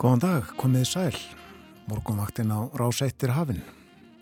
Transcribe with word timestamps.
Góðan 0.00 0.22
dag, 0.22 0.46
komið 0.56 0.84
sæl. 0.88 1.16
Morgonvaktin 1.84 2.48
á 2.48 2.72
Rásættir 2.72 3.34
hafinn. 3.36 3.58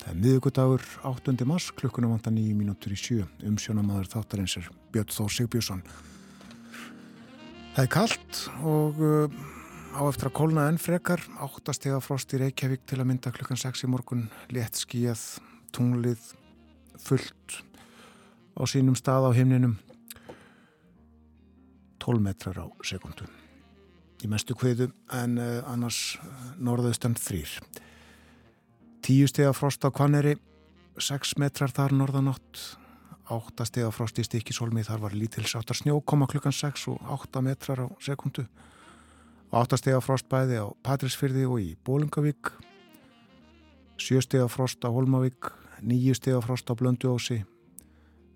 Það 0.00 0.08
er 0.10 0.16
miðugudagur 0.24 0.82
8. 1.06 1.34
mars, 1.46 1.68
klukkunum 1.70 2.16
vantar 2.16 2.34
nýju 2.34 2.56
mínútur 2.58 2.96
í 2.96 2.98
sjö. 2.98 3.28
Umsjónamaður 3.46 4.10
þáttarins 4.10 4.56
er 4.58 4.66
Björn 4.90 5.14
Þór 5.14 5.30
Sigbjörnsson. 5.36 5.84
Það 7.76 7.80
er 7.84 7.92
kallt 7.94 8.42
og 8.66 8.98
uh, 8.98 9.38
á 9.94 10.02
eftir 10.08 10.32
að 10.32 10.36
kólna 10.40 10.66
enn 10.66 10.82
frekar. 10.82 11.22
Áttastega 11.38 12.02
frost 12.02 12.34
í 12.34 12.42
Reykjavík 12.42 12.82
til 12.82 12.98
að 12.98 13.12
mynda 13.12 13.36
klukkan 13.38 13.62
6 13.62 13.86
í 13.86 13.94
morgun. 13.94 14.26
Létt 14.50 14.82
skíjað, 14.82 15.28
tunglið, 15.70 16.32
fullt 17.06 17.60
á 18.58 18.66
sínum 18.66 18.98
stað 18.98 19.30
á 19.30 19.38
himninum. 19.38 19.78
12 22.02 22.24
metrar 22.26 22.66
á 22.66 22.66
sekundu 22.82 23.30
í 24.24 24.30
mestu 24.30 24.56
kviðu 24.58 24.90
en 25.14 25.38
uh, 25.38 25.60
annars 25.70 26.18
uh, 26.18 26.50
norðaustan 26.58 27.16
þrýr. 27.18 27.58
Tíu 29.04 29.28
steg 29.30 29.48
af 29.48 29.60
frost 29.60 29.84
á 29.86 29.90
Kvanneri, 29.94 30.34
6 30.98 31.36
metrar 31.38 31.72
þar 31.72 31.94
norðanátt, 31.96 32.62
8 33.30 33.66
steg 33.68 33.86
af 33.86 33.94
frost 33.96 34.18
í 34.18 34.24
Stikisólmi, 34.26 34.82
þar 34.86 35.04
var 35.04 35.14
lítilsáttar 35.16 35.76
snjó, 35.78 36.00
koma 36.00 36.26
klukkan 36.30 36.54
6 36.54 36.88
og 36.92 37.12
8 37.18 37.42
metrar 37.44 37.84
á 37.84 37.86
sekundu. 38.02 38.46
8 39.54 39.78
steg 39.80 39.96
af 39.96 40.04
frost 40.04 40.28
bæði 40.28 40.58
á 40.60 40.66
Patrísfyrði 40.84 41.46
og 41.48 41.62
í 41.62 41.70
Bólungavík, 41.86 42.52
7 44.00 44.24
steg 44.26 44.44
af 44.44 44.52
frost 44.56 44.84
á 44.84 44.92
Holmavík, 44.92 45.52
9 45.80 46.18
steg 46.18 46.36
af 46.36 46.48
frost 46.48 46.68
á 46.68 46.74
Blönduósi, 46.76 47.44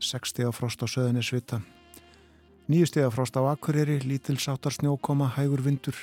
6 0.00 0.32
steg 0.32 0.48
af 0.48 0.56
frost 0.56 0.80
á 0.80 0.86
Söðunisvita, 0.86 1.60
Nýju 2.72 2.86
steg 2.88 3.04
af 3.04 3.12
frost 3.12 3.36
á 3.36 3.44
Akureyri, 3.44 3.98
lítilsáttar 4.00 4.72
snjókoma, 4.72 5.26
hægur 5.36 5.60
vindur, 5.60 5.96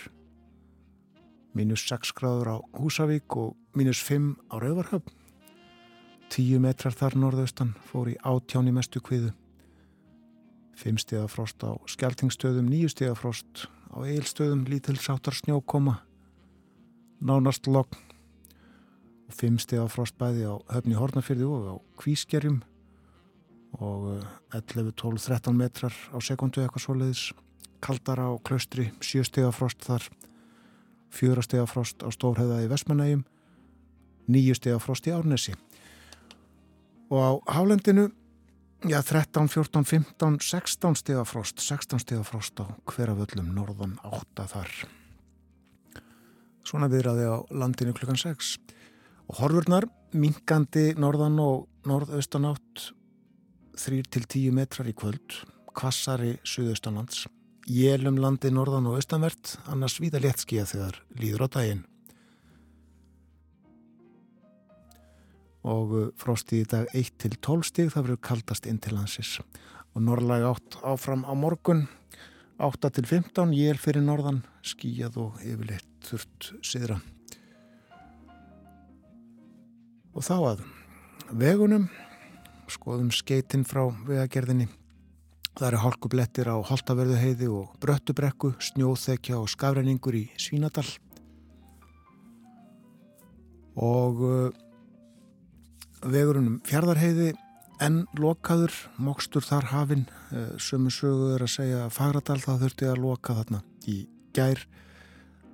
mínus 1.58 1.82
6 1.90 2.12
gráður 2.14 2.50
á 2.54 2.58
Húsavík 2.78 3.26
og 3.42 3.56
mínus 3.74 3.98
5 4.06 4.38
á 4.54 4.62
Rauvarhöfn. 4.62 5.10
10 6.30 6.62
metrar 6.62 6.94
þar 6.94 7.18
norðaustan 7.18 7.74
fór 7.90 8.12
í 8.14 8.20
átjáni 8.22 8.70
mestu 8.70 9.02
kviðu. 9.02 9.34
5 10.78 11.02
steg 11.02 11.24
af 11.24 11.34
frost 11.34 11.58
á 11.66 11.74
Skeltingstöðum, 11.90 12.70
9 12.70 12.94
steg 12.94 13.10
af 13.10 13.24
frost 13.26 13.66
á 13.90 14.06
Eilstöðum, 14.06 14.68
lítilsáttar 14.70 15.34
snjókoma, 15.34 16.04
nánast 17.18 17.66
logg 17.66 17.98
og 19.26 19.34
5 19.34 19.58
steg 19.58 19.82
af 19.82 19.98
frost 19.98 20.22
bæði 20.22 20.46
á 20.46 20.62
Höfni 20.70 20.94
Hornafyrði 20.94 21.50
og 21.50 21.66
á 21.66 21.76
Kvískerjum 21.98 22.62
og 23.78 24.24
11, 24.56 24.92
12, 24.98 25.20
13 25.28 25.58
metrar 25.58 25.94
á 26.10 26.18
sekundu 26.24 26.64
eitthvað 26.64 26.86
svoleiðis. 26.86 27.26
Kaldar 27.80 28.20
á 28.20 28.30
klaustri, 28.44 28.90
7 29.00 29.24
stega 29.30 29.52
frost 29.56 29.86
þar 29.86 30.10
4 31.16 31.44
stega 31.46 31.66
frost 31.70 32.04
á 32.06 32.10
Stórheða 32.14 32.62
í 32.64 32.70
Vestmanægjum 32.70 33.24
9 34.30 34.58
stega 34.58 34.80
frost 34.82 35.08
í 35.10 35.14
Árnesi. 35.16 35.56
Og 37.10 37.18
á 37.18 37.32
Hálendinu 37.56 38.10
já 38.86 39.02
13, 39.02 39.48
14, 39.50 39.84
15 39.84 40.40
16 40.40 40.96
stega 40.96 41.26
frost 41.26 41.60
16 41.60 42.04
stega 42.04 42.24
frost 42.24 42.60
á 42.62 42.70
hverjaföllum 42.86 43.50
norðan 43.56 43.98
8 44.04 44.46
þar. 44.54 44.70
Svona 46.64 46.92
viðraði 46.92 47.26
á 47.26 47.38
landinu 47.50 47.96
klukkan 47.98 48.20
6 48.20 48.58
og 49.30 49.42
horfurnar 49.42 49.90
minkandi 50.14 50.94
norðan 50.98 51.40
og 51.42 51.68
norðaustan 51.90 52.48
átt 52.52 52.92
3-10 53.80 54.52
metrar 54.52 54.90
í 54.90 54.94
kvöld, 54.98 55.38
kvassari 55.78 56.34
suðaustanlands, 56.48 57.28
jélum 57.70 58.18
landi 58.20 58.52
norðan 58.52 58.90
og 58.90 58.98
austanvert, 59.00 59.56
annars 59.72 60.00
víða 60.04 60.20
léttskíja 60.24 60.66
þegar 60.68 61.00
líður 61.20 61.46
á 61.46 61.48
daginn. 61.56 61.86
Og 65.70 65.94
uh, 65.96 66.10
frosti 66.20 66.64
í 66.64 66.68
dag 66.68 66.92
1-12 66.96 67.68
stíg, 67.68 67.94
það 67.94 68.10
verður 68.10 68.22
kaldast 68.30 68.68
inn 68.68 68.80
til 68.84 68.96
landsis. 68.98 69.38
Og 69.96 70.04
norrlæg 70.04 70.48
átt 70.50 70.80
áfram 70.88 71.24
á 71.28 71.34
morgun, 71.36 71.86
8-15, 72.60 73.56
jél 73.56 73.80
fyrir 73.80 74.04
norðan, 74.04 74.44
skíjað 74.66 75.22
og 75.24 75.40
yfirleitt 75.46 75.88
þurft 76.10 76.52
siðra. 76.66 77.00
Og 80.12 80.26
þá 80.26 80.36
að 80.52 80.64
vegunum 81.30 81.88
skoðum 82.74 83.10
skeitin 83.14 83.66
frá 83.68 83.86
vegagerðinni. 84.08 84.68
Það 85.58 85.68
eru 85.68 85.82
hálkublettir 85.84 86.48
á 86.48 86.56
Holtaverðuheiði 86.70 87.50
og 87.52 87.74
Bröttubrekku, 87.84 88.54
snjóþekja 88.64 89.40
og 89.42 89.50
skafræningur 89.52 90.16
í 90.16 90.24
Svínadal. 90.40 90.88
Og 93.80 94.24
uh, 94.24 94.48
vegurunum 96.06 96.62
Fjardarheiði 96.68 97.34
enn 97.84 98.02
lokaður, 98.20 98.74
mokstur 99.00 99.44
þar 99.44 99.70
hafinn, 99.74 100.08
uh, 100.32 100.56
sömu 100.56 100.94
söguður 100.94 101.48
að 101.48 101.56
segja 101.58 101.84
að 101.86 101.94
Fagradal 101.98 102.40
það 102.46 102.66
þurfti 102.66 102.92
að 102.92 103.04
loka 103.04 103.38
þarna 103.42 103.64
í 103.92 104.00
gær 104.36 104.66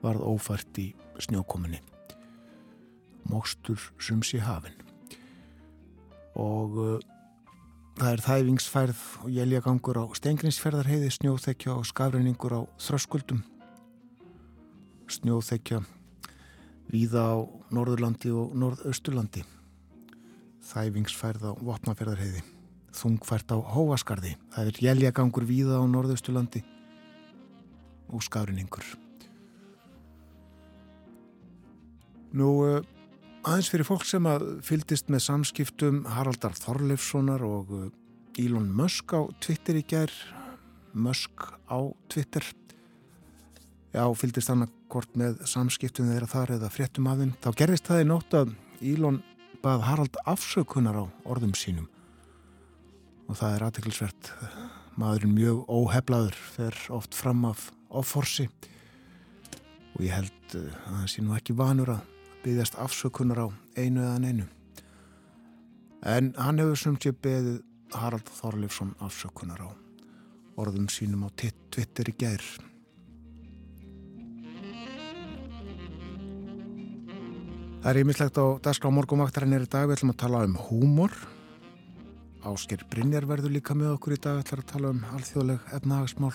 varð 0.06 0.26
ófært 0.36 0.82
í 0.82 0.90
snjókominni. 1.26 1.82
Mokstur 3.32 3.90
sums 3.98 4.36
í 4.38 4.44
hafinn 4.46 4.85
og 6.36 6.78
uh, 6.80 7.00
það 8.00 8.12
er 8.12 8.24
þæfingsfærð 8.26 9.04
og 9.24 9.34
jæljagangur 9.34 10.00
á 10.02 10.06
stengrinsferðarheiði, 10.20 11.12
snjóþekja 11.16 11.76
og 11.76 11.88
skafreiningur 11.88 12.58
á 12.60 12.62
þröskuldum. 12.82 13.44
Snjóþekja 15.12 15.82
víða 16.92 17.24
á 17.24 17.38
Norðurlandi 17.74 18.34
og 18.36 18.56
Norðausturlandi. 18.58 19.46
Þæfingsfærð 20.66 21.50
á 21.50 21.52
Votnaferðarheiði 21.62 22.44
þungfært 22.96 23.52
á 23.52 23.58
Hóaskarði. 23.60 24.36
Það 24.56 24.72
er 24.72 24.86
jæljagangur 24.88 25.46
víða 25.48 25.82
á 25.82 25.84
Norðausturlandi 25.88 26.64
og 28.14 28.24
skafreiningur 28.24 28.86
Nú 32.36 32.50
uh, 32.68 32.82
aðeins 33.46 33.70
fyrir 33.70 33.86
fólk 33.86 34.06
sem 34.08 34.26
að 34.26 34.44
fyldist 34.66 35.12
með 35.14 35.22
samskiptum 35.28 36.02
Haraldar 36.10 36.56
Þorleifssonar 36.58 37.44
og 37.46 37.74
uh, 37.78 37.88
Elon 38.42 38.68
Musk 38.74 39.14
á 39.14 39.22
Twitter 39.44 39.78
í 39.78 39.84
gær. 39.86 40.12
Musk 40.98 41.46
á 41.70 41.80
Twitter. 42.12 42.46
Já, 43.94 44.04
fyldist 44.18 44.50
hann 44.52 44.66
akkord 44.66 45.14
með 45.20 45.44
samskiptum 45.48 46.10
þeirra 46.10 46.30
þar 46.32 46.56
eða 46.58 46.72
fréttum 46.74 47.10
af 47.12 47.22
þeim. 47.22 47.36
Þá 47.44 47.50
gerðist 47.62 47.92
það 47.92 48.02
í 48.02 48.08
nótt 48.10 48.38
að 48.40 48.56
Elon 48.82 49.22
bað 49.64 49.86
Harald 49.90 50.20
afsökunar 50.26 51.00
á 51.00 51.06
orðum 51.30 51.54
sínum. 51.58 51.88
Og 53.30 53.38
það 53.38 53.56
er 53.56 53.68
aðteklisvert 53.68 54.32
maðurinn 55.00 55.38
mjög 55.38 55.62
óheflaður 55.70 56.42
fer 56.58 56.82
oft 56.98 57.16
fram 57.18 57.46
af 57.52 57.70
offorsi. 57.94 58.50
Og 59.96 60.04
ég 60.04 60.18
held 60.18 60.58
uh, 60.58 60.68
að 60.90 61.00
það 61.00 61.08
sé 61.14 61.24
nú 61.24 61.38
ekki 61.38 61.56
vanur 61.56 61.96
að 62.00 62.15
byggðast 62.46 62.78
afsökunar 62.78 63.42
á 63.42 63.48
einu 63.76 64.04
eða 64.06 64.20
einu. 64.22 64.46
En 66.06 66.34
hann 66.38 66.62
hefur 66.62 66.78
sem 66.78 66.98
sé 67.02 67.12
beðið 67.12 67.64
Harald 67.96 68.30
Þorleifsson 68.38 68.94
afsökunar 69.02 69.66
á 69.66 69.70
orðum 70.62 70.88
sínum 70.92 71.26
á 71.26 71.30
Twitter 71.34 72.12
í 72.12 72.16
gær. 72.20 72.44
Það 77.82 77.92
er 77.92 78.02
ímislegt 78.02 78.38
á 78.42 78.46
Daskla 78.66 78.90
á 78.90 78.98
morgumvaktarinn 78.98 79.58
er 79.58 79.66
í 79.66 79.70
dag. 79.70 79.90
Við 79.90 80.00
ætlum 80.00 80.14
að 80.16 80.22
tala 80.24 80.46
um 80.46 80.56
húmor. 80.70 81.14
Ásker 82.46 82.86
Brynjar 82.90 83.28
verður 83.30 83.54
líka 83.58 83.78
með 83.78 83.98
okkur 83.98 84.16
í 84.16 84.22
dag. 84.22 84.42
Ætlum 84.42 84.64
að 84.64 84.72
tala 84.74 84.94
um 84.94 85.04
alþjóðleg 85.18 85.70
efnahagsmál 85.78 86.34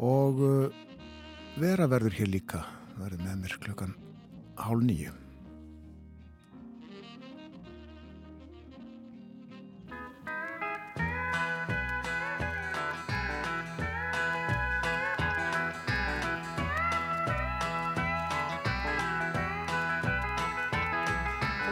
og 0.00 0.44
uh, 0.44 0.84
vera 1.60 1.88
verður 1.92 2.16
hér 2.20 2.30
líka 2.32 2.62
verður 2.96 3.26
með 3.26 3.42
mér 3.42 3.58
klukkan 3.60 3.96
hálf 4.60 4.82
nýju 4.82 5.12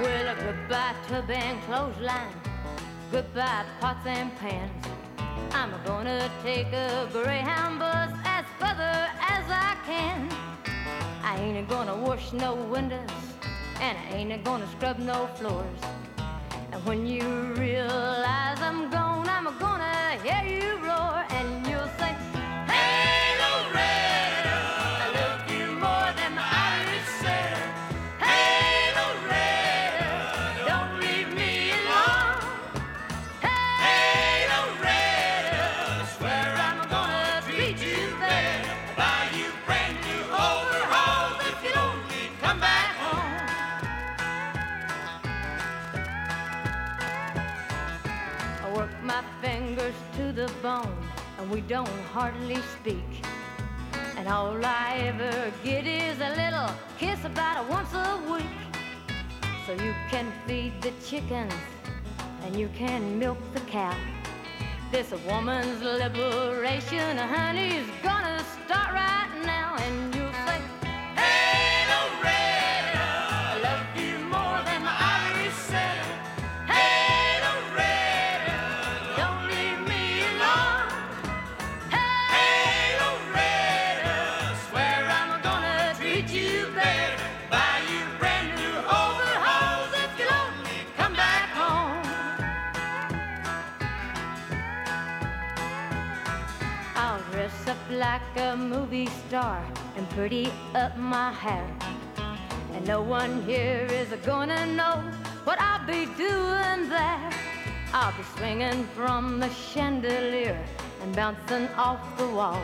Well, 0.00 0.36
goodbye 0.36 0.94
tub 1.08 1.30
and 1.30 1.60
clothesline, 1.66 2.34
goodbye 3.10 3.64
pots 3.80 4.06
and 4.06 4.30
pans. 4.38 4.86
I'm 5.52 5.72
gonna 5.84 6.30
take 6.42 6.72
a 6.72 7.08
Greyhound 7.12 7.80
bus 7.80 8.12
as 8.24 8.44
further 8.60 8.96
as 9.34 9.44
I 9.50 9.76
can. 9.86 10.47
I 11.30 11.36
ain't 11.40 11.68
gonna 11.68 11.94
wash 11.94 12.32
no 12.32 12.54
windows, 12.54 13.10
and 13.82 13.98
I 13.98 14.16
ain't 14.16 14.42
gonna 14.44 14.66
scrub 14.68 14.98
no 14.98 15.26
floors. 15.36 15.80
And 16.72 16.82
when 16.86 17.06
you 17.06 17.52
realize 17.52 18.58
I'm 18.62 18.88
gone, 18.90 19.28
I'm 19.28 19.44
gonna 19.58 20.18
hear 20.24 20.42
you 20.58 20.77
my 49.02 49.22
fingers 49.40 49.94
to 50.16 50.32
the 50.32 50.50
bone, 50.62 50.96
and 51.38 51.50
we 51.50 51.60
don't 51.60 51.88
hardly 52.12 52.60
speak. 52.80 53.24
And 54.16 54.26
all 54.28 54.58
I 54.64 54.96
ever 55.06 55.52
get 55.62 55.86
is 55.86 56.18
a 56.20 56.30
little 56.30 56.70
kiss 56.98 57.24
about 57.24 57.64
it 57.64 57.70
once 57.70 57.92
a 57.94 58.20
week. 58.30 58.58
So 59.66 59.72
you 59.72 59.94
can 60.10 60.32
feed 60.46 60.72
the 60.82 60.92
chickens 61.06 61.54
and 62.42 62.56
you 62.56 62.68
can 62.74 63.18
milk 63.18 63.38
the 63.52 63.60
cow. 63.60 63.94
This 64.90 65.12
woman's 65.28 65.82
liberation, 65.82 67.18
honey, 67.18 67.76
is 67.76 67.86
gonna 68.02 68.42
start 68.64 68.94
right 68.94 69.30
now. 69.44 69.76
And 69.78 70.14
you'll 70.14 70.27
movie 98.88 99.10
star 99.28 99.62
and 99.96 100.08
pretty 100.10 100.50
up 100.74 100.96
my 100.96 101.30
hair. 101.30 101.66
And 102.72 102.86
no 102.86 103.02
one 103.02 103.42
here 103.42 103.86
is 103.90 104.08
gonna 104.24 104.64
know 104.64 105.02
what 105.44 105.60
I'll 105.60 105.86
be 105.86 106.06
doing 106.16 106.88
there. 106.88 107.30
I'll 107.92 108.16
be 108.16 108.22
swinging 108.36 108.84
from 108.96 109.40
the 109.40 109.50
chandelier 109.50 110.58
and 111.02 111.14
bouncing 111.14 111.68
off 111.76 112.00
the 112.16 112.28
wall. 112.28 112.62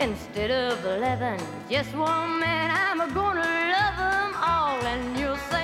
Instead 0.00 0.50
of 0.50 0.84
eleven, 0.84 1.38
just 1.70 1.94
one 1.94 2.40
man, 2.40 2.70
I'm 2.70 3.00
a 3.00 3.08
gonna 3.14 3.40
love 3.74 3.96
them 3.96 4.32
all. 4.36 4.80
And 4.84 5.18
you'll 5.18 5.36
say, 5.50 5.61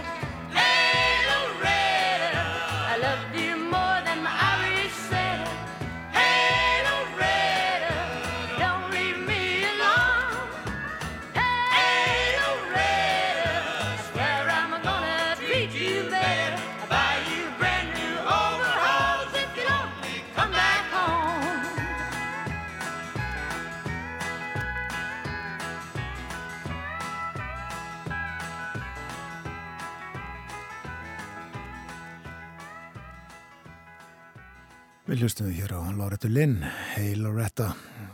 Við 35.19 35.25
hlustum 35.27 35.49
hér 35.51 35.73
á 35.75 35.83
Loretta 35.99 36.29
Lynn, 36.31 36.61
Hey 36.95 37.17
Loretta. 37.19 37.73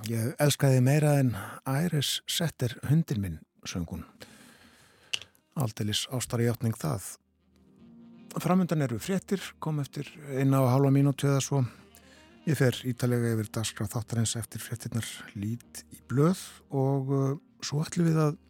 Ég 0.08 0.30
elskaði 0.40 0.78
meira 0.80 1.10
en 1.20 1.34
Iris 1.68 2.22
Setter 2.24 2.72
hundin 2.88 3.20
minn, 3.20 3.34
söngun. 3.68 4.06
Aldeilis 5.52 6.06
ástari 6.08 6.46
hjáttning 6.48 6.72
það. 6.80 7.10
Framöndan 8.40 8.86
eru 8.86 8.96
fréttir, 8.96 9.44
kom 9.60 9.82
eftir 9.84 10.08
eina 10.32 10.62
og 10.64 10.70
hálfa 10.72 10.94
mínútu 10.96 11.28
eða 11.28 11.42
svo. 11.44 11.60
Ég 12.48 12.56
fer 12.56 12.80
ítalega 12.88 13.34
yfir 13.34 13.52
dagskrá 13.58 13.84
þáttarins 13.98 14.32
eftir 14.40 14.64
fréttinnar 14.64 15.12
lít 15.36 15.84
í 15.92 16.00
blöð 16.08 16.40
og 16.72 17.12
uh, 17.12 17.28
svo 17.60 17.84
ætlum 17.84 18.08
við 18.08 18.22
að 18.30 18.40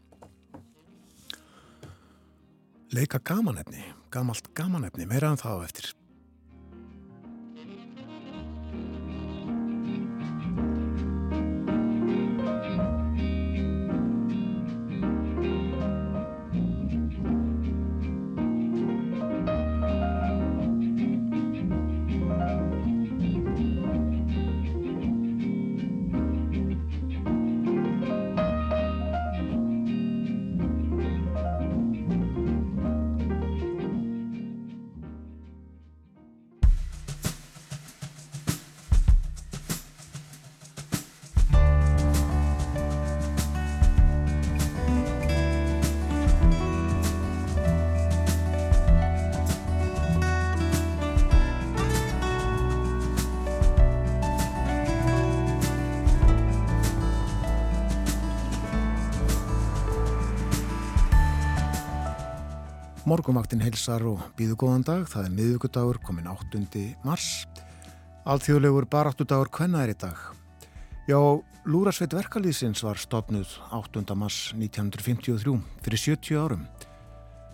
leika 2.94 3.18
gamanefni, 3.18 3.82
gamalt 4.14 4.54
gamanefni, 4.54 5.10
meira 5.10 5.34
en 5.34 5.42
það 5.42 5.58
á 5.58 5.66
eftir. 5.66 5.92
Morgumvaktin 63.14 63.60
heilsar 63.62 64.02
og 64.10 64.22
býðu 64.34 64.56
góðan 64.58 64.82
dag. 64.82 65.02
Það 65.06 65.26
er 65.28 65.34
miðugudagur, 65.36 66.00
komin 66.02 66.26
8. 66.26 66.80
mars. 67.06 67.44
Alþjóðlegur 68.26 68.88
baráttudagur 68.90 69.52
hvenna 69.54 69.84
er 69.84 69.92
í 69.92 69.94
dag. 70.00 70.18
Já, 71.06 71.20
Lúrasveit 71.62 72.16
verkalýðsins 72.16 72.82
var 72.82 72.98
stopnuð 72.98 73.54
8. 73.70 74.02
mars 74.18 74.50
1953 74.58 75.54
fyrir 75.84 76.02
70 76.02 76.42
árum. 76.42 76.66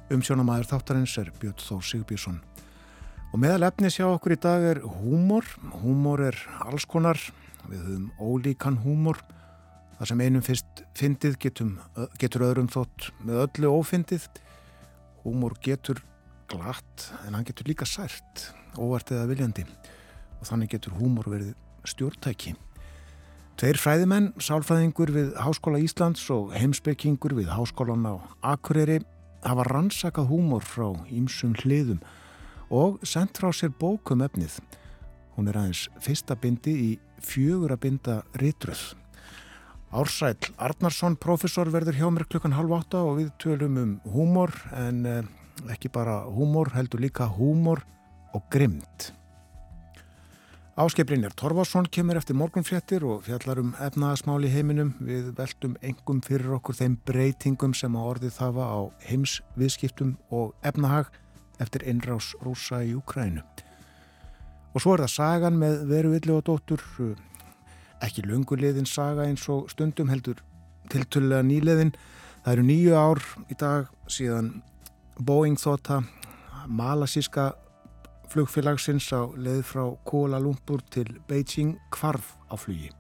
Umsjónamaður 0.09 0.71
þáttarins 0.71 1.19
er 1.21 1.29
Björn 1.43 1.61
Þór 1.61 1.85
Sigbjörnsson. 1.91 2.41
Og 3.29 3.45
meðal 3.45 3.69
efnis 3.69 4.01
hjá 4.01 4.09
okkur 4.09 4.39
í 4.39 4.41
dag 4.41 4.65
er 4.65 4.81
húmor. 4.81 5.45
Húmor 5.83 6.25
er 6.31 6.41
alls 6.65 6.89
konar. 6.89 7.21
Við 7.69 7.85
höfum 7.85 8.13
ólíkan 8.17 8.81
húmor. 8.81 9.21
Það 9.99 10.15
sem 10.15 10.25
einum 10.25 10.47
fyrst 10.47 10.87
fyndið 10.97 11.43
getum, 11.45 11.81
getur 12.17 12.49
öðrum 12.49 12.73
þótt 12.73 13.13
með 13.21 13.45
öllu 13.45 13.81
ófyndið. 13.83 14.25
Húmor 15.25 15.57
getur 15.63 16.01
glatt 16.51 17.11
en 17.27 17.37
hann 17.37 17.47
getur 17.47 17.69
líka 17.69 17.87
sært, 17.87 18.51
óvart 18.81 19.13
eða 19.13 19.29
viljandi 19.31 19.67
og 20.41 20.49
þannig 20.49 20.73
getur 20.75 20.97
húmor 20.99 21.29
verið 21.31 21.55
stjórntæki. 21.89 22.55
Tveir 23.61 23.77
fræðimenn, 23.77 24.31
sálfræðingur 24.41 25.13
við 25.13 25.35
Háskóla 25.37 25.81
Íslands 25.85 26.23
og 26.33 26.55
heimsbyggingur 26.57 27.35
við 27.37 27.51
Háskólan 27.53 28.07
á 28.09 28.17
Akureyri 28.55 29.03
hafa 29.45 29.67
rannsakað 29.69 30.31
húmor 30.33 30.65
frá 30.65 30.89
ímsum 31.13 31.53
hliðum 31.61 32.01
og 32.73 33.01
sendt 33.05 33.41
frá 33.41 33.53
sér 33.53 33.75
bókum 33.77 34.25
efnið. 34.25 34.57
Hún 35.37 35.51
er 35.51 35.61
aðeins 35.61 35.87
fyrsta 36.01 36.39
bindi 36.41 36.73
í 36.73 36.91
fjögur 37.21 37.75
að 37.77 37.83
binda 37.85 38.17
ritruð. 38.41 39.00
Ársæl 39.91 40.37
Arnarsson, 40.55 41.17
professor, 41.19 41.67
verður 41.67 41.97
hjá 41.99 42.09
mér 42.15 42.23
klukkan 42.31 42.53
halv 42.55 42.77
átta 42.77 43.01
og 43.03 43.17
við 43.19 43.31
tölum 43.43 43.79
um 43.81 43.95
húmor 44.07 44.53
en 44.79 45.01
eh, 45.03 45.25
ekki 45.75 45.89
bara 45.91 46.21
húmor, 46.31 46.71
heldur 46.77 47.03
líka 47.03 47.27
húmor 47.27 47.83
og 48.31 48.45
grimmt. 48.55 49.09
Áskiplinir 50.79 51.35
Torfarsson 51.35 51.89
kemur 51.91 52.21
eftir 52.21 52.39
morgunfléttir 52.39 53.03
og 53.03 53.25
fjallar 53.27 53.59
um 53.59 53.73
efnaðasmál 53.83 54.47
í 54.47 54.53
heiminum 54.53 54.93
við 55.03 55.33
veldum 55.41 55.75
engum 55.83 56.23
fyrir 56.23 56.55
okkur 56.61 56.79
þeim 56.79 56.95
breytingum 57.11 57.75
sem 57.75 57.99
á 57.99 58.01
orðið 58.01 58.37
þafa 58.39 58.69
á 58.71 58.81
heimsviðskiptum 59.09 60.15
og 60.31 60.55
efnahag 60.63 61.11
eftir 61.59 61.83
innrás 61.91 62.31
rúsa 62.47 62.85
í 62.87 62.95
Ukrænu. 62.95 63.43
Og 64.71 64.79
svo 64.79 64.95
er 64.95 65.03
það 65.03 65.13
sagan 65.17 65.59
með 65.59 65.83
veru 65.91 66.15
villi 66.15 66.37
og 66.37 66.47
dóttur, 66.47 66.87
ekki 68.05 68.25
lungulegðin 68.27 68.89
saga 68.89 69.27
eins 69.29 69.47
og 69.53 69.71
stundum 69.73 70.11
heldur 70.13 70.41
tiltölulega 70.91 71.45
nýleðin. 71.47 71.95
Það 72.45 72.53
eru 72.53 72.67
nýju 72.67 72.95
ár 72.97 73.23
í 73.53 73.57
dag 73.61 73.91
síðan 74.11 74.55
Boeing 75.21 75.59
þóta 75.61 76.01
malasíska 76.67 77.51
flugfélagsins 78.31 79.11
á 79.13 79.27
leið 79.35 79.63
frá 79.67 79.85
Kuala 80.07 80.41
Lumpur 80.41 80.83
til 80.91 81.09
Beijing 81.29 81.77
kvarf 81.93 82.37
á 82.49 82.55
flugi. 82.57 82.91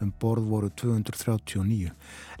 Um 0.00 0.12
borð 0.20 0.46
voru 0.46 0.70
239. 0.78 1.90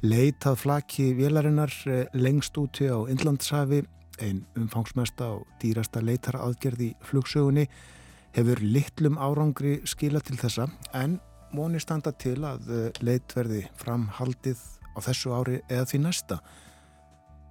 Leitað 0.06 0.58
flaki 0.62 1.10
vélarinnar 1.18 1.74
eh, 1.90 2.06
lengst 2.14 2.54
úti 2.56 2.86
á 2.86 3.02
Inlandshafi, 3.10 3.82
einn 4.22 4.44
umfangsmesta 4.58 5.32
og 5.34 5.46
dýrasta 5.58 6.00
leitaraðgerði 6.02 6.92
flugsögunni, 7.02 7.66
hefur 8.36 8.62
litlum 8.62 9.18
árangri 9.18 9.80
skila 9.88 10.22
til 10.22 10.38
þessa 10.38 10.68
en 10.94 11.18
móni 11.54 11.80
standa 11.82 12.12
til 12.12 12.38
að 12.46 12.68
eh, 12.72 13.00
leitverði 13.04 13.64
framhaldið 13.78 14.60
á 14.94 14.98
þessu 15.06 15.34
ári 15.34 15.60
eða 15.68 15.86
því 15.90 16.00
næsta. 16.04 16.38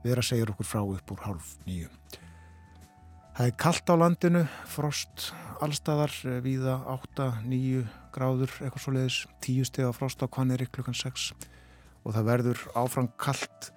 Vera 0.04 0.24
segir 0.24 0.52
okkur 0.54 0.68
frá 0.68 0.82
upp 0.84 1.14
úr 1.14 1.24
hálf 1.26 1.56
nýju. 1.68 1.90
Það 3.38 3.50
er 3.52 3.56
kallt 3.62 3.92
á 3.94 3.96
landinu, 4.02 4.44
frost 4.66 5.30
allstaðar, 5.62 6.14
eh, 6.26 6.42
víða 6.42 6.80
8-9 6.90 7.86
gráður, 8.14 8.54
eitthvað 8.62 8.84
svo 8.84 8.94
leiðis, 8.96 9.20
10 9.46 9.70
steg 9.70 9.90
á 9.90 9.94
frost 9.94 10.22
á 10.22 10.28
Kvaneri 10.28 10.70
klukkan 10.70 10.98
6 10.98 11.32
og 12.06 12.14
það 12.16 12.30
verður 12.32 12.62
áfram 12.80 13.10
kallt 13.20 13.72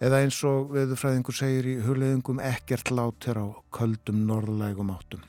eða 0.00 0.22
eins 0.22 0.38
og 0.46 0.70
veðurfræðingur 0.74 1.36
segir 1.36 1.66
í 1.66 1.74
huleyðingum 1.82 2.40
ekkert 2.40 2.90
lát 2.94 3.26
hér 3.26 3.42
á 3.42 3.46
köldum 3.74 4.22
norðlægum 4.28 4.94
áttum. 4.94 5.24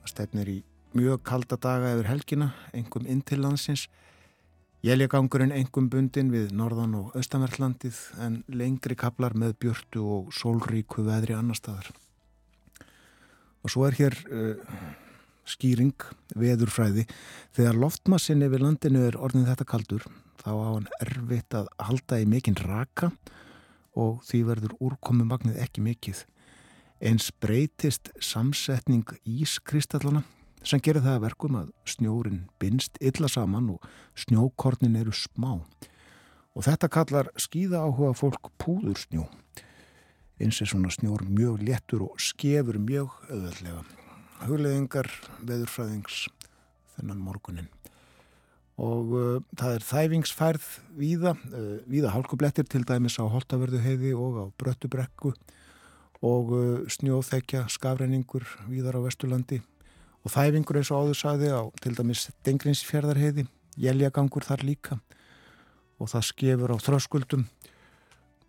Það 0.00 0.12
stefnir 0.12 0.50
í 0.52 0.58
mjög 0.96 1.22
kalda 1.28 1.58
daga 1.60 1.94
yfir 1.94 2.10
helgina, 2.10 2.50
engum 2.76 3.06
inn 3.06 3.22
til 3.26 3.44
landsins, 3.44 3.86
Jæljagangurinn 4.86 5.50
engum 5.56 5.88
bundin 5.90 6.28
við 6.30 6.52
norðan 6.54 6.92
og 6.94 7.14
austanverðlandið 7.18 7.96
en 8.22 8.36
lengri 8.46 8.94
kaplar 8.98 9.34
með 9.34 9.56
björtu 9.64 10.02
og 10.04 10.28
sólríku 10.36 11.02
veðri 11.06 11.34
annar 11.34 11.58
staðar. 11.58 11.88
Og 13.64 13.72
svo 13.72 13.86
er 13.88 13.96
hér 13.98 14.14
uh, 14.30 14.76
skýring, 15.48 15.96
veðurfræði. 16.38 17.06
Þegar 17.56 17.80
loftmassin 17.82 18.46
yfir 18.46 18.62
landinu 18.62 19.02
er 19.08 19.18
orðin 19.18 19.48
þetta 19.48 19.66
kaldur, 19.72 20.06
þá 20.44 20.50
á 20.54 20.68
hann 20.76 20.88
erfitt 21.00 21.58
að 21.58 21.72
halda 21.88 22.20
í 22.22 22.30
mikinn 22.30 22.60
raka 22.60 23.10
og 23.98 24.22
því 24.28 24.44
verður 24.52 24.78
úrkomi 24.92 25.26
magnið 25.26 25.58
ekki 25.66 25.82
mikið. 25.82 26.22
Eins 27.02 27.32
breytist 27.42 28.12
samsetning 28.22 29.08
ískristallana 29.24 30.22
sem 30.62 30.80
gerir 30.82 31.04
það 31.04 31.18
að 31.18 31.26
verkum 31.26 31.58
að 31.60 31.72
snjórin 31.88 32.44
binst 32.62 33.00
illa 33.00 33.28
saman 33.28 33.74
og 33.76 33.88
snjókornin 34.18 34.96
eru 35.00 35.12
smá. 35.14 35.58
Og 36.56 36.64
þetta 36.64 36.88
kallar 36.88 37.32
skýða 37.36 37.82
áhuga 37.84 38.14
fólk 38.16 38.52
púður 38.60 38.96
snjó 39.00 39.26
eins 40.40 40.60
er 40.60 40.68
svona 40.68 40.90
snjór 40.92 41.24
mjög 41.32 41.62
léttur 41.64 42.04
og 42.10 42.20
skefur 42.20 42.76
mjög 42.82 43.14
auðveldlega. 43.30 43.84
Hugleðingar 44.44 45.08
veðurfræðings 45.40 46.26
þennan 46.96 47.22
morgunin. 47.24 47.70
Og 48.76 49.12
uh, 49.16 49.38
það 49.56 49.78
er 49.78 49.86
þæfingsfærð 49.88 50.66
víða, 50.98 51.32
uh, 51.56 51.78
víða 51.88 52.12
hálkublettir 52.12 52.66
til 52.68 52.82
dæmis 52.84 53.16
á 53.16 53.24
Holtaverðu 53.24 53.80
heiði 53.80 54.12
og 54.12 54.36
á 54.36 54.44
Bröttubrekku 54.60 55.32
og 56.20 56.52
uh, 56.52 56.84
snjóþekja 56.92 57.64
skafreiningur 57.72 58.44
víðar 58.68 59.00
á 59.00 59.04
Vesturlandi 59.06 59.62
og 60.26 60.32
þæfingur 60.34 60.80
eins 60.80 60.90
og 60.90 61.04
áður 61.06 61.18
sagði 61.20 61.52
á 61.54 61.62
til 61.78 61.94
dæmis 61.94 62.24
Dengrinsfjörðarheiði, 62.42 63.46
jæljagangur 63.78 64.42
þar 64.42 64.64
líka. 64.66 64.98
Og 66.02 66.10
það 66.10 66.26
skefur 66.32 66.74
á 66.74 66.76
þröskuldum 66.82 67.46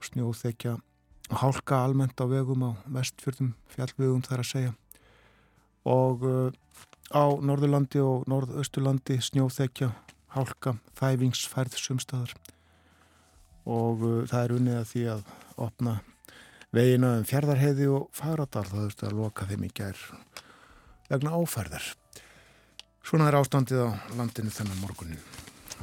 snjóþekja 0.01 0.79
hálka 1.37 1.83
almennt 1.83 2.17
á 2.17 2.25
vegum 2.25 2.65
á 2.65 2.71
vestfjörðum 2.89 3.53
fjallvegum 3.69 4.25
þar 4.25 4.41
að 4.41 4.49
segja. 4.51 4.73
Og 5.87 6.25
uh, 6.25 6.49
á 7.13 7.25
Norðurlandi 7.37 8.01
og 8.01 8.25
Norðausturlandi 8.27 9.19
snjóþekja, 9.23 9.91
hálka, 10.33 10.77
þæfingsfærð 10.97 11.77
sumstaðar 11.79 12.33
og 13.67 14.01
uh, 14.01 14.25
það 14.27 14.41
er 14.41 14.55
unnið 14.57 14.79
að 14.81 14.89
því 14.91 15.05
að 15.13 15.31
opna 15.67 15.99
veginu 16.73 17.13
um 17.19 17.27
fjörðarheiði 17.27 17.87
og 17.93 18.09
fagradar 18.17 18.67
það 18.67 18.83
þurfti 18.87 19.07
að 19.07 19.17
loka 19.21 19.47
þeim 19.51 19.67
í 19.67 19.73
gær 19.77 20.03
vegna 21.09 21.35
áfærðar 21.37 21.91
Svona 23.07 23.29
er 23.29 23.37
ástandið 23.39 23.85
á 23.87 23.89
landinu 24.19 24.51
þennan 24.51 24.81
morgunin 24.83 25.21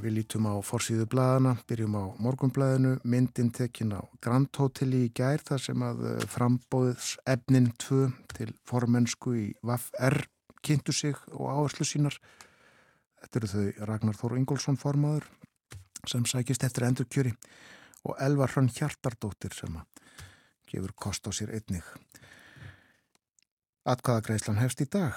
Við 0.02 0.16
lítum 0.16 0.48
á 0.50 0.58
forsýðu 0.64 1.06
blæðana, 1.06 1.54
byrjum 1.68 1.94
á 1.94 2.04
morgunblæðinu, 2.18 2.96
myndin 3.06 3.52
tekin 3.54 3.94
á 3.94 4.02
Grand 4.24 4.50
Hotel 4.58 4.90
í 4.96 5.04
gær 5.14 5.42
þar 5.46 5.62
sem 5.62 5.84
að 5.86 6.02
eh, 6.10 6.24
frambóðs 6.30 7.12
efnin 7.30 7.70
2 7.78 8.08
til 8.34 8.48
formensku 8.66 9.36
í 9.38 9.44
VAF-R 9.62 10.24
kynntu 10.64 10.94
sig 10.96 11.18
og 11.30 11.46
áherslu 11.46 11.86
sínar. 11.86 12.18
Þetta 13.22 13.40
eru 13.40 13.52
þau 13.52 13.86
Ragnar 13.90 14.18
Þór 14.18 14.36
Ingólfsson 14.40 14.80
formaður 14.80 15.28
sem 16.10 16.26
sækist 16.26 16.66
eftir 16.66 16.88
endurkjöri 16.88 17.36
og 18.04 18.18
Elvar 18.20 18.50
Hrönn 18.52 18.72
Hjartardóttir 18.74 19.54
sem 19.56 19.78
að 19.78 20.02
gefur 20.68 20.92
kost 20.98 21.28
á 21.28 21.30
sér 21.30 21.54
einnig. 21.54 21.86
Atkvæðagreislan 23.84 24.56
hefst 24.62 24.80
í 24.80 24.86
dag. 24.88 25.12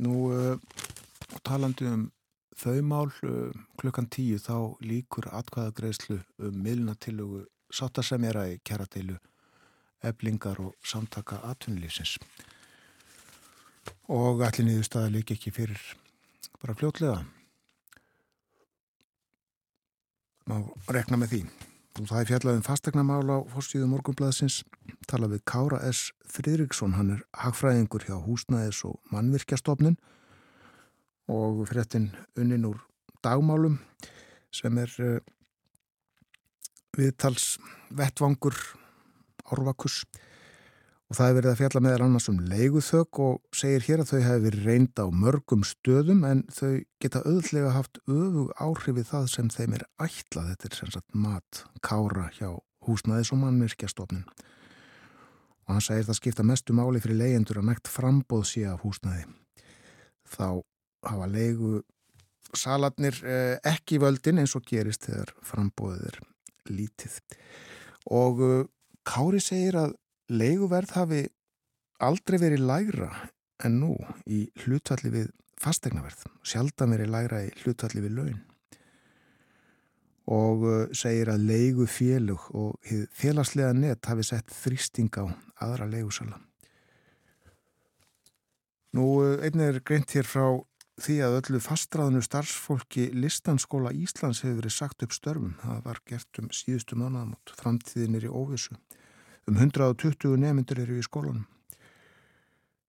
Nú 0.00 0.30
uh, 0.32 0.56
talandi 1.44 1.84
um 1.90 2.06
þau 2.56 2.78
mál 2.80 3.10
uh, 3.28 3.52
klukkan 3.76 4.08
tíu 4.08 4.38
þá 4.40 4.80
líkur 4.80 5.28
atkvæðagreðslu 5.36 6.22
um 6.40 6.56
miðlunatillugu 6.64 7.42
sáttasemjara 7.68 8.46
í 8.54 8.56
kjaradeilu 8.64 9.18
eblingar 10.06 10.62
og 10.64 10.74
samtaka 10.86 11.42
atvinnlýsins 11.50 12.16
og 14.12 14.42
allir 14.46 14.68
niður 14.68 14.86
staða 14.86 15.12
líki 15.12 15.34
ekki 15.36 15.52
fyrir 15.52 15.82
bara 16.62 16.76
fljótlega. 16.78 17.20
Má 20.46 20.60
rekna 20.94 21.18
með 21.20 21.32
því 21.34 21.40
og 21.96 22.08
það 22.10 22.18
er 22.20 22.28
fjallað 22.28 22.58
um 22.58 22.64
fastegnamála 22.66 23.38
á 23.40 23.48
fórstíðu 23.48 23.86
morgunblæðsins 23.88 24.58
tala 25.08 25.30
við 25.32 25.40
Kára 25.48 25.78
S. 25.88 26.10
Fridriksson 26.28 26.96
hann 26.98 27.14
er 27.14 27.22
hagfræðingur 27.40 28.04
hjá 28.04 28.18
húsnæðis 28.20 28.82
og 28.88 28.98
mannvirkjastofnun. 29.14 29.96
Og 31.32 31.64
fréttin 31.70 32.10
unnin 32.38 32.68
úr 32.68 32.82
dagmálum 33.24 33.80
sem 34.54 34.76
er 34.78 34.92
uh, 35.02 35.18
viðtals 36.96 37.56
vettvangur 37.90 38.54
orvakus. 39.50 40.04
og 40.04 40.35
það 41.14 41.28
er 41.28 41.36
verið 41.36 41.50
að 41.52 41.60
fjalla 41.60 41.82
meðal 41.84 42.04
annars 42.06 42.28
um 42.32 42.38
leiguþög 42.50 43.20
og 43.22 43.36
segir 43.54 43.84
hér 43.86 44.02
að 44.02 44.10
þau 44.10 44.20
hefur 44.24 44.44
verið 44.46 44.66
reynda 44.66 45.06
á 45.06 45.08
mörgum 45.22 45.62
stöðum 45.66 46.24
en 46.26 46.42
þau 46.50 46.72
geta 47.02 47.22
auðvitlega 47.22 47.74
haft 47.76 48.00
öfug 48.06 48.50
áhrifið 48.58 49.08
það 49.12 49.28
sem 49.36 49.50
þeim 49.54 49.76
er 49.78 49.86
ætlað, 50.02 50.50
þetta 50.50 50.68
er 50.70 50.78
sem 50.80 50.92
sagt 50.96 51.18
mat 51.26 51.62
kára 51.86 52.28
hjá 52.38 52.50
húsnaðis 52.86 53.32
og 53.34 53.42
mannvirkjastofnin 53.44 54.26
og 55.66 55.74
hann 55.74 55.82
segir 55.82 56.06
það 56.08 56.20
skipta 56.20 56.46
mestu 56.46 56.74
máli 56.74 57.02
fyrir 57.02 57.20
leyendur 57.22 57.62
að 57.62 57.70
nægt 57.70 57.90
frambóð 57.90 58.46
sé 58.50 58.66
af 58.70 58.82
húsnaði 58.82 59.28
þá 60.26 60.62
hafa 61.06 61.28
leigu 61.30 61.80
salatnir 62.56 63.18
eh, 63.26 63.56
ekki 63.66 64.00
völdin 64.02 64.40
eins 64.42 64.54
og 64.58 64.66
gerist 64.66 65.06
þegar 65.08 65.32
frambóðið 65.44 66.08
er 66.10 66.18
lítið. 66.72 67.20
Og 68.14 68.42
eh, 68.46 68.64
Kári 69.06 69.38
segir 69.42 69.78
að 69.78 69.92
leiguverð 70.28 70.96
hafi 70.96 71.22
aldrei 72.02 72.38
verið 72.40 72.66
lægra 72.66 73.10
en 73.64 73.80
nú 73.80 73.94
í 74.26 74.46
hlutvalli 74.64 75.12
við 75.12 75.32
fastegnaverð, 75.60 76.26
sjaldan 76.44 76.92
verið 76.92 77.12
læra 77.14 77.46
í 77.46 77.52
hlutvalli 77.62 78.04
við 78.04 78.18
laun 78.18 78.42
og 80.26 80.64
uh, 80.66 80.78
segir 80.90 81.30
að 81.30 81.46
leigu 81.46 81.86
félug 81.86 82.48
og 82.58 82.94
félagslega 83.14 83.72
net 83.78 84.08
hafi 84.10 84.26
sett 84.26 84.50
þrýsting 84.50 85.10
á 85.22 85.30
aðra 85.62 85.86
leigusala. 85.86 86.40
Nú, 88.98 89.04
uh, 89.22 89.36
einnig 89.38 89.70
er 89.70 89.84
greint 89.86 90.16
hér 90.16 90.26
frá 90.26 90.48
því 91.02 91.18
að 91.22 91.38
öllu 91.40 91.60
fastræðinu 91.60 92.22
starfsfólki 92.24 93.10
Listanskóla 93.14 93.92
Íslands 93.94 94.42
hefur 94.42 94.62
verið 94.62 94.74
sagt 94.74 95.04
upp 95.04 95.14
störfum. 95.14 95.54
Það 95.60 95.82
var 95.84 96.02
gert 96.08 96.40
um 96.40 96.48
síðustu 96.50 96.96
mánuðamót. 96.98 97.52
Framtíðin 97.60 98.16
er 98.16 98.26
í 98.26 98.32
óvissu. 98.32 98.78
Um 99.46 99.60
120 99.60 100.34
nefndur 100.42 100.80
eru 100.82 100.98
í 100.98 101.04
skólanum. 101.06 101.44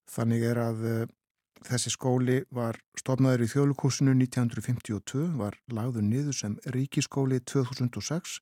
Þannig 0.10 0.46
er 0.48 0.60
að 0.62 0.86
uh, 0.88 1.02
þessi 1.68 1.92
skóli 1.94 2.40
var 2.54 2.80
stofnaður 2.98 3.44
í 3.46 3.50
þjóðlukúsinu 3.52 4.16
1952, 4.16 5.28
var 5.38 5.58
lagður 5.70 6.08
niður 6.08 6.38
sem 6.38 6.56
ríkiskóli 6.74 7.42
2006 7.46 8.40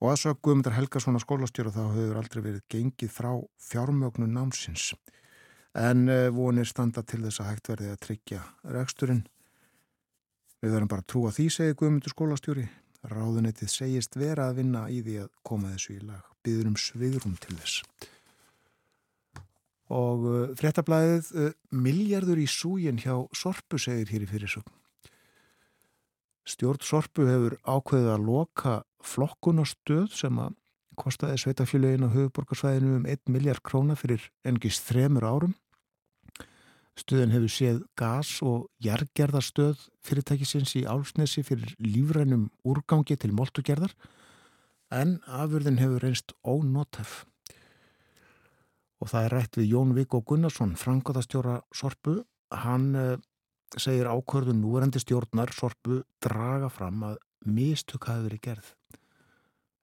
og 0.00 0.12
aðsaka 0.14 0.40
Guðmundar 0.40 0.74
Helgarssona 0.78 1.20
skólastjóra 1.20 1.74
þá 1.74 1.82
hefur 1.92 2.18
aldrei 2.18 2.42
verið 2.42 2.66
gengið 2.72 3.12
frá 3.12 3.32
fjármögnun 3.60 4.32
námsins 4.34 4.94
en 5.78 6.08
uh, 6.10 6.28
vonir 6.34 6.66
standa 6.66 7.04
til 7.06 7.22
þess 7.26 7.42
að 7.42 7.50
hægt 7.52 7.70
verði 7.70 7.92
að 7.92 8.00
tryggja 8.06 8.42
reksturinn. 8.74 9.22
Við 10.60 10.74
verðum 10.74 10.90
bara 10.90 11.04
að 11.04 11.10
trúa 11.12 11.30
því, 11.32 11.46
segir 11.54 11.76
Guðmundur 11.78 12.12
skólastjóri. 12.12 12.66
Ráðunettið 13.10 13.72
segist 13.72 14.16
vera 14.18 14.48
að 14.50 14.60
vinna 14.62 14.86
í 14.92 15.00
því 15.02 15.16
að 15.24 15.30
koma 15.46 15.72
þessu 15.74 15.96
í 15.96 16.00
lag. 16.06 16.26
Byður 16.46 16.70
um 16.70 16.76
svigrum 16.78 17.36
til 17.42 17.56
þess. 17.58 17.82
Og 19.90 20.26
uh, 20.30 20.42
fréttablaðið 20.58 21.30
uh, 21.34 21.48
miljardur 21.74 22.38
í 22.38 22.46
súgin 22.46 23.00
hjá 23.02 23.16
Sorpu 23.34 23.80
segir 23.82 24.12
hér 24.12 24.26
í 24.26 24.30
fyrirsögn. 24.30 24.76
Stjórn 26.46 26.82
Sorpu 26.82 27.26
hefur 27.28 27.58
ákveðið 27.66 28.12
að 28.14 28.26
loka 28.26 28.76
flokkunastöð 29.06 30.08
sem 30.14 30.38
að 30.40 30.54
kostaði 31.00 31.40
sveitafjöluðin 31.40 32.06
á 32.06 32.14
höfuborgarsvæðinu 32.14 33.00
um 33.00 33.08
1 33.08 33.32
miljard 33.32 33.62
króna 33.64 33.96
fyrir 33.98 34.26
engist 34.46 34.86
þremur 34.88 35.26
árum. 35.26 35.54
Stöðin 36.98 37.32
hefur 37.34 37.52
séð 37.52 37.78
gas- 37.96 38.40
og 38.42 38.68
jargerðarstöð 38.82 39.86
fyrirtækisins 40.04 40.74
í 40.76 40.84
Álsnesi 40.90 41.44
fyrir 41.46 41.74
lífrænum 41.78 42.48
úrgangi 42.66 43.16
til 43.16 43.32
moltugerðar 43.36 43.94
en 44.90 45.20
afurðin 45.26 45.78
hefur 45.80 46.02
reynst 46.02 46.34
ónótef. 46.42 47.24
Og 49.00 49.08
það 49.08 49.24
er 49.24 49.34
rætt 49.36 49.56
við 49.56 49.70
Jón 49.72 49.94
Viggo 49.96 50.20
Gunnarsson, 50.20 50.74
frangotastjóra 50.76 51.60
Sorpu. 51.72 52.18
Hann 52.52 52.90
uh, 52.98 53.16
segir 53.78 54.10
ákvörðun 54.10 54.60
núverandi 54.60 55.00
stjórnar 55.00 55.54
Sorpu 55.56 56.02
draga 56.20 56.68
fram 56.68 57.04
að 57.06 57.20
mistök 57.46 58.10
hafi 58.10 58.26
verið 58.26 58.42
gerð. 58.48 58.74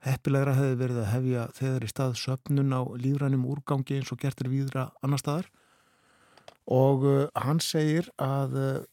Heppilegra 0.05 0.53
hefði 0.53 0.75
verið 0.77 0.99
að 1.01 1.11
hefja 1.15 1.45
þegar 1.57 1.85
í 1.85 1.89
stað 1.89 2.17
söpnun 2.21 2.75
á 2.75 2.81
lífrænum 3.01 3.47
úrgangi 3.49 3.97
eins 3.97 4.11
og 4.13 4.21
gertir 4.21 4.51
víðra 4.51 4.91
annar 5.01 5.23
staðar 5.23 5.49
og 6.67 7.05
uh, 7.07 7.27
hann 7.35 7.61
segir 7.63 8.09
að 8.21 8.57
uh, 8.59 8.85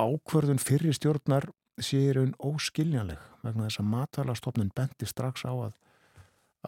ákvörðun 0.00 0.62
fyrir 0.62 0.96
stjórnar 0.96 1.50
séir 1.82 2.20
einn 2.20 2.34
óskiljanleg 2.40 3.20
vegna 3.42 3.66
þess 3.66 3.82
að 3.82 3.90
matalastofnun 3.92 4.72
bendi 4.76 5.08
strax 5.08 5.44
á 5.44 5.52
að, 5.52 5.74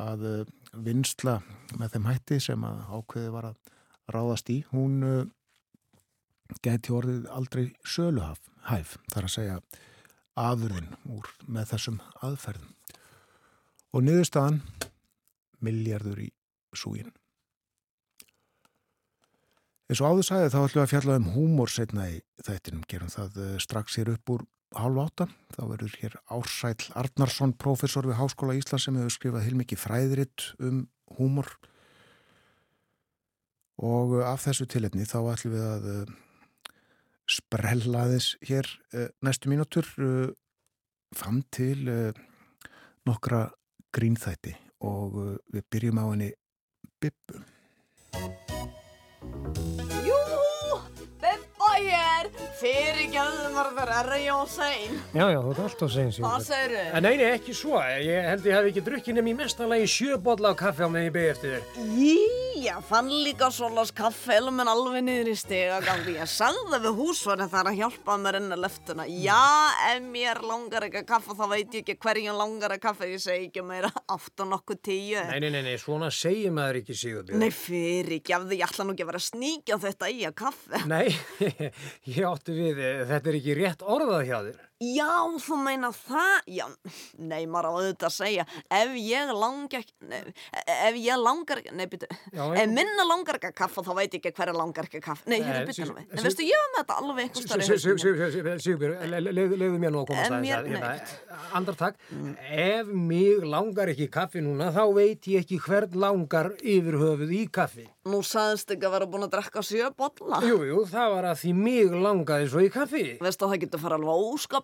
að 0.00 0.26
uh, 0.28 0.44
vinsla 0.84 1.38
með 1.78 1.96
þeim 1.96 2.10
hætti 2.10 2.40
sem 2.48 2.68
að 2.68 2.84
ákveði 2.92 3.32
var 3.34 3.50
að 3.52 3.72
ráðast 4.12 4.50
í, 4.52 4.58
hún 4.68 5.00
geti 6.60 6.92
orðið 6.92 7.24
aldrei 7.32 7.70
söluhæf, 7.88 8.98
þar 9.08 9.24
að 9.24 9.32
segja 9.32 9.58
afurðin 10.36 10.90
úr 11.08 11.30
með 11.48 11.70
þessum 11.72 12.00
aðferðum 12.26 12.74
og 13.94 14.02
niðurstaðan 14.04 14.60
miljardur 15.64 16.20
í 16.26 16.30
súgin. 16.74 17.12
Eins 19.84 20.00
og 20.00 20.14
áður 20.14 20.24
sagði 20.24 20.50
þá 20.54 20.58
ætlum 20.62 20.78
við 20.78 20.82
að 20.82 20.92
fjalla 20.94 21.14
um 21.18 21.26
húmor 21.34 21.70
setna 21.72 22.04
í 22.08 22.20
þættinum, 22.40 22.84
gerum 22.88 23.10
það 23.12 23.34
eh, 23.44 23.56
strax 23.60 23.98
hér 24.00 24.14
upp 24.14 24.30
úr 24.32 24.44
hálf 24.74 25.00
átta. 25.02 25.26
Þá 25.52 25.60
verður 25.74 25.96
hér 26.00 26.14
Ársæl 26.32 26.86
Arnarsson, 26.96 27.52
professor 27.60 28.08
við 28.08 28.16
Háskóla 28.16 28.56
Íslands 28.56 28.88
sem 28.88 28.96
hefur 28.96 29.12
skrifað 29.12 29.44
heilmikið 29.44 29.82
fræðiritt 29.82 30.46
um 30.56 30.86
húmor 31.18 31.52
og 33.84 34.16
eh, 34.22 34.24
af 34.30 34.46
þessu 34.46 34.68
tilhefni 34.72 35.04
þá 35.04 35.18
ætlum 35.34 35.56
við 35.58 35.66
að 35.68 35.90
eh, 35.92 36.14
sprella 37.34 38.06
þess 38.14 38.34
hér 38.44 38.68
næstu 39.24 39.48
mínútur 39.48 39.86
fann 41.16 41.40
til 41.56 42.12
nokkra 43.08 43.46
grínþætti 43.96 44.52
og 44.84 45.16
við 45.48 45.68
byrjum 45.72 46.04
á 46.04 46.06
henni 46.12 46.32
Bippu. 47.00 47.40
Jú, 50.04 50.13
Bippa 50.13 50.13
hér, 52.64 52.94
fyrir 52.94 53.10
gæðum 53.12 53.56
var 53.56 53.70
það 53.76 53.90
er 53.98 54.12
ég 54.22 54.32
á 54.32 54.42
sæn. 54.48 54.96
Já, 55.14 55.24
já, 55.30 55.38
þú 55.40 55.50
ert 55.52 55.62
alltaf 55.64 55.90
sæn, 55.92 56.12
Sigur. 56.14 56.28
Hvað 56.28 56.46
segir 56.48 56.74
þau? 56.78 57.00
Nei, 57.04 57.16
nei, 57.20 57.26
ekki 57.34 57.54
svo. 57.56 57.80
Ég 58.04 58.28
held 58.30 58.48
ég 58.48 58.56
hef 58.58 58.70
ekki 58.70 58.84
drukkið 58.88 59.18
nefn 59.18 59.30
í 59.30 59.36
mestanlegi 59.38 59.90
sjöbodla 59.94 60.52
á 60.52 60.60
kaffe 60.64 60.86
á 60.86 60.88
með 60.90 61.06
ég 61.08 61.14
beði 61.14 61.32
eftir 61.34 61.54
þér. 61.54 61.62
Jí, 61.98 62.16
ég 62.64 62.86
fann 62.88 63.10
líka 63.10 63.50
svolas 63.52 63.92
kaffeilum 63.94 64.62
en 64.64 64.70
alveg 64.72 65.04
niður 65.04 65.32
í 65.32 65.36
stigagangi. 65.38 66.16
Ég 66.18 66.30
sagði 66.30 66.80
við 66.86 66.98
húsvarinn 67.00 67.52
þar 67.52 67.70
að 67.70 67.78
hjálpa 67.82 68.18
mér 68.24 68.40
inn 68.40 68.56
að 68.56 68.62
leftuna. 68.64 69.06
Já, 69.10 69.40
ef 69.90 70.08
mér 70.08 70.42
langar 70.46 70.88
ekki 70.88 71.02
að 71.02 71.08
kaffa 71.12 71.36
þá 71.38 71.44
veit 71.52 71.76
ég 71.76 71.84
ekki 71.84 71.98
hverjum 72.04 72.38
langar 72.40 72.76
að 72.76 72.82
kaffa. 72.86 73.10
Ég 73.10 73.22
segi 73.22 73.50
ekki 73.50 73.64
meira 73.66 73.90
átt 74.14 74.44
og 74.44 74.50
nokkuð 74.54 74.80
tíu. 74.88 75.24
Nei, 75.30 75.40
nei, 75.44 75.50
nei, 75.52 75.62
nei, 75.68 75.76
svona 75.80 76.10
segir 76.14 76.54
maður 76.54 76.80
ekki, 76.82 76.96
Sigurbjörn. 76.98 77.42
Nei, 77.42 77.50
fyrir 77.54 78.18
ekki, 78.20 78.34
af 78.36 78.46
því 78.48 78.60
ég 78.60 78.66
ætla 78.68 78.86
nú 78.86 78.94
ekki 78.94 79.04
að 79.04 79.10
vera 79.12 79.22
sníkja 79.28 79.80
þetta 79.84 80.10
í 80.14 80.24
að 80.28 80.36
kaffe. 80.40 80.82
Nei, 80.90 81.06
ég 82.14 82.22
átti 82.28 82.53
við, 82.54 82.80
þetta 83.10 83.30
er 83.30 83.38
ekki 83.40 83.56
rétt 83.58 83.84
orðað 83.96 84.26
hjá 84.28 84.36
þér. 84.48 84.62
Já, 84.82 85.30
þú 85.38 85.56
meina 85.62 85.88
það? 85.94 86.48
Já, 86.50 86.64
nei, 87.22 87.44
maður 87.46 87.68
á 87.70 87.72
auðvitað 87.78 88.08
að 88.08 88.14
segja, 88.16 88.44
ef 88.74 88.90
ég 88.98 89.30
langar 89.38 89.84
ekki, 89.84 89.94
nei, 90.10 90.18
ef 90.74 90.96
ég 90.98 91.20
langar 91.22 91.60
ekki, 91.62 91.74
nei, 91.78 91.86
byrju, 91.92 92.08
ef 92.34 92.72
minna 92.72 93.04
langar 93.06 93.38
ekki 93.38 93.48
að 93.52 93.56
kaffa, 93.60 93.84
þá 93.86 93.92
veit 94.00 94.10
ég 94.10 94.18
ekki 94.18 94.32
hverja 94.34 94.54
langar 94.58 94.88
ekki 94.88 94.98
að 94.98 95.04
kaffa. 95.06 95.30
Nei, 95.30 95.38
hérna, 95.46 95.62
byrju 95.70 95.86
nú 95.86 95.94
við. 95.94 96.06
Nei, 96.10 96.24
veistu, 96.26 96.42
ég 96.48 96.58
var 96.58 96.68
með 96.74 96.80
þetta 96.82 96.94
alveg 97.04 97.22
eitthvað 97.24 97.44
starf. 97.46 97.62
Sigurbjörg, 98.64 98.98
leiðu 99.62 99.78
mér 99.78 99.94
nú 99.94 100.02
að 100.02 100.08
koma 100.10 100.20
að 100.20 100.28
það 100.34 100.40
hérna. 100.50 100.90
Andartak, 101.54 101.94
ef 102.50 102.86
mig 102.90 103.46
langar 103.46 103.94
ekki 103.94 104.10
kaffi 104.18 104.42
núna, 104.44 104.72
þá 104.74 104.84
veit 104.98 105.22
ég 105.30 105.46
ekki 105.46 105.62
hvern 105.64 105.94
langar 106.02 106.50
yfir 106.60 106.98
höfuð 106.98 107.30
í 107.30 107.46
kaffi. 107.46 107.86
Nú 108.04 108.20
saðist 108.26 108.68
ekki 108.74 108.84
að 108.84 108.98
vera 108.98 109.06
búin 109.08 109.24
að 109.24 109.32
drekka 109.38 109.62
sjö 109.64 109.86
botla. 109.96 110.42
Jú, 110.44 110.58
jú, 110.68 110.82
það 110.90 111.14
var 111.14 111.24
að 111.30 111.38
því 111.40 111.52
mig 111.56 111.88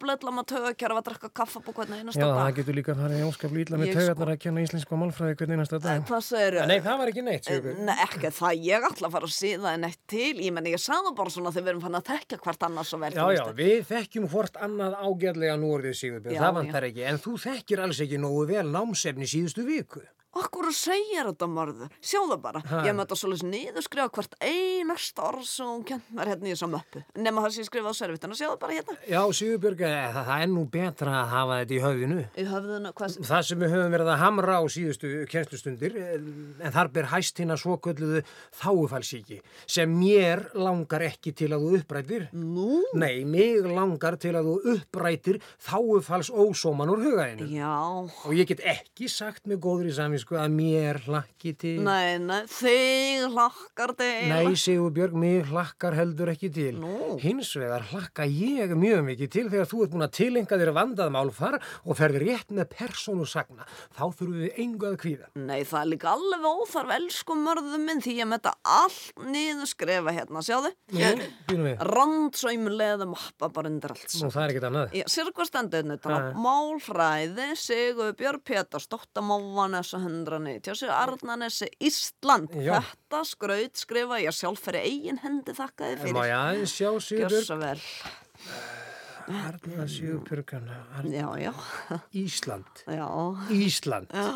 í 0.00 0.10
það 0.10 0.20
fara 0.20 0.20
óskaplega 0.20 0.20
illa 0.20 0.32
með 0.34 0.46
tögakjara 0.50 0.96
að 1.00 1.06
drekka 1.08 1.30
kaffa 1.34 1.60
på 1.60 1.72
hvern 1.74 1.94
einasta 1.94 2.20
Já, 2.20 2.26
dag. 2.26 2.30
Já, 2.30 2.40
það 2.40 2.56
getur 2.58 2.76
líka 2.76 2.94
farið 2.96 3.24
óskaplega 3.26 3.64
illa 3.64 3.80
með 3.80 3.90
tögarnar 3.94 4.28
sko... 4.28 4.34
að 4.34 4.40
kenna 4.44 4.64
íslensku 4.64 4.94
og 4.94 5.00
málfræði 5.00 5.36
hvern 5.40 5.54
einasta 5.56 5.80
dag. 5.80 6.12
Segir 6.30 6.56
þau? 6.56 6.66
Nei, 6.70 6.80
það 6.84 7.00
var 7.00 7.12
ekki 7.12 7.24
neitt, 7.26 7.48
Sjögur. 7.48 7.80
Nei, 7.80 7.94
ekki 8.04 8.32
það. 8.36 8.62
Ég 8.66 8.86
ætla 8.90 9.10
að 9.10 9.16
fara 9.16 9.30
að 9.30 9.34
síða 9.36 9.74
en 9.76 9.88
eitt 9.90 10.00
til. 10.10 10.32
Ég 10.40 10.54
menn, 10.56 10.70
ég 10.70 10.82
sagði 10.82 11.14
bara 11.18 11.34
svona 11.34 11.52
þegar 11.54 11.66
við 11.66 11.72
erum 11.74 11.84
fann 11.86 11.98
að 12.00 12.06
þekka 12.10 12.40
hvert 12.46 12.68
annars 12.68 12.94
verð. 12.94 13.20
Já, 13.20 13.26
já, 13.36 13.44
við 13.60 13.84
þekkjum 13.90 14.30
hvort 14.32 14.62
annað 14.68 14.96
ágæðlega 15.00 15.58
nú 15.60 15.74
orðið, 15.76 15.98
Sigurbjörn. 16.00 16.40
Það 16.40 16.56
vantar 16.60 16.88
ekki. 16.90 17.04
En 17.10 17.20
þú 17.20 17.36
þekkir 17.44 17.84
alls 17.86 18.02
ekki 18.06 18.20
nógu 18.20 18.46
vel 18.50 18.66
námsefni 18.70 19.28
síðustu 19.30 19.66
viku. 19.68 20.04
Akkur 20.31 20.69
að 20.71 20.77
segja 20.79 21.25
þetta 21.27 21.47
marður, 21.51 21.88
sjáðu 22.07 22.37
bara, 22.38 22.61
ha. 22.62 22.85
ég 22.87 22.95
með 22.95 23.03
þetta 23.03 23.16
svolítið 23.19 23.49
niðurskrifa 23.51 24.11
hvert 24.14 24.35
einasta 24.38 25.25
orð 25.27 25.47
sem 25.51 25.66
hún 25.66 25.81
kent 25.88 26.12
mér 26.14 26.31
hérna 26.31 26.47
í 26.47 26.53
þessum 26.53 26.71
möppu, 26.77 27.03
nema 27.19 27.43
það 27.43 27.51
sem 27.57 27.64
ég 27.64 27.66
skrifaði 27.66 27.90
á 27.90 27.99
servituna, 27.99 28.37
sjáðu 28.38 28.59
bara 28.62 28.77
hérna. 28.77 28.95
Já, 29.11 29.23
Sigurbjörg, 29.40 29.83
það, 29.83 30.21
það 30.29 30.45
er 30.45 30.51
nú 30.53 30.62
betra 30.71 31.16
að 31.19 31.33
hafa 31.35 31.57
þetta 31.61 31.75
í 31.75 31.81
höfðinu. 31.83 32.21
Í 32.31 32.45
höfðinu, 32.47 32.93
hvað? 33.01 33.16
Það 33.27 33.43
sem 33.49 33.64
við 33.64 33.75
höfum 33.75 33.97
verið 33.97 34.12
að 34.12 34.21
hamra 34.23 34.55
á 34.55 34.64
síðustu 34.71 35.11
kjenslustundir, 35.35 35.99
en 35.99 36.77
þar 36.79 36.93
ber 36.95 37.11
hæst 37.11 37.43
hinn 37.43 37.51
að 37.51 37.62
svokölluðu 37.64 38.23
þáufalsíki, 38.61 39.40
sem 39.66 39.99
mér 39.99 40.45
langar 40.55 41.09
ekki 41.09 41.35
til 41.35 41.51
að 41.57 41.66
þú 41.66 41.75
upprætir. 41.81 42.29
Nú? 42.38 42.85
Nei, 42.95 43.27
mig 43.27 43.66
langar 43.66 44.14
til 44.23 44.37
að 44.38 44.47
þú 44.47 44.77
upprætir 44.77 45.43
þáufals 45.59 46.31
sko 50.22 50.38
að 50.40 50.54
mér 50.54 51.00
hlakki 51.06 51.52
til. 51.59 51.76
Nei, 51.85 52.18
nei, 52.22 52.42
þig 52.50 53.26
hlakkar 53.35 53.94
til. 53.98 54.28
Nei, 54.30 54.54
Sigur 54.61 54.92
Björg, 54.94 55.16
mér 55.18 55.48
hlakkar 55.50 55.96
heldur 55.98 56.30
ekki 56.33 56.50
til. 56.54 56.78
Nú. 56.80 57.16
Hins 57.22 57.52
vegar 57.59 57.87
hlakka 57.90 58.26
ég 58.28 58.74
mjög 58.78 59.04
mikið 59.09 59.33
til 59.35 59.46
þegar 59.48 59.70
þú 59.70 59.83
ert 59.85 59.94
búin 59.94 60.06
að 60.06 60.14
tilenga 60.18 60.61
þér 60.61 60.72
vandaðmálfar 60.76 61.59
og 61.61 61.98
ferði 61.98 62.22
rétt 62.26 62.54
með 62.54 62.70
persónu 62.74 63.26
sagna. 63.28 63.66
Þá 63.96 64.02
þurfum 64.18 64.38
við 64.44 64.61
engu 64.64 64.90
að 64.90 64.98
kvíða. 65.04 65.30
Nei, 65.40 65.61
það 65.68 65.80
er 65.80 65.90
líka 65.94 66.14
alveg 66.14 66.48
óþarf 66.50 66.94
elskumörðum 66.98 67.87
minn 67.88 68.04
því 68.04 68.16
ég 68.20 68.30
metta 68.30 68.54
allt 68.64 69.24
niður 69.26 69.70
skrefa 69.70 70.14
hérna, 70.16 70.44
sjáðu? 70.44 70.74
Randsæmulegða 71.90 73.09
mappa 73.11 73.50
bara 73.52 73.70
undir 73.70 73.94
allt. 73.94 74.18
Nú, 74.20 74.30
það 74.33 74.42
er 74.44 74.54
ekkit 74.54 74.68
annað. 74.70 74.98
Sirkvastendur, 75.11 75.90
hérna? 75.90 76.20
málfræði 76.40 77.50
Sigur 77.59 78.14
Björg 78.18 78.42
Pétur, 78.46 78.83
stóttamávan 78.83 79.76
þess 79.78 79.96
að 79.96 80.06
1990 80.11 80.90
Arnanesi, 80.94 81.68
Ísland 81.83 82.55
Já. 82.55 82.79
Þetta 82.85 83.23
skraut 83.29 83.81
skrifa 83.81 84.20
ég 84.23 84.37
sjálf 84.37 84.62
fyrir 84.66 84.87
eigin 84.88 85.20
hendi 85.25 85.55
þakkaði 85.57 85.99
fyrir 86.03 86.16
Má 86.16 86.23
ég 86.29 86.37
aðeins 86.38 86.75
sjá 86.77 86.90
Sjöbjörg 87.07 87.85
Arna 89.31 89.87
Sjöbjörgana 89.87 90.81
Arna. 90.99 91.55
Ísland 92.16 92.83
Já. 92.87 93.07
Ísland 93.55 94.11
Já. 94.14 94.27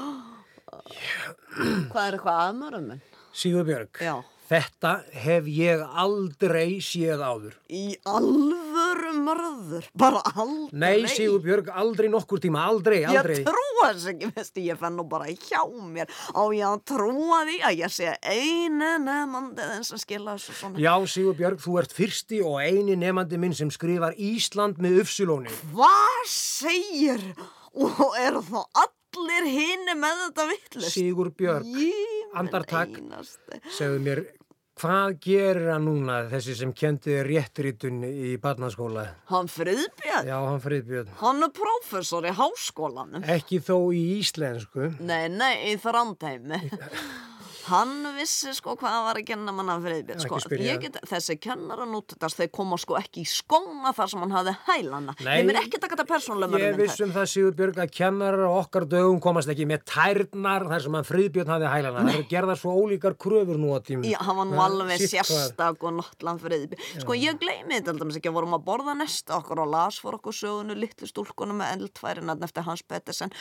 Hvað 1.90 2.06
er 2.06 2.16
eitthvað 2.18 2.38
aðmörðum? 2.44 3.02
Sjöbjörg 3.34 4.02
Já 4.04 4.14
Þetta 4.54 4.90
hef 5.18 5.46
ég 5.50 5.80
aldrei 5.98 6.76
séð 6.84 7.22
áður. 7.26 7.54
Í 7.74 7.96
alvöru 8.06 9.14
mörður, 9.24 9.86
bara 9.98 10.20
aldrei. 10.30 10.78
Nei, 10.78 11.08
Sigur 11.10 11.40
Björg, 11.42 11.70
aldrei 11.74 12.06
nokkur 12.12 12.38
tíma, 12.44 12.62
aldrei, 12.70 13.00
aldrei. 13.08 13.40
Ég 13.40 13.48
trúa 13.48 13.88
þess 13.88 14.06
ekki, 14.12 14.28
veistu, 14.36 14.62
ég 14.62 14.78
fann 14.78 14.94
nú 14.98 15.06
bara 15.10 15.26
hjá 15.32 15.64
mér 15.90 16.06
á 16.30 16.42
ég 16.54 16.84
trúa 16.86 17.40
því 17.48 17.56
að 17.66 17.80
ég 17.82 17.94
sé 17.96 18.12
einu 18.22 18.92
nefnandi 19.02 19.66
þess 19.72 19.96
að 19.96 20.02
skila 20.04 20.36
þessu 20.36 20.54
svona. 20.60 20.82
Já, 20.84 20.92
Sigur 21.16 21.34
Björg, 21.40 21.58
þú 21.64 21.74
ert 21.82 21.96
fyrsti 21.98 22.40
og 22.46 22.60
eini 22.62 22.94
nefandi 23.00 23.40
minn 23.42 23.56
sem 23.58 23.72
skrifar 23.74 24.14
Ísland 24.14 24.78
með 24.78 25.02
uppsilóni. 25.02 25.50
Hvað 25.74 26.22
segir? 26.30 27.26
Og 27.74 28.14
eru 28.22 28.38
þá 28.46 28.60
allir 28.84 29.50
hini 29.50 29.98
með 29.98 30.22
þetta 30.28 30.46
vittlust? 30.52 30.94
Sigur 30.94 31.32
Björg, 31.34 31.66
Ég 31.74 32.38
andartak. 32.38 32.94
segðu 33.74 33.98
mér, 34.06 34.22
hvað 34.80 35.12
gerir 35.22 35.68
hann 35.72 35.84
núna, 35.86 36.16
þessi 36.32 36.54
sem 36.58 36.72
kendi 36.76 37.20
réttritun 37.26 38.02
í 38.08 38.34
barnaskóla? 38.42 39.04
Hann 39.30 39.46
friðbjörn, 39.50 40.26
Já, 40.28 40.34
hann 40.48 40.60
Friðbjörn. 40.64 41.12
hann 41.20 41.42
er 41.46 41.52
prófessor 41.54 42.26
í 42.26 42.32
háskólanum. 42.34 43.22
Ekki 43.36 43.60
þó 43.62 43.76
í 43.94 44.02
íslensku. 44.18 44.90
Nei, 45.00 45.28
nei, 45.30 45.72
í 45.72 45.76
þrandheimi. 45.82 46.62
Hann 47.64 47.92
vissi 48.18 48.52
sko 48.56 48.74
hvað 48.76 48.96
var 49.06 49.18
að 49.20 49.26
kenna 49.30 49.52
manna 49.54 49.76
friðbjörn 49.80 50.20
sko. 50.20 50.38
Get, 50.84 50.98
þessi 51.08 51.36
kennara 51.40 51.86
nútutast 51.88 52.38
þeir 52.40 52.50
koma 52.54 52.76
sko 52.80 52.98
ekki 52.98 53.22
í 53.24 53.28
skóna 53.28 53.92
þar 53.96 54.10
sem 54.12 54.24
hann 54.24 54.34
hafði 54.34 54.54
hælana. 54.66 55.14
Nei. 55.24 55.38
Ég 55.40 55.48
mér 55.48 55.58
ekki 55.62 55.80
taka 55.80 55.96
þetta 55.96 56.06
persónulega 56.10 56.60
Ég 56.60 56.76
viss 56.78 57.00
um 57.04 57.12
það, 57.14 57.28
Sigur 57.32 57.56
Björg, 57.58 57.80
að 57.84 57.92
kennarar 57.96 58.44
á 58.44 58.52
okkar 58.58 58.86
dögum 58.90 59.20
komast 59.24 59.50
ekki 59.52 59.66
með 59.70 59.84
tærnar 59.88 60.66
þar 60.70 60.84
sem 60.84 60.98
hann 60.98 61.08
Friðbjörn 61.08 61.52
hafði 61.54 61.70
hælana. 61.72 62.04
Það 62.04 62.18
eru 62.18 62.26
gerðar 62.34 62.60
svo 62.60 62.74
ólíkar 62.82 63.16
kröfur 63.24 63.60
nú 63.60 63.72
á 63.72 63.78
tímum. 63.84 64.04
Já, 64.08 64.18
hann 64.24 64.40
var 64.40 64.50
nú 64.50 64.60
alveg 64.64 65.06
sérstak 65.08 65.84
og 65.88 65.96
nottlan 66.00 66.40
friðbjörn. 66.42 67.00
Sko 67.04 67.16
ég 67.18 67.40
gleymi 67.40 67.78
þetta 67.78 67.94
alltaf 67.94 68.20
ekki 68.20 68.32
að 68.32 68.38
vorum 68.40 68.58
að 68.58 68.66
borða 68.68 68.96
nesta 68.98 69.38
okkur 69.40 69.64
og 69.64 69.72
las 69.72 70.00
for 70.02 70.18
okkur 70.18 70.36
sögunu 70.36 70.76
litlu 70.78 71.08
stúlkunum 71.08 71.60
með 71.62 71.74
eldfærinarn 71.78 72.44
eftir 72.44 72.66
Hans 72.68 72.84
Pettersen. 72.84 73.32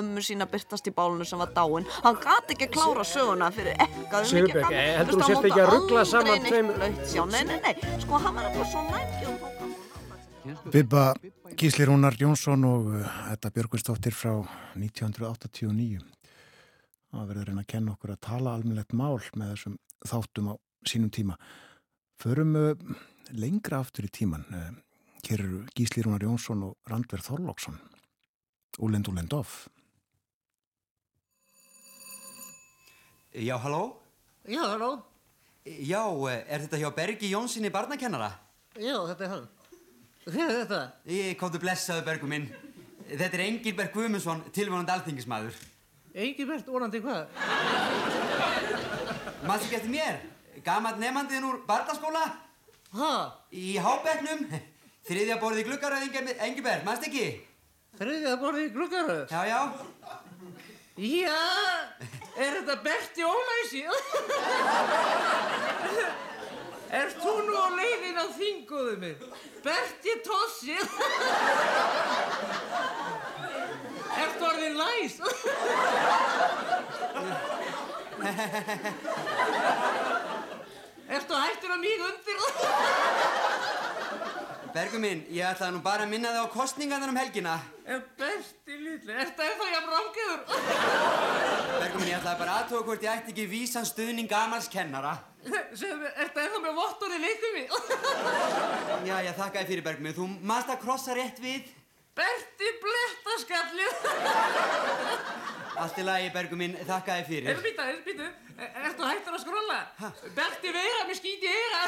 Ömmu 0.00 0.22
sína 0.24 0.46
byrtast 0.50 0.88
í 0.90 0.94
bálunu 0.94 1.26
sem 1.28 1.38
var 1.38 1.52
dáin. 1.56 1.86
Hann 2.04 2.18
gati 2.22 2.56
ekki 2.56 2.70
klára 2.74 3.04
söguna 3.06 3.50
fyrir 3.54 3.78
ekka. 3.86 4.24
Sigurbjörg, 4.30 4.72
eh, 4.72 4.96
heldur 4.98 5.20
þú 5.20 5.28
sért 5.30 5.50
ekki 5.50 5.64
að 5.64 5.72
rugla 5.74 6.04
saman 6.04 6.48
tveim-. 6.48 6.74
Nei, 6.78 7.44
nei, 7.44 7.60
nei, 7.68 7.74
sko 8.02 8.18
hann 8.18 8.34
var 8.34 8.50
eitthvað 8.50 8.70
svo 8.72 8.86
hann. 8.90 9.04
Bibba 10.70 11.14
Gísli 11.56 11.86
Rúnar 11.88 12.16
Jónsson 12.20 12.64
og 12.68 12.90
þetta 13.00 13.50
Björgvinsdóttir 13.54 14.12
frá 14.12 14.34
1989 14.76 16.02
það 17.14 17.28
verður 17.30 17.48
reyna 17.48 17.64
að 17.64 17.70
kenna 17.72 17.94
okkur 17.94 18.12
að 18.12 18.22
tala 18.26 18.54
almennlegt 18.58 18.92
mál 18.92 19.16
með 19.38 19.54
þessum 19.54 19.78
þáttum 20.04 20.50
á 20.52 20.54
sínum 20.84 21.12
tíma 21.14 21.38
förum 22.20 22.56
uh, 22.60 22.74
lengra 23.32 23.80
aftur 23.80 24.08
í 24.08 24.12
tíman 24.12 24.44
hér 25.24 25.44
eru 25.46 25.62
Gísli 25.72 26.04
Rúnar 26.04 26.26
Jónsson 26.26 26.66
og 26.68 26.92
Randverð 26.92 27.30
Þorlóksson 27.30 27.80
Úlend 28.84 29.08
Úlend 29.08 29.32
Off 29.36 29.64
Já, 33.34 33.56
halló? 33.58 34.00
Já, 34.46 34.60
halló. 34.62 35.02
Já, 35.66 36.06
eh, 36.30 36.44
er 36.48 36.60
þetta 36.62 36.78
hjá 36.78 36.90
Bergi 36.94 37.30
Jónssoni 37.32 37.70
barnakennara? 37.70 38.30
Já, 38.78 38.94
þetta 39.08 39.24
er 39.24 39.30
hann. 39.32 39.48
Hver 40.24 40.44
er 40.44 40.58
þetta? 40.60 40.92
Ég 41.10 41.36
komdu 41.36 41.58
blessaðu 41.58 42.04
Bergu 42.06 42.28
minn. 42.30 42.46
Þetta 43.08 43.34
er 43.34 43.42
Engilbert 43.48 43.92
Guðmundsson, 43.92 44.44
tilvonandi 44.54 44.94
alþingismæður. 44.94 45.58
Engibert, 46.14 46.68
orðandi 46.70 47.00
hvað? 47.02 47.26
Manstu 49.48 49.66
ekki 49.66 49.80
eftir 49.80 49.90
mér? 49.90 50.20
Gamalt 50.64 51.02
nefnandiðin 51.02 51.48
úr 51.48 51.58
barnaskóla? 51.66 52.22
Ha? 52.94 53.10
Í 53.50 53.74
hábekknum? 53.82 54.46
Þriðja 55.08 55.40
borðið 55.42 55.72
gluggaröð, 55.72 56.06
Engilbert, 56.38 56.86
manstu 56.86 57.10
ekki? 57.10 57.26
Þriðja 57.98 58.38
borðið 58.38 58.70
gluggaröð? 58.78 59.26
Já, 59.26 59.42
já. 59.50 59.60
Já, 60.94 61.34
er 62.36 62.56
þetta 62.58 62.76
Berti 62.82 63.22
Ólæsi? 63.26 63.82
Erst 66.94 67.18
þú 67.22 67.32
nú 67.46 67.54
á 67.58 67.68
leiðin 67.74 68.18
á 68.22 68.26
þinguðu 68.36 68.96
mig? 69.02 69.22
Berti 69.64 70.12
Tossi? 70.26 70.76
Ertu 74.24 74.46
orðin 74.46 74.76
læs? 74.78 75.14
Ertu 81.14 81.34
hættur 81.34 81.74
að 81.74 81.80
míg 81.82 82.00
undir? 82.10 82.38
Bergu 84.74 84.98
minn, 84.98 85.20
ég 85.30 85.46
ætlaði 85.46 85.76
nú 85.76 85.80
bara 85.84 86.02
að 86.02 86.10
minna 86.10 86.32
þig 86.34 86.46
á 86.50 86.50
kostningarnar 86.50 87.12
um 87.12 87.18
helgina. 87.20 87.52
En 87.86 88.00
Berti 88.18 88.78
litli, 88.80 89.14
ertu 89.22 89.44
ennþá 89.46 89.68
jafn 89.70 89.92
rámgeður? 89.92 90.40
Bergu 91.78 92.00
minn, 92.00 92.08
ég 92.10 92.16
ætlaði 92.18 92.40
bara 92.40 92.56
aðtóka 92.58 92.88
hvort 92.88 93.06
ég 93.06 93.12
ætti 93.12 93.30
ekki 93.30 93.44
vísan 93.52 93.86
stuðning 93.86 94.26
gamals 94.26 94.66
kennara. 94.72 95.12
Segðu, 95.78 96.10
ertu 96.24 96.42
ennþá 96.42 96.62
með 96.64 96.74
vottorði 96.80 97.20
leikumi? 97.22 97.64
Já, 99.06 99.14
ég 99.28 99.38
þakka 99.38 99.62
þér 99.62 99.70
fyrir 99.70 99.86
Bergu 99.86 100.08
minn. 100.08 100.18
Þú 100.18 100.26
manst 100.42 100.74
að 100.74 100.82
krossa 100.82 101.14
rétt 101.14 101.38
við. 101.44 101.70
Berti 102.14 102.68
blettaskallið. 102.82 103.94
Allt 105.82 105.96
í 105.98 106.04
lagi, 106.06 106.28
Bergu 106.34 106.56
minn, 106.58 106.76
þakka 106.86 107.16
þér 107.18 107.26
fyrir. 107.26 107.48
Ertu 107.50 107.64
býta, 107.64 107.86
ertu 107.90 108.04
býta, 108.06 108.28
ertu 108.86 109.08
hættur 109.08 109.34
að 109.34 109.42
skrolla? 109.42 109.78
Berti 110.36 110.74
vera 110.76 111.02
með 111.08 111.18
skíti 111.18 111.50
í 111.50 111.54
eira. 111.58 111.80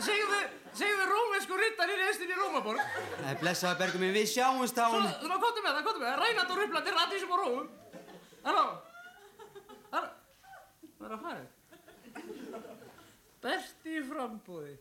Segðu, 0.00 0.40
segðu 0.80 1.08
rómensku 1.12 1.60
rittar 1.60 1.92
í 1.92 1.98
restin 2.00 2.32
í 2.32 2.38
Rómaborg. 2.40 2.80
Nei, 3.20 3.34
blessaðu 3.44 3.82
Bergu 3.84 4.00
minn, 4.00 4.16
við 4.16 4.30
sjáumst 4.32 4.80
á... 4.80 4.88
Svo, 4.88 5.02
svo 5.26 5.40
komdu 5.44 5.60
með 5.66 5.76
það, 5.76 5.84
komdu 5.90 6.00
með 6.00 6.08
það, 6.08 6.22
rænat 6.24 6.54
og 6.56 6.62
rupplandi 6.62 6.96
ratísum 6.96 7.36
og 7.36 7.42
róum. 7.44 7.66
Halló? 8.48 8.64
Halló? 9.92 10.08
Það 10.96 11.10
er 11.10 11.18
að 11.18 11.26
fara. 11.28 11.50
Berti 13.42 13.96
í 13.98 14.02
frambúði. 14.06 14.76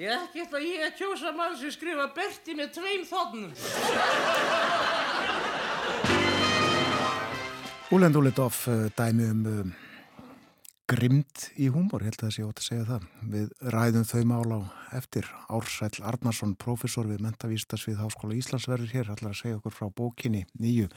Ég 0.00 0.08
ekki 0.14 0.40
ætla 0.46 0.60
ég 0.64 0.84
að 0.86 0.94
kjósa 1.02 1.34
mann 1.36 1.56
sem 1.60 1.72
skrifa 1.74 2.06
Berti 2.16 2.54
með 2.56 2.70
tveim 2.78 3.04
þotnum. 3.04 3.50
Úlend 7.92 8.16
Úlend 8.20 8.40
Off 8.40 8.62
uh, 8.72 8.86
dæmi 8.96 9.28
um 9.28 9.44
uh, 9.52 9.84
grimd 10.88 11.44
í 11.60 11.68
húmor, 11.68 12.06
held 12.08 12.16
að 12.16 12.24
það 12.30 12.34
sé 12.38 12.46
ótt 12.46 12.62
að 12.62 12.68
segja 12.70 12.88
það. 12.88 13.06
Við 13.36 13.54
ræðum 13.76 14.08
þau 14.08 14.22
mál 14.32 14.48
á 14.48 14.60
eftir. 14.96 15.28
Ársæll 15.52 16.04
Arnarsson, 16.08 16.56
professor 16.56 17.08
við 17.10 17.20
Mentavístasvið 17.26 18.00
Háskóla 18.00 18.38
Íslands 18.38 18.68
verður 18.70 18.94
hér, 18.96 19.12
allar 19.12 19.36
að 19.36 19.42
segja 19.42 19.60
okkur 19.60 19.76
frá 19.76 19.92
bókinni 19.92 20.46
nýju 20.56 20.88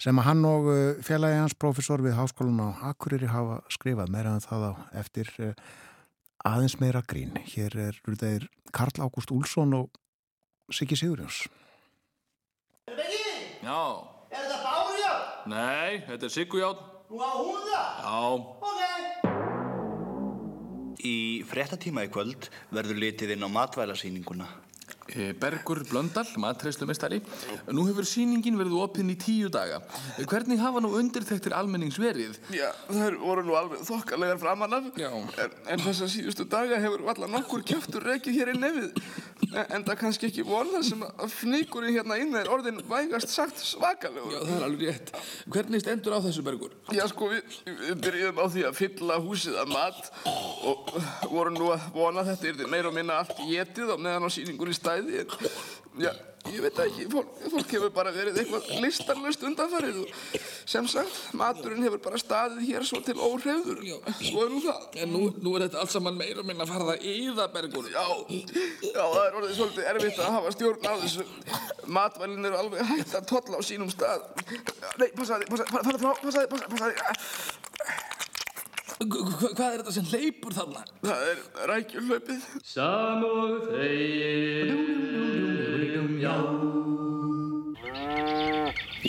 sem 0.00 0.16
að 0.16 0.26
hann 0.30 0.44
og 0.48 0.68
uh, 0.72 0.78
félagi 1.04 1.38
hans 1.42 1.56
professor 1.60 2.00
við 2.04 2.16
Háskólan 2.16 2.62
á 2.64 2.68
Akureyri 2.90 3.28
hafa 3.28 3.60
skrifað 3.72 4.12
meira 4.14 4.32
en 4.32 4.44
það 4.44 4.62
á 4.72 4.72
eftir 5.02 5.28
uh, 5.44 5.52
aðeins 6.48 6.78
meira 6.80 7.02
grín. 7.04 7.36
Hér 7.52 7.76
er 7.88 7.98
þeir 8.08 8.48
Karl 8.72 9.04
Ágúst 9.04 9.32
Úlsson 9.34 9.74
og 9.76 9.90
Siggi 10.72 10.96
Sigurjóns. 10.96 11.44
Já. 13.60 13.82
Er 14.30 14.46
þetta 14.46 14.58
bárjárn? 14.64 15.50
Nei, 15.52 16.00
þetta 16.06 16.24
er 16.26 16.34
Sigurjárn. 16.36 16.80
Nú 17.10 17.20
á 17.20 17.30
hún 17.36 17.60
það? 17.66 17.86
Já. 18.06 18.18
Ok. 18.70 18.80
Í 21.00 21.16
fréttatíma 21.48 22.04
í 22.06 22.10
kvöld 22.12 22.48
verður 22.72 23.00
litið 23.04 23.34
inn 23.36 23.44
á 23.44 23.48
matvælasýninguna. 23.52 24.48
Eh, 25.10 25.32
Bergur 25.34 25.82
Blöndal, 25.88 26.26
matreistlumestari. 26.38 27.18
Nú 27.74 27.82
hefur 27.88 28.06
síningin 28.06 28.58
verið 28.58 28.76
opinn 28.78 29.10
í 29.10 29.16
tíu 29.18 29.48
daga. 29.50 29.80
Hvernig 30.30 30.60
hafa 30.62 30.82
nú 30.84 30.92
undirþektir 30.98 31.54
almennings 31.56 31.98
verið? 31.98 32.38
Já, 32.54 32.68
það 32.86 33.16
voru 33.22 33.44
nú 33.46 33.56
alveg 33.58 33.82
þokkarlegar 33.88 34.38
framann 34.42 34.76
af. 34.76 34.90
Já. 35.00 35.10
En, 35.10 35.56
en 35.74 35.82
þessa 35.82 36.06
síðustu 36.12 36.46
daga 36.50 36.78
hefur 36.82 37.02
valla 37.08 37.30
nokkur 37.30 37.64
kjöftur 37.66 38.06
reykið 38.06 38.38
hér 38.38 38.52
í 38.54 38.56
nefið. 38.60 39.00
En, 39.50 39.64
en 39.64 39.86
það 39.88 39.98
kannski 40.04 40.28
ekki 40.30 40.44
vonað 40.46 40.84
sem 40.86 41.02
að 41.02 41.34
fnýkurinn 41.40 41.96
hérna 41.96 42.18
inn 42.22 42.36
er 42.38 42.50
orðin 42.52 42.78
vægast 42.86 43.32
sagt 43.32 43.58
svakalegur. 43.64 44.36
Já, 44.36 44.44
það 44.44 44.54
er 44.54 44.66
alveg 44.68 44.92
rétt. 44.92 45.12
Hvernig 45.50 45.82
stendur 45.82 46.14
á 46.14 46.20
þessu 46.22 46.44
Bergur? 46.46 46.76
Já, 46.94 47.02
sko, 47.10 47.32
við, 47.32 47.58
við 47.66 47.98
byrjuðum 48.04 48.38
á 48.38 48.46
því 48.54 48.66
að 48.68 48.78
fylla 48.78 49.18
húsið 49.24 49.58
að 49.64 49.74
mat 49.74 50.12
og 50.70 50.94
vorum 51.32 51.58
nú 51.58 51.72
að 51.74 51.88
vona 51.96 52.22
að 52.22 52.30
þetta 52.34 52.52
er 52.66 52.70
meira 52.70 52.92
og 52.92 52.96
minna 53.00 53.18
allt 53.24 53.34
getið 53.40 53.94
og 53.96 54.04
meðan 54.04 54.28
á 54.28 54.30
síningur 54.30 54.70
í 54.70 54.76
stæði 55.00 55.24
en 55.24 56.04
já, 56.04 56.10
ég 56.50 56.62
veit 56.64 56.78
ekki, 56.84 57.06
fólk, 57.12 57.32
fólk 57.52 57.72
hefur 57.74 57.90
bara 57.94 58.12
verið 58.14 58.38
eitthvað 58.40 58.68
listarlust 58.84 59.42
undanfarið 59.44 59.98
og 60.02 60.12
sem 60.70 60.86
sagt, 60.88 61.18
maturinn 61.36 61.82
hefur 61.84 62.00
bara 62.04 62.20
staðið 62.20 62.62
hér 62.68 62.86
svo 62.88 63.00
til 63.04 63.16
óhrefður, 63.18 63.82
svo 64.20 64.44
er 64.44 64.52
nú 64.52 64.62
það. 64.64 64.86
En 65.02 65.12
nú, 65.14 65.22
nú 65.42 65.56
er 65.56 65.66
þetta 65.66 65.82
allt 65.82 65.94
saman 65.94 66.18
meira 66.18 66.44
minna 66.46 66.66
að 66.66 66.72
fara 66.74 66.88
það 66.92 67.08
yða 67.10 67.48
Bergur. 67.54 67.90
Já, 67.90 68.06
já, 68.30 69.02
það 69.02 69.20
er 69.24 69.38
orðið 69.40 69.56
svolítið 69.58 69.90
erfitt 69.92 70.22
að 70.22 70.32
hafa 70.36 70.54
stjórn 70.56 70.88
á 70.88 70.94
þessu. 71.02 71.26
Matvælinn 71.98 72.50
eru 72.50 72.62
alveg 72.62 72.94
hægt 72.94 73.18
að 73.18 73.28
tolla 73.34 73.60
á 73.60 73.62
sínum 73.66 73.92
stað. 73.92 74.26
Nei, 75.00 75.10
passaði, 75.18 75.50
passaði, 75.50 75.74
passaði, 75.74 76.02
passaði, 76.22 76.50
passaði, 76.54 76.72
passaði. 76.76 78.19
Hvað 79.00 79.62
er 79.64 79.80
þetta 79.80 79.92
sem 79.94 80.08
leipur 80.12 80.52
þarna? 80.52 80.82
Það 81.00 81.22
er 81.30 81.38
rækjuhlaupið. 81.70 82.42
Samúð 82.68 83.54
þegir, 83.70 84.72
já. 86.20 86.34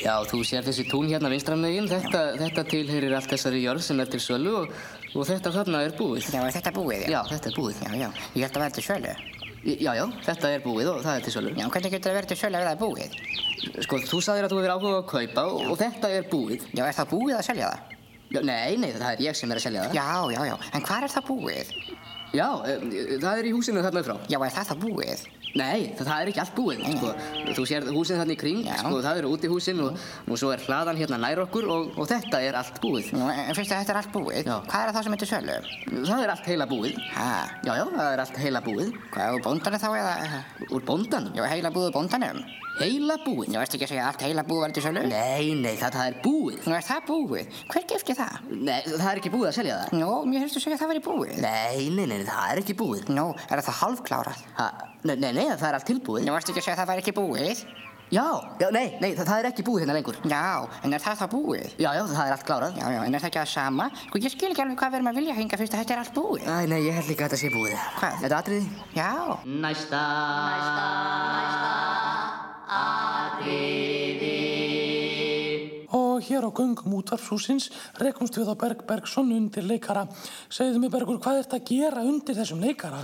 Já, 0.01 0.15
þú 0.31 0.39
sér 0.47 0.63
þessi 0.63 0.85
tún 0.87 1.11
hérna 1.11 1.27
vinstramegin, 1.33 1.89
þetta, 1.91 2.21
þetta 2.39 2.63
tilheyrir 2.71 3.17
allt 3.17 3.27
þessari 3.35 3.59
jörð 3.65 3.83
sem 3.83 3.99
er 3.99 4.07
til 4.13 4.21
sölu 4.23 4.53
og, 4.61 4.71
og 5.11 5.27
þetta 5.27 5.51
þarna 5.59 5.83
er 5.89 5.93
búið. 5.99 6.23
Já, 6.31 6.39
er 6.39 6.55
þetta 6.55 6.75
búið? 6.79 7.05
Já, 7.11 7.19
þetta 7.27 7.51
er 7.51 7.55
búið. 7.59 7.83
Já, 7.83 7.91
já, 7.99 8.09
ég 8.31 8.47
held 8.47 8.55
að 8.55 8.63
vera 8.63 8.75
til 8.79 8.87
sölu. 8.87 9.13
Já, 9.61 9.91
já, 9.99 10.05
þetta 10.31 10.55
er 10.55 10.63
búið 10.63 10.87
og 10.95 11.03
það 11.03 11.19
er 11.19 11.23
til 11.27 11.35
sölu. 11.35 11.51
Já, 11.59 11.67
hvernig 11.67 11.91
getur 11.97 12.07
það 12.07 12.21
verið 12.21 12.31
til 12.31 12.39
sölu 12.45 12.55
ef 12.55 12.63
það 12.63 12.75
er 12.77 12.83
búið? 12.87 13.11
Sko, 13.83 13.99
þú 14.07 14.17
sagðir 14.23 14.47
að 14.47 14.55
þú 14.55 14.61
hefur 14.61 14.73
áhuga 14.77 14.97
að 15.03 15.09
kaupa 15.11 15.49
og, 15.51 15.59
og 15.67 15.81
þetta 15.83 16.07
er 16.15 16.23
búið. 16.31 16.61
Já, 16.71 16.87
er 16.87 16.95
það 16.95 17.11
búið 17.11 17.35
að 17.35 17.49
selja 17.51 17.67
það? 17.75 18.00
Nei, 18.31 18.77
nei, 18.79 18.91
það 18.95 19.09
er 19.11 19.23
ég 19.25 19.37
sem 19.37 19.51
er 19.51 19.59
að 19.59 19.65
selja 19.65 19.83
það. 19.85 19.97
Já, 19.97 20.07
já, 20.31 20.41
já, 20.47 20.55
en 20.71 20.85
hvað 20.87 21.05
er 21.07 21.13
það 21.15 21.25
búið? 21.27 21.71
Já, 22.31 22.47
um, 22.47 22.91
það 23.19 23.41
er 23.41 23.47
í 23.49 23.51
húsinu 23.51 23.83
þarna 23.83 24.03
frá. 24.07 24.15
Já, 24.31 24.37
er 24.39 24.53
það 24.55 24.69
það 24.71 24.83
búið? 24.85 25.25
Nei, 25.59 25.91
það, 25.97 26.05
það 26.07 26.21
er 26.21 26.31
ekki 26.31 26.41
allt 26.43 26.53
búið, 26.55 26.83
sko. 26.95 27.09
Þú 27.57 27.65
sér 27.67 27.87
húsin 27.91 28.19
þarna 28.21 28.35
í 28.35 28.39
kring, 28.39 28.61
Já. 28.67 28.77
sko, 28.79 29.01
það 29.03 29.19
eru 29.21 29.31
útihúsin 29.35 29.81
og, 29.83 29.99
og 30.31 30.39
svo 30.39 30.53
er 30.55 30.63
hlaðan 30.67 31.01
hérna 31.01 31.19
nær 31.21 31.43
okkur 31.43 31.67
og, 31.75 31.91
og 31.99 32.07
þetta 32.11 32.41
er 32.47 32.57
allt 32.61 32.79
búið. 32.83 33.11
Nú, 33.17 33.27
en 33.27 33.57
fyrst 33.57 33.75
að 33.75 33.83
þetta 33.83 33.95
er 33.95 34.01
allt 34.01 34.13
búið, 34.15 34.41
Já. 34.47 34.55
hvað 34.71 34.87
er 34.87 34.95
það 34.95 35.07
sem 35.09 35.17
til 35.21 35.29
sölu? 35.33 35.59
Það 36.07 36.23
er 36.25 36.33
allt 36.35 36.49
heila 36.51 36.69
búið. 36.71 36.97
Hæ? 37.11 37.27
Já, 37.67 37.73
já, 37.81 37.85
það 37.97 38.07
er 38.15 38.23
allt 38.25 38.41
heila 38.45 38.63
búið. 38.65 38.95
Hvað, 39.11 39.37
úr 39.37 39.45
bóndanum 39.49 39.83
þá 39.83 39.89
eða? 40.01 40.41
Úr 40.71 40.87
bóndanum? 40.87 41.37
Já, 41.37 41.47
heila 41.51 41.73
búið 41.75 41.91
úr 41.91 41.95
bóndanum? 41.99 42.43
Heila 42.81 43.17
búið? 43.21 43.49
Já, 43.51 43.59
ertu 43.61 43.75
ekki 43.77 43.85
að 43.85 43.91
segja 43.91 44.05
allt 44.09 44.21
heila 44.25 44.43
búið 44.47 44.61
verið 44.63 44.77
til 44.77 44.83
sölu? 44.85 45.01
Nei, 45.11 45.49
nei, 45.59 45.73
það, 45.77 45.97
það 45.97 46.07
er 46.07 46.15
búið. 46.23 46.61
Nú, 46.65 46.75
er 46.77 46.85
það 46.87 47.01
búið? 47.09 47.59
Hver 47.73 47.85
gifti 47.91 48.15
það? 48.17 48.37
Nei, 48.55 48.77
það 48.87 49.09
er 49.11 49.19
ekki 49.21 49.31
búið 49.33 49.49
að 49.49 49.57
selja 49.59 49.75
það. 49.81 49.99
Nú, 49.99 50.11
mér 50.31 50.45
hefstu 50.45 50.63
segja 50.63 50.77
að 50.77 50.81
það 50.85 50.91
verið 50.93 51.05
búið. 51.09 51.33
Nei, 51.43 51.89
nei, 51.97 52.05
nei, 52.09 52.23
það 52.25 52.53
er 52.55 52.61
ekki 52.63 52.77
búið. 52.79 53.11
Nú, 53.13 53.27
er 53.51 53.61
það 53.67 53.77
halvklárað? 53.83 54.41
Ha, 54.57 54.69
nei, 55.03 55.13
nei, 55.19 55.29
nei, 55.35 55.40
það 55.49 55.69
er 55.69 55.77
allt 55.77 55.89
tilbúið. 55.91 56.27
Nú, 56.27 56.35
ertu 56.37 56.53
ekki 56.53 56.61
að 56.61 56.67
segja 56.67 56.75
að 56.77 56.81
það 56.81 56.91
væri 56.91 57.03
ekki 57.05 57.17
búið? 57.17 57.63
Já, 58.11 58.27
já, 58.59 58.67
nei, 58.75 58.91
nei, 58.99 59.13
það, 59.15 59.23
það 59.29 59.37
er 59.37 59.45
ekki 59.47 59.63
búið 59.63 59.85
hérna 59.85 59.95
lengur. 59.95 60.17
Já, 60.27 60.67
en 60.83 60.91
er 60.97 60.99
það 60.99 61.21
það 61.21 61.29
búið? 61.31 61.67
Já, 61.79 61.89
já, 61.95 62.01
það 62.11 62.25
er 62.25 62.33
allt 62.35 62.47
klárað. 62.49 62.73
Já, 62.81 62.87
já, 62.91 62.99
en 63.07 63.15
er 63.15 63.23
það 63.23 63.29
ekki 63.29 63.39
það 63.39 63.51
sama? 63.53 63.85
Sko, 64.01 64.19
ég 64.19 64.33
skil 64.33 64.49
ekki 64.51 64.63
alveg 64.65 64.77
hvað 64.81 64.91
við 64.91 64.99
erum 64.99 65.11
að 65.13 65.19
vilja 65.21 65.37
hinga 65.39 65.59
fyrst 65.61 65.77
að 65.77 65.81
þetta 65.85 65.95
er 65.95 66.01
allt 66.03 66.15
búið. 66.19 66.43
Æ, 66.43 66.67
nei, 66.73 66.81
ég 66.89 66.99
held 66.99 67.07
líka 67.07 67.23
að 67.23 67.31
þetta 67.31 67.39
sé 67.39 67.53
búið. 67.55 67.77
Hvað? 68.01 68.13
Þetta 68.25 68.41
atriði? 68.43 68.67
Já. 68.99 69.11
Næsta, 69.63 70.03
næsta, 70.51 70.85
næsta 71.39 71.71
atriði. 72.81 74.60
Hér 76.21 76.45
á 76.45 76.51
göngum 76.53 76.93
útvarpshúsins 76.99 77.71
rekumst 77.97 78.37
við 78.37 78.53
á 78.53 78.55
Berg 78.55 78.85
Bergson 78.87 79.31
undir 79.33 79.65
leikara. 79.65 80.05
Segðu 80.49 80.83
mig 80.83 80.93
Bergur, 80.93 81.19
hvað 81.23 81.41
ert 81.43 81.57
að 81.57 81.65
gera 81.73 82.05
undir 82.05 82.37
þessum 82.37 82.61
leikara? 82.61 83.01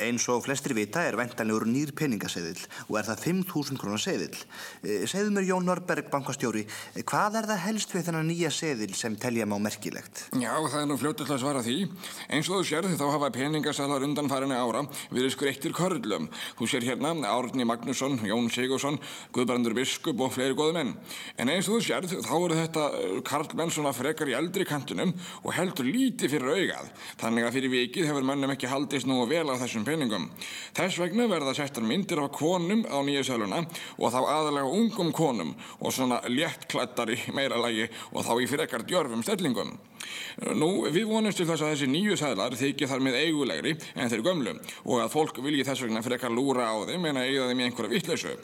Eins 0.00 0.24
og 0.32 0.44
flestir 0.46 0.72
vita 0.76 1.02
er 1.04 1.16
væntanlegur 1.18 1.66
nýr 1.68 1.92
peningaseðil 1.96 2.60
og 2.88 2.96
er 2.98 3.06
það 3.10 3.22
5.000 3.26 3.78
krónar 3.80 4.00
seðil. 4.00 4.36
Eh, 4.82 5.04
Segðu 5.10 5.30
mér 5.34 5.44
Jón 5.48 5.66
Norberg, 5.68 6.08
bankastjóri, 6.10 6.66
eh, 6.96 7.02
hvað 7.02 7.36
er 7.42 7.48
það 7.50 7.58
helst 7.66 7.92
við 7.92 8.06
þennan 8.08 8.28
nýja 8.30 8.50
seðil 8.50 8.94
sem 8.94 9.16
telja 9.16 9.44
má 9.46 9.58
merkilegt? 9.60 10.28
Já, 10.32 10.54
það 10.56 10.80
er 10.80 10.86
nú 10.88 10.96
fljóttill 10.96 11.28
að 11.28 11.40
svara 11.42 11.62
því. 11.62 11.90
Eins 12.30 12.48
og 12.48 12.56
þú 12.60 12.64
sérð 12.64 12.96
þá 12.96 13.12
hafa 13.12 13.30
peningasalar 13.30 14.02
undanfærinni 14.02 14.56
ára 14.56 14.88
verið 15.10 15.34
skreittir 15.36 15.72
körlum. 15.72 16.28
Þú 16.58 16.64
sér 16.68 16.82
hérna 16.88 17.12
Árni 17.28 17.64
Magnússon, 17.64 18.18
Jón 18.24 18.50
Sigursson, 18.50 18.98
Guðbrandur 19.32 19.74
Biskup 19.74 20.20
og 20.20 20.32
fleiri 20.32 20.54
góði 20.54 20.72
menn. 20.74 20.96
En 21.36 21.48
eins 21.48 21.68
og 21.68 21.80
þú 21.80 21.84
sérð 21.84 22.16
þá 22.22 22.34
eru 22.44 22.54
þetta 22.54 22.88
eh, 22.96 23.20
karlmenn 23.22 23.70
svona 23.70 23.92
frekar 23.92 24.28
í 24.28 24.36
eldri 24.36 24.64
kantunum 24.64 25.12
og 25.44 25.52
heldur 25.52 25.84
lítið 25.84 26.30
fyrir 26.36 26.48
augað. 26.56 26.92
Þannig 27.20 27.44
að 27.46 27.52
fyrir 27.52 27.70
peningum. 29.92 30.28
Þess 30.76 30.98
vegna 31.02 31.28
verða 31.30 31.54
settar 31.56 31.84
myndir 31.86 32.24
af 32.24 32.32
konum 32.34 32.84
á 32.88 32.98
nýju 33.04 33.28
söluna 33.28 33.62
og 33.98 34.12
þá 34.12 34.20
aðalega 34.24 34.74
ungum 34.80 35.12
konum 35.14 35.54
og 35.78 35.92
svona 35.94 36.22
léttklættari 36.26 37.20
meira 37.36 37.60
lagi 37.60 37.88
og 38.12 38.24
þá 38.24 38.34
í 38.40 38.50
frekar 38.50 38.86
djörfum 38.88 39.24
stellingum. 39.26 39.76
Nú, 40.56 40.68
við 40.92 41.06
vonumst 41.10 41.38
til 41.40 41.46
þess 41.48 41.62
að 41.64 41.72
þessi 41.74 41.88
nýju 41.92 42.16
sæðlar 42.20 42.56
þykja 42.58 42.88
þar 42.90 43.02
með 43.04 43.18
eigulegri 43.20 43.74
en 43.94 44.10
þeir 44.12 44.24
gömlu 44.26 44.54
og 44.86 45.02
að 45.02 45.10
fólk 45.12 45.40
vilji 45.44 45.66
þess 45.68 45.84
vegna 45.84 46.02
frekar 46.04 46.32
lúra 46.34 46.70
á 46.72 46.76
þeim 46.88 47.06
en 47.10 47.20
að 47.20 47.28
eiga 47.28 47.48
þeim 47.50 47.60
í 47.62 47.66
einhverja 47.68 47.92
vittleysu. 47.92 48.34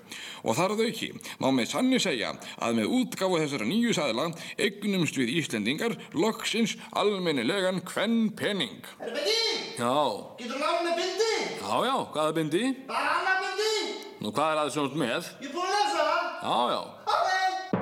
Og 0.44 0.58
þar 0.58 0.74
að 0.76 0.84
auki 0.88 1.10
má 1.42 1.48
með 1.54 1.70
sanni 1.72 2.00
segja 2.02 2.34
að 2.58 2.78
með 2.80 2.92
útgáfu 3.00 3.40
þessara 3.42 3.68
nýju 3.70 3.96
sæðla 3.96 4.28
eignumst 4.60 5.18
við 5.18 5.34
Íslendingar 5.40 5.96
loksins 6.14 6.76
almennilegan 6.92 7.80
kvenn 7.88 8.30
pening. 8.36 8.78
Er 9.00 9.14
bindi? 9.16 9.38
Já, 9.78 9.94
Getur 10.38 10.58
lág 10.62 10.84
með 10.84 11.00
bindi? 11.00 11.32
já, 11.62 11.74
já, 11.88 11.96
hvaða 12.14 12.36
bindi? 12.38 12.64
Bara 12.88 13.16
annað 13.18 13.44
bindi? 13.44 13.74
Nú, 14.18 14.32
hvað 14.34 14.52
er 14.54 14.62
aðeins 14.64 14.78
svona 14.78 15.02
með? 15.04 15.28
Ég 15.42 15.50
er 15.50 15.54
búinn 15.54 15.70
að 15.70 15.82
lesa 15.84 16.08
það. 16.08 16.24
Já, 16.42 16.58
já. 16.74 16.80
Ok. 17.14 17.77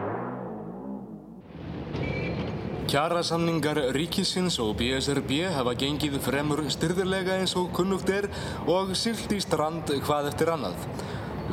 Kjarasamningar 2.87 3.81
ríkisins 3.97 4.61
og 4.63 4.77
BSRB 4.79 5.41
hafa 5.51 5.73
gengið 5.75 6.21
fremur 6.23 6.61
styrðilega 6.71 7.35
eins 7.41 7.57
og 7.59 7.73
kunnugt 7.75 8.13
er 8.15 8.29
og 8.71 8.93
silt 8.95 9.33
í 9.35 9.41
strand 9.43 9.91
hvað 10.07 10.29
eftir 10.29 10.53
annað. 10.53 10.85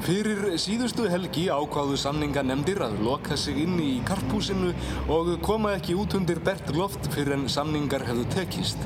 Fyrir 0.06 0.43
síðustu 0.62 1.08
helgi 1.10 1.48
ákváðu 1.50 1.98
samninganemndir 1.98 2.84
að 2.86 3.00
loka 3.08 3.34
sig 3.39 3.63
inn 3.63 3.80
í 3.82 3.96
karpúsinu 4.06 4.76
og 5.15 5.32
koma 5.41 5.72
ekki 5.80 5.96
út 5.98 6.13
undir 6.19 6.38
bert 6.38 6.69
loft 6.78 7.10
fyrir 7.15 7.34
en 7.39 7.48
samningar 7.50 8.06
hefðu 8.06 8.28
tekist. 8.36 8.86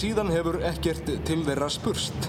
Síðan 0.00 0.34
hefur 0.34 0.58
ekkert 0.66 1.14
til 1.30 1.44
þeirra 1.46 1.70
spurst. 1.70 2.26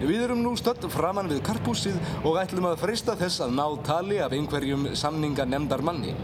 Við 0.00 0.24
erum 0.30 0.40
nú 0.40 0.54
stödd 0.56 0.88
framann 0.94 1.28
við 1.34 1.44
karpúsið 1.50 2.00
og 2.22 2.40
ætlum 2.40 2.70
að 2.72 2.80
freista 2.86 3.20
þess 3.20 3.44
að 3.44 3.58
ná 3.60 3.66
tali 3.84 4.24
af 4.24 4.32
einhverjum 4.32 4.88
samninganemndar 4.96 5.84
manni. 5.84 6.16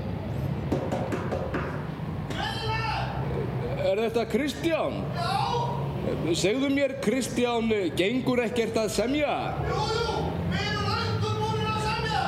Er 3.92 3.98
þetta 4.06 4.22
Kristján? 4.24 4.94
Já! 5.12 6.32
Segðu 6.32 6.70
mér, 6.72 6.94
Kristján, 7.04 7.66
gengur 7.92 8.40
ekkert 8.40 8.76
að 8.80 8.86
semja? 8.94 9.32
Jú, 9.68 9.80
jú, 9.92 10.12
við 10.48 10.62
erum 10.70 10.86
löngu 10.88 11.32
búinir 11.42 11.66
að 11.68 11.82
semja. 11.84 12.22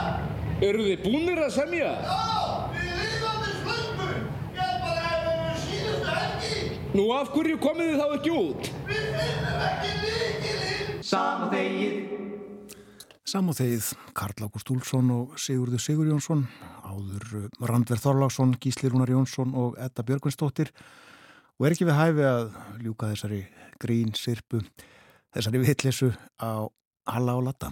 Eru 0.68 0.82
þið 0.84 0.98
búnir 1.06 1.38
að 1.40 1.54
semja? 1.54 1.86
Já, 2.04 2.18
við 2.74 2.90
lífandi 2.98 3.54
slöngu. 3.62 4.08
Ég 4.58 4.60
er 4.66 4.82
bara 4.82 5.06
að 5.08 5.22
við 5.30 5.62
síðustu 5.62 6.16
helgi. 6.18 6.58
Nú, 6.98 7.06
af 7.16 7.30
hverju 7.32 7.60
komið 7.62 7.88
þið 7.88 8.02
þá 8.02 8.12
ekki 8.18 8.34
út? 8.40 8.68
Við 8.90 9.06
finnum 9.14 9.62
ekki 9.70 9.94
líkilinn. 10.02 10.98
Sama 11.12 11.48
þegið. 11.54 11.94
Sama 13.34 13.54
þegið, 13.56 13.88
Karl 14.20 14.44
Ágúst 14.50 14.74
Úlfsson 14.74 15.14
og 15.16 15.40
Sigurður 15.40 15.80
Sigur 15.86 16.12
Jónsson, 16.12 16.44
áður 16.84 17.48
Randverð 17.64 18.04
Þorláksson, 18.04 18.52
Gísli 18.60 18.92
Rúnar 18.92 19.14
Jónsson 19.16 19.56
og 19.56 19.80
Edda 19.80 20.04
Björgvinsdóttir 20.04 20.74
og 21.58 21.66
er 21.66 21.74
ekki 21.74 21.86
við 21.88 21.98
hæfi 21.98 22.24
að 22.28 22.54
ljúka 22.82 23.10
þessari 23.12 23.40
grín, 23.82 24.14
sirpu, 24.18 24.62
þessari 25.34 25.62
vittlesu 25.62 26.10
á 26.42 26.66
Halla 27.10 27.36
og 27.38 27.44
Latta. 27.46 27.70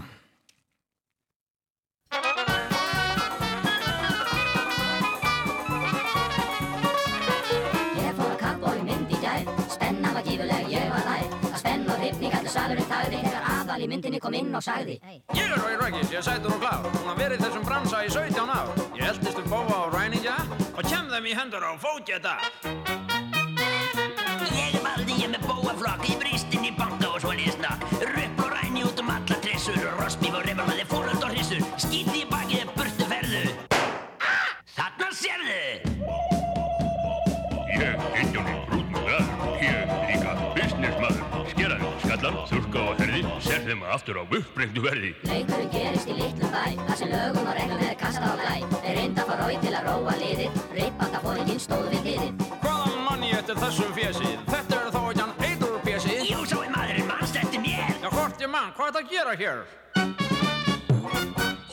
Ég 7.97 8.13
fór 8.19 8.29
að 8.29 8.39
kappbói 8.43 8.83
mynd 8.87 9.11
í 9.11 9.21
gær, 9.23 9.51
spennan 9.73 10.15
var 10.15 10.27
gífuleg, 10.27 10.71
ég 10.71 10.87
var 10.93 11.09
nær, 11.09 11.27
að 11.49 11.59
spenn 11.65 11.89
og 11.89 12.03
hrifning 12.03 12.33
salurinn 12.53 12.89
þagði 12.91 13.23
þegar 13.25 13.51
aðal 13.55 13.81
í 13.83 13.89
myndinni 13.89 14.21
kom 14.23 14.37
inn 14.37 14.53
og 14.55 14.65
sagði 14.65 14.99
Ég 15.33 15.43
er 15.47 15.57
Rói 15.57 15.79
Rækis, 15.81 16.13
ég 16.13 16.21
er 16.21 16.27
sætur 16.27 16.53
og 16.55 16.61
klár 16.61 16.85
Hún 16.91 17.09
har 17.09 17.19
verið 17.19 17.41
í 17.41 17.47
þessum 17.47 17.67
bransa 17.67 18.05
í 18.05 18.13
17 18.13 18.53
ár. 18.53 18.73
Ég 18.99 19.09
eldist 19.09 19.41
upp 19.41 19.51
bófa 19.55 19.81
á 19.81 19.85
ræningja 19.97 20.37
og 20.77 20.83
kem 20.85 21.09
þeim 21.09 21.31
í 21.33 21.37
hendur 21.39 21.65
á 21.65 21.73
fótjeta 21.81 22.37
Ég 25.23 25.29
er 25.29 25.39
valdi 25.39 25.47
ég 25.47 25.55
með 25.55 25.77
bóaflokk 25.79 26.67
í 26.67 26.71
banka 26.75 27.09
og 27.15 27.21
svolítið 27.23 27.55
snakk 27.55 27.83
Rupp 28.03 28.41
og 28.43 28.49
ræni 28.51 28.83
út 28.83 28.99
um 28.99 29.11
alla 29.15 29.37
trissur 29.45 29.77
Rossbíf 30.01 30.35
og 30.35 30.43
reymalaði 30.49 30.87
fóröld 30.91 31.23
og 31.23 31.31
hrissur 31.31 31.63
Skíti 31.79 32.25
í 32.25 32.27
bakið 32.27 32.73
burtu 32.75 33.07
ferðu 33.07 33.43
ah, 34.19 34.49
Þarna 34.75 35.11
sérðu 35.15 35.61
Ég, 37.71 38.03
Indjóni, 38.19 38.57
rútmaður, 38.73 39.31
ég 39.63 39.95
líka 40.11 40.35
businessmaður, 40.57 41.47
skeraði, 41.53 41.93
skallan, 42.03 42.41
þurrka 42.51 42.83
og 42.83 43.03
herði, 43.03 43.23
ser 43.47 43.65
þeim 43.67 43.87
aftur 43.95 44.21
á 44.21 44.23
uppbrengtu 44.23 44.85
verði. 44.85 45.15
Leikurinn 45.27 45.73
gerist 45.73 46.13
í 46.13 46.19
litlum 46.19 46.53
bæ, 46.53 46.63
þar 46.85 47.01
sem 47.01 47.11
lögum 47.15 47.49
og 47.49 47.59
reglum 47.59 47.83
er 47.89 47.99
kasta 47.99 48.31
á 48.31 48.35
glæ. 48.39 48.55
Þeir 48.77 48.99
reynda 49.01 49.25
að 49.25 49.33
fá 49.33 49.41
Rói 49.43 49.59
til 49.65 49.75
að 49.75 49.89
róa 49.91 50.17
liðið, 50.21 50.63
rippandafóringinn 50.79 51.63
stóð 51.65 51.89
við 51.97 52.11
liðið. 52.13 52.49
Hvaðan 52.63 53.05
mann 53.09 53.31
ég 53.33 53.41
eftir 53.41 53.63
þessum 53.65 53.97
fjesið? 53.99 54.52
Hvað 58.83 58.89
er 58.89 58.95
þetta 58.97 59.07
að 59.07 59.13
gera 59.15 59.33
hér? 59.39 59.59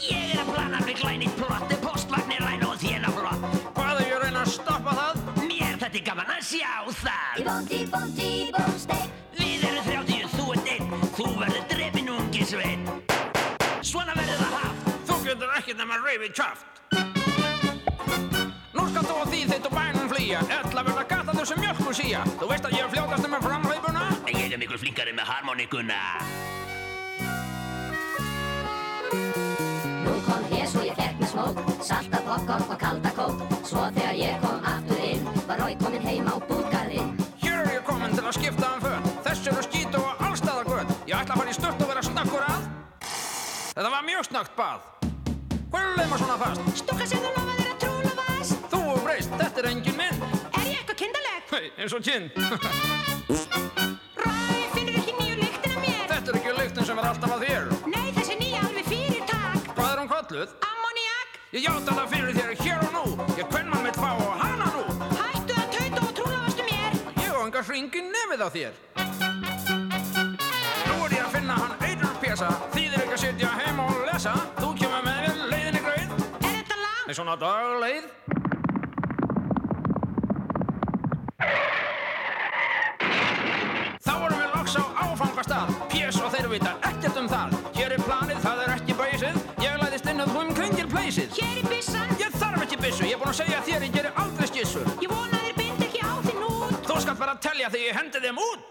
Ég 0.03 0.25
er 0.29 0.41
að 0.43 0.49
plana 0.53 0.79
með 0.83 0.99
glænit 0.99 1.37
plott, 1.39 1.71
postvagnir 1.81 2.41
ræn 2.43 2.65
og 2.67 2.75
þénaflott. 2.83 3.45
Hvað 3.73 3.93
er 3.95 4.03
ég 4.03 4.13
að 4.13 4.25
reyna 4.27 4.43
að 4.43 4.51
stoppa 4.53 4.93
það? 4.99 5.23
Mér 5.39 5.79
þetta 5.81 5.97
er 5.97 6.03
gaman 6.05 6.29
að 6.35 6.43
sjá 6.45 6.73
það. 6.99 7.39
Í 7.39 7.45
bóndi, 7.47 7.79
bóndi, 7.95 8.29
bónstein. 8.53 9.09
Við 9.39 9.65
erum 9.71 9.87
þrjátíu, 9.87 10.29
þú 10.35 10.45
ert 10.53 10.69
einn, 10.75 10.93
þú 11.17 11.27
verður 11.39 11.65
drefin 11.71 12.11
ungi 12.13 12.45
sveinn. 12.51 12.85
Svona 13.89 14.13
verður 14.19 14.43
það 14.43 14.53
haft. 14.59 14.93
Þú 15.09 15.17
getur 15.25 15.57
ekkert 15.57 15.81
nema 15.81 15.99
reyfið 16.03 16.31
kjáft. 16.37 16.65
Nú 18.77 18.85
skal 18.91 19.09
þú 19.09 19.17
og 19.23 19.33
því 19.33 19.41
þitt 19.49 19.65
og 19.65 19.73
bænum 19.79 20.13
flýja, 20.13 20.45
ella 20.59 20.85
verða 20.91 21.09
gata 21.09 21.33
þau 21.33 21.45
sem 21.55 21.65
mjölk 21.65 21.83
og 21.89 21.97
síja. 22.03 22.21
Þú 22.37 22.53
veist 22.53 22.69
að 22.69 22.77
ég 22.77 22.85
er 22.85 22.93
fljótast 22.93 23.33
með 23.33 23.49
framleipuna? 23.49 24.07
Ég 24.29 24.53
er 24.53 24.61
miklu 24.61 24.77
flinkari 24.77 25.17
með 25.17 25.33
harmonikuna. 25.33 26.03
Nú 29.09 30.13
kom 30.27 30.43
hér 30.51 30.67
svo 30.69 30.83
ég 30.85 30.93
fekk 30.93 31.17
með 31.17 31.31
smók, 31.31 31.61
salta 31.81 32.19
popcorn 32.27 32.65
og 32.69 32.77
kalda 32.77 33.09
kók. 33.17 33.39
Svo 33.65 33.87
þegar 33.95 34.17
ég 34.19 34.35
kom 34.43 34.59
aftur 34.69 35.01
inn, 35.01 35.25
var 35.49 35.57
Rói 35.63 35.73
kominn 35.79 36.05
heim 36.05 36.29
á 36.29 36.37
búgarðinn. 36.45 37.15
Hér 37.41 37.63
er 37.63 37.71
ég 37.79 37.83
komin 37.87 38.13
til 38.13 38.21
að 38.21 38.37
skipta 38.37 38.69
um 38.75 38.83
föt. 38.83 39.09
Þess 39.25 39.49
eru 39.49 39.63
skýtu 39.65 39.97
og 40.03 40.21
allstaða 40.27 40.63
gött. 40.67 40.93
Ég 41.09 41.17
ætla 41.17 41.33
að 41.33 41.41
fara 41.41 41.49
í 41.49 41.57
stört 41.57 41.81
og 41.81 41.89
vera 41.89 42.05
snöggur 42.05 42.45
að. 42.45 42.69
Þetta 43.73 43.89
var 43.95 44.05
mjög 44.11 44.29
snögt 44.29 44.53
bað. 44.59 44.79
Hvað 45.73 45.83
er 45.89 45.97
leima 46.03 46.21
svona 46.21 46.37
fast? 46.43 46.61
Stúka 46.83 47.09
sem 47.09 47.25
þú 47.25 47.33
lofaðir 47.33 47.73
að 47.73 47.77
trúla 47.85 48.13
vast. 48.21 48.55
Þú 48.69 48.83
og 48.93 49.03
breyst, 49.07 49.33
þetta 49.41 49.63
er 49.63 49.71
engin 49.73 49.97
minn. 49.97 50.23
Er 50.53 50.69
ég 50.69 50.83
eitthvað 50.83 51.01
kindaleg? 51.01 51.41
Hei, 51.49 51.65
eins 51.81 51.97
og 51.97 52.05
kinn. 52.05 52.29
Rói, 54.21 54.63
finnur 54.77 55.01
ekki 55.01 55.17
nýju 55.17 55.41
lyktina 55.41 55.81
mér? 55.81 56.01
Þetta 56.13 56.35
er 56.35 56.41
ekki 56.43 56.57
lyktin 56.61 56.91
sem 56.91 57.01
er 57.01 57.09
alltaf 57.13 57.37
að 57.39 57.47
þér. 57.47 57.78
Kalluð? 60.29 60.49
Ammoniak. 60.61 61.29
Ég 61.49 61.63
játa 61.65 61.93
það 61.97 62.11
fyrir 62.11 62.35
þér 62.37 62.51
hér 62.61 62.81
og 62.85 62.91
nú. 62.93 63.05
Ég 63.33 63.47
hvern 63.49 63.69
mann 63.71 63.81
mitt 63.81 63.95
fá 63.97 64.11
og 64.13 64.35
hana 64.37 64.67
nú. 64.75 64.83
Hættu 65.17 65.55
að 65.57 65.71
tauta 65.73 66.01
og 66.05 66.11
trúla 66.19 66.41
vastu 66.43 66.65
mér. 66.67 66.97
Ég 67.17 67.31
og 67.33 67.47
enga 67.47 67.63
hringi 67.65 68.01
nefið 68.05 68.43
á 68.45 68.49
þér. 68.53 68.73
Nú 70.85 70.97
er 71.07 71.15
ég 71.17 71.23
að 71.23 71.33
finna 71.33 71.55
hann 71.57 71.73
eitur 71.81 72.13
pjasa. 72.21 72.49
Þýðir 72.75 73.01
ekki 73.07 73.15
að 73.15 73.23
sitja 73.23 73.49
heim 73.55 73.81
og 73.87 74.03
lesa. 74.05 74.35
Þú 74.59 74.69
kemur 74.83 75.01
með 75.07 75.17
mér 75.25 75.41
leiðinni 75.55 75.81
gröð. 75.87 76.13
Er 76.43 76.53
þetta 76.59 76.77
lag? 76.83 77.01
Nei, 77.09 77.15
svona 77.17 77.37
dagleið. 77.41 78.05
Þá 84.05 84.13
erum 84.13 84.37
við 84.37 84.53
loks 84.53 84.77
á 84.77 84.83
áfangastað. 85.09 85.75
Pjess 85.89 86.21
og 86.21 86.37
þeir 86.37 86.53
vita 86.53 86.77
ekkert 86.93 87.17
um 87.25 87.33
það. 87.33 87.58
Um 90.37 90.53
kringir 90.53 90.87
pleysið. 90.89 91.31
Hér 91.37 91.59
er 91.61 91.67
byssan. 91.69 92.09
Ég 92.19 92.33
þarf 92.37 92.63
ekki 92.65 92.77
byssu, 92.81 93.05
ég 93.07 93.15
er 93.15 93.19
búinn 93.21 93.31
að 93.31 93.39
segja 93.41 93.61
þér 93.65 93.85
ég 93.87 93.93
gerir 93.95 94.13
aldrei 94.23 94.47
skissur. 94.49 94.87
Ég 95.01 95.09
vona 95.11 95.37
þér 95.45 95.55
bind 95.57 95.85
ekki 95.85 96.01
á 96.03 96.13
þinn 96.25 96.43
út. 96.47 96.75
Þú 96.87 96.97
skalt 97.03 97.19
bara 97.21 97.35
telja 97.43 97.69
þegar 97.73 97.85
ég 97.87 97.95
hendi 97.99 98.19
þeim 98.25 98.37
út. 98.45 98.69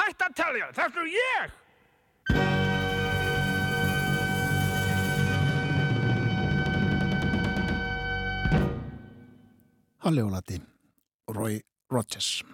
Hætt 0.00 0.26
að 0.26 0.32
telja, 0.42 0.72
þetta 0.80 0.98
er 1.04 1.08
ég! 1.14 1.54
Halli 10.06 10.22
og 10.22 10.30
lati, 10.30 10.60
Roy 11.34 11.56
Rogers. 11.96 12.44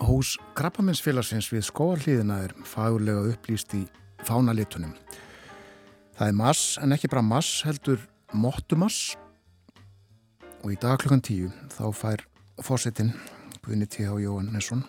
Hús 0.00 0.34
Krabbaminsfélagsins 0.58 1.46
við 1.52 1.68
skóarlíðina 1.68 2.40
er 2.48 2.54
fagurlega 2.66 3.30
upplýst 3.30 3.76
í 3.78 3.84
fánalitunum. 4.26 4.96
Það 6.18 6.26
er 6.26 6.38
mass 6.42 6.78
en 6.82 6.96
ekki 6.96 7.08
bara 7.12 7.22
mass 7.22 7.62
heldur 7.64 8.02
mottumass 8.34 9.14
og 10.60 10.72
í 10.74 10.80
dag 10.82 10.98
klukkan 10.98 11.22
tíu 11.24 11.52
þá 11.78 11.84
fær 11.94 12.26
fórsetin 12.60 13.14
Guðni 13.70 13.86
T.H. 13.86 14.10
Jóhannesson 14.18 14.80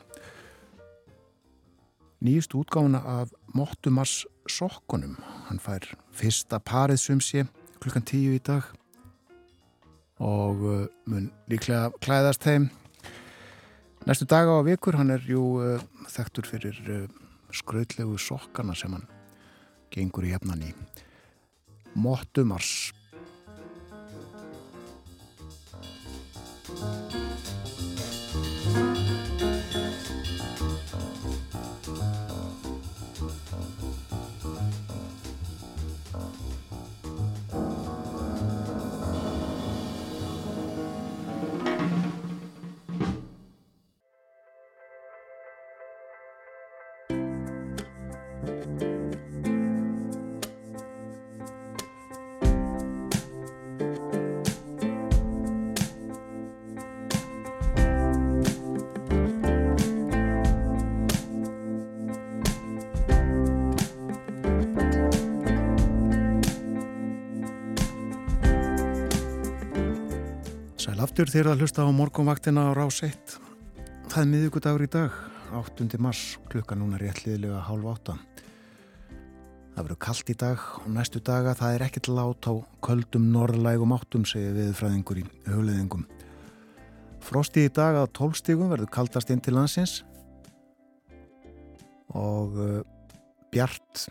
nýjust 2.25 2.55
útgáfuna 2.57 2.97
af 3.05 3.29
mottumass 3.53 4.25
sokkunum. 4.49 5.19
Hann 5.45 5.61
fær 5.61 5.85
fyrsta 6.17 6.57
parið 6.57 6.97
sumsi 7.03 7.43
klukkan 7.77 8.05
tíu 8.09 8.33
í 8.33 8.41
dag 8.41 8.65
og 10.17 10.65
uh, 10.65 10.85
mun 11.05 11.29
líklega 11.49 11.91
klæðast 12.01 12.41
þeim 12.41 12.71
Næstu 14.09 14.25
daga 14.25 14.57
á 14.57 14.65
vikur, 14.65 14.97
hann 14.97 15.13
er 15.13 15.21
jú 15.29 15.61
uh, 15.61 15.81
þekktur 16.09 16.49
fyrir 16.49 16.77
uh, 16.89 17.03
skrautlegu 17.53 18.17
sokkana 18.17 18.73
sem 18.73 18.97
hann 18.97 19.05
gengur 19.93 20.25
í 20.25 20.33
hefnan 20.33 20.65
í 20.65 20.71
Mottumars. 21.93 22.95
Aftur 71.21 71.37
þér 71.37 71.47
að 71.51 71.59
hlusta 71.61 71.83
á 71.85 71.89
morgunvaktina 71.93 72.61
á 72.65 72.69
rás 72.73 72.95
1. 73.05 73.33
Það 74.09 74.21
er 74.23 74.29
miðugudagur 74.31 74.81
í 74.81 74.87
dag, 74.89 75.17
8. 75.53 75.85
mars, 76.01 76.21
klukka 76.49 76.73
núna 76.73 76.97
réttliðilega 76.97 77.59
hálf 77.67 77.89
átta. 77.91 78.15
Það 79.75 79.83
verður 79.83 79.99
kallt 80.01 80.31
í 80.33 80.35
dag 80.41 80.63
og 80.79 80.87
næstu 80.89 81.21
daga 81.21 81.53
það 81.59 81.75
er 81.75 81.85
ekkert 81.85 82.09
lát 82.09 82.47
á 82.49 82.53
köldum 82.87 83.27
norðlægum 83.35 83.93
áttum, 83.93 84.23
segir 84.25 84.55
viðfræðingur 84.55 85.19
í 85.21 85.25
höfleðingum. 85.45 86.07
Frosti 87.21 87.67
í 87.67 87.69
dag 87.69 87.99
að 88.01 88.09
12 88.17 88.41
stígum 88.41 88.73
verður 88.73 88.89
kaldast 88.97 89.29
inn 89.29 89.45
til 89.45 89.53
landsins 89.59 89.99
og 92.17 92.57
uh, 92.57 92.81
bjart 93.53 94.07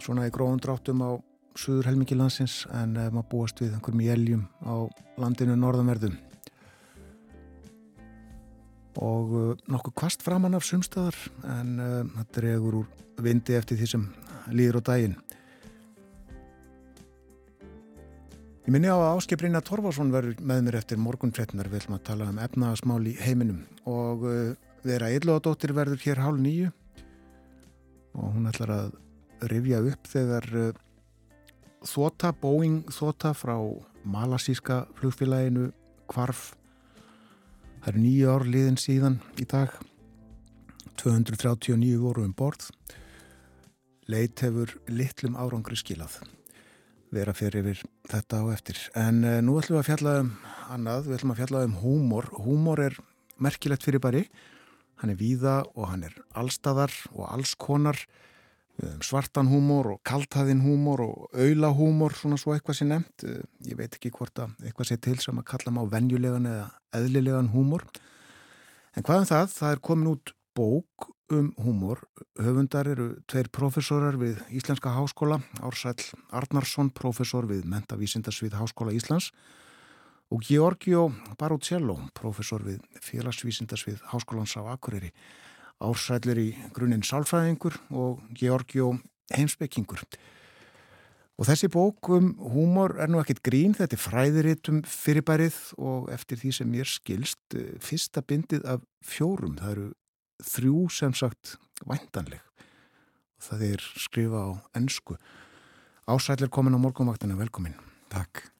svona 0.00 0.24
í 0.24 0.32
gróðundráttum 0.32 1.04
á 1.04 1.20
suður 1.52 1.92
helmingi 1.92 2.16
landsins 2.16 2.62
en 2.72 2.96
maður 2.96 3.28
búast 3.28 3.60
við 3.60 3.76
einhverjum 3.76 4.06
jæljum 4.08 4.48
á 4.64 4.88
landinu 5.20 5.60
norðanverðum 5.60 6.16
og 8.98 9.34
uh, 9.36 9.50
nokkuð 9.70 9.96
kvast 10.02 10.24
framann 10.26 10.58
af 10.58 10.66
sumstaðar 10.66 11.16
en 11.46 11.76
það 12.16 12.30
dregur 12.38 12.78
úr 12.82 12.88
vindi 13.22 13.54
eftir 13.54 13.78
því 13.78 13.90
sem 13.92 14.06
líður 14.50 14.80
á 14.80 14.82
daginn. 14.90 15.18
Ég 18.66 18.74
minni 18.74 18.90
á 18.90 18.96
að 18.96 19.20
Áskiprinna 19.20 19.62
Torfarsson 19.64 20.12
verður 20.12 20.42
með 20.46 20.66
mér 20.66 20.80
eftir 20.80 21.00
morgunfrettinar 21.00 21.70
við 21.70 21.82
ætlum 21.82 21.96
að 21.96 22.04
tala 22.10 22.28
um 22.30 22.42
efnaðasmál 22.42 23.00
í 23.08 23.14
heiminum. 23.18 23.62
Og 23.88 24.26
vera 24.86 25.10
Eilóðadóttir 25.10 25.74
verður 25.76 26.02
hér 26.04 26.20
hálf 26.24 26.40
nýju 26.40 26.70
og 28.16 28.34
hún 28.34 28.48
ætlar 28.50 28.72
að 28.74 28.94
rifja 29.50 29.80
upp 29.86 30.08
þegar 30.10 30.48
uh, 30.56 30.70
þóta, 31.86 32.32
Boeing 32.36 32.82
þóta 32.92 33.32
frá 33.36 33.56
malasíska 34.04 34.84
flugfélaginu 34.98 35.70
kvarf 36.10 36.50
það 37.80 37.88
eru 37.92 38.02
nýju 38.04 38.34
ár 38.34 38.44
liðin 38.48 38.78
síðan 38.80 39.20
í 39.40 39.46
dag. 39.48 39.72
239 41.00 41.96
voru 42.02 42.26
um 42.26 42.34
borð. 42.36 42.68
Leit 44.10 44.42
hefur 44.44 44.76
litlum 44.90 45.38
árangri 45.38 45.78
skilað 45.78 46.20
vera 47.10 47.32
fyrir 47.34 47.64
yfir 47.64 47.80
þetta 48.06 48.38
á 48.38 48.44
eftir. 48.54 48.78
En 48.94 49.24
uh, 49.26 49.40
nú 49.42 49.56
ætlum 49.58 49.80
við 49.80 49.82
að 49.82 49.88
fjalla 49.88 50.12
um 50.22 50.30
annað, 50.70 51.08
við 51.08 51.16
ætlum 51.16 51.32
að 51.34 51.40
fjalla 51.42 51.62
um 51.66 51.76
húmor. 51.80 52.28
Húmor 52.44 52.82
er 52.84 52.98
merkilegt 53.42 53.82
fyrir 53.82 54.02
bari 54.04 54.24
hann 55.00 55.12
er 55.14 55.20
víða 55.20 55.62
og 55.74 55.88
hann 55.88 56.04
er 56.04 56.16
allstæðar 56.36 56.92
og 57.14 57.24
allskonar 57.30 57.98
svartan 59.04 59.50
húmor 59.50 59.94
og 59.94 60.00
kaltæðin 60.06 60.62
húmor 60.64 61.02
og 61.04 61.36
auðlahúmor, 61.36 62.14
svona 62.16 62.38
svo 62.40 62.54
eitthvað 62.54 62.80
sé 62.80 62.88
nefnt. 62.88 63.24
Ég 63.68 63.78
veit 63.78 63.94
ekki 63.96 64.12
hvort 64.14 64.42
að 64.42 64.54
eitthvað 64.64 64.90
sé 64.90 64.98
til 65.04 65.16
sem 65.22 65.40
að 65.40 65.48
kalla 65.52 65.74
maður 65.76 65.94
venjulegan 65.96 66.50
eða 66.50 66.66
eðlilegan 67.00 67.52
húmor. 67.54 67.86
En 68.96 69.06
hvað 69.06 69.24
um 69.24 69.30
það? 69.30 69.56
Það 69.56 69.74
er 69.74 69.82
komin 69.90 70.12
út 70.14 70.34
bók 70.56 71.10
um 71.30 71.52
húmor. 71.62 72.02
Höfundar 72.40 72.88
eru 72.90 73.12
tveir 73.30 73.50
profesorar 73.54 74.18
við 74.18 74.40
Íslenska 74.50 74.92
Háskóla, 74.96 75.40
Ársæl 75.62 75.94
Arnarsson, 76.34 76.90
profesor 76.90 77.46
við 77.46 77.68
Mentavísindarsvið 77.70 78.58
Háskóla 78.58 78.94
Íslands 78.96 79.30
og 80.30 80.42
Georgio 80.46 81.08
Barucello, 81.38 81.96
profesor 82.14 82.62
við 82.66 82.82
félagsvísindarsvið 83.02 84.02
Háskólans 84.12 84.56
á 84.58 84.62
Akureyri 84.74 85.10
ársætlir 85.80 86.40
í 86.40 86.50
grunninn 86.76 87.04
sálfræðingur 87.06 87.78
og 87.90 88.20
Georgio 88.36 88.94
heimsbyggingur. 89.34 90.02
Og 91.40 91.48
þessi 91.48 91.70
bók 91.72 92.10
um 92.12 92.34
húmor 92.52 92.98
er 93.00 93.08
nú 93.08 93.20
ekkit 93.22 93.40
grín, 93.40 93.72
þetta 93.72 93.96
er 93.96 94.02
fræðiritum 94.02 94.82
fyrirbærið 94.84 95.56
og 95.80 96.10
eftir 96.12 96.36
því 96.36 96.50
sem 96.52 96.74
ég 96.76 96.90
skilst, 96.90 97.40
eh, 97.56 97.78
fyrsta 97.80 98.20
bindið 98.20 98.66
af 98.68 98.84
fjórum, 99.00 99.56
það 99.56 99.70
eru 99.72 99.88
þrjú 100.44 100.90
sem 100.92 101.14
sagt 101.14 101.56
væntanleg. 101.88 102.44
Og 103.40 103.46
það 103.48 103.62
er 103.72 103.86
skrifa 103.96 104.36
á 104.36 104.48
ennsku. 104.76 105.16
Ásætlir 106.06 106.50
komin 106.52 106.76
á 106.76 106.80
morgunvaktinu, 106.80 107.38
velkomin. 107.40 107.74
Takk. 108.10 108.50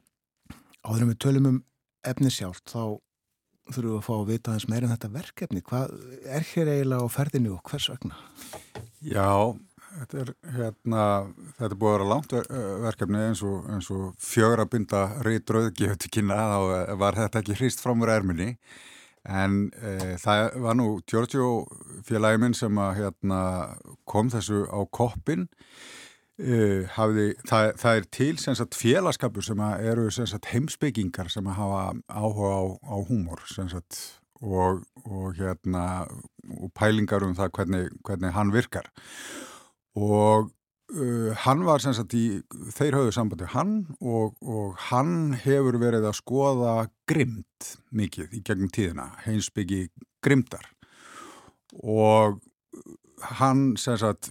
Áðurum 0.80 1.12
við 1.12 1.18
tölum 1.20 1.46
um 1.46 1.64
efni 2.02 2.30
sjálf, 2.32 2.62
þá 2.64 2.96
þurfum 3.74 3.90
við 3.90 3.98
að 3.98 4.06
fá 4.06 4.12
að 4.16 4.28
vita 4.30 4.52
aðeins 4.52 4.68
meira 4.70 4.86
um 4.86 4.94
þetta 4.94 5.10
verkefni. 5.16 5.64
Hvað 5.66 5.96
er 6.38 6.46
hér 6.52 6.72
eiginlega 6.74 7.06
á 7.06 7.14
ferðinu 7.16 7.56
og 7.56 7.70
hvers 7.70 7.88
vegna? 7.92 8.20
Já, 9.00 9.30
þetta 9.96 10.20
er, 10.22 10.30
hérna, 10.58 11.06
þetta 11.56 11.70
er 11.70 11.80
búið 11.80 11.90
að 11.90 11.96
vera 11.96 12.10
langt 12.12 12.36
verkefni 12.84 13.24
eins 13.30 13.42
og, 13.46 13.66
eins 13.72 13.90
og 13.94 14.06
fjögur 14.22 14.64
að 14.64 14.72
binda 14.76 15.02
til 15.24 16.12
kynna 16.14 16.38
þá 16.52 16.94
var 17.00 17.18
þetta 17.18 17.42
ekki 17.42 17.58
hrist 17.58 17.82
fram 17.84 18.04
úr 18.04 18.14
erminni 18.14 18.54
en 19.28 19.66
e, 19.76 20.16
það 20.20 20.54
var 20.64 20.76
nú 20.78 20.88
Giorgio 21.08 21.50
félagiminn 22.08 22.56
sem 22.56 22.78
að, 22.80 22.94
hérna, 23.02 23.40
kom 24.08 24.30
þessu 24.32 24.64
á 24.72 24.80
koppin 24.88 25.48
Uh, 26.40 26.86
hafði, 26.94 27.34
það, 27.44 27.66
það 27.82 27.98
er 27.98 28.06
til 28.16 28.38
sagt, 28.40 28.76
félagskapur 28.78 29.44
sem 29.44 29.60
eru 29.60 30.06
sagt, 30.14 30.48
heimsbyggingar 30.48 31.28
sem 31.28 31.50
hafa 31.52 31.90
áhuga 32.08 32.52
á, 32.56 32.62
á 32.80 32.96
húmor 33.10 33.42
sagt, 33.50 33.98
og, 34.40 34.80
og, 35.04 35.34
hérna, 35.36 36.06
og 36.56 36.72
pælingar 36.72 37.26
um 37.26 37.36
það 37.36 37.52
hvernig, 37.58 37.92
hvernig 38.08 38.32
hann 38.32 38.54
virkar. 38.54 38.88
Og 40.00 40.48
uh, 40.96 41.30
hann 41.44 41.64
var 41.68 41.84
í, 41.84 42.24
þeir 42.72 42.98
höfðu 43.02 43.14
sambandi 43.18 43.52
hann 43.52 43.74
og, 44.00 44.38
og 44.40 44.80
hann 44.88 45.34
hefur 45.44 45.76
verið 45.82 46.08
að 46.08 46.20
skoða 46.22 46.76
grimt 47.10 47.74
mikið 47.92 48.38
í 48.38 48.44
gegnum 48.46 48.72
tíðina 48.72 49.10
heimsbyggi 49.26 49.90
grimtar 50.24 50.72
og 51.84 52.40
hann 53.40 53.74
sagt, 53.80 54.30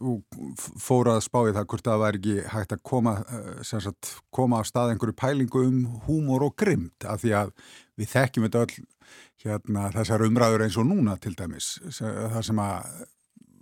fór 0.82 1.12
að 1.14 1.22
spá 1.26 1.40
í 1.48 1.54
það 1.56 1.68
hvort 1.72 1.88
það 1.88 2.04
væri 2.04 2.20
ekki 2.22 2.48
hægt 2.54 2.76
að 2.76 2.84
koma, 2.92 3.16
eh, 3.30 3.62
sagt, 3.68 4.14
koma 4.36 4.62
á 4.62 4.64
stað 4.68 4.94
einhverju 4.94 5.18
pælingu 5.18 5.64
um 5.68 5.80
húmor 6.08 6.48
og 6.50 6.56
grymt 6.60 7.06
af 7.06 7.24
því 7.24 7.36
að 7.44 7.54
við 8.00 8.12
þekkjum 8.16 8.48
þetta 8.48 8.66
öll 8.66 8.76
hérna, 9.46 9.88
þessar 9.96 10.26
umræður 10.28 10.66
eins 10.66 10.78
og 10.80 10.90
núna 10.90 11.16
til 11.22 11.36
dæmis 11.38 11.78
það 11.94 12.44
sem 12.50 12.62
að 12.64 13.08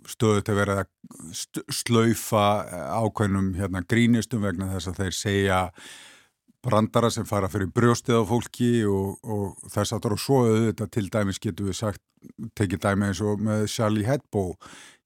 stöðu 0.08 0.42
til 0.42 0.54
að 0.54 0.60
vera 0.62 0.76
að 0.82 1.62
slaufa 1.74 2.44
ákveðnum 2.98 3.52
hérna, 3.58 3.84
grínistum 3.84 4.44
vegna 4.44 4.70
þess 4.72 4.92
að 4.92 5.02
þeir 5.02 5.16
segja 5.16 5.62
brandara 6.64 7.10
sem 7.12 7.26
fara 7.28 7.50
fyrir 7.50 7.70
brjóstið 7.74 8.22
á 8.24 8.24
fólki 8.26 8.72
og, 8.88 9.18
og 9.22 9.70
þess 9.70 9.94
það 9.94 10.08
eru 10.10 10.20
svo 10.20 10.40
auðvitað 10.46 10.92
til 10.96 11.08
dæmis 11.14 11.42
getur 11.42 11.68
við 11.68 11.78
sagt 11.78 12.02
tekið 12.58 12.82
dæmi 12.82 13.08
eins 13.08 13.22
og 13.22 13.42
með 13.44 13.68
Charlie 13.70 14.06
Hebdo 14.08 14.48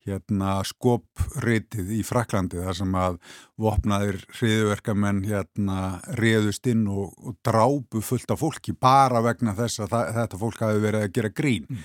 hérna 0.08 0.56
skopritið 0.66 1.92
í 1.94 2.00
Fraklandi 2.06 2.60
þar 2.62 2.78
sem 2.78 2.96
að 2.98 3.18
vopnaðir 3.60 4.18
hriðverkamenn 4.38 5.22
hérna 5.28 5.78
riðust 6.18 6.66
inn 6.70 6.84
og, 6.90 7.12
og 7.22 7.38
drábu 7.46 8.02
fullt 8.04 8.34
af 8.34 8.42
fólki 8.42 8.74
bara 8.74 9.22
vegna 9.24 9.54
þess 9.58 9.84
að 9.84 9.94
það, 9.94 10.12
þetta 10.18 10.42
fólk 10.42 10.64
hafi 10.66 10.82
verið 10.82 11.06
að 11.06 11.14
gera 11.18 11.34
grín. 11.42 11.68
Mm. 11.70 11.84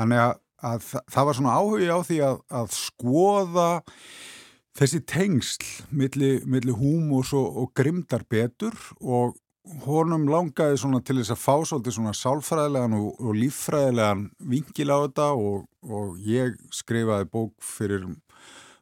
Þannig 0.00 0.24
að, 0.24 0.34
að 0.70 0.86
það, 0.88 1.04
það 1.14 1.28
var 1.28 1.38
svona 1.40 1.58
áhugi 1.58 1.90
á 1.92 1.98
því 2.08 2.20
að, 2.30 2.40
að 2.62 2.72
skoða 2.78 3.68
þessi 4.78 5.02
tengsl 5.10 5.68
millir 5.90 6.46
milli 6.46 6.74
húmos 6.76 7.34
og, 7.36 7.62
og 7.62 7.72
grimdar 7.76 8.24
betur 8.30 8.76
og 9.00 9.36
honum 9.84 10.28
langaði 10.30 10.78
svona 10.80 11.00
til 11.04 11.18
þess 11.20 11.34
að 11.34 11.42
fá 11.42 11.54
svolítið 11.68 11.96
svona 11.98 12.14
sálfræðilegan 12.16 12.96
og, 12.98 13.10
og 13.20 13.36
líffræðilegan 13.36 14.24
vingil 14.52 14.88
á 14.94 14.98
þetta 15.04 15.28
og, 15.36 15.66
og 15.88 16.16
ég 16.24 16.56
skrifaði 16.74 17.28
bók 17.32 17.54
fyrir 17.64 18.06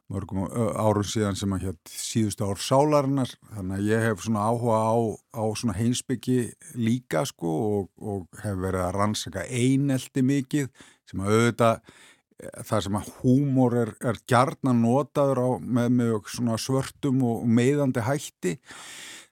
mörgum 0.07 0.45
árum 0.47 1.03
síðan 1.03 1.35
sem 1.35 1.53
að 1.55 1.65
hér 1.67 1.77
síðustu 1.91 2.47
ár 2.47 2.61
sálarinnar. 2.63 3.33
Þannig 3.51 3.77
að 3.77 3.89
ég 3.89 4.05
hef 4.05 4.23
svona 4.23 4.45
áhuga 4.47 4.77
á, 4.79 4.95
á 5.35 5.43
svona 5.59 5.75
heimsbyggi 5.77 6.37
líka 6.79 7.25
sko 7.27 7.55
og, 7.71 7.89
og 7.99 8.43
hef 8.43 8.61
verið 8.61 8.85
að 8.85 8.93
rannsaka 8.95 9.47
einelti 9.51 10.23
mikið 10.23 10.69
sem 11.07 11.23
að 11.23 11.33
auðvitað 11.33 11.75
eh, 11.83 12.63
það 12.69 12.85
sem 12.87 12.97
að 13.01 13.11
húmor 13.19 13.77
er, 13.83 13.93
er 13.99 14.23
gjarnan 14.31 14.81
notaður 14.85 15.43
á 15.43 15.49
með 15.59 15.93
mjög 15.99 16.33
svona 16.37 16.57
svörtum 16.61 17.21
og 17.27 17.45
meðandi 17.59 18.07
hætti 18.07 18.57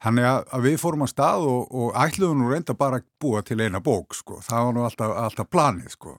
Þannig 0.05 0.25
að, 0.29 0.43
að 0.53 0.65
við 0.67 0.75
fórum 0.77 1.01
að 1.01 1.09
stað 1.09 1.43
og, 1.49 1.71
og 1.81 1.95
ætluðum 1.97 2.41
nú 2.43 2.49
reynda 2.51 2.75
bara 2.77 2.99
að 2.99 3.05
búa 3.23 3.39
til 3.41 3.55
eina 3.63 3.79
bók 3.81 4.13
sko, 4.13 4.35
það 4.45 4.65
var 4.67 4.75
nú 4.75 4.83
alltaf, 4.85 5.13
alltaf 5.17 5.47
planið 5.49 5.95
sko, 5.95 6.11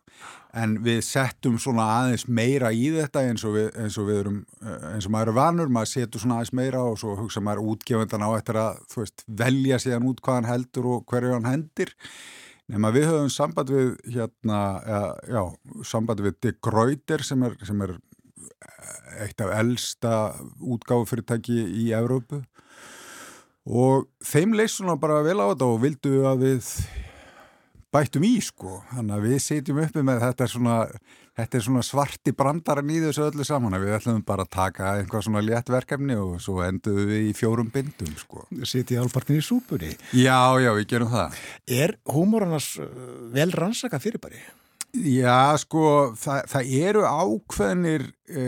en 0.58 0.72
við 0.82 0.98
settum 1.06 1.60
svona 1.62 1.84
aðeins 2.00 2.24
meira 2.26 2.72
í 2.74 2.88
þetta 2.96 3.22
eins 3.28 3.44
og 3.46 3.54
við, 3.54 3.68
eins 3.78 3.98
og 4.02 4.08
við 4.08 4.18
erum, 4.24 4.40
eh, 4.58 4.88
eins 4.88 5.06
og 5.06 5.14
maður 5.14 5.30
er 5.30 5.38
vanur, 5.38 5.70
maður 5.76 5.92
setur 5.92 6.24
svona 6.24 6.40
aðeins 6.40 6.56
meira 6.58 6.80
og 6.82 6.98
svo 6.98 7.14
hugsa 7.20 7.44
maður 7.46 7.70
útgefundan 7.76 8.26
á 8.26 8.30
eftir 8.32 8.58
að, 8.64 8.82
þú 8.90 9.04
veist, 9.04 9.24
velja 9.44 9.78
síðan 9.84 10.10
út 10.10 10.24
hvað 10.24 10.40
hann 10.40 10.50
heldur 10.50 10.90
og 10.96 11.06
hverju 11.12 11.36
hann 11.36 11.48
hendir, 11.52 11.94
nema 12.74 12.90
við 12.96 13.08
höfum 13.12 13.30
samband 13.36 13.70
við, 13.70 13.94
hérna, 14.16 14.60
já, 15.30 15.42
samband 15.86 16.26
við 16.26 16.40
Dick 16.42 16.58
Greuter 16.58 17.22
sem 17.22 17.46
er, 17.46 17.54
sem 17.62 17.86
er 17.86 17.94
eitt 19.22 19.38
af 19.46 19.54
elsta 19.62 20.18
útgáfufyrirtæki 20.58 21.62
í 21.86 21.88
Evrópu 21.94 22.42
og 23.66 24.06
þeim 24.22 24.54
leist 24.56 24.78
svona 24.80 24.96
bara 25.00 25.22
vel 25.26 25.40
á 25.42 25.50
þetta 25.50 25.68
og 25.72 25.82
vildu 25.82 26.22
að 26.30 26.44
við 26.46 26.72
bættum 27.96 28.26
í 28.26 28.34
sko 28.44 28.80
þannig 28.92 29.14
að 29.16 29.24
við 29.26 29.38
setjum 29.42 29.80
uppi 29.82 30.02
með 30.04 30.20
þetta 30.24 30.44
er 30.44 30.52
svona, 30.52 30.76
þetta 31.38 31.58
er 31.58 31.64
svona 31.66 31.84
svarti 31.86 32.34
brandaran 32.36 32.92
í 32.92 32.98
þessu 33.04 33.24
öllu 33.26 33.46
saman 33.46 33.78
við 33.80 33.94
ætlum 33.96 34.20
bara 34.26 34.44
að 34.46 34.52
taka 34.56 34.92
einhvað 35.00 35.26
svona 35.28 35.42
létt 35.44 35.72
verkefni 35.72 36.18
og 36.20 36.36
svo 36.44 36.60
enduðum 36.66 37.10
við 37.12 37.30
í 37.30 37.32
fjórum 37.38 37.72
bindum 37.72 38.12
sko. 38.20 38.44
Setjum 38.62 39.06
álpartin 39.06 39.40
í 39.40 39.46
súpunni 39.46 39.94
Já, 40.12 40.58
já, 40.62 40.70
við 40.76 40.86
gerum 40.92 41.12
það 41.14 41.40
Er 41.78 41.96
húmóranas 42.10 42.74
uh, 42.82 42.86
vel 43.34 43.50
rannsaka 43.54 44.02
fyrirbæri? 44.02 44.42
Já, 44.96 45.52
sko, 45.60 46.12
það, 46.16 46.46
það 46.48 46.70
eru 46.88 47.02
ákveðnir 47.04 48.04
e, 48.30 48.44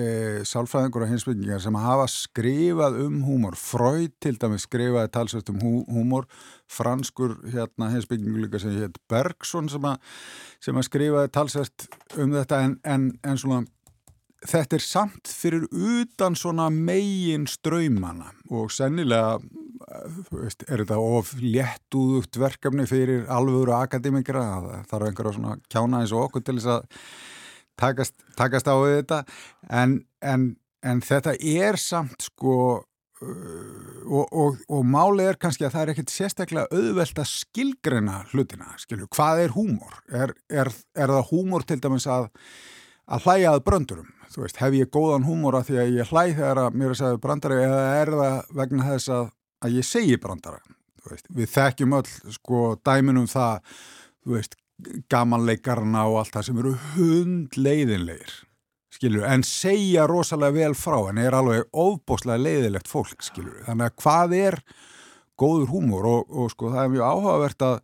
sálfræðingur 0.49 1.05
og 1.05 1.11
hinsbyggingar 1.11 1.61
sem 1.61 1.77
hafa 1.77 2.07
skrifað 2.09 2.97
um 3.05 3.19
húmor. 3.27 3.57
Freud 3.59 4.15
til 4.23 4.39
dæmi 4.41 4.61
skrifaði 4.63 5.11
talsvægt 5.13 5.53
um 5.53 5.59
hú, 5.61 5.73
húmor, 5.93 6.29
franskur 6.73 7.37
hérna, 7.53 7.91
hinsbyggingur 7.93 8.47
líka 8.47 8.63
sem 8.63 8.79
heit 8.79 8.97
Bergson 9.11 9.69
sem 9.73 9.89
að, 9.91 9.99
sem 10.65 10.79
að 10.79 10.89
skrifaði 10.89 11.33
talsvægt 11.37 11.89
um 12.17 12.33
þetta 12.39 12.63
en, 12.65 12.79
en, 12.97 13.11
en 13.29 13.43
svona 13.43 13.67
þetta 14.49 14.79
er 14.79 14.85
samt 14.85 15.31
fyrir 15.31 15.67
utan 15.71 16.37
svona 16.39 16.69
megin 16.73 17.47
ströymana 17.51 18.33
og 18.51 18.73
sennilega 18.73 19.39
veist, 20.33 20.65
er 20.69 20.83
þetta 20.83 20.99
of 21.03 21.35
léttúðugt 21.43 22.39
verkefni 22.41 22.87
fyrir 22.89 23.27
alvöru 23.33 23.75
akademikra 23.77 24.45
þarf 24.91 25.09
einhverja 25.09 25.37
svona 25.37 25.57
kjána 25.71 26.03
eins 26.03 26.15
og 26.15 26.29
okkur 26.29 26.45
til 26.45 26.59
þess 26.59 26.73
að 26.79 26.87
takast, 27.79 28.15
takast 28.39 28.69
á 28.69 28.75
þetta. 28.75 29.23
En, 29.71 30.01
en, 30.25 30.51
en 30.83 31.03
þetta 31.05 31.37
er 31.39 31.79
samt 31.81 32.27
sko 32.31 32.57
uh, 32.79 33.29
og, 34.09 34.25
og, 34.33 34.59
og 34.73 34.89
málið 34.89 35.33
er 35.33 35.41
kannski 35.43 35.69
að 35.69 35.77
það 35.77 35.85
er 35.85 35.95
ekkert 35.95 36.15
sérstaklega 36.15 36.73
auðvelt 36.73 37.23
að 37.23 37.31
skilgrena 37.35 38.23
hlutina, 38.33 38.73
skilju, 38.81 39.11
hvað 39.15 39.45
er 39.45 39.55
húmor? 39.57 40.03
Er, 40.09 40.35
er, 40.49 40.73
er 40.97 41.15
það 41.15 41.33
húmor 41.33 41.69
til 41.69 41.81
dæmis 41.85 42.09
að 42.11 42.31
að 43.09 43.25
hlæjaði 43.25 43.65
bröndurum 43.65 44.09
þú 44.33 44.45
veist, 44.45 44.61
hef 44.63 44.77
ég 44.77 44.91
góðan 44.95 45.27
húmóra 45.27 45.63
því 45.67 45.79
að 45.83 45.95
ég 45.99 46.13
hlæð 46.13 46.35
þegar 46.41 46.63
að 46.65 46.81
mér 46.81 46.95
er 46.95 47.01
segðið 47.01 47.23
brandari 47.25 47.61
eða 47.65 47.85
er 47.99 48.15
það 48.23 48.57
vegna 48.61 48.89
þess 48.91 49.13
að, 49.19 49.31
að 49.65 49.79
ég 49.79 49.89
segi 49.89 50.19
brandara? 50.23 50.61
Veist, 51.09 51.29
við 51.33 51.53
þekkjum 51.55 51.95
öll 51.97 52.35
sko 52.35 52.65
dæminum 52.85 53.29
það 53.31 53.63
þú 54.21 54.35
veist, 54.35 54.59
gamanleikarna 55.11 56.05
og 56.11 56.21
allt 56.21 56.37
það 56.37 56.47
sem 56.49 56.61
eru 56.61 56.75
hundleiðinleir 56.95 58.37
skilur, 58.99 59.25
en 59.29 59.45
segja 59.47 60.07
rosalega 60.11 60.57
vel 60.57 60.75
frá, 60.79 60.99
en 61.11 61.21
er 61.23 61.37
alveg 61.37 61.69
ofbóslega 61.77 62.43
leiðilegt 62.43 62.91
fólk, 62.91 63.21
skilur, 63.23 63.61
þannig 63.67 63.91
að 63.91 63.99
hvað 64.03 64.35
er 64.39 64.59
góður 65.39 65.73
húmór 65.73 66.09
og, 66.11 66.33
og 66.33 66.53
sko 66.53 66.73
það 66.73 66.85
er 66.85 66.93
mjög 66.95 67.13
áhugavert 67.13 67.67
að 67.69 67.77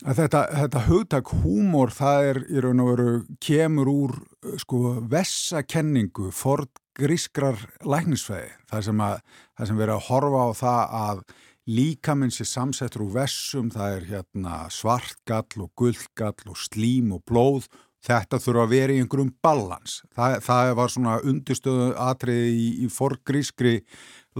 Þetta, 0.00 0.46
þetta 0.56 0.80
hugtak 0.86 1.30
húmor 1.42 1.90
það 1.92 2.26
er 2.30 2.38
í 2.48 2.60
raun 2.64 2.80
og 2.80 2.86
veru 2.94 3.10
kemur 3.44 3.90
úr 3.92 4.14
sko 4.62 4.94
vessakenningu 5.12 6.30
ford 6.32 6.70
grískrar 6.96 7.60
læknisfæði 7.84 8.48
það 8.70 8.86
sem, 8.86 9.02
að, 9.04 9.20
það 9.58 9.68
sem 9.68 9.80
verið 9.82 9.94
að 9.96 10.06
horfa 10.08 10.40
á 10.40 10.50
það 10.56 10.94
að 11.00 11.22
líkaminn 11.70 12.32
sé 12.32 12.46
samsettur 12.48 13.04
úr 13.04 13.14
vessum 13.18 13.68
það 13.74 13.98
er 13.98 14.08
hérna 14.14 14.56
svartgall 14.72 15.66
og 15.66 15.70
gullgall 15.76 16.48
og 16.48 16.58
slím 16.58 17.12
og 17.18 17.24
blóð. 17.28 17.68
Þetta 18.00 18.38
þurfa 18.40 18.64
að 18.64 18.72
vera 18.72 18.94
í 18.94 19.00
einhverjum 19.02 19.34
balans. 19.44 19.98
Það, 20.16 20.38
það 20.46 20.70
var 20.78 20.92
svona 20.94 21.18
undirstöðu 21.20 21.90
atriði 22.00 22.54
í, 22.56 22.68
í 22.86 22.88
ford 22.88 23.20
grískri 23.28 23.82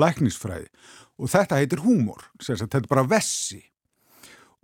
læknisfæði 0.00 0.70
og 1.20 1.28
þetta 1.28 1.58
heitir 1.60 1.82
húmor 1.84 2.30
þetta 2.40 2.80
er 2.80 2.88
bara 2.88 3.04
vessi 3.04 3.60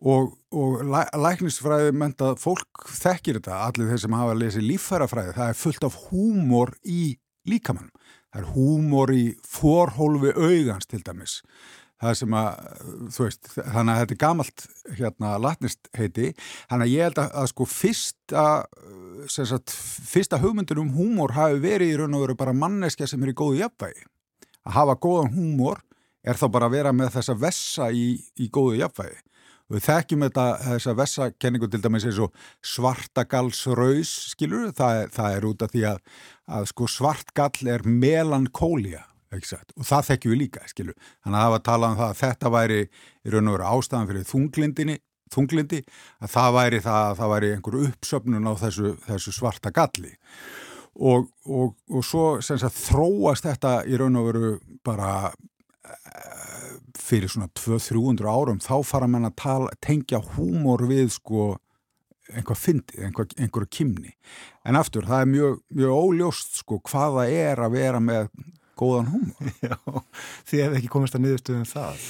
og, 0.02 0.34
og 0.52 0.82
læ, 0.84 1.02
læknisfræði 1.16 1.94
mentað 1.96 2.40
fólk 2.42 2.88
þekkir 2.90 3.40
þetta, 3.40 3.62
allir 3.68 3.92
þeir 3.92 4.02
sem 4.04 4.18
hafa 4.18 4.34
að 4.34 4.42
lesa 4.42 4.64
líffærafræði, 4.64 5.36
það 5.38 5.52
er 5.52 5.60
fullt 5.62 5.88
af 5.88 5.98
húmor 6.08 6.74
í 6.84 7.02
líkamann 7.46 7.92
það 8.36 8.42
er 8.42 8.52
húmor 8.52 9.12
í 9.14 9.24
forhólfi 9.48 10.34
augans 10.36 10.88
til 10.90 11.02
dæmis. 11.04 11.40
Það 11.96 12.16
sem 12.18 12.34
að, 12.36 12.64
þú 13.14 13.22
veist, 13.24 13.46
þannig 13.54 13.90
að 13.92 14.00
þetta 14.02 14.12
er 14.12 14.20
gamalt 14.20 14.64
hérna 14.98 15.30
latnist 15.40 15.88
heiti, 15.96 16.32
þannig 16.68 16.84
að 16.84 16.92
ég 16.92 17.06
held 17.06 17.20
að, 17.22 17.30
að 17.40 17.46
sko 17.54 17.66
fyrsta 17.72 18.44
sagt, 19.32 19.72
fyrsta 20.10 20.40
hugmyndur 20.42 20.82
um 20.82 20.92
húmor 20.92 21.32
hafi 21.32 21.62
verið 21.62 21.94
í 21.94 21.96
raun 21.96 22.18
og 22.18 22.26
veru 22.26 22.36
bara 22.36 22.52
manneskja 22.56 23.08
sem 23.08 23.24
er 23.24 23.32
í 23.32 23.36
góðu 23.38 23.62
jafnvægi. 23.62 24.04
Að 24.66 24.76
hafa 24.76 24.98
góðan 25.06 25.32
húmor 25.38 25.80
er 26.26 26.36
þá 26.36 26.46
bara 26.52 26.68
að 26.68 26.76
vera 26.76 26.92
með 26.92 27.14
þessa 27.16 27.38
vessa 27.40 27.88
í, 27.88 28.10
í 28.36 28.50
góðu 28.52 28.82
jafnvægi 28.82 29.22
Við 29.72 29.82
þekkjum 29.82 30.22
þetta, 30.28 30.44
þessa 30.62 30.92
vessakenningu 31.00 31.68
til 31.70 31.80
dæmis 31.82 32.04
eins 32.06 32.20
og 32.22 32.34
svartagalsraus, 32.74 34.12
skilur, 34.30 34.68
það, 34.76 35.00
það 35.16 35.38
er 35.38 35.46
út 35.48 35.64
af 35.66 35.72
því 35.72 35.82
að, 35.90 35.96
að 36.58 36.68
sko 36.70 36.86
svartgall 36.90 37.72
er 37.72 37.82
melankólia, 37.86 39.02
ekki 39.34 39.50
sagt, 39.50 39.74
og 39.74 39.88
það 39.88 40.06
þekkjum 40.12 40.34
við 40.34 40.40
líka, 40.44 40.62
skilur. 40.70 40.94
Þannig 41.24 41.40
að 41.40 41.42
það 41.42 41.54
var 41.54 41.58
að 41.58 41.66
tala 41.70 41.90
um 41.90 41.98
það 41.98 42.12
að 42.12 42.20
þetta 42.20 42.52
væri 42.54 42.78
í 42.84 43.34
raun 43.34 43.50
og 43.50 43.56
veru 43.56 43.68
ástæðan 43.72 44.08
fyrir 44.12 44.28
þunglindinni, 44.30 44.96
þunglindi, 45.34 45.82
að 46.22 46.32
það 46.36 46.54
væri 46.60 46.82
það 46.86 47.00
að 47.08 47.18
það 47.18 47.34
væri 47.34 47.50
einhver 47.56 47.80
uppsöfnun 47.88 48.46
á 48.46 48.52
þessu, 48.62 48.94
þessu 49.08 49.34
svarta 49.34 49.74
galli. 49.74 50.14
Og, 50.96 51.26
og, 51.50 51.74
og 51.90 52.06
svo 52.06 52.28
sagt, 52.38 52.70
þróast 52.86 53.50
þetta 53.50 53.80
í 53.90 53.98
raun 53.98 54.22
og 54.22 54.30
veru 54.30 54.54
bara 54.86 55.10
fyrir 57.00 57.32
svona 57.32 57.48
200-300 57.58 58.28
árum 58.30 58.60
þá 58.62 58.74
fara 58.86 59.08
mann 59.10 59.28
að 59.28 59.38
tala, 59.42 59.70
tengja 59.84 60.20
húmor 60.34 60.86
við 60.88 61.12
sko 61.16 61.54
einhvað 62.32 62.58
fyndið, 62.58 63.02
einhver, 63.06 63.28
einhverju 63.38 63.70
kymni 63.70 64.14
en 64.66 64.78
aftur, 64.78 65.06
það 65.06 65.22
er 65.22 65.32
mjög, 65.32 65.58
mjög 65.78 65.98
óljóst 66.00 66.60
sko 66.62 66.80
hvaða 66.90 67.26
er 67.30 67.62
að 67.62 67.76
vera 67.76 68.00
með 68.02 68.30
góðan 68.76 69.12
húmor. 69.12 69.52
Já, 69.66 69.76
þið 70.48 70.64
hefði 70.64 70.80
ekki 70.80 70.92
komist 70.92 71.16
að 71.16 71.24
niðurstuðum 71.26 71.68
það? 71.70 72.08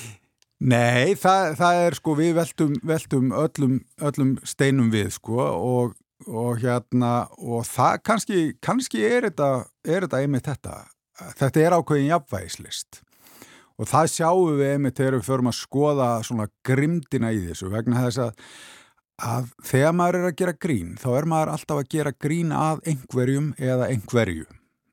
Nei, 0.66 1.12
það, 1.20 1.50
það 1.58 1.82
er 1.84 1.98
sko 1.98 2.16
við 2.16 2.34
veltum, 2.38 2.74
veltum 2.88 3.32
öllum, 3.36 3.78
öllum 4.08 4.34
steinum 4.48 4.90
við 4.92 5.10
sko 5.18 5.36
og, 5.44 5.96
og 6.26 6.62
hérna 6.62 7.12
og 7.36 7.66
það 7.68 7.98
kannski, 8.08 8.44
kannski 8.64 9.04
er 9.04 9.28
þetta, 9.28 9.50
er 9.84 10.06
þetta 10.06 10.22
einmitt 10.22 10.48
þetta. 10.48 10.78
Þetta 11.36 11.62
er 11.62 11.76
ákveðin 11.76 12.10
jafnvægislist 12.10 13.02
og 13.76 13.90
það 13.90 14.10
sjáum 14.14 14.56
við 14.56 14.72
einmitt 14.72 14.98
þegar 14.98 15.18
við 15.18 15.28
förum 15.28 15.50
að 15.50 15.58
skoða 15.60 16.08
svona 16.26 16.48
grimdina 16.66 17.32
í 17.34 17.42
þessu 17.48 17.70
vegna 17.72 18.04
þess 18.06 18.22
að, 18.24 18.44
að 19.30 19.50
þegar 19.70 19.96
maður 19.98 20.20
er 20.20 20.28
að 20.30 20.38
gera 20.40 20.58
grín 20.66 20.94
þá 21.00 21.08
er 21.14 21.28
maður 21.32 21.52
alltaf 21.54 21.82
að 21.82 21.90
gera 21.96 22.14
grín 22.26 22.54
að 22.56 22.84
einhverjum 22.92 23.50
eða 23.58 23.90
einhverju. 23.92 24.46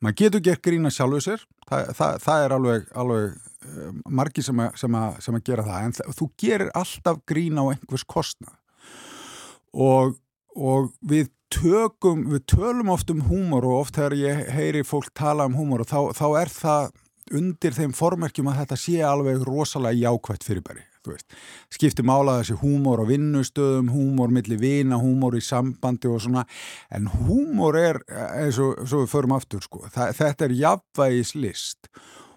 Maður 0.03 0.19
getur 0.19 0.43
gert 0.43 0.63
grín 0.65 0.89
að 0.89 0.97
sjálfu 0.97 1.21
sér 1.23 1.45
það, 1.69 1.93
það, 1.97 2.17
það 2.25 2.45
er 2.45 2.55
alveg, 2.57 2.89
alveg 3.03 3.29
uh, 3.29 3.93
margi 4.19 4.43
sem 4.43 4.59
að, 4.59 4.73
sem, 4.81 4.97
að, 4.99 5.21
sem 5.23 5.38
að 5.38 5.45
gera 5.47 5.67
það 5.69 5.86
en 5.86 5.95
það, 5.99 6.17
þú 6.17 6.27
gerir 6.43 6.73
alltaf 6.81 7.21
grín 7.29 7.61
á 7.61 7.63
einhvers 7.71 8.03
kostnað. 8.15 8.57
Og, 9.73 10.17
og 10.53 10.91
við 11.07 11.31
tökum, 11.53 12.27
við 12.34 12.43
tölum 12.51 12.91
oft 12.93 13.13
um 13.13 13.23
húmor 13.29 13.65
og 13.69 13.79
oft 13.84 13.97
þegar 13.97 14.17
ég 14.19 14.43
heyri 14.53 14.84
fólk 14.86 15.09
tala 15.17 15.47
um 15.49 15.55
húmor 15.57 15.86
og 15.86 15.89
þá, 15.89 15.99
þá 16.17 16.27
er 16.41 16.51
það 16.51 16.91
undir 17.36 17.75
þeim 17.75 17.93
formerkjum 17.97 18.49
að 18.51 18.63
þetta 18.63 18.79
sé 18.79 18.97
alveg 19.05 19.45
rosalega 19.47 20.09
jákvægt 20.09 20.47
fyrirbæri 20.47 20.88
skipti 21.73 22.03
mála 22.05 22.38
þessi 22.39 22.55
húmor 22.61 23.01
á 23.03 23.05
vinnustöðum 23.09 23.89
húmor 23.91 24.31
millir 24.31 24.59
vina, 24.61 24.95
húmor 24.95 25.36
í 25.36 25.41
sambandi 25.43 26.07
og 26.07 26.21
svona, 26.23 26.45
en 26.93 27.09
húmor 27.11 27.75
er 27.75 27.99
eins 28.07 28.59
og, 28.61 28.86
við 28.88 29.09
förum 29.11 29.36
aftur 29.36 29.63
sko, 29.65 29.84
það, 29.91 30.13
þetta 30.21 30.47
er 30.47 30.57
jafnvægis 30.61 31.34
list 31.36 31.91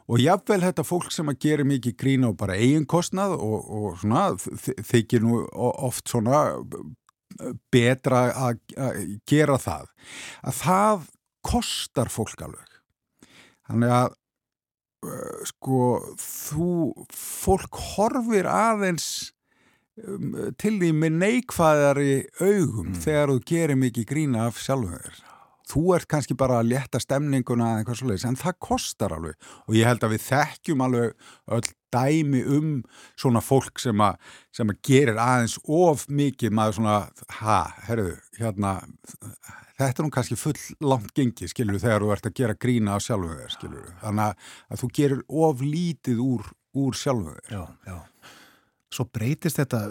og 0.06 0.22
jafnvel 0.22 0.60
þetta 0.62 0.86
fólk 0.86 1.10
sem 1.14 1.30
að 1.30 1.40
gera 1.46 1.66
mikið 1.66 1.96
grína 1.98 2.30
og 2.30 2.38
bara 2.40 2.58
eiginkostnað 2.58 3.36
og, 3.38 3.70
og 3.70 3.98
svona, 4.02 4.28
þykir 4.90 5.24
nú 5.26 5.42
oft 5.54 6.10
svona 6.10 6.44
betra 7.74 8.28
að 8.48 8.60
gera 9.28 9.58
það 9.60 9.90
að 10.42 10.60
það 10.62 11.10
kostar 11.46 12.10
fólk 12.10 12.40
alveg. 12.42 12.78
Þannig 13.66 13.92
að 13.94 14.14
sko 15.48 15.80
þú 16.20 16.70
fólk 17.12 17.80
horfir 17.94 18.48
aðeins 18.50 19.08
um, 20.02 20.34
til 20.60 20.76
því 20.80 20.92
með 20.96 21.20
neikvæðari 21.22 22.12
augum 22.40 22.92
mm. 22.92 23.00
þegar 23.04 23.32
þú 23.34 23.40
gerir 23.52 23.80
mikið 23.80 24.10
grína 24.12 24.48
af 24.50 24.60
sjálfum 24.62 24.98
þér 24.98 25.22
þú 25.66 25.82
ert 25.96 26.08
kannski 26.10 26.36
bara 26.38 26.60
að 26.60 26.70
leta 26.74 27.00
stemninguna 27.02 27.72
eða 27.72 27.82
eitthvað 27.82 28.00
svolítið, 28.00 28.28
en 28.30 28.40
það 28.42 28.60
kostar 28.68 29.16
alveg 29.16 29.50
og 29.66 29.76
ég 29.78 29.90
held 29.90 30.06
að 30.06 30.14
við 30.14 30.24
þekkjum 30.28 30.86
alveg 30.86 31.28
öll 31.56 31.68
dæmi 31.96 32.42
um 32.56 32.72
svona 33.16 33.42
fólk 33.44 33.80
sem 33.80 34.00
að, 34.04 34.18
sem 34.54 34.72
að 34.72 34.80
gerir 34.86 35.20
aðeins 35.22 35.58
of 35.64 36.06
mikið 36.12 36.56
maður 36.56 36.80
svona, 36.80 36.96
ha, 37.40 37.60
herruðu 37.86 38.18
hérna 38.40 38.80
þetta 39.76 40.02
er 40.02 40.06
nú 40.06 40.12
kannski 40.14 40.38
full 40.40 40.56
langt 40.84 41.12
gengi, 41.16 41.48
skilur, 41.50 41.78
þegar 41.80 42.04
þú 42.04 42.12
ert 42.14 42.28
að 42.30 42.36
gera 42.40 42.58
grína 42.66 42.96
á 42.96 42.98
sjálfu 43.02 43.34
þér, 43.34 43.54
skilur, 43.54 43.92
þannig 44.02 44.48
að 44.70 44.82
þú 44.82 44.90
gerir 44.98 45.22
of 45.44 45.64
lítið 45.64 46.22
úr, 46.24 46.50
úr 46.76 46.96
sjálfu 46.96 47.36
þér. 47.36 47.56
Já, 47.58 47.62
já. 47.90 48.34
Svo 48.96 49.04
breytist 49.12 49.58
þetta, 49.60 49.82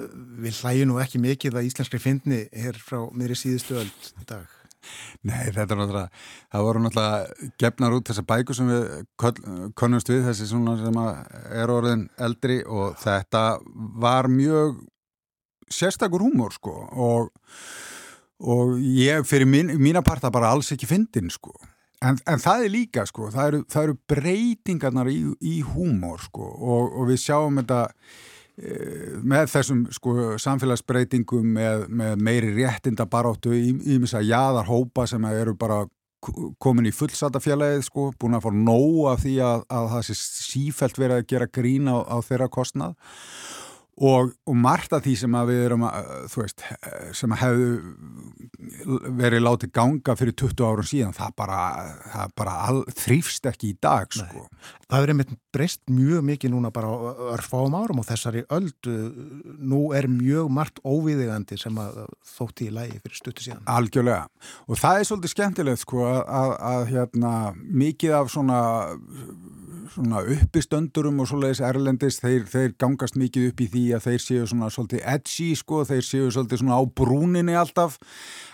við 0.42 0.62
hlægjum 0.64 0.94
nú 0.94 1.00
ekki 1.04 1.22
mikið 1.22 1.60
að 1.60 1.68
íslenskri 1.70 2.02
fyndni 2.02 2.46
er 2.50 2.78
frá 2.82 3.04
meðri 3.14 3.38
síðustu 3.38 3.78
öll 3.84 3.90
í 3.92 4.30
dag. 4.30 4.48
Nei, 5.30 5.52
þetta 5.52 5.68
er 5.68 5.82
náttúrulega, 5.82 6.24
það 6.54 6.68
voru 6.68 6.84
náttúrulega 6.84 7.52
gefnar 7.64 7.98
út 7.98 8.12
þessar 8.12 8.28
bækur 8.32 8.60
sem 8.60 8.72
við 8.72 8.84
konumst 9.80 10.12
við, 10.12 10.26
þessi 10.30 10.50
svona 10.50 10.76
sem 10.82 11.00
er 11.62 11.74
orðin 11.74 12.08
eldri 12.28 12.62
og 12.66 13.00
þetta 13.02 13.46
var 14.02 14.30
mjög 14.32 14.80
sérstakur 15.72 16.24
húmor 16.26 16.54
sko 16.54 16.76
og 16.94 17.34
og 18.46 18.76
ég 18.82 19.24
fyrir 19.24 19.48
mín, 19.48 19.72
mína 19.80 20.04
parta 20.04 20.32
bara 20.34 20.52
alls 20.52 20.74
ekki 20.76 20.90
fyndin 20.90 21.32
sko. 21.32 21.54
En, 22.04 22.18
en 22.28 22.42
það 22.44 22.66
er 22.66 22.74
líka 22.74 23.06
sko 23.08 23.30
það 23.32 23.48
eru, 23.48 23.60
það 23.72 23.86
eru 23.88 23.98
breytingarnar 24.12 25.10
í, 25.10 25.20
í 25.40 25.62
húmór 25.64 26.20
sko 26.26 26.44
og, 26.44 26.98
og 27.00 27.08
við 27.10 27.22
sjáum 27.24 27.62
þetta 27.62 27.80
með 28.56 29.50
þessum 29.52 29.82
sko 29.92 30.38
samfélagsbreytingum 30.40 31.48
með, 31.58 31.82
með 31.92 32.22
meiri 32.24 32.54
réttinda 32.56 33.04
baróttu 33.10 33.52
í, 33.52 33.74
í 33.84 33.98
misa 34.00 34.22
jáðarhópa 34.24 35.04
sem 35.12 35.26
eru 35.28 35.58
bara 35.60 35.82
komin 36.64 36.88
í 36.90 36.94
fullsatafélagið 36.96 37.84
sko, 37.86 38.08
búin 38.20 38.38
að 38.38 38.48
fá 38.48 38.56
nóg 38.56 39.02
af 39.12 39.22
því 39.26 39.36
að, 39.46 39.66
að 39.78 39.90
það 39.92 40.08
sé 40.08 40.16
sífælt 40.22 41.00
verið 41.02 41.20
að 41.20 41.28
gera 41.34 41.50
grín 41.60 41.92
á, 41.92 41.98
á 42.02 42.18
þeirra 42.26 42.48
kostnað 42.50 42.96
Og, 43.96 44.34
og 44.44 44.56
margt 44.60 44.92
af 44.92 45.06
því 45.06 45.14
sem 45.22 45.36
að 45.40 45.50
við 45.54 45.62
erum 45.70 45.84
að, 45.88 46.08
þú 46.34 46.42
veist, 46.42 46.64
sem 47.16 47.32
að 47.32 47.40
hefðu 47.46 47.68
verið 49.16 49.44
látið 49.46 49.72
ganga 49.78 50.16
fyrir 50.20 50.36
20 50.42 50.66
árum 50.68 50.88
síðan, 50.90 51.16
það 51.16 51.36
bara, 51.40 51.60
það 52.12 52.34
bara 52.42 52.56
all, 52.66 52.82
þrýfst 52.92 53.48
ekki 53.48 53.70
í 53.72 53.78
dag, 53.80 54.12
sko. 54.12 54.44
Nei. 54.44 54.74
Það 54.92 55.06
er 55.06 55.14
einmitt 55.14 55.32
breyst 55.56 55.82
mjög 55.88 56.28
mikið 56.28 56.54
núna 56.58 56.74
bara 56.76 56.92
örfáum 57.38 57.78
árum 57.80 58.04
og 58.04 58.10
þessari 58.10 58.44
öldu, 58.58 58.98
nú 59.64 59.82
er 59.96 60.10
mjög 60.12 60.52
margt 60.52 60.84
óviðigandi 60.84 61.56
sem 61.64 61.80
að 61.80 62.04
þótti 62.36 62.68
í 62.68 62.76
lægi 62.76 63.00
fyrir 63.00 63.22
stuttu 63.22 63.48
síðan. 63.48 63.64
Algjörlega. 63.78 64.28
Og 64.68 64.82
það 64.82 65.00
er 65.00 65.08
svolítið 65.08 65.38
skemmtilegt, 65.38 65.86
sko, 65.88 66.04
að, 66.12 66.22
að, 66.42 66.56
að 66.74 66.88
hérna, 66.92 67.36
mikið 67.56 68.20
af 68.20 68.36
svona 68.36 68.60
svona 69.94 70.22
uppistöndurum 70.36 71.20
og 71.24 71.28
svoleiðis 71.30 71.62
erlendis, 71.66 72.18
þeir, 72.22 72.46
þeir 72.50 72.74
gangast 72.82 73.18
mikið 73.20 73.50
upp 73.50 73.62
í 73.64 73.68
því 73.74 73.84
að 73.98 74.08
þeir 74.08 74.24
séu 74.24 74.48
svona 74.50 74.70
svolítið 74.74 75.04
edgy 75.12 75.48
sko, 75.60 75.82
þeir 75.88 76.06
séu 76.06 76.32
svolítið 76.34 76.62
svona 76.62 76.80
á 76.80 76.84
brúninni 77.02 77.58
alltaf, 77.60 77.98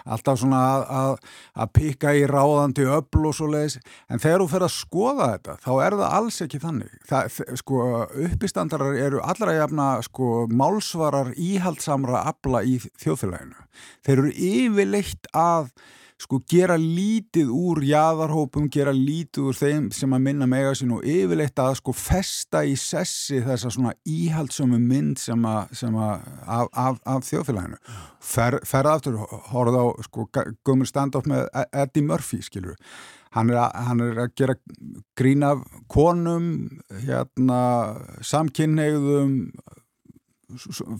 alltaf 0.05 0.41
svona 0.41 0.61
að, 0.81 1.13
að, 1.55 1.71
pikka 1.77 2.15
í 2.17 2.25
ráðandi 2.29 2.87
öll 2.87 3.27
og 3.29 3.37
svoleiðis, 3.37 3.79
en 4.11 4.23
þegar 4.23 4.43
þú 4.43 4.49
fer 4.55 4.67
að 4.67 4.75
skoða 4.75 5.29
þetta, 5.35 5.57
þá 5.63 5.71
er 5.85 5.97
það 6.01 6.17
alls 6.19 6.41
ekki 6.47 6.61
þannig. 6.65 6.99
Það, 7.11 7.39
sko, 7.61 7.87
uppistandarar 8.27 8.99
eru 9.07 9.23
allra 9.23 9.55
jafna 9.57 9.87
sko 10.07 10.29
málsvarar 10.51 11.33
íhaldsamra 11.37 12.25
abla 12.33 12.65
í 12.67 12.77
þjóðfélaginu. 13.01 13.65
Þeir 14.05 14.17
eru 14.17 14.35
yfirleitt 14.51 15.33
að 15.37 15.73
sko 16.21 16.39
gera 16.49 16.75
lítið 16.77 17.49
úr 17.49 17.81
jáðarhópum, 17.85 18.67
gera 18.71 18.93
lítið 18.93 19.47
úr 19.49 19.57
þeim 19.57 19.87
sem 19.95 20.13
að 20.13 20.25
minna 20.27 20.47
mega 20.49 20.73
sín 20.77 20.93
og 20.93 21.05
yfirleitt 21.07 21.57
að 21.61 21.77
sko 21.79 21.95
festa 21.97 22.61
í 22.67 22.75
sessi 22.79 23.41
þessa 23.45 23.71
svona 23.73 23.95
íhaldsömu 24.05 24.77
mynd 24.81 25.21
sem 25.21 25.47
að, 25.49 25.73
sem 25.79 25.97
að 25.97 26.27
af, 26.45 26.69
af, 26.83 26.99
af 27.15 27.25
þjóðfélaginu. 27.29 27.81
Fer, 28.21 28.59
ferða 28.69 28.97
aftur, 28.99 29.17
horfða 29.49 29.81
á 29.81 29.87
sko 30.05 30.27
gömur 30.67 30.89
stand-up 30.89 31.29
með 31.31 31.47
e- 31.49 31.67
Eddie 31.83 32.05
Murphy, 32.05 32.41
skilur. 32.45 32.77
Hann 33.31 33.49
er, 33.49 33.61
að, 33.63 33.75
hann 33.87 34.01
er 34.03 34.17
að 34.25 34.33
gera 34.37 34.57
grín 35.17 35.45
af 35.47 35.61
konum, 35.89 36.49
hérna, 37.05 37.61
samkynneigðum, 38.27 39.37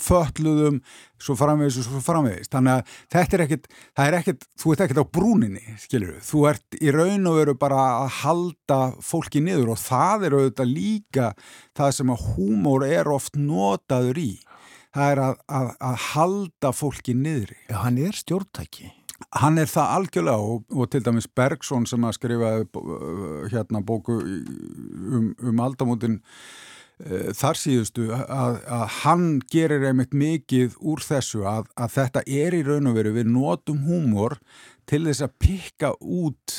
fölluðum 0.02 0.80
svo 1.22 1.36
framvegis 1.40 1.80
og 1.82 1.88
svo 1.88 2.02
framvegis. 2.04 2.50
Þannig 2.52 2.80
að 2.80 2.94
þetta 3.16 3.38
er 3.38 3.44
ekkit, 3.46 3.68
það 3.98 4.08
er 4.08 4.18
ekkit 4.20 4.48
þú 4.62 4.74
ert 4.74 4.86
ekkit 4.86 5.02
á 5.02 5.14
brúninni, 5.18 5.76
skilur 5.82 6.14
við 6.16 6.24
þú 6.30 6.46
ert 6.52 6.80
í 6.80 6.94
raun 6.96 7.28
og 7.32 7.38
veru 7.40 7.58
bara 7.60 7.82
að 8.04 8.16
halda 8.22 8.80
fólki 9.06 9.44
niður 9.44 9.74
og 9.76 9.82
það 9.82 10.26
er 10.28 10.38
auðvitað 10.38 10.72
líka 10.72 11.28
það 11.78 11.94
sem 12.00 12.16
að 12.16 12.26
húmór 12.32 12.88
er 12.88 13.12
oft 13.12 13.38
notaður 13.40 14.22
í. 14.22 14.32
Það 14.92 15.12
er 15.14 15.22
að, 15.24 15.38
að, 15.60 15.70
að 15.88 16.02
halda 16.10 16.74
fólki 16.76 17.14
niður 17.16 17.54
Já, 17.70 17.78
hann 17.86 18.02
er 18.02 18.18
stjórntæki. 18.18 18.90
Hann 19.38 19.62
er 19.62 19.70
það 19.70 19.94
algjörlega 19.96 20.50
og, 20.52 20.64
og 20.74 20.90
til 20.92 21.00
dæmis 21.06 21.30
Bergson 21.30 21.86
sem 21.88 22.04
að 22.04 22.18
skrifa 22.18 22.50
hérna 23.54 23.84
bóku 23.86 24.18
um, 24.18 25.30
um 25.38 25.62
aldamótin 25.64 26.18
Eh, 26.20 26.70
þar 27.38 27.58
síðustu 27.58 28.10
að, 28.14 28.60
að 28.66 28.84
hann 29.02 29.26
gerir 29.52 29.86
einmitt 29.90 30.14
mikið 30.14 30.76
úr 30.80 31.02
þessu 31.06 31.46
að, 31.50 31.72
að 31.76 31.96
þetta 31.96 32.24
er 32.28 32.58
í 32.58 32.62
raun 32.68 32.92
og 32.92 32.98
veru 33.00 33.16
við 33.16 33.32
notum 33.32 33.82
húmor 33.88 34.38
til 34.90 35.04
þess 35.08 35.26
að 35.26 35.38
pikka 35.42 35.94
út 36.00 36.58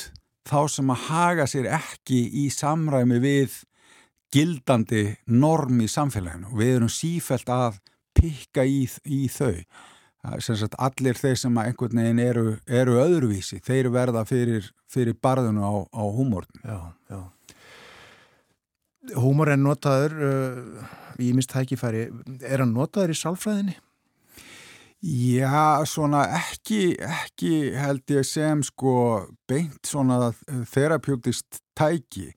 þá 0.49 0.59
sem 0.71 0.91
að 0.91 1.05
haga 1.07 1.47
sér 1.47 1.69
ekki 1.79 2.19
í 2.43 2.49
samræmi 2.53 3.21
við 3.23 3.61
gildandi 4.33 5.05
norm 5.29 5.81
í 5.83 5.87
samfélaginu. 5.91 6.53
Við 6.57 6.75
erum 6.77 6.91
sífælt 6.91 7.51
að 7.53 7.79
pikka 8.17 8.65
í, 8.65 8.87
í 9.05 9.27
þau. 9.31 9.61
Sagt, 10.39 10.77
allir 10.79 11.19
þeir 11.19 11.39
sem 11.39 11.57
að 11.59 11.69
einhvern 11.69 11.99
veginn 11.99 12.21
eru, 12.23 12.45
eru 12.63 12.95
öðruvísi, 13.01 13.59
þeir 13.63 13.91
verða 13.91 14.23
fyrir, 14.27 14.69
fyrir 14.87 15.17
barðinu 15.19 15.67
á, 15.67 15.73
á 15.91 16.03
húmorn 16.15 16.63
Já, 16.63 16.95
já 17.11 17.19
Húmor 19.19 19.51
er 19.51 19.59
notaður 19.59 20.13
uh, 20.23 20.91
í 21.19 21.33
mist 21.35 21.51
tækifæri, 21.51 22.07
er 22.39 22.63
hann 22.63 22.75
notaður 22.75 23.11
í 23.11 23.17
sálfræðinni? 23.19 23.75
Já, 25.03 25.83
svona 25.83 26.21
ekki, 26.37 26.93
ekki 26.95 27.73
held 27.75 28.07
ég 28.13 28.23
sem 28.23 28.61
sko 28.63 28.93
beint 29.51 29.83
svona 29.83 30.29
þerapjútist 30.71 31.59
tæki. 31.75 32.29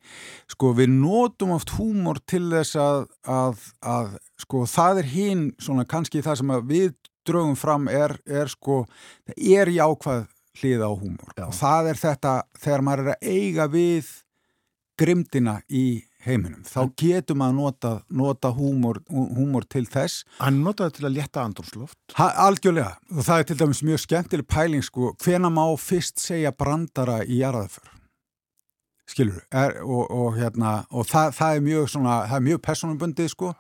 Sko 0.51 0.73
við 0.75 0.91
notum 0.97 1.53
oft 1.55 1.77
húmor 1.77 2.19
til 2.27 2.49
þess 2.51 2.75
að, 2.83 3.05
að, 3.23 3.63
að 3.87 4.17
sko 4.43 4.65
það 4.67 5.03
er 5.05 5.11
hinn 5.13 5.45
svona 5.63 5.87
kannski 5.87 6.25
það 6.27 6.41
sem 6.41 6.53
við 6.67 6.91
draugum 7.27 7.55
fram 7.59 7.87
er, 7.87 8.17
er 8.27 8.51
sko, 8.51 8.83
það 9.31 9.47
er 9.61 9.73
jákvæð 9.77 10.27
hlið 10.59 10.83
á 10.83 10.91
húmor. 10.91 11.33
Já. 11.37 11.47
Og 11.47 11.57
það 11.61 11.93
er 11.93 12.03
þetta 12.03 12.35
þegar 12.65 12.87
maður 12.89 13.05
er 13.05 13.15
að 13.15 13.31
eiga 13.31 13.71
við 13.71 14.11
grimdina 14.99 15.61
í 15.71 15.87
heiminum. 16.27 16.63
Þá 16.67 16.81
getur 16.99 17.39
maður 17.39 17.59
nota, 17.61 17.93
nota 18.11 18.53
húmor, 18.55 19.01
húmor 19.11 19.67
til 19.71 19.85
þess. 19.91 20.25
Hann 20.41 20.63
notaði 20.65 20.99
til 20.99 21.09
að 21.09 21.19
leta 21.19 21.45
andrumsloft. 21.47 21.99
Ha, 22.19 22.31
algjörlega. 22.47 22.97
Og 23.15 23.27
það 23.27 23.43
er 23.43 23.51
til 23.51 23.59
dæmis 23.63 23.83
mjög 23.87 24.03
skemmtileg 24.05 24.49
pæling 24.51 24.87
sko. 24.87 25.13
Hvena 25.23 25.53
má 25.53 25.65
fyrst 25.81 26.23
segja 26.23 26.55
brandara 26.55 27.23
í 27.25 27.41
jarðaför? 27.43 27.93
Skilur, 29.07 29.39
er, 29.55 29.77
og, 29.87 30.09
og, 30.11 30.33
hérna, 30.35 30.81
og 30.91 31.07
það, 31.07 31.29
það 31.37 31.57
er 31.57 31.61
mjög, 31.63 31.93
mjög 32.43 32.63
personabundið 32.67 33.29
sko, 33.31 33.53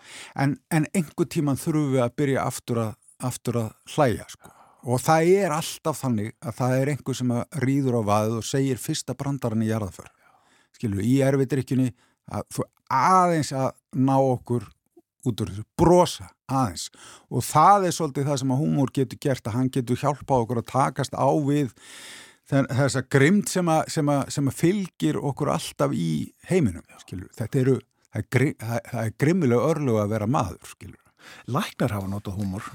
en, 0.42 0.56
en 0.74 0.88
einhver 0.90 1.28
tíman 1.30 1.60
þurfum 1.60 1.92
við 1.92 2.02
að 2.02 2.16
byrja 2.18 2.46
aftur 2.50 2.80
að, 2.82 2.96
aftur 3.30 3.60
að 3.60 3.68
hlæja 3.94 4.26
sko. 4.32 4.50
Og 4.86 5.00
það 5.02 5.30
er 5.36 5.54
alltaf 5.54 6.02
þannig 6.02 6.34
að 6.42 6.58
það 6.58 6.74
er 6.80 6.90
einhver 6.92 7.18
sem 7.18 7.30
rýður 7.62 7.98
á 7.98 8.02
vaðið 8.10 8.36
og 8.40 8.48
segir 8.50 8.82
fyrsta 8.82 9.14
brandaran 9.18 9.62
í 9.62 9.70
jarðaför. 9.70 10.10
Skilur, 10.74 11.06
í 11.06 11.14
erfiðdrykjunni 11.26 11.88
að 12.30 12.48
þú 12.54 12.66
aðeins 12.96 13.52
að 13.56 13.70
ná 13.96 14.16
okkur 14.18 14.66
út 15.26 15.42
úr 15.42 15.50
þessu, 15.50 15.64
brosa 15.78 16.28
aðeins. 16.46 16.86
Og 17.30 17.42
það 17.46 17.88
er 17.88 17.96
svolítið 17.96 18.28
það 18.30 18.38
sem 18.42 18.54
að 18.54 18.62
húmór 18.62 18.92
getur 18.94 19.20
gert 19.22 19.48
að 19.48 19.58
hann 19.58 19.72
getur 19.74 20.00
hjálpa 20.00 20.38
okkur 20.44 20.62
að 20.62 20.70
takast 20.70 21.16
á 21.18 21.28
við 21.46 21.72
þessa 22.46 23.02
grimd 23.10 23.50
sem 23.50 23.68
að, 23.70 23.88
sem 23.90 24.12
að, 24.12 24.20
sem 24.36 24.50
að 24.50 24.60
fylgir 24.60 25.18
okkur 25.18 25.50
alltaf 25.56 25.94
í 25.96 26.10
heiminum 26.46 26.84
skilur. 27.02 27.30
þetta 27.34 27.62
eru, 27.62 27.80
er, 28.14 28.28
það 28.62 29.00
er 29.02 29.16
grimmilega 29.18 29.72
örlu 29.72 29.98
að 29.98 30.14
vera 30.14 30.30
maður 30.30 30.70
skilur. 30.70 31.02
Læknar 31.50 31.96
hafa 31.96 32.10
notað 32.10 32.38
húmór. 32.38 32.68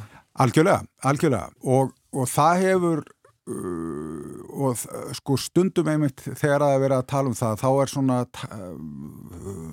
Algjörlega, 0.43 0.83
algjörlega. 1.07 1.53
Og, 1.63 1.93
og 2.11 2.27
það 2.27 2.63
hefur 2.65 3.03
Uh, 3.49 4.37
og 4.53 4.77
sko 5.17 5.35
stundum 5.41 5.87
einmitt 5.89 6.21
þegar 6.21 6.61
það 6.61 6.73
er 6.75 6.81
verið 6.83 6.97
að 6.99 7.07
tala 7.09 7.31
um 7.31 7.37
það 7.39 7.55
þá 7.57 7.69
er 7.71 7.89
svona 7.89 8.17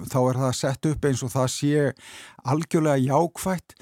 þá 0.08 0.18
er 0.22 0.38
það 0.38 0.54
sett 0.56 0.88
upp 0.88 1.08
eins 1.10 1.24
og 1.26 1.32
það 1.34 1.50
sé 1.52 1.82
algjörlega 2.48 3.02
jákvægt 3.04 3.76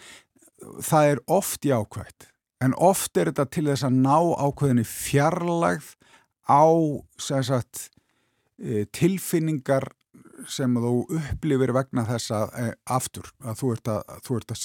það 0.88 1.12
er 1.12 1.22
oft 1.38 1.68
jákvægt 1.70 2.26
en 2.64 2.74
oft 2.82 3.16
er 3.20 3.30
þetta 3.30 3.46
til 3.52 3.66
þess 3.68 3.86
að 3.86 4.00
ná 4.00 4.18
ákveðinni 4.40 4.86
fjarlagð 4.88 5.92
á 6.46 6.66
sagt, 7.18 7.90
e, 8.58 8.86
tilfinningar 8.94 9.90
sem 10.50 10.76
þú 10.80 10.92
upplifir 11.18 11.72
vegna 11.76 12.04
þess 12.08 12.32
að 12.36 12.54
e, 12.60 12.66
aftur, 12.96 13.30
að 13.42 13.58
þú 13.60 13.70
ert 13.74 13.90
að, 13.92 14.14
þú 14.26 14.38
ert 14.38 14.54
að 14.54 14.64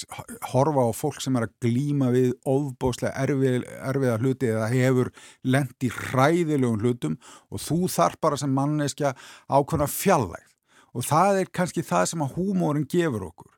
horfa 0.52 0.86
á 0.86 0.90
fólk 0.96 1.20
sem 1.24 1.38
er 1.38 1.46
að 1.46 1.54
glíma 1.64 2.10
við 2.14 2.32
ofbóslega 2.48 3.12
erfið, 3.24 3.66
erfiða 3.90 4.18
hluti 4.22 4.50
eða 4.52 4.70
hefur 4.72 5.12
lend 5.44 5.86
í 5.86 5.92
hræðilegum 5.96 6.82
hlutum 6.82 7.18
og 7.50 7.62
þú 7.64 7.80
þarf 7.96 8.20
bara 8.22 8.40
sem 8.40 8.52
manneskja 8.56 9.14
ákveðna 9.48 9.88
fjallægð 9.90 10.50
og 10.92 11.08
það 11.08 11.40
er 11.40 11.52
kannski 11.56 11.84
það 11.86 12.08
sem 12.10 12.24
að 12.24 12.36
húmórin 12.36 12.88
gefur 12.88 13.30
okkur. 13.30 13.48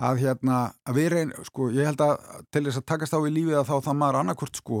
Að 0.00 0.22
hérna, 0.22 0.58
að 0.86 0.96
við 1.00 1.08
reyn, 1.12 1.32
sko, 1.44 1.66
ég 1.74 1.88
held 1.90 2.00
að 2.04 2.14
til 2.54 2.62
þess 2.68 2.78
að 2.78 2.86
takast 2.92 3.16
á 3.16 3.20
í 3.20 3.32
lífið 3.34 3.58
að 3.58 3.68
þá 3.68 3.76
það 3.88 3.96
maður 4.00 4.18
annarkvört 4.20 4.60
sko 4.60 4.78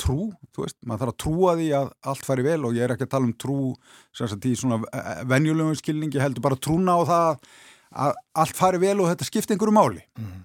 trú, 0.00 0.30
þú 0.54 0.64
veist, 0.64 0.78
maður 0.86 1.04
þarf 1.04 1.12
að 1.12 1.20
trúa 1.24 1.52
því 1.58 1.68
að 1.78 1.90
allt 2.12 2.26
fari 2.26 2.46
vel 2.46 2.58
og 2.66 2.76
ég 2.76 2.86
er 2.86 2.94
ekki 2.94 3.06
að 3.06 3.12
tala 3.14 3.28
um 3.28 3.36
trú 3.44 3.58
sem 4.16 4.30
sagt 4.30 4.48
í 4.48 4.54
svona 4.58 4.80
e, 4.82 4.98
e, 4.98 5.14
venjulegum 5.30 5.78
skilningi, 5.78 6.20
heldur 6.22 6.44
bara 6.44 6.58
trúna 6.58 6.96
á 6.96 7.00
það 7.10 7.46
að 8.02 8.18
allt 8.42 8.58
fari 8.58 8.82
vel 8.82 8.96
og 9.02 9.10
þetta 9.10 9.28
skipti 9.28 9.54
einhverju 9.54 9.76
máli. 9.76 10.04
Mm. 10.18 10.42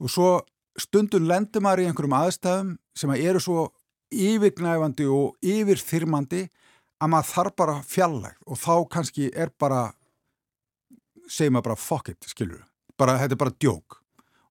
og 0.00 0.10
svo 0.10 0.28
stundun 0.80 1.28
lendur 1.30 1.62
maður 1.62 1.84
í 1.84 1.88
einhverjum 1.88 2.18
aðstæðum 2.18 2.74
sem 2.98 3.14
að 3.14 3.26
eru 3.30 3.42
svo 3.42 3.66
yfirgnæfandi 4.14 5.06
og 5.10 5.36
yfirþyrmandi 5.44 6.44
að 7.02 7.12
maður 7.12 7.30
þarf 7.30 7.56
bara 7.60 7.80
fjallægt 7.86 8.40
og 8.46 8.58
þá 8.58 8.74
kannski 8.90 9.30
er 9.30 9.52
bara 9.58 9.86
segjum 11.30 11.58
maður 11.58 11.70
bara 11.70 11.82
fuck 11.84 12.10
it, 12.10 12.26
skilur 12.26 12.64
bara, 12.98 13.18
þetta 13.20 13.36
er 13.36 13.40
bara 13.40 13.54
djók. 13.60 14.00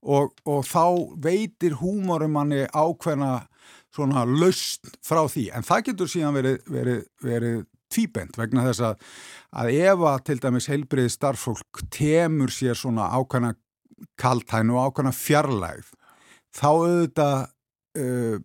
Og, 0.03 0.33
og 0.49 0.65
þá 0.67 0.85
veitir 1.23 1.77
húmorum 1.79 2.33
manni 2.35 2.65
ákveðna 2.67 3.45
svona 3.93 4.25
laust 4.25 4.89
frá 5.05 5.23
því, 5.29 5.49
en 5.53 5.65
það 5.67 5.85
getur 5.89 6.11
síðan 6.11 6.37
verið, 6.37 6.59
verið, 6.73 7.01
verið 7.23 7.57
tvíbent 7.93 8.37
vegna 8.39 8.65
þess 8.67 8.83
að, 8.89 9.09
að 9.61 9.73
ef 9.77 10.05
að 10.09 10.21
til 10.29 10.37
dæmis 10.41 10.69
heilbriði 10.71 11.13
starffólk 11.13 11.83
temur 11.93 12.53
sér 12.53 12.79
svona 12.79 13.09
ákveðna 13.13 13.53
kaltæn 14.19 14.71
og 14.73 14.87
ákveðna 14.87 15.13
fjarlægð 15.15 15.91
þá 16.53 16.69
auðvitað 16.69 17.37
uh, 17.99 18.39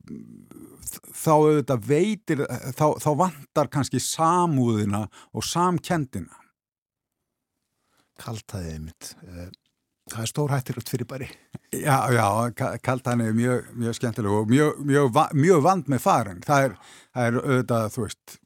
þá 1.12 1.32
auðvitað 1.34 1.88
veitir 1.88 2.44
þá, 2.76 2.86
þá 3.00 3.10
vantar 3.24 3.72
kannski 3.72 4.02
samúðina 4.02 5.06
og 5.32 5.46
samkendina 5.46 6.44
Kaltæðið 8.18 8.78
mitt 8.82 9.12
uh, 9.22 9.48
Það 10.08 10.24
er 10.24 10.30
stór 10.30 10.52
hættilegt 10.54 10.92
fyrir 10.92 11.08
bæri. 11.08 11.28
Já, 11.74 11.98
já, 12.14 12.26
kaltan 12.84 13.20
er 13.20 13.34
mjög, 13.36 13.68
mjög 13.76 13.98
skemmtileg 13.98 14.32
og 14.32 14.50
mjög, 14.50 14.82
mjög, 14.88 15.18
mjög 15.36 15.64
vand 15.66 15.90
með 15.92 16.04
farin. 16.04 16.42
Það 16.46 16.68
er, 16.68 16.76
það 17.12 17.28
er 17.28 17.38
auðvitað, 17.42 17.90
þú 17.94 18.06
veist, 18.06 18.38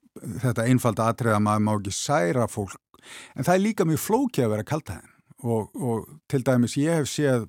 þetta 0.43 0.67
einfalda 0.69 1.09
atrið 1.13 1.37
að 1.37 1.45
maður 1.47 1.65
má 1.67 1.73
ekki 1.77 1.95
særa 1.97 2.49
fólk, 2.51 3.01
en 3.37 3.47
það 3.47 3.55
er 3.55 3.65
líka 3.67 3.87
mjög 3.89 4.03
flókið 4.03 4.47
að 4.47 4.55
vera 4.57 4.69
kaltan 4.69 5.09
og, 5.43 5.71
og 5.75 6.09
til 6.31 6.45
dæmis 6.47 6.77
ég 6.79 7.01
hef 7.01 7.11
séð 7.11 7.47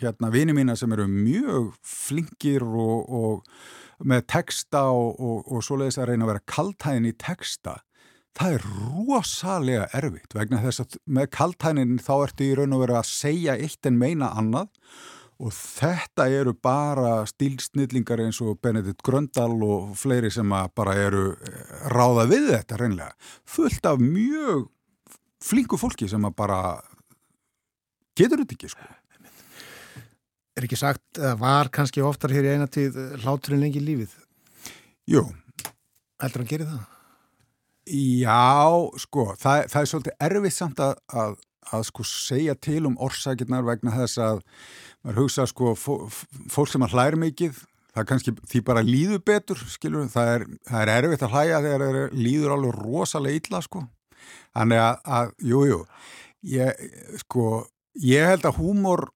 hérna 0.00 0.30
vini 0.32 0.54
mína 0.56 0.76
sem 0.76 0.92
eru 0.92 1.06
mjög 1.10 1.70
flinkir 1.86 2.64
og, 2.64 3.06
og 3.08 4.04
með 4.04 4.26
texta 4.32 4.86
og, 4.90 5.46
og 5.46 5.62
svoleiðis 5.64 6.00
að 6.00 6.10
reyna 6.10 6.26
að 6.26 6.32
vera 6.34 6.46
kaltæðin 6.54 7.10
í 7.10 7.14
texta 7.20 7.78
það 8.40 8.56
er 8.56 8.62
rosalega 8.64 9.86
erfitt 9.98 10.34
vegna 10.36 10.60
þess 10.62 10.84
að 10.84 10.98
með 11.12 11.30
kaltænin 11.36 11.96
þá 12.00 12.12
ertu 12.24 12.46
í 12.46 12.52
raun 12.56 12.76
og 12.76 12.84
veru 12.86 12.96
að 12.96 13.08
segja 13.10 13.56
eitt 13.60 13.88
en 13.88 13.98
meina 14.00 14.30
annað 14.40 14.70
og 15.40 15.52
þetta 15.56 16.26
eru 16.36 16.54
bara 16.56 17.24
stílsnillingar 17.28 18.22
eins 18.24 18.40
og 18.44 18.58
Benedikt 18.64 19.02
Gröndal 19.04 19.52
og 19.64 19.92
fleiri 19.96 20.30
sem 20.32 20.52
bara 20.76 20.96
eru 21.00 21.26
eh, 21.32 21.74
ráða 21.92 22.26
við 22.30 22.48
þetta 22.54 22.80
reynlega 22.80 23.34
fullt 23.48 23.90
af 23.90 24.00
mjög 24.00 24.70
flinku 25.44 25.80
fólki 25.80 26.08
sem 26.08 26.24
bara 26.36 26.80
getur 28.16 28.44
þetta 28.44 28.58
ekki 28.58 28.72
sko 28.72 28.96
Er 30.58 30.64
ekki 30.66 30.76
sagt, 30.76 31.16
var 31.40 31.70
kannski 31.72 32.02
oftar 32.04 32.34
hér 32.34 32.44
í 32.44 32.50
eina 32.56 32.66
tíð 32.68 32.96
hláturinn 33.22 33.62
lengi 33.62 33.80
lífið? 33.80 34.10
Jú 35.08 35.22
Heldur 36.20 36.42
hann 36.42 36.50
gerir 36.50 36.68
það? 36.68 36.99
Já, 37.90 38.90
sko, 39.02 39.32
það, 39.40 39.64
það 39.72 39.80
er 39.80 39.88
svolítið 39.90 40.22
erfið 40.26 40.54
samt 40.54 40.82
að, 40.84 40.92
að, 41.10 41.32
að 41.74 41.86
sko 41.88 42.06
segja 42.06 42.54
til 42.54 42.84
um 42.86 42.98
orsakirnar 43.02 43.66
vegna 43.66 43.94
þess 43.96 44.20
að 44.22 44.42
maður 45.02 45.18
hugsa 45.24 45.46
sko 45.50 45.74
fólk 45.74 46.70
sem 46.70 46.86
að 46.86 46.94
hlæra 46.94 47.18
mikið, 47.18 47.58
það 47.96 48.08
kannski 48.12 48.34
því 48.52 48.62
bara 48.68 48.86
líður 48.86 49.22
betur, 49.26 49.62
skilur, 49.72 50.06
það 50.12 50.32
er, 50.36 50.46
það 50.70 50.84
er 50.84 50.92
erfitt 50.94 51.26
að 51.26 51.34
hlæja 51.34 51.62
þegar 51.66 51.84
það 51.86 52.00
er, 52.02 52.18
líður 52.28 52.56
alveg 52.56 52.78
rosalega 52.78 53.40
illa, 53.40 53.62
sko. 53.66 53.84
Þannig 54.54 54.82
að, 54.84 55.00
að 55.18 55.32
jú, 55.50 55.62
jú, 55.70 55.80
ég, 56.54 56.84
sko, 57.24 57.46
ég 58.06 58.30
held 58.30 58.46
að 58.46 58.60
húmor 58.60 59.08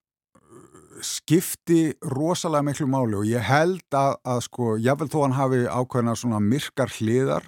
skipti 1.05 1.83
rosalega 2.15 2.65
miklu 2.65 2.87
máli 2.91 3.19
og 3.19 3.29
ég 3.29 3.45
held 3.45 3.99
að, 3.99 4.41
sko, 4.49 4.75
jável 4.83 5.11
þó 5.13 5.21
hann 5.27 5.37
hafi 5.39 5.67
ákveðna 5.69 6.17
svona 6.19 6.41
myrkar 6.43 6.91
hliðar 6.99 7.47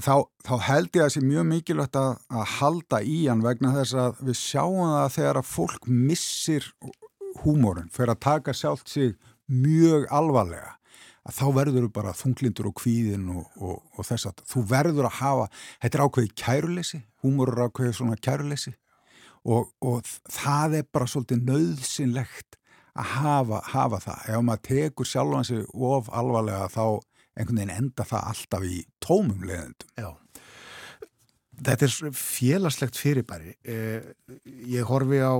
þá, 0.00 0.14
þá 0.46 0.54
held 0.68 0.90
ég 0.96 1.02
að 1.02 1.06
það 1.06 1.14
sé 1.14 1.22
mjög 1.26 1.48
mikilvægt 1.50 1.98
að, 2.00 2.12
að 2.32 2.52
halda 2.56 3.00
í 3.04 3.18
hann 3.26 3.44
vegna 3.44 3.74
þess 3.76 3.96
að 4.04 4.22
við 4.28 4.38
sjáum 4.40 4.92
það 4.94 5.08
þegar 5.16 5.40
að 5.40 5.50
fólk 5.50 5.88
missir 5.88 6.68
húmórin 7.42 7.90
fyrir 7.92 8.14
að 8.14 8.22
taka 8.24 8.54
sjálft 8.56 8.92
sig 8.92 9.16
mjög 9.52 10.06
alvarlega 10.12 10.76
að 11.22 11.36
þá 11.36 11.44
verður 11.54 11.84
þú 11.86 11.90
bara 11.94 12.14
þunglindur 12.18 12.68
og 12.70 12.78
kvíðin 12.80 13.28
og, 13.30 13.44
og, 13.60 13.76
og 13.94 14.06
þess 14.08 14.30
að 14.30 14.40
þú 14.52 14.62
verður 14.72 15.08
að 15.08 15.18
hafa, 15.20 15.44
þetta 15.84 15.98
er 15.98 16.04
ákveðið 16.06 16.32
kæruleysi, 16.42 17.02
húmor 17.22 17.52
er 17.52 17.68
ákveðið 17.68 17.94
svona 17.98 18.18
kæruleysi 18.18 18.72
og, 19.44 19.70
og 19.82 20.02
það 20.32 20.80
er 20.80 20.90
bara 20.94 21.08
svolítið 21.10 21.46
nöðsynlegt 21.46 22.58
að 22.92 23.08
hafa, 23.16 23.62
hafa 23.72 24.00
það. 24.02 24.26
Ef 24.28 24.44
maður 24.44 24.64
tekur 24.68 25.08
sjálfan 25.08 25.48
sig 25.48 25.62
of 25.72 26.10
alvarlega 26.12 26.68
þá 26.72 26.84
einhvern 27.36 27.62
veginn 27.62 27.74
enda 27.76 28.06
það 28.08 28.28
alltaf 28.32 28.66
í 28.68 28.82
tómum 29.02 29.46
leðendum. 29.48 29.94
Já. 29.96 30.10
Þetta 31.62 31.86
er 31.86 32.14
félagslegt 32.18 32.98
fyrirbæri. 32.98 33.56
Eh, 33.62 34.12
ég 34.72 34.88
horfi 34.88 35.20
á 35.22 35.36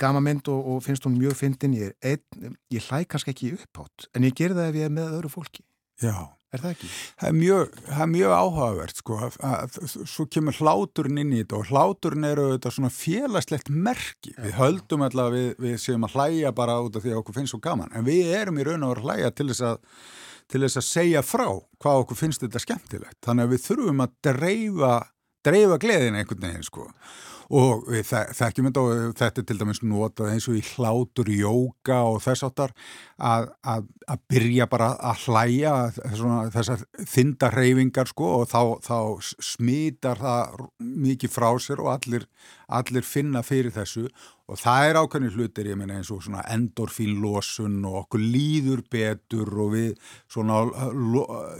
gama 0.00 0.22
mynd 0.24 0.48
og, 0.50 0.66
og 0.74 0.84
finnst 0.84 1.06
hún 1.06 1.18
mjög 1.18 1.38
fyndin. 1.38 1.76
Ég, 1.78 1.94
ein, 2.02 2.56
ég 2.72 2.84
hlæ 2.88 3.04
kannski 3.08 3.34
ekki 3.34 3.54
upphátt, 3.58 4.10
en 4.14 4.26
ég 4.26 4.36
ger 4.36 4.56
það 4.56 4.70
ef 4.70 4.78
ég 4.80 4.90
er 4.90 4.94
með 4.94 5.16
öðru 5.18 5.32
fólki. 5.38 5.64
Já. 6.00 6.30
Er 6.50 6.58
það 6.58 6.72
ekki? 6.74 6.88
Það 7.20 7.28
er 7.28 7.34
mjög, 7.36 7.74
það 7.86 8.00
er 8.02 8.08
mjög 8.10 8.32
áhugavert 8.34 9.00
sko, 9.00 9.16
að, 9.22 9.36
að, 9.46 9.76
svo 10.10 10.24
kemur 10.34 10.56
hláturinn 10.58 11.20
inn 11.22 11.34
í 11.36 11.42
þetta 11.44 11.60
og 11.60 11.68
hláturinn 11.70 12.26
eru 12.26 12.46
þetta 12.56 12.72
svona 12.74 12.90
félagslegt 12.90 13.70
merki. 13.70 14.32
Ja. 14.32 14.48
Við 14.48 14.56
höldum 14.58 15.04
alltaf 15.06 15.30
við, 15.36 15.52
við 15.62 15.76
séum 15.84 16.08
að 16.08 16.16
hlæja 16.16 16.50
bara 16.58 16.80
út 16.82 16.98
af 16.98 17.04
því 17.04 17.12
að 17.14 17.20
okkur 17.20 17.38
finnst 17.38 17.54
svo 17.54 17.62
gaman, 17.62 17.94
en 17.94 18.08
við 18.08 18.32
erum 18.40 18.58
í 18.58 18.66
raun 18.66 18.88
og 18.88 18.96
að 18.96 19.04
hlæja 19.06 19.30
til 19.30 19.46
þess 19.52 19.66
að 19.68 19.78
til 20.50 20.62
þess 20.64 20.80
að 20.80 20.86
segja 20.88 21.22
frá 21.26 21.46
hvað 21.80 22.04
okkur 22.04 22.18
finnst 22.18 22.44
þetta 22.44 22.62
skemmtilegt. 22.62 23.18
Þannig 23.24 23.46
að 23.46 23.54
við 23.54 23.64
þurfum 23.68 24.04
að 24.04 24.14
dreifa, 24.26 24.94
dreifa 25.46 25.80
gleðin 25.82 26.18
einhvern 26.20 26.46
veginn 26.48 26.66
sko. 26.66 26.88
Og 27.50 27.86
við 27.90 28.04
þekkjum 28.06 28.68
þetta 28.68 28.82
og 28.82 29.14
þetta 29.18 29.42
er 29.42 29.46
til 29.48 29.58
dæmis 29.58 29.80
notað 29.82 30.28
eins 30.30 30.46
og 30.46 30.58
í 30.58 30.62
hlátur 30.68 31.30
jóka 31.34 31.96
og 32.06 32.20
þess 32.22 32.46
áttar 32.46 32.74
að, 33.18 33.48
að, 33.66 33.88
að 34.06 34.22
byrja 34.30 34.68
bara 34.70 34.92
að 35.10 35.24
hlæja 35.26 35.74
svona, 36.14 36.44
þessar 36.54 36.84
þindarreyfingar 37.10 38.12
sko 38.12 38.30
og 38.38 38.46
þá, 38.52 38.60
þá 38.86 38.98
smítar 39.42 40.22
það 40.22 40.66
mikið 40.78 41.34
frá 41.34 41.50
sér 41.58 41.82
og 41.82 41.94
allir, 41.96 42.28
allir 42.70 43.06
finna 43.06 43.42
fyrir 43.46 43.74
þessu 43.74 44.06
og 44.50 44.58
það 44.58 44.88
er 44.88 44.98
ákveðni 44.98 45.34
hlutir, 45.34 45.70
ég 45.70 45.78
meina 45.78 45.98
eins 45.98 46.10
og 46.14 46.22
svona 46.22 46.46
endorfínlósun 46.54 47.82
og 47.86 48.04
okkur 48.04 48.22
líður 48.22 48.86
betur 48.90 49.50
og 49.62 49.74
við 49.74 50.12
svona 50.30 50.62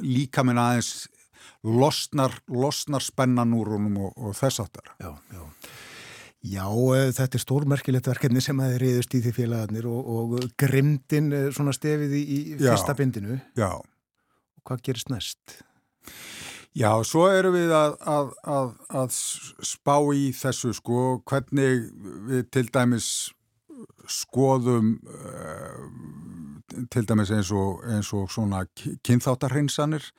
líka 0.03 0.47
minna 0.47 0.71
aðeins 0.71 1.09
losnar, 1.63 2.35
losnar 2.49 3.05
spennan 3.05 3.55
úr 3.57 3.75
honum 3.77 3.99
og, 4.07 4.15
og 4.17 4.37
þess 4.39 4.63
aftar. 4.65 4.95
Já, 5.01 5.13
já. 5.33 5.43
Já, 6.41 6.65
eh, 6.97 7.11
þetta 7.13 7.37
er 7.37 7.43
stórmerkilegt 7.43 8.07
verkefni 8.09 8.41
sem 8.41 8.61
að 8.65 8.79
reyðust 8.81 9.17
í 9.17 9.21
því 9.21 9.33
félagarnir 9.37 9.89
og, 9.91 10.07
og 10.09 10.47
grimdin 10.61 11.33
eh, 11.37 11.49
svona 11.53 11.75
stefið 11.77 12.15
í, 12.17 12.39
fyrsta 12.61 12.95
já, 12.95 12.97
bindinu. 12.97 13.37
Já. 13.61 13.75
Og 13.77 14.63
hvað 14.65 14.87
gerist 14.89 15.13
næst? 15.13 15.59
Já, 16.73 16.95
svo 17.05 17.27
eru 17.29 17.51
við 17.53 17.75
að, 17.75 17.99
að, 18.09 18.33
að, 18.49 18.73
að 19.03 19.19
spá 19.69 19.97
í 20.17 20.31
þessu 20.39 20.73
sko, 20.79 21.21
hvernig 21.29 21.91
við 22.31 22.49
til 22.55 22.65
dæmis 22.73 23.11
skoðum 24.11 24.95
uh, 25.07 25.85
til 26.93 27.05
dæmis 27.09 27.33
eins 27.35 27.51
og, 27.53 27.83
eins 27.91 28.11
og 28.17 28.31
svona 28.33 28.63
kynþáttarhinsanir 29.07 30.05
uh, 30.05 30.15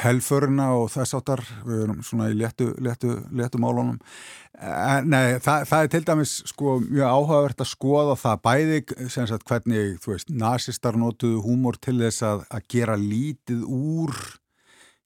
helföruna 0.00 0.70
og 0.78 0.88
þess 0.92 1.16
áttar, 1.18 1.42
við 1.66 1.82
erum 1.84 2.00
svona 2.06 2.30
í 2.32 2.36
léttu, 2.38 2.70
léttu, 2.82 3.18
léttu 3.34 3.60
málunum. 3.62 3.98
Eh, 4.54 5.00
nei, 5.06 5.36
það, 5.42 5.66
það 5.70 5.82
er 5.82 5.90
til 5.92 6.04
dæmis 6.08 6.34
sko 6.48 6.76
mjög 6.84 7.10
áhugavert 7.10 7.64
að 7.64 7.70
skoða 7.72 8.16
það 8.20 8.42
bæði 8.46 8.80
sagt 9.10 9.46
hvernig, 9.50 9.98
veist, 10.06 10.30
nazistar 10.30 10.98
notuðu 11.00 11.42
húmor 11.44 11.78
til 11.82 11.98
þess 12.00 12.24
að, 12.26 12.46
að 12.54 12.66
gera 12.76 12.96
lítið 13.00 13.66
úr 13.66 14.14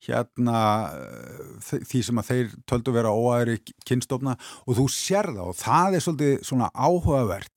hérna 0.09 0.59
því 1.67 2.03
sem 2.07 2.21
að 2.21 2.29
þeir 2.31 2.51
töldu 2.71 2.95
vera 2.95 3.13
óæðri 3.13 3.59
kynstofna. 3.89 4.37
Og 4.69 4.79
þú 4.79 4.89
sér 4.95 5.33
það 5.33 5.45
og 5.51 5.59
það 5.59 5.97
er 5.97 6.05
svolítið 6.05 6.35
svona 6.47 6.73
áhugavert 6.77 7.55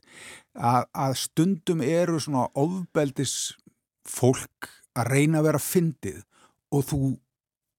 að, 0.58 0.88
að 0.92 1.18
stundum 1.22 1.84
eru 1.86 2.20
svona 2.20 2.48
ofbeldis 2.58 3.36
fólk 4.10 4.72
að 4.98 5.12
reyna 5.16 5.42
að 5.42 5.50
vera 5.50 5.62
fyndið 5.64 6.24
og 6.72 6.88
þú 6.88 7.02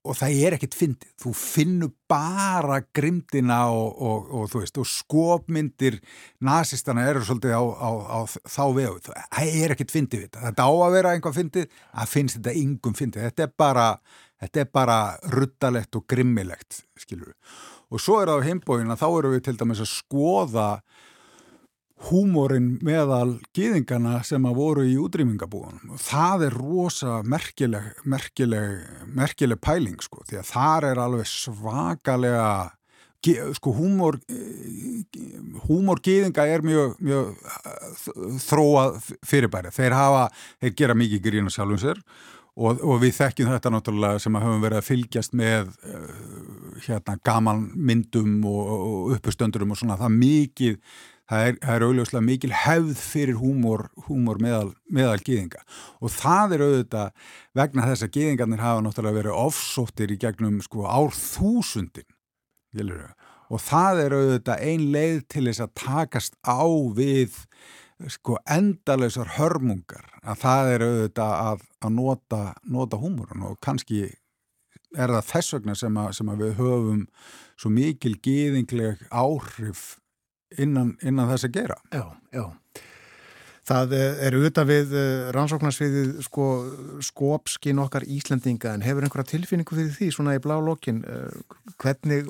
og 0.03 0.17
það 0.19 0.39
er 0.43 0.55
ekkert 0.57 0.75
fyndið, 0.75 1.11
þú 1.23 1.31
finnur 1.37 1.91
bara 2.11 2.81
grimdina 2.95 3.59
og, 3.71 4.01
og, 4.03 4.25
og 4.35 4.49
þú 4.51 4.63
veist, 4.63 4.79
og 4.81 4.89
skopmyndir 4.89 5.99
nazistana 6.43 7.05
eru 7.07 7.23
svolítið 7.23 7.55
á, 7.55 7.63
á, 7.63 7.89
á 8.11 8.19
þá 8.27 8.63
vegu, 8.75 8.97
það 9.05 9.53
er 9.63 9.75
ekkert 9.75 9.95
fyndið 9.95 10.25
þetta, 10.25 10.43
þetta 10.49 10.67
á 10.67 10.71
að 10.73 10.95
vera 10.97 11.13
einhvað 11.15 11.37
fyndið 11.39 11.69
það 11.79 12.11
finnst 12.17 12.39
þetta 12.39 12.55
yngum 12.63 12.97
fyndið, 12.99 13.29
þetta 13.29 13.47
er 13.47 13.55
bara 13.63 13.87
þetta 14.43 14.63
er 14.65 14.69
bara 14.75 14.97
ruttalegt 15.37 15.99
og 15.99 16.05
grimmilegt, 16.11 16.83
skilur 16.99 17.31
við 17.31 17.55
og 17.93 18.03
svo 18.03 18.19
er 18.19 18.33
það 18.33 18.43
á 18.43 18.47
heimbóin 18.49 18.91
að 18.91 19.03
þá 19.05 19.07
eru 19.13 19.33
við 19.37 19.45
til 19.47 19.57
dæmis 19.61 19.83
að 19.85 19.91
skoða 19.93 20.67
húmórin 22.09 22.77
meðal 22.83 23.37
gýðingana 23.55 24.19
sem 24.27 24.43
að 24.47 24.59
voru 24.59 24.85
í 24.87 24.95
útrýmingabúðunum. 24.99 25.95
Það 26.01 26.45
er 26.47 26.57
rosa 26.59 27.17
merkileg, 27.27 27.89
merkileg, 28.09 28.81
merkileg 29.15 29.61
pæling 29.63 30.03
sko, 30.03 30.23
því 30.27 30.41
að 30.41 30.49
þar 30.51 30.89
er 30.89 31.01
alveg 31.03 31.29
svakalega, 31.29 32.49
sko 33.55 33.71
húmór, 33.77 34.19
húmór 35.69 36.03
gýðinga 36.03 36.47
er 36.51 36.65
mjög, 36.65 36.97
mjög 36.99 38.37
þróað 38.43 38.99
fyrirbæri. 39.23 39.71
Þeir 39.73 39.97
hafa, 39.97 40.27
þeir 40.59 40.77
gera 40.81 40.99
mikið 40.99 41.27
grína 41.29 41.53
sjálfum 41.53 41.81
sér 41.85 42.03
og, 42.53 42.83
og 42.83 42.99
við 43.01 43.15
þekkjum 43.17 43.53
þetta 43.55 43.71
náttúrulega 43.73 44.19
sem 44.21 44.35
að 44.37 44.45
höfum 44.45 44.61
verið 44.65 44.81
að 44.81 44.89
fylgjast 44.89 45.33
með 45.37 45.71
hérna 46.83 47.15
gaman 47.25 47.63
myndum 47.73 48.35
og, 48.49 48.61
og 48.73 49.15
uppustöndurum 49.17 49.73
og 49.73 49.79
svona, 49.79 49.97
það 50.01 50.19
mikið 50.19 50.77
það 51.31 51.49
er, 51.49 51.59
er 51.75 51.85
auðvitað 51.87 52.25
mikil 52.27 52.53
hefð 52.55 52.95
fyrir 52.99 53.37
húmor, 53.39 53.87
húmor 54.07 54.41
meðal, 54.43 54.73
meðal 54.91 55.19
gýðinga 55.23 55.61
og 55.99 56.13
það 56.13 56.55
er 56.57 56.65
auðvitað 56.67 57.29
vegna 57.59 57.87
þess 57.91 58.07
að 58.07 58.15
gýðingarnir 58.17 58.63
hafa 58.63 58.83
náttúrulega 58.85 59.19
verið 59.21 59.39
ofsóttir 59.43 60.13
í 60.13 60.19
gegnum 60.21 60.59
sko 60.65 60.87
árþúsundin 60.89 62.09
og 63.53 63.61
það 63.61 64.03
er 64.03 64.17
auðvitað 64.17 64.67
ein 64.67 64.85
leið 64.93 65.23
til 65.29 65.47
þess 65.47 65.63
að 65.63 65.73
takast 65.83 66.37
á 66.41 66.65
við 66.97 67.37
sko 68.11 68.37
endalösar 68.49 69.35
hörmungar. 69.37 70.07
Að 70.23 70.39
það 70.43 70.71
er 70.73 70.85
auðvitað 70.87 71.33
að, 71.37 71.65
að 71.83 71.95
nota, 71.97 72.41
nota 72.63 72.99
húmorun 72.99 73.47
og 73.47 73.59
kannski 73.63 74.05
er 74.93 75.13
það 75.13 75.29
þess 75.29 75.55
vegna 75.57 75.75
sem 75.77 75.97
að, 75.97 76.09
sem 76.17 76.29
að 76.29 76.43
við 76.43 76.55
höfum 76.61 77.03
svo 77.57 77.71
mikil 77.73 78.13
gýðingleg 78.23 79.05
áhrif 79.09 79.85
innan, 80.61 80.95
innan 81.01 81.29
þess 81.31 81.47
að 81.49 81.55
gera. 81.59 81.79
Já, 81.93 82.05
já. 82.35 82.45
Það 83.63 83.93
er 83.95 84.35
auðvitað 84.35 84.67
við 84.67 84.93
eh, 84.99 85.27
rannsóknarsviðið 85.37 86.15
sko, 86.25 86.47
skópskin 87.07 87.79
okkar 87.79 88.03
Íslandinga 88.03 88.73
en 88.75 88.83
hefur 88.83 89.07
einhverja 89.07 89.29
tilfinningu 89.37 89.77
fyrir 89.77 89.93
því 89.95 90.09
svona 90.11 90.33
í 90.35 90.41
blá 90.43 90.57
lokin 90.59 90.99
eh, 91.07 91.37
hvernig, 91.79 92.27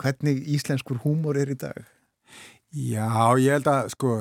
hvernig 0.00 0.40
íslenskur 0.56 1.02
húmor 1.04 1.36
er 1.36 1.52
í 1.52 1.58
dag? 1.60 1.82
Já, 2.70 3.36
ég 3.42 3.58
held 3.58 3.68
að 3.68 3.90
sko 3.92 4.14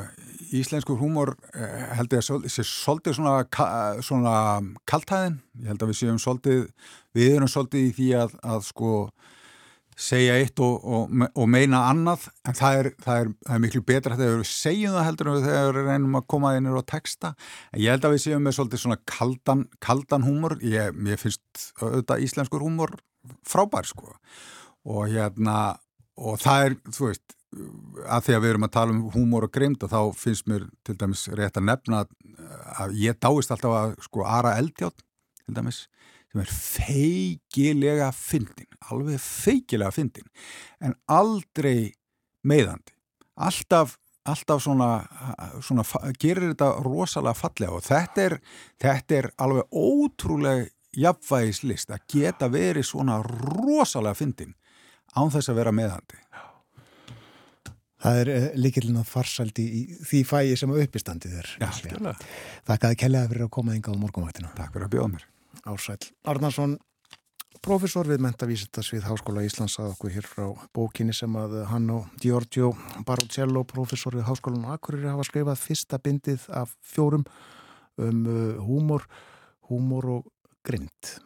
íslenskur 0.59 0.99
húmor 0.99 1.35
eh, 1.53 1.87
held 1.95 2.17
ég 2.17 2.27
að 2.27 2.49
sé 2.51 2.67
svolítið 2.67 3.21
svona, 3.21 3.37
svona 4.03 4.35
kaltæðin, 4.89 5.39
ég 5.61 5.71
held 5.71 5.85
að 5.85 5.93
við 5.93 5.99
séum 6.01 6.19
svolítið, 6.19 6.65
við 7.15 7.37
erum 7.37 7.51
svolítið 7.55 7.87
í 7.87 7.91
því 8.01 8.09
að, 8.25 8.35
að 8.43 8.67
sko 8.67 8.93
segja 9.99 10.37
eitt 10.39 10.59
og, 10.63 10.83
og, 10.83 11.15
og 11.27 11.49
meina 11.51 11.81
annað 11.89 12.27
en 12.47 12.55
það 12.57 12.77
er, 12.79 12.89
það 13.03 13.21
er, 13.21 13.31
það 13.47 13.55
er 13.55 13.63
miklu 13.65 13.81
betra 13.89 14.19
þegar 14.19 14.37
við 14.39 14.51
segjum 14.51 14.95
það 14.95 15.07
heldur 15.09 15.31
en 15.31 15.41
þegar 15.45 15.79
við 15.79 15.89
reynum 15.89 16.19
að 16.19 16.27
koma 16.35 16.53
inn 16.57 16.69
og 16.71 16.85
texta. 16.87 17.33
En 17.73 17.83
ég 17.83 17.95
held 17.95 18.07
að 18.07 18.15
við 18.15 18.23
séum 18.25 18.47
með 18.47 18.55
svolítið 18.57 18.83
svona 18.85 18.99
kaldan, 19.09 19.65
kaldan 19.83 20.27
húmor. 20.27 20.55
Ég, 20.63 20.95
ég 21.11 21.21
finnst 21.21 21.65
auðvitað 21.81 22.23
íslenskur 22.27 22.63
húmor 22.63 22.95
frábær 23.47 23.89
sko. 23.89 24.15
Og 24.87 25.11
hérna 25.11 25.57
og 26.19 26.39
það 26.41 26.65
er, 26.69 26.79
þú 26.95 27.09
veist 27.09 27.37
að 28.05 28.25
því 28.27 28.35
að 28.35 28.43
við 28.43 28.51
erum 28.53 28.65
að 28.67 28.73
tala 28.75 28.93
um 28.93 29.05
húmor 29.13 29.47
og 29.47 29.53
greimt 29.53 29.83
og 29.85 29.91
þá 29.91 30.01
finnst 30.17 30.49
mér 30.49 30.67
til 30.85 30.95
dæmis 30.99 31.25
rétt 31.33 31.57
að 31.57 31.65
nefna 31.71 32.03
að 32.77 32.93
ég 33.01 33.17
dáist 33.17 33.51
alltaf 33.53 33.73
að 33.73 33.95
sko 34.05 34.25
Ara 34.27 34.53
Eldjátt 34.61 35.01
til 35.01 35.55
dæmis 35.57 35.87
sem 36.29 36.43
er 36.43 36.51
feikilega 36.53 38.11
fyndin, 38.15 38.69
alveg 38.91 39.21
feikilega 39.23 39.91
fyndin, 39.93 40.27
en 40.81 40.93
aldrei 41.09 41.91
meðandi. 42.45 42.93
Alltaf, 43.39 43.95
alltaf 44.29 44.61
svona, 44.63 44.89
svona 45.63 45.85
gerir 46.19 46.51
þetta 46.51 46.73
rosalega 46.85 47.37
fallega 47.37 47.77
og 47.77 47.85
þetta 47.87 48.27
er, 48.27 48.37
þetta 48.81 49.17
er 49.21 49.31
alveg 49.41 49.73
ótrúlega 49.73 50.67
jafnvægislist 50.99 51.93
að 51.93 52.05
geta 52.09 52.49
verið 52.51 52.87
svona 52.89 53.19
rosalega 53.23 54.17
fyndin 54.17 54.55
án 55.15 55.31
þess 55.33 55.51
að 55.51 55.61
vera 55.61 55.73
meðandi. 55.73 56.21
Það 57.99 58.21
er 58.21 58.29
eh, 58.31 58.45
líkilinn 58.55 59.01
að 59.01 59.09
farsaldi 59.11 59.65
í 59.75 59.81
því 60.07 60.21
fæi 60.27 60.53
sem 60.59 60.71
að 60.71 60.85
uppistandi 60.85 61.31
þér. 61.33 61.49
Já. 61.59 62.13
Takk 62.69 62.87
að 62.87 62.95
kellaði 63.01 63.33
fyrir 63.33 63.47
að 63.49 63.51
koma 63.57 63.75
ynga 63.75 63.91
á 63.91 63.99
morgunvættinu. 63.99 64.51
Takk 64.55 64.71
fyrir 64.71 64.87
að 64.87 64.93
bjóða 64.93 65.11
mér. 65.17 65.25
Ársæl 65.67 65.99
Arnarsson, 66.29 66.77
profesor 67.65 68.07
við 68.07 68.21
mentavísittasvið 68.23 69.07
Háskóla 69.09 69.43
Íslands 69.43 69.79
að 69.81 69.93
okkur 69.93 70.13
hér 70.15 70.27
frá 70.29 70.45
bókinni 70.75 71.15
sem 71.15 71.35
að 71.39 71.57
hann 71.71 71.89
og 71.91 72.07
Giorgio 72.23 72.71
Barucello, 73.07 73.65
profesor 73.67 74.15
við 74.15 74.27
Háskólan 74.29 74.69
Akureyri 74.71 75.11
hafa 75.11 75.27
skrifað 75.27 75.63
fyrsta 75.63 75.99
bindið 76.03 76.45
af 76.55 76.75
fjórum 76.85 77.25
um 77.99 78.21
uh, 78.27 78.61
húmor, 78.63 79.07
húmor 79.67 80.13
og 80.19 80.29
grind. 80.63 81.19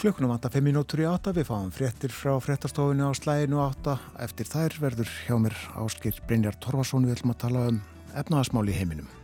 Klukkunum 0.00 0.30
vanta 0.32 0.48
5 0.48 0.64
minútur 0.64 1.02
í 1.02 1.04
8, 1.04 1.34
við 1.36 1.44
fáum 1.50 1.66
fréttir 1.76 2.14
frá 2.16 2.30
fréttastofinu 2.40 3.04
á 3.04 3.12
slæðinu 3.12 3.60
8. 3.60 3.98
Eftir 4.24 4.48
þær 4.48 4.78
verður 4.86 5.12
hjá 5.26 5.36
mér 5.44 5.60
áskil 5.76 6.16
Brynjar 6.24 6.56
Torfarsson 6.56 7.04
við 7.04 7.18
ætlum 7.18 7.36
að 7.36 7.42
tala 7.44 7.68
um 7.68 7.82
efnaðasmál 8.16 8.70
í 8.72 8.78
heiminum. 8.80 9.19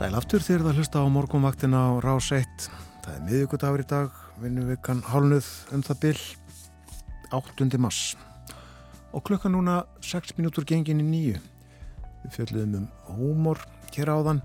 Sæl 0.00 0.14
aftur 0.16 0.40
þegar 0.40 0.62
það 0.64 0.78
hlusta 0.80 1.00
á 1.04 1.12
morgunvaktina 1.12 1.76
á 1.76 2.00
Rás 2.00 2.30
1. 2.32 2.68
Það 3.04 3.16
er 3.18 3.24
miðugudagur 3.26 3.82
í 3.82 3.84
dag, 3.90 4.14
vinnuvikan 4.40 5.02
hálnuð 5.04 5.48
um 5.76 5.82
það 5.84 5.98
byll 6.06 6.22
8. 7.36 7.66
mars. 7.76 7.98
Og 9.12 9.20
klukka 9.28 9.52
núna 9.52 9.82
6 10.00 10.38
minútur 10.38 10.64
gengin 10.64 11.04
í 11.04 11.04
nýju. 11.04 11.42
Við 12.22 12.32
fjöldum 12.32 12.78
um 12.78 12.88
húmor 13.12 13.60
hér 13.92 14.14
áðan. 14.16 14.40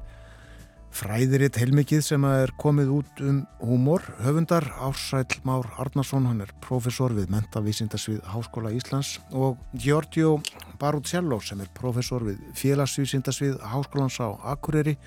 Fræðiritt 0.92 1.56
heilmikið 1.62 2.04
sem 2.04 2.28
er 2.28 2.52
komið 2.60 2.92
út 2.98 3.24
um 3.24 3.46
húmor. 3.64 4.04
Höfundar 4.28 4.68
Ársæl 4.76 5.40
Már 5.48 5.72
Arnarsson, 5.80 6.28
hann 6.28 6.44
er 6.44 6.52
profesor 6.68 7.16
við 7.16 7.32
Mentavísindasvið 7.32 8.26
Háskóla 8.28 8.76
Íslands 8.76 9.22
og 9.32 9.56
Giorgio 9.72 10.42
Barucello 10.84 11.40
sem 11.40 11.64
er 11.64 11.72
profesor 11.80 12.28
við 12.28 12.44
Félagsvísindasvið 12.60 13.64
Háskólans 13.64 14.20
á 14.20 14.36
Akureyri 14.52 15.00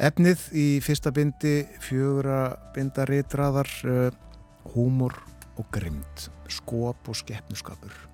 Efnið 0.00 0.42
í 0.56 0.66
fyrsta 0.80 1.10
bindi 1.12 1.58
fjögra 1.84 2.54
bindaritraðar 2.72 3.68
uh, 3.84 4.06
húmor 4.72 5.12
og 5.60 5.66
grimd, 5.74 6.30
skop 6.48 7.10
og 7.12 7.18
skeppnuskapur. 7.20 8.09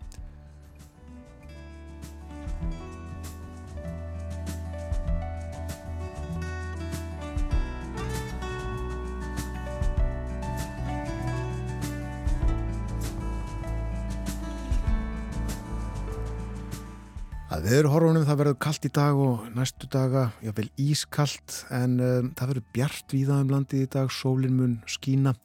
Að 17.47 17.69
veðurhorfunum 17.69 18.25
það 18.27 18.39
verður 18.41 18.57
kallt 18.65 18.87
í 18.89 18.91
dag 18.91 19.19
og 19.23 19.43
næstu 19.55 19.87
daga, 19.87 20.25
jáfnveil 20.43 20.67
ískallt 20.83 21.61
en 21.71 21.93
um, 22.03 22.33
það 22.35 22.51
verður 22.51 22.65
bjart 22.75 23.15
víða 23.15 23.37
um 23.39 23.53
landið 23.53 23.85
í 23.85 23.91
dag, 23.95 24.11
sólinn 24.11 24.57
mun 24.59 24.73
skína 24.91 25.37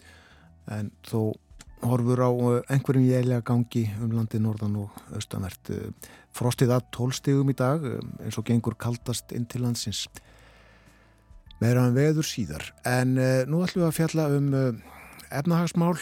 en 0.74 0.90
þó 1.06 1.36
horfur 1.86 2.24
á 2.26 2.30
uh, 2.34 2.58
einhverjum 2.74 3.06
jælega 3.06 3.46
gangi 3.52 3.86
um 4.02 4.18
landið 4.18 4.42
norðan 4.48 4.82
og 4.82 4.98
austanvert. 5.14 5.70
Uh, 5.70 6.12
frostið 6.34 6.74
að 6.74 6.90
tólstegum 6.98 7.54
í 7.54 7.58
dag 7.62 7.86
um, 7.86 8.12
eins 8.26 8.42
og 8.42 8.50
gengur 8.50 8.80
kaldast 8.82 9.30
inn 9.38 9.46
til 9.46 9.62
landsins. 9.68 10.08
Meðraðan 11.62 11.98
veður 12.02 12.26
síðar 12.26 12.72
en 12.82 13.14
uh, 13.22 13.44
nú 13.46 13.62
ætlum 13.62 13.86
við 13.86 13.92
að 13.92 13.98
fjalla 14.00 14.30
um 14.40 14.54
uh, 14.58 14.72
efnahagsmál 15.30 15.98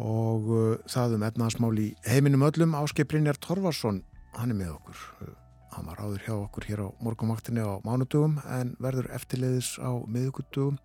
og 0.00 0.48
uh, 0.48 0.76
það 0.88 1.18
um 1.18 1.28
efnahagsmál 1.28 1.74
í 1.76 1.90
heiminum 2.08 2.48
öllum 2.48 2.78
áskip 2.80 3.12
Brynjar 3.12 3.36
Torvarsson, 3.36 4.06
hann 4.38 4.54
er 4.54 4.58
með 4.58 4.74
okkur. 4.76 5.04
Hann 5.74 5.88
var 5.90 6.00
áður 6.00 6.24
hjá 6.24 6.34
okkur 6.34 6.66
hér 6.68 6.82
á 6.86 6.88
morgumvaktinni 7.04 7.62
á 7.62 7.82
mánudugum 7.84 8.38
en 8.46 8.74
verður 8.82 9.10
eftirleiðis 9.14 9.74
á 9.82 9.90
miðugudugum. 10.08 10.78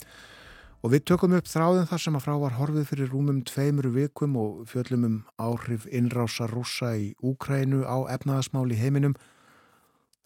Og 0.84 0.92
við 0.92 1.06
tökum 1.08 1.36
upp 1.38 1.48
þráðin 1.48 1.88
þar 1.88 2.02
sem 2.04 2.18
að 2.18 2.26
frá 2.26 2.34
var 2.42 2.58
horfið 2.58 2.90
fyrir 2.90 3.14
rúmum 3.14 3.40
tveimur 3.48 3.88
vikum 3.94 4.36
og 4.36 4.66
fjöllum 4.68 5.06
um 5.08 5.20
áhrif 5.40 5.86
innrása 5.88 6.50
rúsa 6.52 6.92
í 7.00 7.14
Úkrænu 7.24 7.86
á 7.88 8.04
efnaðasmál 8.18 8.68
í 8.74 8.80
heiminum. 8.82 9.16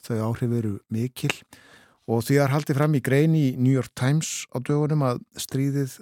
Þau 0.02 0.32
áhrif 0.32 0.56
eru 0.58 0.74
mikil 0.90 1.34
og 2.08 2.24
því 2.26 2.40
að 2.42 2.54
haldi 2.56 2.78
fram 2.78 2.98
í 2.98 3.04
grein 3.04 3.36
í 3.38 3.52
New 3.60 3.76
York 3.76 3.94
Times 4.00 4.48
á 4.50 4.58
dögunum 4.58 5.06
að 5.06 5.22
stríðið 5.38 6.00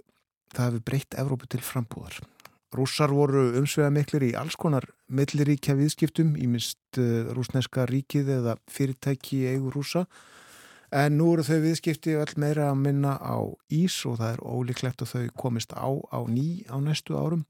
það 0.55 0.69
hefur 0.69 0.87
breytt 0.87 1.19
Evrópu 1.19 1.51
til 1.51 1.63
frambúðar. 1.65 2.21
Rússar 2.75 3.13
voru 3.15 3.49
umsvega 3.59 3.91
miklir 3.93 4.29
í 4.29 4.35
alls 4.37 4.57
konar 4.59 4.87
milliríkja 5.07 5.77
viðskiptum 5.79 6.35
í 6.37 6.47
mist 6.51 6.99
uh, 6.99 7.31
rúsneska 7.35 7.87
ríkið 7.89 8.31
eða 8.39 8.57
fyrirtæki 8.71 9.43
í 9.43 9.53
eigu 9.55 9.73
rúsa 9.73 10.05
En 10.95 11.17
nú 11.19 11.31
eru 11.33 11.43
þau 11.43 11.57
viðskipti 11.63 12.13
öll 12.15 12.37
meira 12.39 12.69
að 12.69 12.81
minna 12.83 13.15
á 13.17 13.41
ís 13.73 13.97
og 14.07 14.19
það 14.21 14.35
er 14.35 14.43
ólíklegt 14.45 15.01
að 15.03 15.11
þau 15.11 15.23
komist 15.41 15.73
á 15.73 15.91
á 15.91 16.19
ný 16.29 16.63
á 16.71 16.79
næstu 16.79 17.17
árum. 17.17 17.45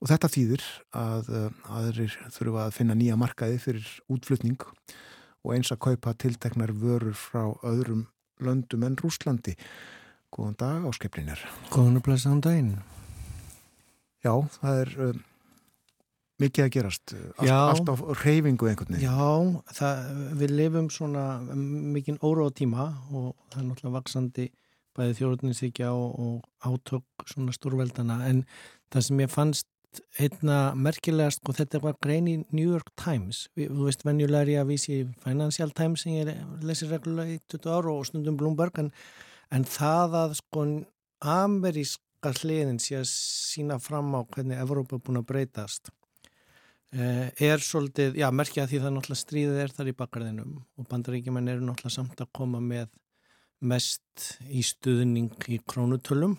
Og 0.00 0.08
þetta 0.08 0.30
þýðir 0.32 0.64
að 0.96 1.30
aðrir 1.68 2.16
þurfa 2.32 2.64
að 2.66 2.76
finna 2.78 2.96
nýja 2.96 3.18
markaði 3.20 3.60
fyrir 3.60 3.90
útflutning 4.10 4.64
og 5.44 5.52
eins 5.54 5.70
að 5.70 5.82
kaupa 5.86 6.16
tilteknar 6.16 6.72
vörur 6.72 7.14
frá 7.14 7.52
öðrum 7.62 8.08
löndum 8.40 8.82
en 8.88 8.96
Rúslandi. 8.98 9.54
Góðan 10.34 10.56
dag 10.58 10.88
á 10.88 10.90
skeplinir. 10.96 11.44
Góðan 11.70 12.00
og 12.00 12.08
blæsaðan 12.08 12.42
daginn. 12.42 12.74
Já, 14.24 14.34
það 14.60 14.80
er 14.84 14.94
mikið 16.40 16.64
að 16.64 16.72
gerast, 16.74 17.14
allt, 17.40 17.50
allt 17.50 17.90
á 17.92 17.94
reyfingu 18.22 18.70
einhvern 18.70 18.96
veginn. 18.96 19.04
Já, 19.04 19.74
það, 19.76 20.22
við 20.40 20.54
lifum 20.56 20.88
svona 20.92 21.24
mikinn 21.50 22.20
óróa 22.24 22.52
tíma 22.56 22.86
og 23.10 23.34
það 23.52 23.60
er 23.62 23.66
náttúrulega 23.68 23.96
vaksandi 23.98 24.46
bæði 24.96 25.16
þjóðurninsíkja 25.20 25.90
og, 25.94 26.16
og 26.20 26.70
átök 26.70 27.28
svona 27.30 27.54
stórveldana 27.54 28.22
en 28.28 28.42
það 28.92 29.06
sem 29.06 29.22
ég 29.22 29.32
fannst 29.32 29.68
einna 30.22 30.58
merkilegast 30.78 31.42
og 31.50 31.56
þetta 31.58 31.80
var 31.82 31.96
grein 32.02 32.28
í 32.30 32.36
New 32.54 32.66
York 32.66 32.92
Times. 33.00 33.48
Þú 33.58 33.88
veist 33.88 34.04
venjulega 34.06 34.44
er 34.44 34.52
ég 34.52 34.62
að 34.62 34.70
vísi 34.70 34.98
Financial 35.24 35.72
Times 35.76 36.04
sem 36.04 36.20
ég 36.20 36.30
lesir 36.66 36.92
reglulega 36.92 37.34
í 37.34 37.40
20 37.50 37.74
ára 37.74 37.96
og 37.96 38.06
stundum 38.06 38.38
Bloomberg 38.38 38.78
en, 38.82 38.92
en 39.50 39.66
það 39.66 40.16
að 40.24 40.36
sko 40.42 40.66
ameríska 41.20 42.09
hliðin 42.28 42.80
sé 42.82 42.98
að 43.00 43.08
sína 43.08 43.78
fram 43.80 44.12
á 44.12 44.20
hvernig 44.28 44.60
Evrópa 44.60 44.96
er 44.96 45.02
búin 45.06 45.20
að 45.22 45.28
breytast. 45.30 45.90
Eh, 46.92 47.30
er 47.38 47.62
svolítið, 47.62 48.16
já, 48.18 48.26
merkja 48.34 48.66
því 48.66 48.80
það 48.82 48.94
náttúrulega 48.96 49.22
stríðið 49.22 49.58
er 49.62 49.72
þar 49.76 49.90
í 49.90 49.96
bakgarðinum 49.96 50.54
og 50.60 50.88
bandaríkjumenn 50.90 51.48
eru 51.48 51.62
náttúrulega 51.62 51.94
samt 51.94 52.20
að 52.20 52.32
koma 52.34 52.60
með 52.60 52.88
mest 53.60 54.26
í 54.50 54.62
stuðning 54.66 55.48
í 55.48 55.60
krónutölum. 55.70 56.36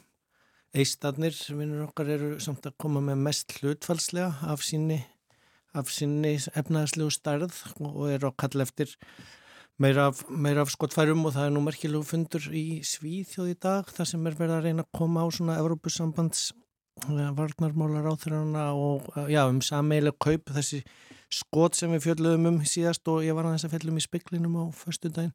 Eistadnir, 0.76 1.36
vinnur 1.56 1.88
okkar, 1.88 2.12
eru 2.12 2.40
samt 2.44 2.68
að 2.68 2.78
koma 2.80 3.02
með 3.04 3.24
mest 3.26 3.58
hlutfalslega 3.60 4.52
af 4.52 4.64
sinni, 4.64 5.02
af 5.74 5.90
sinni 5.92 6.38
efnaðarslegu 6.38 7.12
starð 7.16 7.58
og 7.80 8.06
eru 8.12 8.30
að 8.30 8.38
kalla 8.44 8.68
eftir 8.68 8.94
meira 9.80 10.08
af, 10.12 10.24
meira 10.30 10.66
af 10.66 10.72
skottfærum 10.74 11.26
og 11.26 11.36
það 11.36 11.48
er 11.48 11.54
nú 11.56 11.62
merkilegu 11.66 12.04
fundur 12.08 12.48
í 12.52 12.82
Svíþjóð 12.86 13.54
í 13.54 13.60
dag 13.62 13.88
þar 13.90 14.10
sem 14.10 14.28
er 14.28 14.38
verið 14.40 14.58
að 14.58 14.68
reyna 14.68 14.86
að 14.86 14.98
koma 14.98 15.24
á 15.24 15.28
svona 15.32 15.60
Evrópusambands 15.62 16.52
varnarmálar 17.08 18.12
á 18.12 18.14
þeirra 18.20 18.66
og 18.76 19.08
já, 19.32 19.48
um 19.48 19.62
sameileg 19.64 20.18
kaup 20.20 20.52
þessi 20.54 20.84
skot 21.32 21.78
sem 21.78 21.92
við 21.96 22.04
fjöldluðum 22.06 22.50
um 22.50 22.58
síðast 22.68 23.08
og 23.08 23.24
ég 23.24 23.36
var 23.36 23.48
að 23.48 23.56
þess 23.56 23.68
að 23.70 23.76
fjöldum 23.76 23.98
í 24.02 24.04
speklinum 24.04 24.58
á 24.60 24.64
förstu 24.76 25.10
daginn 25.10 25.32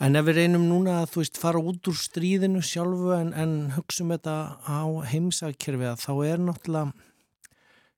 en 0.00 0.16
ef 0.16 0.26
við 0.26 0.40
reynum 0.40 0.66
núna 0.66 1.00
að 1.00 1.12
þú 1.12 1.22
veist 1.22 1.40
fara 1.40 1.62
út 1.62 1.90
úr 1.90 1.96
stríðinu 1.96 2.62
sjálfu 2.64 3.14
en, 3.14 3.30
en 3.32 3.54
hugsa 3.76 4.02
um 4.04 4.10
þetta 4.14 4.36
á 4.66 4.82
heimsakkerfi 5.12 5.94
þá 6.02 6.12
er 6.26 6.42
náttúrulega 6.42 6.92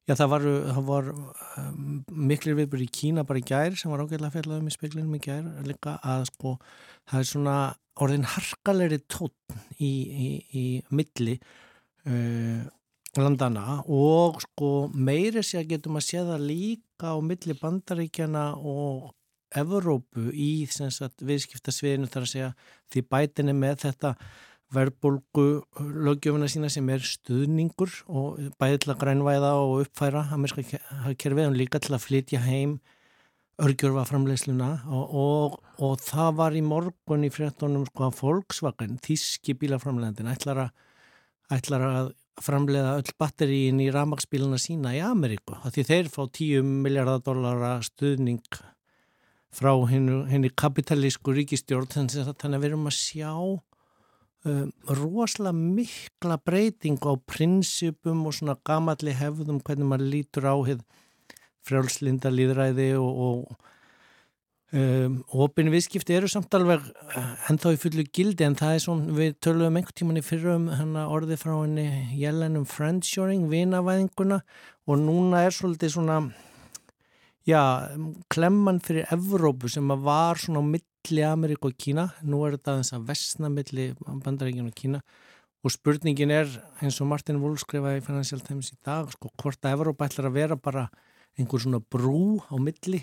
já 0.08 0.16
það 0.18 0.32
var, 0.32 0.46
það 0.74 0.88
var 0.88 1.10
um, 1.12 2.02
miklir 2.30 2.58
viðbúr 2.58 2.84
í 2.84 2.90
Kína 2.90 3.24
bara 3.28 3.42
í 3.42 3.46
gær 3.46 3.76
sem 3.78 3.92
var 3.92 4.02
ágæðilega 4.02 4.34
fjöldluðum 4.34 4.68
í 4.70 4.74
speklinum 4.74 5.16
í 5.18 5.22
gær 5.22 5.48
líka 5.68 5.96
að 6.02 6.26
sko 6.32 6.56
það 7.10 7.18
er 7.20 7.30
svona 7.30 7.56
orðin 8.02 8.28
harkalegri 8.34 9.00
tótt 9.06 9.56
í, 9.78 9.92
í, 10.26 10.28
í 10.58 10.66
milli 10.96 11.36
uh, 11.38 12.62
landana 13.20 13.80
og 13.86 14.40
sko 14.46 14.70
meiri 14.94 15.44
sé 15.44 15.60
að 15.60 15.74
getum 15.74 15.98
að 16.00 16.06
sé 16.08 16.22
það 16.24 16.46
líka 16.50 17.12
á 17.12 17.16
milli 17.22 17.58
bandaríkjana 17.60 18.46
og 18.58 19.10
Evrópu 19.52 20.30
í 20.32 20.64
viðskiptasviðinu 20.64 22.08
þar 22.08 22.24
að 22.24 22.30
segja 22.30 22.52
því 22.88 23.02
bætinni 23.12 23.52
með 23.52 23.82
þetta 23.82 24.12
verðbólgu 24.72 25.46
lögjöfuna 26.06 26.48
sína 26.50 26.70
sem 26.72 26.88
er 26.92 27.04
stuðningur 27.04 27.92
og 28.08 28.40
bæði 28.60 28.82
til 28.82 28.94
að 28.94 29.00
grænvæða 29.04 29.52
og 29.60 29.84
uppfæra 29.84 30.26
amerska 30.34 30.64
kerfið 31.20 31.50
og 31.50 31.58
líka 31.58 31.80
til 31.82 31.96
að 31.96 32.04
flytja 32.06 32.42
heim 32.46 32.78
örgjörfa 33.62 34.06
framleiðsluna. 34.08 34.70
Og, 34.88 35.12
og, 35.22 35.58
og 35.84 36.00
það 36.02 36.38
var 36.40 36.56
í 36.56 36.64
morgun 36.64 37.28
í 37.28 37.30
fréttonum 37.32 37.84
sko 37.90 38.08
að 38.08 38.18
Volkswagen, 38.22 38.96
þíski 39.04 39.54
bílaframleiðandin 39.60 40.32
ætlar 40.32 40.66
ætlar 41.52 41.86
að 41.86 42.12
framleiða 42.42 42.96
öll 43.00 43.14
batteríin 43.20 43.80
í 43.84 43.90
ramagsbíluna 43.92 44.58
sína 44.60 44.94
í 44.96 45.02
Ameríku 45.04 45.58
því 45.66 45.84
þeir 45.88 46.08
fá 46.12 46.22
10 46.24 46.70
miljardar 46.84 47.20
dollara 47.26 47.74
stuðning 47.84 48.40
frá 49.52 49.72
henni 49.90 50.50
kapitalísku 50.56 51.34
ríkistjórn 51.36 51.90
þannig 51.92 52.40
að 52.40 52.62
við 52.62 52.68
erum 52.70 52.88
að 52.88 52.96
sjá 52.96 53.32
um, 54.48 54.70
rosalega 54.88 55.54
mikla 55.56 56.38
breyting 56.42 56.98
á 57.02 57.12
prinsipum 57.26 58.26
og 58.26 58.36
svona 58.36 58.58
gamalli 58.66 59.14
hefðum 59.16 59.62
hvernig 59.64 59.90
maður 59.90 60.12
lítur 60.14 60.48
á 60.50 60.56
frjálslinda 61.62 62.32
líðræði 62.32 62.92
og, 62.98 63.22
og 63.26 63.70
Um, 64.72 65.18
Opin 65.36 65.68
viðskipti 65.68 66.14
eru 66.16 66.28
samt 66.32 66.54
alveg 66.56 66.86
eh, 67.12 67.32
ennþá 67.52 67.74
í 67.74 67.78
fullu 67.82 68.06
gildi 68.08 68.46
en 68.46 68.54
það 68.56 68.70
er 68.72 68.78
svona, 68.80 69.16
við 69.18 69.34
töluðum 69.44 69.74
einhvern 69.76 69.96
tíman 69.98 70.16
í 70.16 70.22
fyrir 70.24 70.54
um 70.54 70.94
orði 71.02 71.36
frá 71.36 71.50
henni 71.58 71.84
Jellenum 72.16 72.64
friendshoring, 72.64 73.50
vinavæðinguna 73.52 74.38
og 74.88 75.02
núna 75.02 75.42
er 75.44 75.52
svolítið 75.52 75.92
svona 75.98 76.16
já, 77.48 77.62
klemman 78.32 78.80
fyrir 78.84 79.06
Evrópu 79.12 79.70
sem 79.70 79.88
var 80.04 80.40
svona 80.40 80.62
á 80.62 80.64
milli 80.64 81.22
Ameríku 81.26 81.70
og 81.70 81.76
Kína, 81.78 82.08
nú 82.22 82.42
er 82.46 82.56
þetta 82.56 82.78
þess 82.80 82.96
að 82.96 83.06
vestna 83.10 83.52
milli 83.52 83.92
bandaríkinu 83.98 84.70
og 84.70 84.76
Kína. 84.78 85.02
Og 85.62 85.70
spurningin 85.70 86.32
er 86.34 86.50
eins 86.82 86.98
og 87.00 87.06
Martin 87.10 87.38
Wolf 87.42 87.62
skrifaði 87.62 88.00
í 88.00 88.04
Financial 88.06 88.42
Times 88.42 88.72
í 88.74 88.78
dag, 88.82 89.10
sko, 89.14 89.30
hvort 89.38 89.62
að 89.62 89.76
Evrópa 89.76 90.08
ætlar 90.08 90.30
að 90.30 90.38
vera 90.40 90.58
bara 90.58 90.88
einhver 91.38 91.62
svona 91.62 91.80
brú 91.80 92.42
á 92.50 92.56
milli 92.60 93.00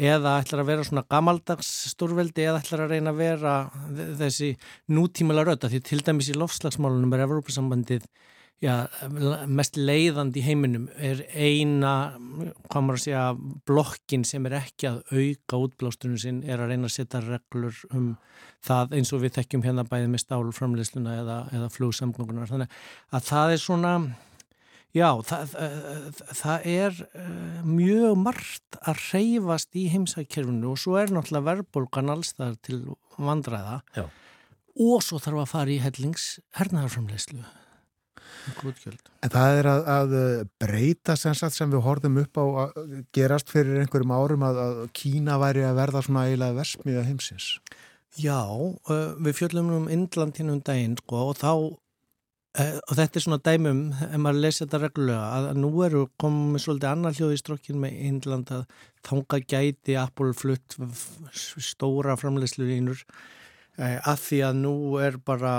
eða 0.00 0.36
ætlar 0.40 0.62
að 0.62 0.70
vera 0.70 0.84
svona 0.86 1.04
gamaldags 1.10 1.70
stórveldi 1.90 2.44
eða 2.46 2.60
ætlar 2.62 2.84
að 2.84 2.92
reyna 2.94 3.12
að 3.12 3.20
vera 3.20 3.54
þessi 4.20 4.50
nútímala 4.92 5.44
röta 5.44 5.70
því 5.70 5.80
til 5.88 6.00
dæmis 6.06 6.30
í 6.30 6.36
lofslagsmálunum 6.38 7.16
er 7.16 7.24
Evrópussambandið 7.26 8.06
já, 8.60 8.74
mest 9.48 9.78
leiðandi 9.80 10.42
í 10.42 10.44
heiminum 10.44 10.86
er 10.96 11.22
eina, 11.32 11.94
segja 13.00 13.30
blokkin 13.68 14.24
sem 14.28 14.46
er 14.48 14.58
ekki 14.60 14.90
að 14.90 15.02
auka 15.10 15.60
útblástunum 15.64 16.20
sinn 16.20 16.42
er 16.44 16.60
að 16.60 16.74
reyna 16.74 16.90
að 16.90 16.96
setja 16.98 17.22
reglur 17.24 17.76
um 17.96 18.14
það 18.66 18.98
eins 18.98 19.12
og 19.16 19.22
við 19.24 19.38
þekkjum 19.38 19.64
hérna 19.64 19.86
bæði 19.88 20.10
með 20.12 20.24
stálframleysluna 20.26 21.20
eða, 21.22 21.38
eða 21.56 21.70
flugsamgöngunar 21.72 22.50
þannig 22.50 22.82
að 23.16 23.30
það 23.30 23.54
er 23.54 23.64
svona 23.64 23.94
Já, 24.90 25.06
það, 25.22 25.52
það, 25.52 26.22
það 26.34 26.64
er 26.66 26.96
uh, 27.14 27.58
mjög 27.62 28.16
margt 28.18 28.78
að 28.80 29.04
reyfast 29.12 29.78
í 29.78 29.84
heimsækkerfinu 29.92 30.72
og 30.72 30.80
svo 30.82 30.96
er 30.98 31.12
náttúrulega 31.14 31.46
verðbólgan 31.46 32.10
alls 32.10 32.32
þar 32.34 32.56
til 32.66 32.80
vandræða 33.14 33.76
Já. 33.94 34.08
og 34.82 35.06
svo 35.06 35.22
þarf 35.22 35.44
að 35.44 35.52
fara 35.52 35.74
í 35.76 35.78
hellings 35.84 36.26
hernaðarframleyslu. 36.58 37.44
En 39.24 39.32
það 39.32 39.58
er 39.58 39.68
að, 39.70 39.90
að 39.94 40.14
breyta 40.62 41.16
sem, 41.18 41.34
sem 41.34 41.70
við 41.72 41.84
horfum 41.84 42.18
upp 42.22 42.40
á 42.40 42.44
að 42.64 42.80
gerast 43.16 43.52
fyrir 43.52 43.82
einhverjum 43.82 44.14
árum 44.16 44.46
að, 44.48 44.62
að 44.64 44.80
Kína 44.96 45.38
væri 45.42 45.66
að 45.66 45.78
verða 45.82 46.04
svona 46.06 46.26
eiginlega 46.28 46.58
versmiða 46.60 47.06
heimsins. 47.08 47.52
Já, 48.18 48.42
við 49.22 49.36
fjöldum 49.38 49.70
um 49.76 49.86
Indland 49.92 50.40
hinn 50.40 50.50
um 50.50 50.64
daginn 50.66 50.98
sko, 50.98 51.30
og 51.30 51.38
þá 51.38 51.52
og 52.58 52.96
þetta 52.98 53.18
er 53.18 53.22
svona 53.22 53.38
dæmum, 53.46 53.82
ef 53.94 54.16
maður 54.18 54.42
lesi 54.42 54.64
þetta 54.64 54.80
reglulega, 54.82 55.26
að 55.38 55.58
nú 55.62 55.68
eru 55.86 56.06
komið 56.18 56.64
svolítið 56.64 56.88
annar 56.90 57.14
hljóð 57.14 57.34
í 57.36 57.38
strokkin 57.38 57.78
með 57.78 58.00
Índland 58.08 58.50
að 58.56 58.64
þanga 59.06 59.38
gæti 59.52 59.94
Apple 60.00 60.34
flutt 60.34 60.74
stóra 61.36 62.16
framlegslu 62.18 62.66
ínur 62.74 62.98
eh, 62.98 63.12
að 63.78 64.22
því 64.24 64.38
að 64.44 64.60
nú 64.60 64.74
er 65.00 65.16
bara, 65.24 65.54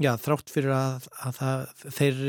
já, 0.00 0.12
þrátt 0.22 0.52
fyrir 0.52 0.72
að, 0.76 1.08
að 1.26 1.38
það, 1.40 1.64
þeir 1.98 2.20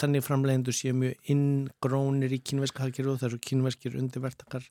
þannig 0.00 0.26
framlegendur 0.26 0.76
séu 0.76 0.96
mjög 0.96 1.32
inngrónir 1.34 2.34
í 2.34 2.42
kynverska 2.42 2.86
hagir 2.86 3.10
og 3.12 3.20
það 3.20 3.28
eru 3.30 3.42
kynverskir 3.46 3.98
undirvertakar 4.00 4.66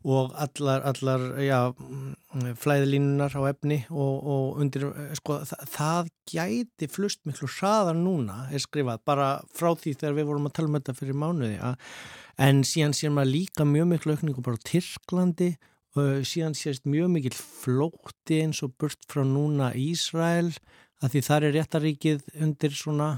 og 0.00 0.32
allar, 0.40 0.80
allar 0.88 1.24
já, 1.44 1.58
flæðilínunar 2.56 3.34
á 3.36 3.42
efni 3.50 3.82
og, 3.92 4.14
og 4.24 4.60
undir, 4.62 4.86
sko, 5.18 5.42
það, 5.44 5.64
það 5.74 6.10
gæti 6.32 6.88
flust 6.88 7.20
miklu 7.28 7.48
hraðar 7.58 7.98
núna 7.98 8.46
er 8.48 8.64
skrifað, 8.64 9.02
bara 9.04 9.28
frá 9.52 9.74
því 9.76 9.98
þegar 10.00 10.16
við 10.16 10.30
vorum 10.30 10.48
að 10.48 10.54
tala 10.56 10.70
um 10.70 10.78
þetta 10.78 10.96
fyrir 10.96 11.20
mánuði 11.20 11.58
að, 11.60 11.90
en 12.40 12.62
síðan 12.64 12.96
séum 12.96 13.18
maður 13.18 13.34
líka 13.34 13.68
mjög 13.68 13.90
miklu 13.92 14.16
aukningu 14.16 14.44
bara 14.46 14.56
á 14.56 14.66
Tyrklandi 14.70 15.50
og 15.98 16.22
síðan 16.28 16.54
sést 16.54 16.86
mjög 16.86 17.10
mikil 17.16 17.34
flótti 17.34 18.40
eins 18.44 18.62
og 18.62 18.76
burt 18.78 19.00
frá 19.10 19.24
núna 19.26 19.72
Ísrael, 19.74 20.52
að 21.02 21.14
því 21.14 21.22
þar 21.26 21.46
er 21.46 21.56
réttaríkið 21.56 22.24
undir 22.44 22.74
svona 22.76 23.10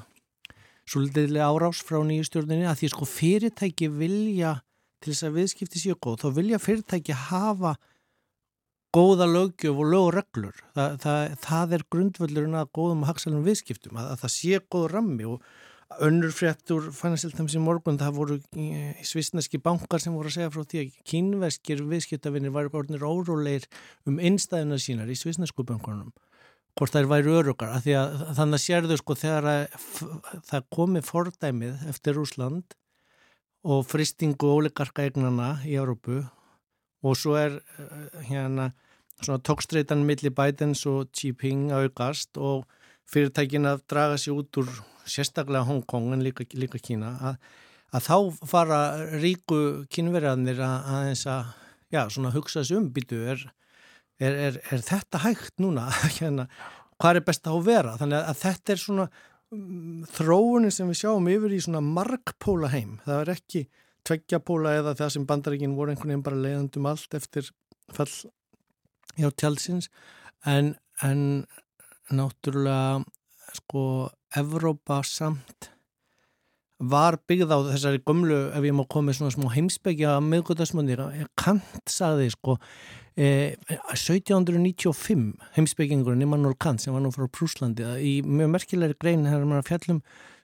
svolítið 0.88 1.38
árás 1.42 1.82
frá 1.84 2.00
nýjustjórnini, 2.06 2.66
að 2.68 2.82
því 2.82 2.92
sko 2.92 3.08
fyrirtæki 3.08 3.88
vilja 3.92 4.58
til 5.02 5.12
þess 5.12 5.26
að 5.26 5.38
viðskipti 5.40 5.82
séu 5.82 5.98
góð, 5.98 6.22
þá 6.22 6.28
vilja 6.38 6.62
fyrirtæki 6.62 7.16
hafa 7.28 7.74
góða 8.92 9.26
lögjöf 9.28 9.78
og 9.80 9.88
lögreglur. 9.88 10.56
Það, 10.76 10.96
það, 11.02 11.36
það 11.42 11.76
er 11.76 11.84
grundvöldurinn 11.94 12.58
að 12.60 12.72
góðum 12.76 13.04
og 13.04 13.12
hagsalum 13.12 13.44
viðskiptum, 13.46 13.98
að, 13.98 14.10
að 14.14 14.24
það 14.24 14.34
sé 14.36 14.62
góð 14.72 14.88
rammi 14.92 15.28
og 15.28 15.46
önnur 16.07 16.32
fréttur 16.34 16.90
fannast 16.97 17.28
til 17.28 17.47
í 17.47 17.62
morgun, 17.62 17.99
það 18.01 18.16
voru 18.16 18.36
svisneski 19.07 19.61
bankar 19.62 20.03
sem 20.03 20.14
voru 20.14 20.30
að 20.30 20.36
segja 20.38 20.53
frá 20.55 20.64
því 20.64 20.82
að 20.82 20.99
kínveskir 21.09 21.82
viðskiptavinnir 21.90 22.55
var 22.55 22.70
orðinir 22.72 23.05
óróleir 23.07 23.66
um 24.09 24.18
einstæðuna 24.18 24.78
sínar 24.80 25.11
í 25.12 25.18
svisnesku 25.18 25.66
bankunum 25.68 26.12
hvort 26.78 26.95
þær 26.95 27.09
væri 27.11 27.32
örugar, 27.36 27.74
að 27.76 27.90
að, 28.01 28.22
þannig 28.38 28.57
að 28.57 28.62
sérðu 28.64 28.97
sko 28.97 29.16
þegar 29.20 29.49
að, 29.51 29.80
það 30.49 30.68
komi 30.72 31.03
fordæmið 31.05 31.82
eftir 31.90 32.20
Úsland 32.22 32.76
og 33.62 33.84
fristingu 33.86 34.55
óleikarka 34.57 35.05
eignana 35.05 35.59
í 35.68 35.76
Európu 35.76 36.22
og 37.03 37.18
svo 37.18 37.36
er 37.38 37.59
uh, 37.61 38.22
hérna 38.24 38.70
svona 39.20 39.43
tókstreitan 39.45 40.07
millir 40.07 40.34
Bidens 40.34 40.86
og 40.88 41.12
Xi 41.12 41.30
Jinping 41.30 41.70
aukast 41.76 42.40
og 42.40 42.64
fyrirtækin 43.11 43.68
að 43.68 43.84
draga 43.90 44.16
sér 44.18 44.40
út 44.40 44.62
úr 44.62 44.72
sérstaklega 45.09 45.66
Hongkong 45.68 46.12
en 46.14 46.24
líka, 46.24 46.46
líka 46.59 46.80
Kína 46.82 47.14
að, 47.30 47.50
að 47.96 48.07
þá 48.07 48.46
fara 48.50 48.78
ríku 49.22 49.59
kynverðarnir 49.92 50.62
að 50.62 50.92
aðeins 50.96 51.26
að 51.30 51.50
já, 51.92 52.07
svona 52.09 52.32
hugsa 52.34 52.62
þessu 52.62 52.78
umbyttu 52.80 53.20
er, 53.34 53.44
er, 54.20 54.38
er, 54.48 54.62
er 54.72 54.86
þetta 54.86 55.22
hægt 55.26 55.61
núna? 55.62 55.88
Hérna, 56.18 56.48
hvað 57.00 57.20
er 57.20 57.28
best 57.28 57.50
að 57.50 57.61
vera? 57.68 57.96
Þannig 58.00 58.30
að 58.32 58.42
þetta 58.42 58.74
er 58.74 58.82
svona 58.82 59.09
þróunin 60.16 60.72
sem 60.72 60.88
við 60.88 61.03
sjáum 61.03 61.28
yfir 61.28 61.53
í 61.53 61.61
svona 61.61 61.82
markpóla 61.84 62.70
heim. 62.72 62.96
Það 63.05 63.18
er 63.18 63.32
ekki 63.34 63.66
tveggjapóla 64.09 64.76
eða 64.78 64.94
það 64.98 65.12
sem 65.14 65.26
bandaríkinn 65.28 65.76
voru 65.76 65.92
einhvern 65.92 66.14
veginn 66.14 66.24
bara 66.26 66.40
leiðandum 66.40 66.88
allt 66.90 67.18
eftir 67.18 67.50
fall 67.92 68.11
hjá 69.18 69.28
tjálsins 69.36 69.90
en, 70.48 70.72
en 71.05 71.44
náttúrulega 72.11 73.03
sko 73.59 73.84
Evrópa 74.38 75.02
samt 75.06 75.70
var 76.82 77.20
byggð 77.30 77.52
á 77.54 77.58
þessari 77.70 78.02
gömlu 78.02 78.40
ef 78.56 78.64
ég 78.66 78.74
má 78.74 78.82
koma 78.90 79.10
með 79.10 79.20
svona 79.20 79.34
smá 79.36 79.52
heimsbyggja 79.54 80.16
meðgóðasmöndir, 80.26 81.04
Kant 81.38 81.86
saði 81.86 82.32
sko 82.34 82.58
Eh, 83.12 83.58
1795 83.92 85.34
heimsbyggingurinn 85.52 86.22
Immanuel 86.24 86.54
Kant 86.56 86.80
sem 86.80 86.94
var 86.94 87.02
nú 87.04 87.10
frá 87.12 87.26
Prúslandi 87.28 87.84
í 88.00 88.12
mjög 88.24 88.48
merkilegri 88.54 88.96
grein 88.96 89.26
hefur 89.28 89.44
maður 89.50 89.66
fjallum 89.68 89.98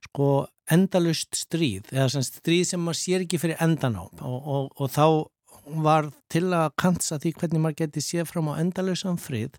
sko 0.05 0.27
endalust 0.69 1.33
stríð 1.39 1.89
eða 1.95 2.11
sem 2.13 2.27
stríð 2.27 2.67
sem 2.69 2.83
maður 2.85 2.99
sér 3.01 3.25
ekki 3.25 3.41
fyrir 3.41 3.63
endan 3.65 3.97
á. 3.97 4.05
Og, 4.21 4.37
og, 4.37 4.69
og 4.77 4.93
þá 4.93 5.81
var 5.89 6.11
til 6.29 6.51
að 6.53 6.75
kantsa 6.77 7.17
því 7.23 7.33
hvernig 7.39 7.65
maður 7.65 7.79
geti 7.81 8.05
séð 8.05 8.29
fram 8.35 8.53
á 8.53 8.61
endalusan 8.61 9.17
frið. 9.17 9.57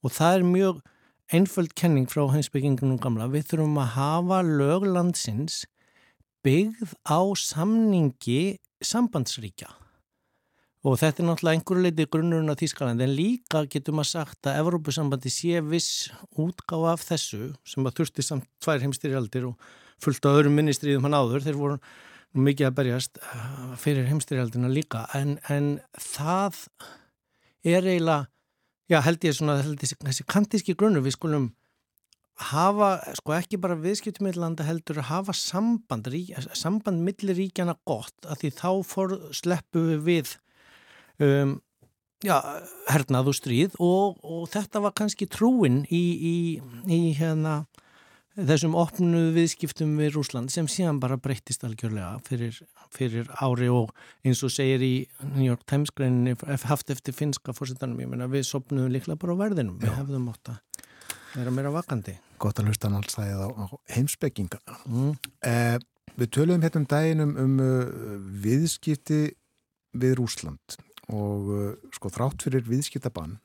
Og 0.00 0.16
það 0.16 0.38
er 0.38 0.48
mjög 0.48 0.80
einföld 1.34 1.74
kenning 1.78 2.08
frá 2.10 2.24
heimsbyggingunum 2.32 2.98
gamla. 3.02 3.28
Við 3.30 3.52
þurfum 3.52 3.78
að 3.82 3.92
hafa 3.96 4.40
löglandsins 4.46 5.62
byggð 6.46 6.96
á 7.06 7.20
samningi 7.38 8.58
sambandsríkja. 8.82 9.68
Og 10.80 10.96
þetta 10.96 11.20
er 11.20 11.26
náttúrulega 11.28 11.58
einhverju 11.58 11.84
leiti 11.84 12.06
grunnurinn 12.08 12.52
á 12.52 12.56
Þýskaland 12.56 13.04
en 13.04 13.12
líka 13.12 13.66
getur 13.68 13.98
maður 13.98 14.10
sagt 14.14 14.48
að 14.48 14.62
Evrópusambandi 14.62 15.32
sé 15.32 15.60
viss 15.60 16.08
útgáð 16.40 16.86
af 16.94 17.04
þessu 17.04 17.50
sem 17.68 17.84
að 17.84 17.98
þurfti 17.98 18.24
samt 18.24 18.46
tvær 18.64 18.80
heimstyrjaldir 18.86 19.50
og 19.50 19.66
fullt 20.00 20.24
á 20.24 20.32
öðrum 20.32 20.56
ministriðum 20.56 21.04
hann 21.04 21.18
áður. 21.20 21.44
Þeir 21.44 21.60
voru 21.60 21.76
mikið 22.32 22.70
að 22.70 22.76
berjast 22.78 23.20
uh, 23.20 23.76
fyrir 23.82 24.08
heimstyrjaldina 24.08 24.72
líka. 24.72 25.04
En, 25.18 25.36
en 25.52 25.74
það 26.00 26.64
er 27.60 27.84
eiginlega 27.84 28.29
já 28.90 29.00
held 29.06 29.24
ég 29.24 29.36
svona 29.36 29.60
held 29.62 29.82
ég, 29.84 29.96
þessi 30.02 30.26
kantíski 30.28 30.76
grunnur 30.78 31.04
við 31.04 31.16
skulum 31.16 31.50
hafa 32.50 32.94
sko 33.18 33.34
ekki 33.36 33.58
bara 33.60 33.76
viðskiptum 33.78 34.26
með 34.26 34.40
landa 34.40 34.64
heldur 34.64 35.02
hafa 35.04 35.34
samband 35.36 36.08
samband 36.56 37.02
millir 37.04 37.36
ríkjana 37.36 37.76
gott 37.88 38.26
að 38.26 38.44
því 38.44 38.52
þá 38.56 38.70
fór 38.88 39.16
sleppu 39.36 39.82
við 40.00 40.32
um, 41.20 41.58
já, 42.24 42.36
hernað 42.90 43.32
og 43.32 43.36
stríð 43.36 43.76
og, 43.82 44.18
og 44.24 44.48
þetta 44.52 44.82
var 44.86 44.96
kannski 44.96 45.28
trúin 45.30 45.82
í, 45.92 46.02
í, 46.32 46.36
í 46.88 47.00
hérna, 47.18 47.62
þessum 48.36 48.76
opnu 48.78 49.28
viðskiptum 49.36 49.96
við 50.00 50.16
Rúsland 50.16 50.52
sem 50.52 50.68
síðan 50.70 51.00
bara 51.02 51.20
breyttist 51.20 51.64
algjörlega 51.66 52.18
fyrir, 52.28 52.62
fyrir 52.94 53.28
ári 53.40 53.68
og 53.72 53.92
eins 54.26 54.42
og 54.46 54.52
segir 54.54 54.82
í 54.84 54.94
New 55.34 55.46
York 55.46 55.66
Times 55.70 55.92
greininni 55.94 56.36
haft 56.66 56.90
eftir 56.92 57.16
finska 57.16 57.54
fórsettanum, 57.56 58.00
ég 58.02 58.10
menna 58.10 58.28
við 58.30 58.46
sopnuðum 58.48 58.92
líklega 58.94 59.20
bara 59.20 59.36
á 59.36 59.42
verðinum, 59.44 59.78
já. 59.78 59.88
við 59.88 59.96
hefðum 60.00 60.28
átt 60.32 60.52
að 60.54 60.86
vera 61.36 61.54
meira 61.54 61.72
vakandi. 61.74 62.16
Gott 62.42 62.60
að 62.60 62.70
hlusta 62.70 62.88
hann 62.88 62.98
alls 62.98 63.16
það 63.16 63.44
á 63.46 63.66
heimsbygginga. 63.94 64.60
Mm. 64.88 65.12
Eh, 65.46 65.76
við 66.18 66.32
töluðum 66.36 66.64
hérna 66.66 66.82
um 66.82 66.88
daginum 66.90 67.36
um 67.40 67.58
uh, 67.62 67.84
viðskipti 68.42 69.20
við 70.00 70.16
Rúsland 70.18 70.80
og 71.10 71.52
uh, 71.54 71.70
sko 71.94 72.10
þrátt 72.12 72.46
fyrir 72.46 72.66
viðskiptabann 72.66 73.38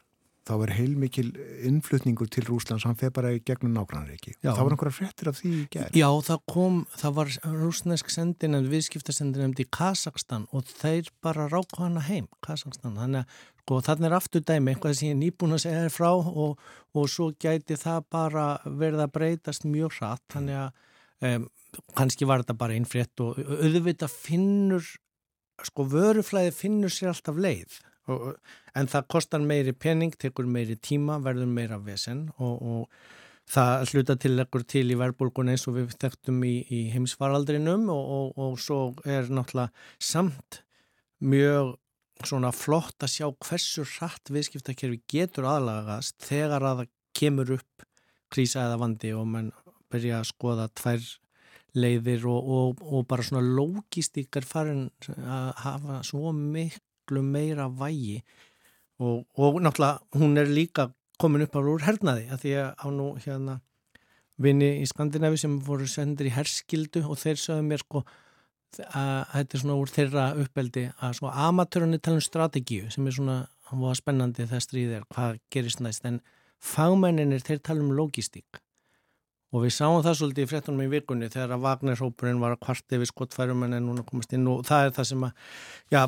þá 0.46 0.54
er 0.56 0.74
heilmikil 0.78 1.32
innflutningur 1.66 2.30
til 2.30 2.46
Rúslands, 2.46 2.86
hann 2.86 2.98
feð 3.00 3.14
bara 3.18 3.34
í 3.34 3.42
gegnum 3.46 3.74
nákvæmleiki. 3.74 4.36
Það 4.44 4.62
var 4.62 4.76
einhverja 4.76 4.98
frettir 5.00 5.30
af 5.32 5.40
því 5.40 5.52
í 5.58 5.64
gerð. 5.74 5.98
Já, 5.98 6.08
það 6.28 6.44
kom, 6.52 6.78
það 7.02 7.16
var 7.18 7.34
rúsnesk 7.64 8.12
sendinend, 8.14 8.70
viðskiptasendinend 8.70 9.62
í 9.64 9.68
Kazakstan 9.74 10.46
og 10.54 10.70
þeir 10.70 11.10
bara 11.26 11.48
ráku 11.50 11.82
hana 11.82 12.04
heim, 12.06 12.30
Kazakstan. 12.46 13.00
Þannig 13.00 13.24
að 13.24 13.40
sko, 13.66 13.80
þannig 13.88 14.10
er 14.12 14.18
aftur 14.20 14.46
dæmi, 14.46 14.76
eitthvað 14.76 15.00
sem 15.00 15.10
ég 15.10 15.16
er 15.16 15.22
nýbúin 15.24 15.58
að 15.58 15.64
segja 15.66 15.94
frá 15.94 16.12
og, 16.14 16.60
og 16.94 17.08
svo 17.10 17.32
gæti 17.42 17.80
það 17.82 18.06
bara 18.14 18.46
verið 18.66 19.06
að 19.08 19.16
breytast 19.18 19.66
mjög 19.66 19.98
hratt, 19.98 20.26
þannig 20.36 20.62
að 20.62 21.32
um, 21.32 21.50
kannski 21.98 22.30
var 22.30 22.44
þetta 22.44 22.58
bara 22.62 22.78
einn 22.78 22.86
frett 22.90 23.26
og 23.26 23.42
auðvitað 23.42 24.14
finnur 24.14 24.94
sko 25.66 25.86
vöruflæði 25.88 26.54
finnur 26.56 26.92
sér 26.92 27.14
alltaf 27.14 27.38
leið 27.40 27.78
og, 27.80 27.95
en 28.08 28.90
það 28.92 29.08
kostar 29.12 29.44
meiri 29.46 29.74
pening, 29.74 30.14
tekur 30.20 30.48
meiri 30.50 30.78
tíma, 30.78 31.20
verður 31.24 31.50
meira 31.50 31.80
vesen 31.82 32.28
og, 32.38 32.56
og 32.62 33.50
það 33.50 33.88
sluta 33.92 34.16
til 34.22 34.36
ekkur 34.42 34.66
til 34.68 34.86
í 34.90 35.00
verbulgun 35.00 35.52
eins 35.54 35.66
og 35.70 35.78
við 35.80 35.96
þekktum 36.02 36.44
í, 36.48 36.56
í 36.70 36.82
heimsvaraldrinum 36.94 37.90
og, 37.94 38.38
og 38.42 38.60
svo 38.62 38.80
er 39.06 39.30
náttúrulega 39.30 39.72
samt 40.02 40.62
mjög 41.26 41.76
svona 42.26 42.52
flott 42.56 43.04
að 43.04 43.12
sjá 43.12 43.28
hversu 43.44 43.84
hratt 43.98 44.32
viðskiptakerfi 44.32 45.02
getur 45.12 45.50
aðlagast 45.50 46.18
þegar 46.24 46.64
að 46.64 46.82
það 46.82 46.92
kemur 47.16 47.54
upp 47.58 47.86
krísa 48.34 48.66
eða 48.66 48.80
vandi 48.82 49.14
og 49.16 49.28
mann 49.30 49.52
byrja 49.92 50.22
að 50.22 50.30
skoða 50.32 50.68
tvær 50.76 51.06
leiðir 51.76 52.26
og, 52.32 52.50
og, 52.58 52.84
og 52.88 53.08
bara 53.10 53.26
svona 53.26 53.44
lógistík 53.44 54.40
er 54.40 54.48
farin 54.48 54.88
að 55.12 55.50
hafa 55.66 56.00
svo 56.08 56.32
miklu 57.06 57.22
meira 57.22 57.70
vægi. 57.70 58.24
Og, 59.00 59.26
og 59.38 59.62
náttúrulega 59.62 60.00
hún 60.16 60.38
er 60.38 60.48
líka 60.48 60.92
komin 61.20 61.42
upp 61.42 61.56
á 61.56 61.60
úr 61.60 61.84
hernaði 61.84 62.30
að 62.32 62.42
því 62.42 62.52
að 62.60 62.70
á 62.80 62.88
nú 62.92 63.08
hérna 63.20 63.62
vini 64.38 64.82
í 64.82 64.86
Skandinavi 64.86 65.38
sem 65.38 65.60
voru 65.60 65.88
sendir 65.88 66.28
í 66.28 66.36
herskildu 66.36 67.04
og 67.04 67.18
þeir 67.20 67.38
sögðu 67.40 67.64
mér 67.68 67.84
sko 67.84 68.04
að 68.92 69.26
þetta 69.32 69.56
er 69.56 69.62
svona 69.62 69.76
úr 69.80 69.92
þeirra 69.92 70.26
uppeldi 70.40 70.86
að 71.00 71.14
sko 71.16 71.32
amatörunni 71.32 72.00
tala 72.00 72.20
um 72.20 72.24
strategíu 72.24 72.90
sem 72.92 73.08
er 73.08 73.16
svona, 73.16 73.48
hann 73.68 73.84
var 73.84 73.96
spennandi 73.96 74.48
það 74.48 74.64
stríðir 74.64 75.06
hvað 75.12 75.40
gerist 75.52 75.84
næst. 75.84 76.06
En 76.06 76.22
fagmenninir 76.60 77.44
þeir 77.44 77.60
tala 77.64 77.84
um 77.84 77.92
logistík 77.96 78.62
og 79.56 79.64
við 79.64 79.74
sáum 79.78 80.02
það 80.04 80.18
svolítið 80.20 80.46
í 80.46 80.50
frettunum 80.52 80.84
í 80.84 80.92
vikunni 80.92 81.30
þegar 81.32 81.56
að 81.56 81.66
Wagner-hópurinn 81.66 82.42
var 82.44 82.56
að 82.56 82.64
kvarti 82.66 83.00
við 83.00 83.12
skottfærum 83.12 83.66
en 83.68 83.78
núna 83.86 84.04
komast 84.08 84.34
inn 84.36 84.48
og 84.52 84.66
það 84.68 84.88
er 84.90 84.96
það 84.98 85.10
sem 85.12 85.28
að, 85.28 85.44
já, 85.96 86.02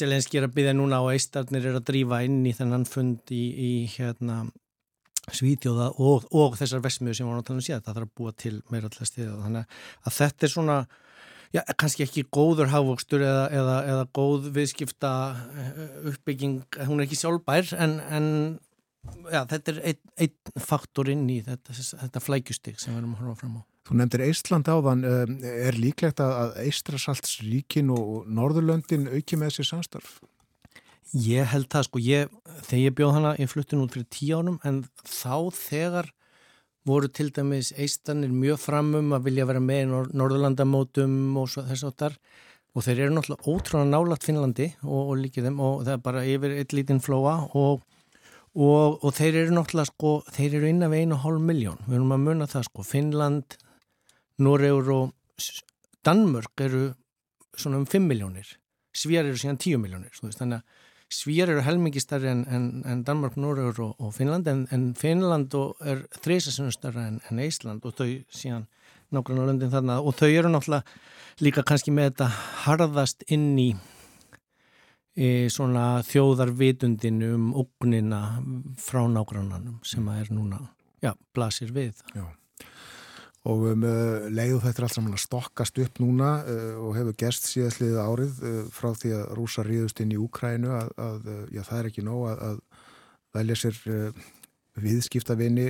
Selenski 0.00 0.40
er 0.40 0.46
að 0.48 0.54
byggja 0.56 0.76
núna 0.78 1.02
og 1.04 1.12
eistarnir 1.12 1.68
er 1.68 1.76
að 1.76 1.88
drífa 1.90 2.22
inn 2.24 2.40
í 2.48 2.54
þennan 2.56 2.86
fund 2.88 3.34
í, 3.36 3.42
í 3.52 3.72
hérna 3.96 4.44
Svíþjóða 5.26 5.90
og, 5.98 6.28
og 6.38 6.54
þessar 6.56 6.84
vesmiður 6.84 7.18
sem 7.18 7.28
var 7.28 7.40
náttúrulega 7.40 7.66
síðan, 7.66 7.82
það 7.82 7.96
þarf 7.98 8.06
að 8.06 8.14
búa 8.20 8.34
til 8.38 8.54
meira 8.70 8.88
alltaf 8.88 9.10
stiða, 9.10 9.40
þannig 9.42 9.80
að 10.06 10.16
þetta 10.20 10.46
er 10.46 10.52
svona 10.52 10.76
já, 11.54 11.62
kannski 11.78 12.04
ekki 12.06 12.24
góður 12.34 12.70
hafvöxtur 12.70 13.24
eða, 13.26 13.46
eða, 13.54 13.76
eða 13.90 14.04
góð 14.16 14.46
viðskipta 14.54 15.10
eh, 15.34 15.82
uppbygging, 16.12 16.60
hún 16.86 17.00
er 17.00 17.08
ekki 17.08 17.18
sjálfbær 17.18 17.74
en, 17.82 17.98
en 18.06 18.28
já, 19.32 19.40
þetta 19.52 19.72
er 19.72 19.80
einn 19.92 20.12
ein 20.26 20.62
faktor 20.62 21.10
inn 21.12 21.24
í 21.30 21.40
þetta, 21.46 21.74
þetta 22.02 22.22
flækjustig 22.22 22.78
sem 22.80 22.94
við 22.94 23.02
erum 23.02 23.16
að 23.16 23.24
horfa 23.24 23.40
fram 23.42 23.58
á. 23.58 23.62
Þú 23.86 23.98
nefndir 24.00 24.24
Eistland 24.26 24.70
áðan, 24.70 25.04
eh, 25.06 25.34
er 25.68 25.78
líklegt 25.78 26.22
að 26.22 26.56
Eistrasaltsríkin 26.64 27.92
og 27.94 28.26
Norðurlöndin 28.26 29.06
auki 29.12 29.38
með 29.38 29.52
þessi 29.52 29.68
samstarf? 29.70 30.16
Ég 31.14 31.46
held 31.52 31.68
það 31.70 31.86
sko, 31.86 32.02
ég, 32.02 32.32
þegar 32.66 32.82
ég 32.82 32.96
bjóð 32.98 33.12
hana, 33.14 33.34
ég 33.38 33.50
flutti 33.52 33.78
nút 33.78 33.94
fyrir 33.94 34.08
tíu 34.10 34.40
ánum 34.40 34.58
en 34.66 34.82
þá 35.06 35.54
þegar 35.54 36.10
voru 36.86 37.08
til 37.10 37.30
dæmis 37.34 37.72
eistanir 37.74 38.30
mjög 38.34 38.60
framum 38.62 39.14
að 39.14 39.30
vilja 39.30 39.46
vera 39.48 39.62
með 39.62 39.82
í 39.82 39.86
Nor 39.90 40.10
Norðurlandamótum 40.14 41.16
og 41.40 41.50
þess 41.54 41.86
að 41.86 41.96
þar 42.02 42.18
og 42.76 42.84
þeir 42.84 43.02
eru 43.06 43.16
náttúrulega 43.16 43.50
ótrúlega 43.50 43.90
nálagt 43.90 44.26
Finnlandi 44.26 44.68
og, 44.84 45.00
og 45.00 45.14
líkið 45.22 45.48
þeim 45.48 45.62
og 45.64 45.84
það 45.86 45.94
er 45.94 46.02
bara 46.04 46.24
yfir 46.28 46.56
eitt 46.60 46.74
lítinn 46.76 47.02
flóa 47.02 47.36
og, 47.56 47.82
og, 48.56 49.02
og 49.04 49.14
þeir 49.16 49.42
eru 49.42 49.56
náttúrulega 49.56 49.90
sko, 49.92 50.12
þeir 50.32 50.58
eru 50.60 50.70
innan 50.70 50.92
við 50.92 51.04
einu 51.04 51.20
hálf 51.22 51.42
miljón, 51.44 51.82
við 51.86 51.98
erum 51.98 52.14
að 52.16 52.24
munna 52.24 52.48
það 52.50 52.68
sko, 52.70 52.86
Finnland, 52.88 53.58
Noregur 54.42 54.92
og 54.94 55.46
Danmörk 56.06 56.64
eru 56.64 56.86
svona 57.56 57.80
um 57.82 57.86
5 57.88 58.08
miljónir, 58.08 58.56
Svíjar 58.96 59.28
eru 59.28 59.38
síðan 59.40 59.60
10 59.60 59.82
miljónir, 59.82 60.12
þannig 60.16 60.60
að 60.60 60.84
Svíjar 61.12 61.52
eru 61.52 61.62
helmingi 61.62 62.00
starri 62.02 62.26
en, 62.32 62.40
en, 62.50 62.64
en 62.82 63.02
Danmark, 63.06 63.36
Norröður 63.38 63.84
og, 63.84 64.00
og 64.02 64.14
Finnland 64.16 64.48
en, 64.50 64.64
en 64.74 64.88
Finnland 64.98 65.54
er 65.86 66.02
þreysasunum 66.18 66.72
starra 66.74 67.04
en 67.14 67.42
Ísland 67.44 67.86
og 67.86 67.94
þau 67.94 68.08
síðan 68.34 68.64
nákvæmlega 69.14 69.52
löndin 69.52 69.70
þarna. 69.70 70.00
Og 70.02 70.16
þau 70.18 70.28
eru 70.32 70.50
náttúrulega 70.50 70.82
líka 71.44 71.62
kannski 71.66 71.94
með 71.94 72.10
þetta 72.10 72.28
harðast 72.64 73.22
inn 73.30 73.52
í 73.54 73.68
e, 75.16 75.48
svona 75.52 76.02
þjóðarvitundinu 76.06 77.34
um 77.34 77.52
ógnina 77.64 78.22
frá 78.80 79.02
nákvæmlanum 79.10 79.80
sem 79.86 80.06
að 80.12 80.24
er 80.24 80.34
núna, 80.36 80.60
já, 81.04 81.14
blasir 81.34 81.72
við. 81.74 82.04
Já 82.14 82.26
og 83.46 83.66
um, 83.70 83.84
leiðu 84.34 84.58
þetta 84.64 84.80
er 84.80 84.86
allt 84.88 84.96
saman 84.96 85.14
að 85.14 85.22
stokkast 85.22 85.76
upp 85.84 86.00
núna 86.02 86.30
uh, 86.42 86.78
og 86.82 86.96
hefur 86.98 87.16
gerst 87.20 87.46
síðastliðið 87.46 88.00
árið 88.02 88.40
uh, 88.42 88.56
frá 88.74 88.88
því 88.98 89.12
að 89.20 89.26
rúsa 89.38 89.64
ríðust 89.66 90.02
inn 90.02 90.14
í 90.16 90.18
Úkrænu 90.18 90.72
að, 90.74 90.90
að 90.98 91.28
já, 91.54 91.62
það 91.68 91.78
er 91.78 91.90
ekki 91.90 92.06
nóg 92.06 92.24
að 92.32 92.58
velja 93.36 93.58
sér 93.60 93.78
uh, 93.92 94.24
viðskiptavinni 94.80 95.66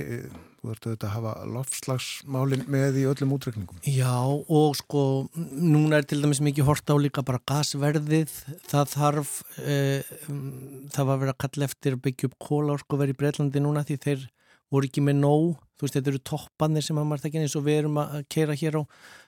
þú 0.67 0.71
ert 0.73 0.87
auðvitað 0.87 1.07
að 1.07 1.13
hafa 1.13 1.33
lofslagsmálin 1.53 2.63
með 2.71 2.97
í 3.01 3.05
öllum 3.07 3.35
útrekningum 3.37 3.83
Já 3.87 4.15
og 4.19 4.75
sko 4.79 5.03
núna 5.31 6.01
er 6.01 6.07
til 6.09 6.19
dæmis 6.23 6.41
mikið 6.43 6.67
hort 6.67 6.91
á 6.91 6.95
líka 6.99 7.23
bara 7.27 7.39
gasverðið. 7.47 8.33
Það 8.67 8.95
þarf 8.95 9.35
það 9.57 11.03
var 11.03 11.13
að 11.13 11.21
vera 11.23 11.35
að 11.35 11.41
kalla 11.45 11.69
eftir 11.69 11.95
að 11.95 12.03
byggja 12.07 12.31
upp 12.31 12.35
kólaorku 12.49 12.99
verið 12.99 13.15
í 13.15 13.19
Breitlandi 13.21 13.63
núna 13.63 13.85
því 13.87 13.99
þeir 14.03 14.27
voru 14.73 14.89
ekki 14.89 15.03
með 15.05 15.21
nóg, 15.21 15.61
þú 15.77 15.85
veist 15.85 15.95
þetta 15.95 16.11
eru 16.11 16.25
toppanir 16.27 16.83
sem 16.83 16.97
að 16.99 17.07
maður 17.07 17.23
tekja 17.23 17.43
eins 17.45 17.55
og 17.55 17.63
við 17.67 17.77
erum 17.81 18.01
að 18.01 18.17
keira 18.33 18.57
hér 18.59 18.81
á 18.81 18.83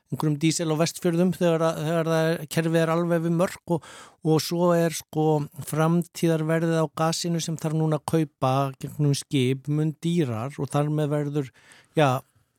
einhverjum 0.10 0.38
dísel 0.42 0.74
og 0.74 0.80
vestfjörðum 0.82 1.34
þegar, 1.38 1.66
þegar 1.78 2.10
er, 2.16 2.40
kerfið 2.50 2.80
er 2.82 2.92
alveg 2.94 3.26
við 3.28 3.36
mörg 3.38 3.74
og, 3.76 3.90
og 4.26 4.42
svo 4.42 4.72
er 4.74 4.96
sko 4.98 5.26
framtíðarverðið 5.70 6.82
á 6.82 6.86
gasinu 6.98 7.42
sem 7.44 7.58
þarf 7.62 7.78
núna 7.78 8.00
að 8.00 8.08
kaupa 8.16 8.54
gegnum 8.82 9.14
skip 9.18 9.70
mun 9.70 9.94
dýrar 10.02 10.58
og 10.58 10.72
þar 10.74 10.90
með 10.98 11.14
verður, 11.14 11.52
já, 11.98 12.10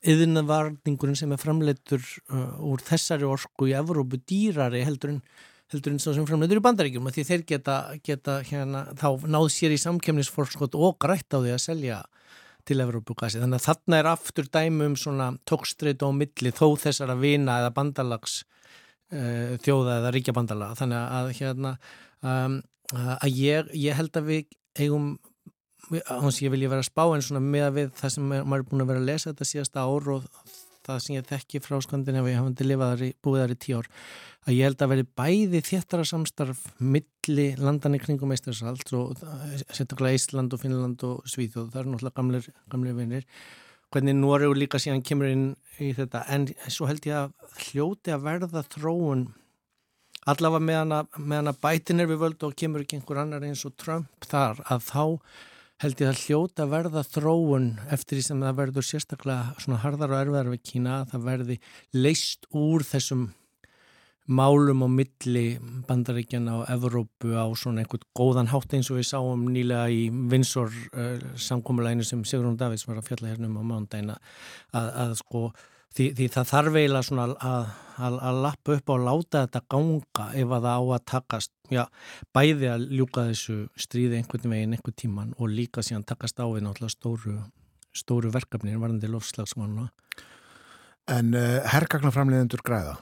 yðinnavarningurinn 0.06 1.18
sem 1.18 1.34
er 1.34 1.42
framleitur 1.42 2.00
uh, 2.30 2.54
úr 2.70 2.82
þessari 2.86 3.26
orku 3.28 3.68
í 3.68 3.76
Evrópu 3.76 4.22
dýrari 4.22 4.84
heldur 4.86 5.16
en 5.16 5.24
heldur 5.70 5.94
en 5.94 6.00
svo 6.02 6.14
sem 6.16 6.26
framleitur 6.26 6.58
í 6.58 6.64
bandaríkjum 6.64 7.10
því 7.14 7.24
þeir 7.28 7.42
geta, 7.46 7.76
geta 8.06 8.40
hérna, 8.46 8.86
þá 8.98 9.26
náð 9.30 9.50
sér 9.54 9.74
í 9.74 9.78
samkemnisforskot 9.78 10.74
og 10.78 10.96
grætt 11.02 11.30
á 11.30 11.38
því 11.38 11.52
að 11.54 11.62
selja 11.62 12.00
til 12.70 12.80
Evrópugasi. 12.84 13.40
Þannig 13.42 13.60
að 13.60 13.66
þarna 13.68 14.00
er 14.00 14.10
aftur 14.12 14.50
dæmi 14.54 14.90
um 14.90 14.96
svona 14.98 15.32
tókstreit 15.48 16.04
og 16.06 16.14
milli 16.18 16.54
þó 16.54 16.66
þessara 16.80 17.18
vina 17.18 17.58
eða 17.62 17.74
bandalags 17.76 18.40
uh, 19.12 19.56
þjóða 19.64 19.98
eða 20.00 20.14
ríkjabandalaga. 20.16 20.78
Þannig 20.80 21.02
að 21.20 21.32
hérna 21.40 21.74
um, 22.22 22.60
að 22.94 23.34
ég, 23.34 23.74
ég 23.78 23.98
held 23.98 24.16
að 24.18 24.30
við 24.30 24.56
eigum 24.80 25.12
hans 25.90 26.38
ég 26.42 26.52
vilja 26.52 26.70
vera 26.70 26.84
að 26.84 26.90
spá 26.90 27.02
en 27.08 27.24
svona 27.24 27.42
með 27.42 27.66
að 27.66 27.76
við 27.78 27.94
það 27.98 28.12
sem 28.14 28.26
maður 28.30 28.60
er 28.60 28.66
búin 28.68 28.84
að 28.84 28.90
vera 28.92 29.00
að 29.02 29.08
lesa 29.08 29.30
þetta 29.30 29.48
síðasta 29.48 29.86
ár 29.86 30.10
og 30.14 30.26
það 30.86 31.00
sem 31.04 31.16
ég 31.16 31.28
þekki 31.28 31.60
frá 31.64 31.78
Skandinavíu 31.84 32.36
hafandi 32.38 32.66
lifaðar 32.66 33.04
í, 33.06 33.10
búið 33.22 33.42
þar 33.44 33.54
í 33.54 33.58
tíu 33.64 33.80
ár 33.80 33.88
að 34.46 34.56
ég 34.56 34.68
held 34.68 34.84
að 34.84 34.92
veri 34.94 35.06
bæði 35.20 35.62
þéttara 35.68 36.06
samstarf 36.08 36.62
milli 36.80 37.48
landan 37.60 37.96
í 37.98 38.00
kringum 38.02 38.32
Eistarsalt 38.34 38.94
og 38.96 39.18
sérstaklega 39.66 40.16
Ísland 40.16 40.56
og 40.56 40.62
Finnland 40.62 41.04
og 41.08 41.26
Svíþjóð, 41.28 41.72
það 41.72 41.82
eru 41.82 41.92
náttúrulega 41.94 42.16
gamlir, 42.20 42.48
gamlir 42.72 42.96
vinnir, 42.96 43.26
hvernig 43.92 44.16
Noregu 44.16 44.56
líka 44.56 44.80
síðan 44.80 45.04
kemur 45.04 45.28
inn 45.28 45.44
í 45.82 45.92
þetta. 45.96 46.24
En 46.32 46.48
svo 46.70 46.88
held 46.88 47.04
ég 47.08 47.18
að 47.18 47.60
hljóti 47.66 48.14
að 48.14 48.26
verða 48.28 48.64
þróun 48.72 49.28
allavega 50.28 50.64
meðan 50.64 50.96
að, 50.98 51.20
með 51.20 51.52
að 51.52 51.60
bætin 51.64 52.02
er 52.02 52.10
við 52.10 52.20
völdu 52.24 52.48
og 52.48 52.58
kemur 52.58 52.84
ekki 52.84 52.98
einhver 52.98 53.22
annar 53.22 53.46
eins 53.46 53.64
og 53.68 53.76
Trump 53.80 54.28
þar 54.28 54.60
að 54.68 54.84
þá 54.88 55.04
held 55.80 56.00
ég 56.02 56.10
að 56.10 56.22
hljóta 56.26 56.66
verða 56.68 57.02
þróun 57.08 57.70
eftir 57.88 58.18
því 58.18 58.24
sem 58.26 58.40
það 58.44 58.56
verður 58.58 58.86
sérstaklega 58.86 59.60
svona 59.64 59.80
harðar 59.80 60.12
og 60.12 60.22
erfiðar 60.22 60.50
við 60.52 60.64
Kína 60.68 60.96
að 61.00 61.12
það 61.14 61.28
verði 61.30 61.56
leist 61.96 62.48
úr 62.52 62.84
þessum 62.84 63.28
málum 64.30 64.84
á 64.84 64.88
milli 64.92 65.44
bandaríkjana 65.88 66.60
og 66.60 66.68
Evrópu 66.70 67.32
á 67.34 67.48
svona 67.58 67.82
einhvern 67.82 68.04
góðan 68.14 68.50
hátt 68.52 68.76
eins 68.76 68.90
og 68.92 69.00
við 69.00 69.08
sáum 69.08 69.48
nýlega 69.50 69.88
í 69.90 70.04
Vinsor 70.30 70.70
uh, 70.70 71.16
samkómuleginu 71.34 72.06
sem 72.06 72.22
Sigrun 72.28 72.60
Davids 72.60 72.86
var 72.86 73.00
að 73.00 73.08
fjalla 73.08 73.32
hérna 73.32 73.48
um 73.48 73.58
á 73.58 73.64
mándæna 73.72 74.18
að, 74.76 74.92
að 75.02 75.16
sko 75.24 75.44
því, 75.96 76.08
því 76.18 76.26
það 76.34 76.50
þarf 76.52 76.78
eiginlega 76.80 77.06
svona 77.08 77.26
að, 77.28 77.70
að, 77.98 78.18
að 78.30 78.42
lappa 78.46 78.76
upp 78.76 78.92
og 78.94 79.06
láta 79.06 79.44
þetta 79.46 79.64
ganga 79.74 80.26
ef 80.42 80.56
að 80.56 80.68
það 80.68 80.76
á 80.76 80.82
að 80.82 81.06
takast 81.14 81.52
já, 81.70 81.82
bæði 82.36 82.70
að 82.74 82.86
ljúka 82.98 83.26
þessu 83.30 83.58
stríði 83.86 84.20
einhvern 84.20 84.54
veginn 84.54 84.76
einhvern 84.76 85.00
tíman 85.04 85.34
og 85.38 85.54
líka 85.54 85.84
síðan 85.86 86.06
takast 86.08 86.40
á 86.42 86.46
við 86.46 86.66
náttúrulega 86.66 86.96
stóru, 86.96 87.36
stóru 87.92 88.32
verkefni 88.34 88.78
varðandi 88.78 89.10
lofslagsmanna 89.10 89.90
En 91.10 91.32
uh, 91.34 91.60
herrgagnaframleðendur 91.66 92.62
græða? 92.62 92.98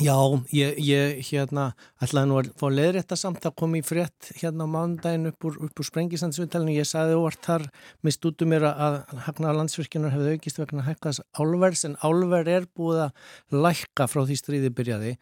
Já, 0.00 0.16
ég, 0.56 0.78
ég 0.80 1.18
hérna 1.28 1.66
ætlaði 2.00 2.28
nú 2.30 2.36
að 2.40 2.46
fá 2.56 2.64
leðrétta 2.72 3.16
samt 3.20 3.44
að 3.44 3.58
koma 3.60 3.76
í 3.76 3.82
frétt 3.84 4.30
hérna 4.40 4.64
á 4.64 4.72
mándaginn 4.72 5.28
upp 5.28 5.44
úr, 5.44 5.58
úr 5.68 5.84
sprengisandsviðtælinu. 5.84 6.78
Ég 6.78 6.88
saði 6.88 7.18
óvart 7.20 7.44
þar 7.44 7.66
með 8.00 8.16
stútu 8.16 8.48
mér 8.48 8.70
að 8.70 8.96
hagnaða 9.26 9.58
landsvirkjunar 9.58 10.16
hefði 10.16 10.38
aukist 10.38 10.62
vegna 10.62 10.86
hækkas 10.86 11.20
álverðs 11.36 11.84
en 11.90 11.98
álverð 12.00 12.52
er 12.54 12.70
búið 12.72 13.04
að 13.04 13.62
lækka 13.66 14.08
frá 14.08 14.24
því 14.24 14.40
stríði 14.40 14.72
byrjaði. 14.80 15.14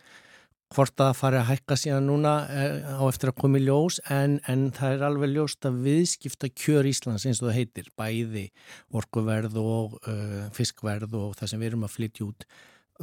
Hvort 0.71 1.03
að 1.03 1.17
fari 1.19 1.43
að 1.43 1.49
hækka 1.51 1.83
síðan 1.83 2.07
núna 2.07 2.39
eh, 2.55 2.95
á 2.95 3.03
eftir 3.11 3.33
að 3.33 3.41
koma 3.43 3.59
í 3.59 3.67
ljós 3.67 3.99
en, 4.07 4.39
en 4.47 4.69
það 4.77 5.01
er 5.01 5.07
alveg 5.09 5.33
ljóst 5.35 5.67
að 5.67 5.81
viðskipta 5.83 6.55
kjör 6.55 6.87
Íslands 6.87 7.27
eins 7.27 7.43
og 7.43 7.51
það 7.51 7.57
heitir 7.59 7.91
bæði 7.99 8.51
orkuverð 8.95 9.59
og 9.59 9.99
uh, 10.05 10.45
fiskverð 10.55 11.19
og 11.19 11.33
það 11.41 11.51
sem 11.51 11.65
við 11.65 11.73
erum 11.73 11.89
að 11.89 11.97
flytja 11.97 12.29
út 12.29 12.47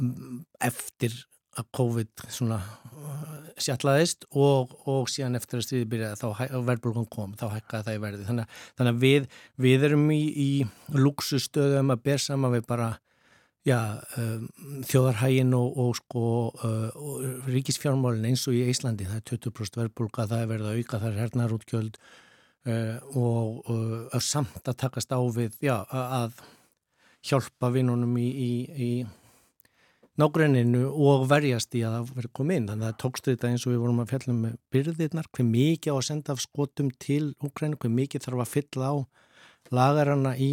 um, 0.00 0.46
eftir 0.64 1.26
að 1.58 1.68
COVID 1.78 2.24
svona 2.28 2.58
uh, 2.60 3.48
sjallaðist 3.58 4.28
og, 4.30 4.74
og 4.90 5.08
síðan 5.10 5.38
eftir 5.38 5.60
að 5.60 5.66
stríði 5.66 5.90
byrjaði 5.94 6.20
þá 6.20 6.60
verðbólgan 6.68 7.08
kom, 7.10 7.34
þá 7.38 7.48
hækkaði 7.56 7.88
það 7.88 7.98
í 7.98 8.02
verði. 8.04 8.28
Þannig, 8.28 8.56
þannig 8.78 8.94
að 8.94 9.04
við, 9.04 9.28
við 9.66 9.86
erum 9.88 10.08
í, 10.14 10.22
í 10.28 10.50
luxustöðum 10.94 11.94
að 11.94 12.04
ber 12.08 12.22
sama 12.22 12.52
við 12.54 12.66
bara 12.68 12.92
já, 13.66 13.80
um, 14.16 14.46
þjóðarhægin 14.86 15.54
og, 15.56 15.80
og 15.82 15.96
sko 15.98 16.24
uh, 16.64 17.10
ríkisfjármálin 17.48 18.28
eins 18.30 18.46
og 18.48 18.56
í 18.56 18.64
Íslandi, 18.70 19.08
það 19.08 19.20
er 19.20 19.26
20% 19.32 19.80
verðbólga, 19.82 20.28
það 20.30 20.44
er 20.44 20.52
verið 20.52 20.70
að 20.70 20.78
auka, 20.78 21.00
það 21.02 21.08
er 21.10 21.20
hernarútgjöld 21.24 21.98
uh, 21.98 23.18
og 23.18 23.72
uh, 23.72 24.20
samt 24.24 24.70
að 24.70 24.78
takast 24.84 25.12
á 25.12 25.20
við, 25.34 25.58
já, 25.64 25.76
að 25.90 26.38
hjálpa 27.28 27.72
vinnunum 27.74 28.14
í, 28.20 28.28
í, 28.28 28.52
í 28.78 28.90
nágrenninu 30.18 30.88
og 30.90 31.28
verjast 31.30 31.76
í 31.78 31.84
að 31.86 31.94
það 31.94 32.10
verið 32.16 32.34
komið 32.38 32.58
inn. 32.58 32.66
Þannig 32.72 32.86
að 32.86 32.90
það 32.90 32.98
tókst 33.04 33.30
þetta 33.30 33.52
eins 33.52 33.66
og 33.66 33.72
við 33.72 33.80
vorum 33.84 34.02
að 34.02 34.10
fjalla 34.12 34.34
með 34.38 34.58
byrðirnar, 34.74 35.30
hver 35.36 35.48
mikið 35.52 35.94
á 35.94 35.96
að 35.96 36.06
senda 36.08 36.34
af 36.34 36.42
skotum 36.42 36.90
til 37.04 37.22
Ukrænu, 37.44 37.78
hver 37.78 37.94
mikið 37.94 38.26
þarf 38.26 38.44
að 38.44 38.52
fylla 38.56 38.90
á 38.90 38.96
lagarana 39.78 40.34
í 40.40 40.50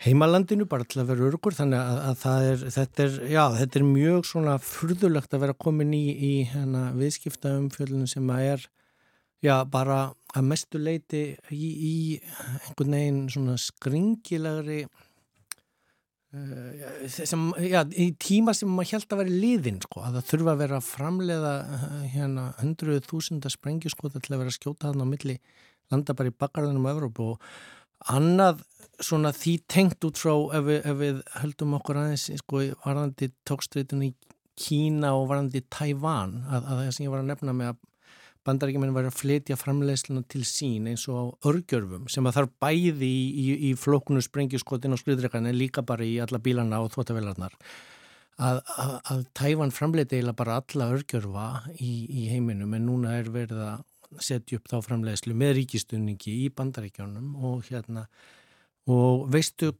heimalandinu 0.00 0.66
bara 0.68 0.86
til 0.88 1.02
að 1.02 1.12
vera 1.12 1.28
örgur. 1.30 1.56
Þannig 1.56 1.80
að, 1.80 2.02
að 2.10 2.50
er, 2.50 2.66
þetta, 2.78 3.06
er, 3.06 3.16
já, 3.36 3.42
þetta 3.60 3.80
er 3.80 3.88
mjög 3.92 4.28
svona 4.32 4.58
furðulegt 4.64 5.36
að 5.36 5.46
vera 5.46 5.58
komin 5.66 5.94
í, 5.96 6.04
í 6.10 6.34
hérna, 6.50 6.88
viðskiptaumfjöldinu 6.98 8.10
sem 8.10 8.34
að 8.34 8.46
er 8.54 8.66
já, 9.44 9.54
bara 9.70 10.00
að 10.36 10.48
mestu 10.48 10.80
leiti 10.80 11.22
í, 11.52 11.70
í 11.70 11.94
einhvern 12.66 12.96
veginn 12.96 13.22
svona 13.32 13.56
skringilegri 13.60 14.82
sem, 17.10 17.42
já, 17.66 17.80
í 17.98 18.12
tíma 18.22 18.54
sem 18.54 18.70
maður 18.70 19.00
held 19.00 19.14
að 19.14 19.22
vera 19.24 19.40
liðin, 19.44 19.80
sko, 19.82 20.04
að 20.06 20.18
það 20.18 20.28
þurfa 20.28 20.52
að 20.52 20.62
vera 20.62 20.78
að 20.78 20.86
framleiða 20.86 21.54
uh, 21.64 21.88
hérna 22.12 22.44
hundruð 22.60 23.02
þúsunda 23.10 23.50
sprengjuskota 23.50 24.22
til 24.22 24.36
að 24.36 24.44
vera 24.44 24.52
að 24.52 24.58
skjóta 24.60 24.88
þarna 24.88 25.08
á 25.08 25.12
milli 25.12 25.36
landa 25.90 26.14
bara 26.14 26.30
í 26.30 26.36
bakgarðunum 26.38 26.86
á 26.86 26.92
Evrópu 26.94 27.32
og 27.32 27.48
annað 28.14 28.62
svona 29.02 29.32
því 29.34 29.54
tengt 29.70 30.06
út 30.06 30.20
frá 30.20 30.32
ef 30.56 30.66
við, 30.68 30.80
ef 30.86 30.98
við 31.00 31.20
höldum 31.40 31.76
okkur 31.80 32.00
aðeins 32.00 32.28
sko 32.40 32.64
varðandi 32.84 33.32
tókstreitunni 33.48 34.14
Kína 34.60 35.14
og 35.16 35.30
varðandi 35.30 35.62
Tævan 35.72 36.42
að, 36.44 36.66
að 36.66 36.80
það 36.82 36.90
sem 36.92 37.06
ég 37.06 37.12
var 37.14 37.22
að 37.22 37.30
nefna 37.30 37.54
með 37.56 37.72
að 37.72 37.78
bandaríkjuminn 38.46 38.94
var 38.96 39.08
að 39.08 39.18
flytja 39.18 39.58
framleiðsluna 39.60 40.24
til 40.30 40.42
sín 40.48 40.88
eins 40.90 41.06
og 41.10 41.18
á 41.20 41.24
örgjörfum 41.50 42.08
sem 42.12 42.26
að 42.26 42.38
þarf 42.38 42.54
bæði 42.62 43.08
í, 43.08 43.24
í, 43.28 43.46
í 43.68 43.72
flóknu 43.76 44.22
sprengjuskotin 44.24 44.96
og 44.96 45.02
skriðdrekan 45.02 45.48
en 45.50 45.58
líka 45.58 45.84
bara 45.86 46.06
í 46.06 46.16
alla 46.22 46.40
bílana 46.42 46.80
og 46.80 46.94
þvótavelarnar 46.94 47.56
að, 48.40 48.62
að, 48.64 48.94
að 49.12 49.22
Tævan 49.36 49.74
framleiti 49.74 50.20
eila 50.20 50.34
bara 50.36 50.60
alla 50.62 50.88
örgjörfa 50.94 51.48
í, 51.76 51.92
í 52.08 52.26
heiminum 52.32 52.72
en 52.76 52.88
núna 52.88 53.18
er 53.18 53.28
verið 53.34 53.62
að 53.66 54.24
setja 54.24 54.58
upp 54.58 54.70
þá 54.70 54.80
framleiðslu 54.88 55.36
með 55.38 55.54
ríkistunningi 55.60 56.40
í 56.46 56.48
bandaríkjónum 56.56 57.36
og 57.46 57.68
hérna 57.68 58.06
og 58.90 59.28
veistu 59.30 59.74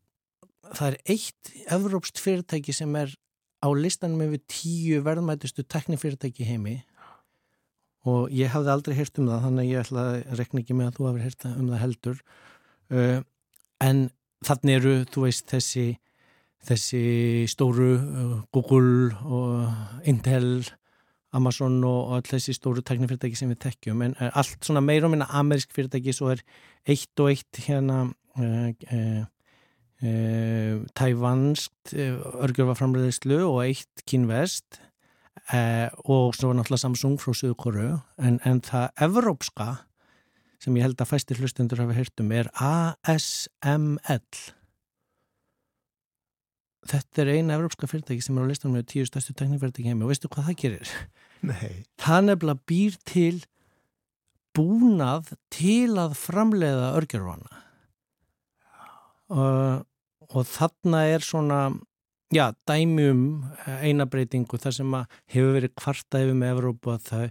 það 0.69 0.93
er 0.93 1.17
eitt 1.17 1.53
evrópst 1.73 2.21
fyrirtæki 2.23 2.75
sem 2.77 2.93
er 3.01 3.17
á 3.61 3.69
listanum 3.75 4.23
yfir 4.29 4.45
tíu 4.49 5.01
verðmætustu 5.05 5.65
teknifyrirtæki 5.67 6.47
heimi 6.47 6.79
og 8.09 8.31
ég 8.33 8.53
hafði 8.53 8.73
aldrei 8.73 8.97
heyrt 8.97 9.19
um 9.21 9.29
það 9.29 9.45
þannig 9.47 9.65
að 9.65 9.71
ég 9.71 9.85
ætla 9.85 10.05
að 10.07 10.39
rekna 10.41 10.63
ekki 10.63 10.77
með 10.77 10.91
að 10.91 10.97
þú 10.97 11.09
hafi 11.11 11.25
heyrt 11.27 11.49
um 11.51 11.67
það 11.69 11.83
heldur. 11.85 12.23
Uh, 12.91 13.19
en 13.85 14.05
þannig 14.47 14.79
eru 14.81 14.95
þú 15.13 15.27
veist 15.27 15.51
þessi 15.53 15.87
þessi 16.69 17.05
stóru 17.49 17.91
uh, 17.97 18.37
Google 18.53 19.17
og 19.25 20.07
Intel 20.09 20.53
Amazon 21.37 21.79
og 21.87 22.15
all 22.17 22.27
þessi 22.27 22.55
stóru 22.57 22.83
teknifyrirtæki 22.85 23.39
sem 23.39 23.51
við 23.53 23.61
tekjum 23.67 24.03
en 24.05 24.17
allt 24.31 24.67
svona 24.67 24.83
meira 24.83 25.07
og 25.07 25.15
minna 25.15 25.29
amerisk 25.39 25.73
fyrirtæki 25.77 26.15
svo 26.17 26.33
er 26.35 26.43
eitt 26.89 27.23
og 27.23 27.31
eitt 27.31 27.61
hérna 27.67 28.01
uh, 28.11 28.71
uh, 28.97 29.23
uh, 30.03 30.75
tævanst 30.99 31.95
örgjörfaframleðislu 31.95 33.41
og 33.47 33.63
eitt 33.69 34.05
kynvest 35.37 35.95
og 36.05 36.35
svo 36.35 36.53
náttúrulega 36.55 36.85
Samsung 36.85 37.19
frá 37.21 37.35
Suðukoru 37.35 38.01
en, 38.19 38.39
en 38.45 38.61
það 38.61 38.91
evrópska 39.03 39.69
sem 40.61 40.77
ég 40.77 40.85
held 40.85 41.01
að 41.01 41.11
fæstir 41.11 41.41
hlustendur 41.41 41.81
hafa 41.81 41.97
hirtum 41.97 42.33
er 42.33 42.51
ASML 42.55 44.21
þetta 46.91 47.23
er 47.23 47.33
eina 47.37 47.57
evrópska 47.57 47.89
fyrirtæki 47.91 48.23
sem 48.25 48.39
er 48.39 48.47
á 48.47 48.51
listanum 48.51 48.79
með 48.79 48.89
tíu 48.93 49.07
stærstu 49.09 49.35
teknífyrirtæki 49.39 49.91
heimi 49.91 50.07
og 50.07 50.13
veistu 50.13 50.31
hvað 50.31 50.51
það 50.51 50.61
gerir? 50.63 50.95
Nei. 51.47 51.85
Það 52.01 52.27
nefnilega 52.29 52.67
býr 52.71 52.99
til 53.09 53.43
búnað 54.57 55.35
til 55.53 55.95
að 56.01 56.17
framleiða 56.19 56.95
örgjörfana 56.99 57.63
og, 59.31 59.87
og 60.31 60.49
þarna 60.51 61.05
er 61.15 61.25
svona 61.25 61.61
já, 62.35 62.51
dæmum 62.69 63.23
einabreitingu 63.81 64.59
þar 64.61 64.77
sem 64.77 64.97
að 64.97 65.21
hefur 65.35 65.55
verið 65.59 65.77
kvartæfi 65.79 66.35
með 66.37 66.53
Evrópu 66.55 66.95
að 66.95 67.07
það 67.09 67.25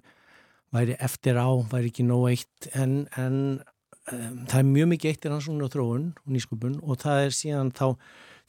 væri 0.76 0.98
eftir 1.02 1.40
á, 1.40 1.50
væri 1.72 1.92
ekki 1.92 2.06
nóg 2.08 2.26
eitt 2.30 2.70
en, 2.78 2.96
en 3.18 3.38
um, 4.12 4.42
það 4.46 4.58
er 4.62 4.68
mjög 4.74 4.92
mikið 4.94 5.14
eitt 5.14 5.26
í 5.26 5.32
rannsóknu 5.32 5.66
og 5.66 5.74
þróun 5.74 6.10
og 6.20 6.34
nýskupun 6.36 6.76
og 6.84 7.00
það 7.02 7.24
er 7.28 7.38
síðan 7.40 7.72
þá 7.76 7.86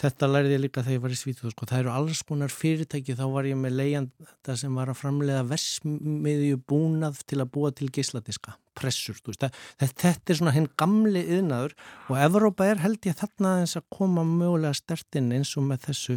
Þetta 0.01 0.29
lærði 0.31 0.55
ég 0.55 0.63
líka 0.63 0.81
þegar 0.81 0.95
ég 0.95 1.03
var 1.05 1.13
í 1.13 1.17
Svíþjóð, 1.21 1.53
sko. 1.53 1.67
Það 1.69 1.81
eru 1.83 1.91
alls 1.93 2.21
konar 2.25 2.53
fyrirtæki, 2.55 3.17
þá 3.19 3.27
var 3.35 3.49
ég 3.51 3.59
með 3.61 3.75
leiðanda 3.77 4.55
sem 4.57 4.79
var 4.79 4.89
að 4.89 4.97
framleiða 5.03 5.43
vesmiðju 5.51 6.61
búnað 6.71 7.19
til 7.29 7.41
að 7.43 7.51
búa 7.53 7.71
til 7.77 7.91
gísladiska, 7.93 8.55
pressur. 8.79 9.19
Þetta, 9.27 9.51
þetta 9.83 10.33
er 10.33 10.39
svona 10.39 10.55
henn 10.57 10.71
gamli 10.81 11.21
yðnaður 11.37 11.77
og 12.09 12.17
Evrópa 12.23 12.71
er 12.71 12.81
held 12.81 13.11
ég 13.11 13.19
þarna 13.21 13.59
eins 13.61 13.77
að 13.77 13.91
koma 13.93 14.25
mögulega 14.25 14.79
stertinn 14.81 15.29
eins 15.37 15.53
og 15.61 15.69
með 15.69 15.85
þessu 15.91 16.17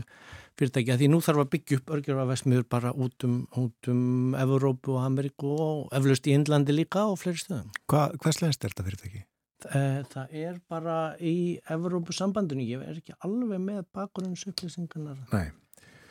fyrirtæki. 0.55 0.97
Því 1.03 1.11
nú 1.11 1.19
þarf 1.25 1.43
að 1.43 1.51
byggja 1.57 1.81
upp 1.81 1.93
örgjörfa 1.97 2.29
vesmiður 2.31 2.65
bara 2.71 2.95
út 2.95 3.27
um, 3.27 3.37
út 3.59 3.91
um 3.91 4.39
Evrópu 4.39 4.95
og 4.95 5.03
Ameríku 5.09 5.51
og 5.59 5.93
eflaust 5.99 6.31
í 6.31 6.37
Indlandi 6.37 6.79
líka 6.79 7.03
og 7.09 7.19
fleiri 7.19 7.43
stöðum. 7.43 7.71
Hva, 7.91 8.07
hvað 8.15 8.39
slegst 8.39 8.63
er 8.63 8.71
þetta 8.71 8.87
fyrirtæki? 8.87 9.25
Það 9.63 10.37
er 10.43 10.61
bara 10.69 10.97
í 11.23 11.59
Evrópusambandinu, 11.71 12.65
ég 12.67 12.85
er 12.85 12.97
ekki 12.99 13.15
alveg 13.23 13.61
með 13.63 13.83
bakgrunnsupplýsingarnar. 13.95 15.19
Nei. 15.33 15.51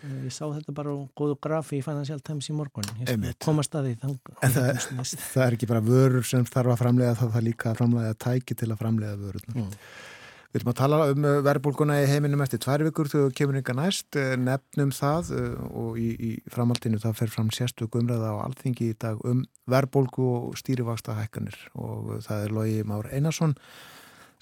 Ég 0.03 0.35
sá 0.35 0.49
þetta 0.49 0.73
bara 0.75 0.91
á 0.91 0.99
góðu 1.15 1.37
grafi 1.45 1.79
í 1.79 1.83
Financial 1.85 2.19
Times 2.27 2.49
í 2.51 2.55
morgun. 2.59 2.89
Ég 3.05 3.13
skal 3.13 3.35
koma 3.45 3.63
staði 3.63 3.93
þann. 4.03 4.17
En 4.43 4.55
það, 4.57 4.81
það 5.15 5.45
er 5.45 5.57
ekki 5.57 5.69
bara 5.71 5.83
vörur 5.87 6.27
sem 6.27 6.47
þarf 6.49 6.75
að 6.75 6.81
framlega, 6.81 7.13
það 7.21 7.37
þarf 7.37 7.47
líka 7.47 7.71
að 7.71 7.79
framlega 7.79 8.17
tæki 8.27 8.57
til 8.59 8.71
að 8.73 8.81
framlega 8.81 9.21
vörur. 9.21 9.47
Mm. 9.55 9.71
Við 10.53 10.61
erum 10.61 10.71
að 10.75 10.81
tala 10.83 10.97
um 11.09 11.27
verðbólguna 11.47 11.95
í 12.03 12.09
heiminum 12.11 12.43
eftir 12.45 12.61
tvær 12.61 12.83
vikur 12.85 13.09
þegar 13.09 13.31
kemur 13.39 13.57
ykkar 13.63 13.79
næst, 13.79 14.19
nefnum 14.37 14.91
það 14.93 15.31
og 15.73 15.97
í, 15.97 16.11
í 16.13 16.33
framhaldinu 16.53 17.01
það 17.01 17.15
fer 17.23 17.33
fram 17.33 17.49
sérstök 17.57 17.97
umræða 17.97 18.35
á 18.37 18.45
alþingi 18.45 18.91
í 18.93 18.99
dag 19.01 19.23
um 19.25 19.47
verðbólgu 19.73 20.27
og 20.29 20.59
stýrivaksta 20.61 21.17
hækkanir 21.17 21.57
og 21.73 22.19
það 22.27 22.45
er 22.45 22.53
Lógi 22.59 22.85
Már 22.85 23.09
Einarsson 23.09 23.57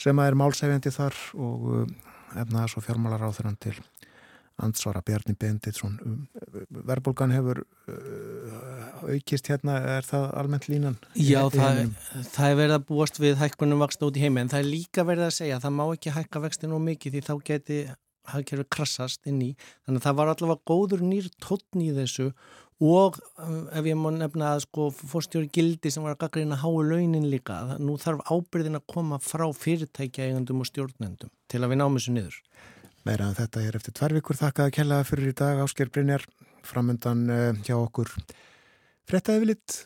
sem 0.03 0.19
er 0.25 0.35
málsæfjandi 0.35 0.91
þar 0.97 1.23
og 1.39 1.71
efnaðas 2.35 2.75
og 2.75 2.89
fjármálar 2.89 3.23
á 3.23 3.31
þeirran 3.31 3.61
til 3.63 3.77
ansvara 4.65 5.03
Bjarni 5.07 5.35
Benditsson 5.39 5.97
verðbólgan 6.89 7.35
hefur 7.35 7.63
aukist 9.07 9.51
hérna, 9.51 9.79
er 9.97 10.07
það 10.07 10.27
almennt 10.41 10.69
línan? 10.71 10.99
Já, 11.15 11.43
það, 11.55 11.83
það 12.35 12.53
er 12.53 12.61
verið 12.61 12.77
að 12.77 12.87
búast 12.91 13.21
við 13.23 13.41
hækkunum 13.41 13.85
vaksta 13.85 14.09
út 14.09 14.21
í 14.21 14.25
heimi 14.25 14.45
en 14.45 14.53
það 14.53 14.65
er 14.65 14.71
líka 14.71 15.07
verið 15.09 15.29
að 15.29 15.37
segja 15.39 15.59
að 15.59 15.67
það 15.67 15.77
má 15.79 15.85
ekki 15.89 16.15
hækka 16.17 16.45
vextin 16.47 16.77
og 16.77 16.83
mikið 16.87 17.17
því 17.17 17.27
þá 17.29 17.35
geti 17.51 17.83
hafkerfið 18.31 18.69
krassast 18.73 19.29
inn 19.31 19.41
í 19.43 19.53
þannig 19.59 20.01
að 20.01 20.09
það 20.09 20.19
var 20.21 20.33
allavega 20.35 20.69
góður 20.71 21.07
nýr 21.07 21.31
tóttn 21.43 21.85
í 21.85 21.93
þessu 21.97 22.31
og 22.81 23.19
ef 23.77 23.85
ég 23.85 23.99
má 24.01 24.09
nefna 24.15 24.55
að 24.55 24.65
sko 24.65 24.89
fórstjóri 24.97 25.51
gildi 25.53 25.93
sem 25.93 26.05
var 26.05 26.17
að 26.17 26.23
gaggrina 26.25 26.57
háu 26.63 26.81
launin 26.81 27.29
líka, 27.29 27.77
nú 27.77 27.99
þarf 28.01 28.25
ábyrðin 28.33 28.81
að 28.81 28.87
koma 28.89 29.21
frá 29.21 29.45
fyrirtækja 29.53 30.31
eigandum 30.31 30.63
og 30.65 30.71
stjórnendum 30.71 31.33
til 31.51 31.61
að 31.61 31.75
við 31.75 31.81
náum 31.83 31.99
þessu 31.99 32.15
niður 32.17 32.39
Meira 33.09 33.31
en 33.31 33.37
þetta 33.39 33.63
er 33.65 33.79
eftir 33.79 33.97
tvær 33.97 34.17
vikur. 34.19 34.37
Þakkaði 34.37 34.77
kellaða 34.77 35.07
fyrir 35.09 35.31
í 35.31 35.37
dag 35.41 35.63
Ásker 35.65 35.89
Brynjar 35.93 36.27
framöndan 36.67 37.25
uh, 37.33 37.63
hjá 37.65 37.77
okkur. 37.79 38.13
Frettaði 39.09 39.45
við 39.45 39.53
litt 39.55 39.79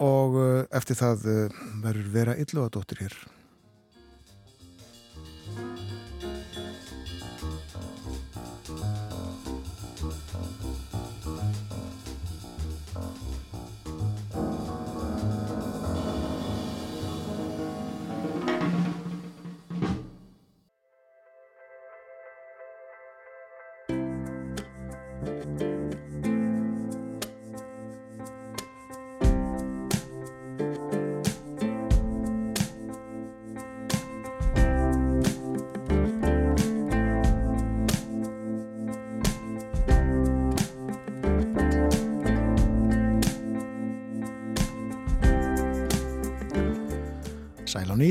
og 0.00 0.38
uh, 0.38 0.62
eftir 0.76 0.98
það 1.00 1.28
uh, 1.28 1.60
verður 1.82 2.14
vera 2.14 2.38
illuadóttir 2.40 3.04
hér 3.04 3.18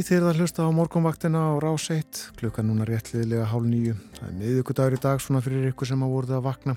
ný 0.10 0.16
þegar 0.18 0.34
það 0.34 0.40
hlusta 0.42 0.64
á 0.66 0.70
morgunvaktina 0.74 1.38
á 1.38 1.62
rás 1.62 1.84
1 1.94 2.20
klukka 2.40 2.64
núna 2.66 2.86
réttliðilega 2.88 3.46
hálf 3.46 3.66
nýju 3.70 3.94
það 4.16 4.24
er 4.26 4.38
miðugudagur 4.40 4.96
í 4.96 5.02
dag 5.04 5.20
svona 5.22 5.42
fyrir 5.46 5.68
ykkur 5.70 5.86
sem 5.86 6.02
á 6.02 6.08
voruð 6.10 6.34
að 6.34 6.48
vakna. 6.48 6.74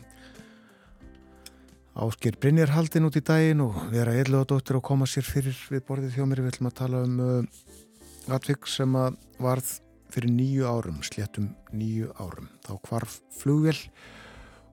Ásker 1.97 2.37
Brynjar 2.37 2.75
haldin 2.75 3.09
út 3.09 3.17
í 3.17 3.23
daginn 3.25 3.63
og 3.65 3.79
vera 3.89 4.13
eitthvað 4.13 4.45
dóttir 4.51 4.77
og 4.77 4.85
koma 4.85 5.09
sér 5.09 5.25
fyrir 5.25 5.57
við 5.73 5.81
borðið 5.89 6.19
þjómir 6.19 6.43
við 6.43 6.51
ætlum 6.51 6.69
að 6.69 6.77
tala 6.83 7.01
um 7.07 7.17
uh, 7.25 8.37
atvik 8.37 8.69
sem 8.69 9.01
að 9.01 9.17
varð 9.41 9.73
fyrir 10.13 10.35
nýju 10.37 10.69
árum 10.69 11.01
sléttum 11.01 11.49
nýju 11.73 12.13
árum. 12.21 12.53
Þá 12.69 12.73
hvarf 12.91 13.17
flugvel 13.39 13.79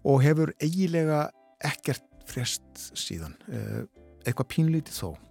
og 0.04 0.20
hefur 0.26 0.52
eigilega 0.60 1.30
ekkert 1.64 2.04
frest 2.28 2.92
síðan. 2.92 3.40
Uh, 3.48 3.88
eitthvað 4.28 4.52
pínlítið 4.58 5.00
þó 5.00 5.29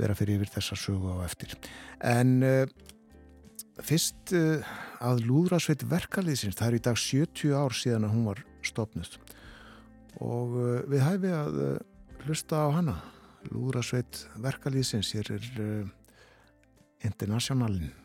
vera 0.00 0.16
fyrir 0.18 0.40
yfir 0.40 0.54
þessa 0.56 0.78
sögu 0.78 1.14
á 1.14 1.24
eftir. 1.26 1.54
En 2.06 2.40
uh, 2.46 2.64
fyrst 3.84 4.34
uh, 4.36 4.72
að 5.04 5.24
Lúðrasveit 5.28 5.84
verkaliðsins, 5.90 6.58
það 6.58 6.68
er 6.68 6.78
í 6.78 6.82
dag 6.88 7.00
70 7.04 7.54
ár 7.56 7.76
síðan 7.76 8.08
að 8.08 8.16
hún 8.16 8.26
var 8.32 8.42
stopnust 8.66 9.20
og 10.20 10.58
uh, 10.58 10.76
við 10.90 11.06
hæfi 11.06 11.32
að 11.36 11.62
hlusta 12.26 12.66
á 12.66 12.68
hana. 12.76 12.98
Lúðrasveit 13.48 14.26
verkaliðsins, 14.44 15.14
hér 15.16 15.30
er 15.38 15.46
internasjonalinn. 17.08 17.99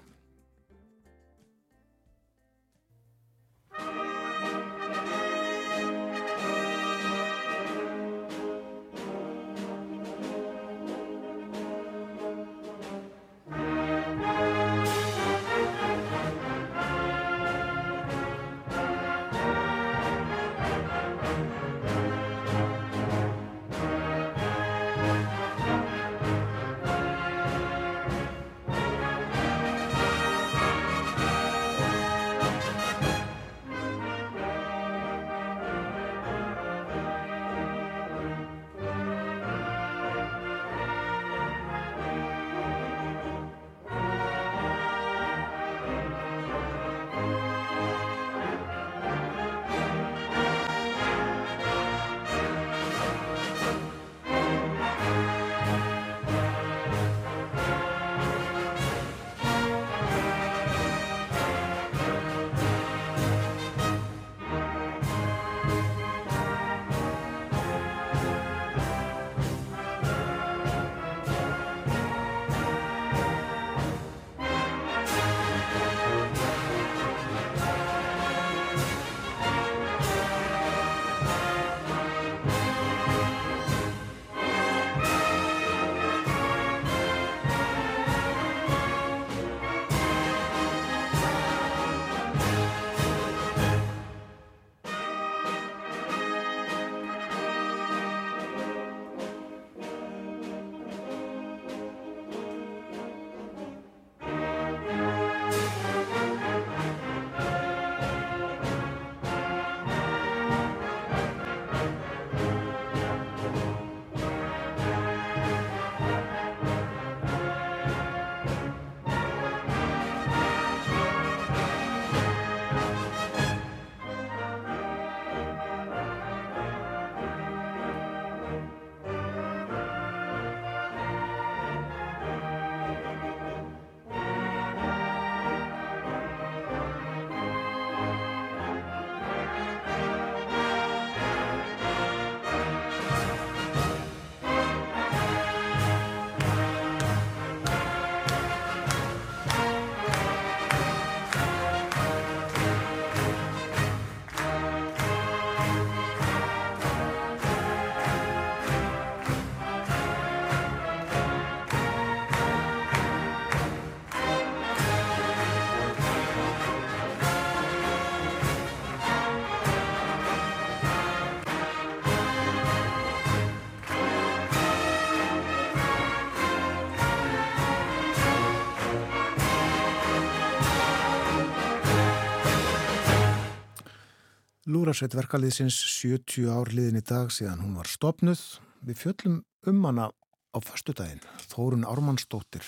Lúrasveit 184.75 185.13
verkaliðsins 185.15 185.75
70 185.87 186.49
ár 186.51 186.67
liðin 186.75 186.99
í 186.99 187.03
dag 187.05 187.29
síðan 187.31 187.61
hún 187.63 187.77
var 187.77 187.87
stopnuð. 187.87 188.41
Við 188.83 188.97
fjöllum 188.99 189.37
um 189.71 189.77
hana 189.87 190.09
á 190.51 190.57
fastudaginn. 190.59 191.21
Þórun 191.47 191.85
Ármannsdóttir, 191.87 192.65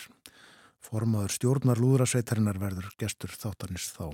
formaður 0.79 1.34
stjórnar 1.35 1.81
Lúrasveitarinnar 1.84 2.61
verður 2.61 2.88
gestur 3.01 3.34
þáttanist 3.35 3.97
þá. 3.97 4.13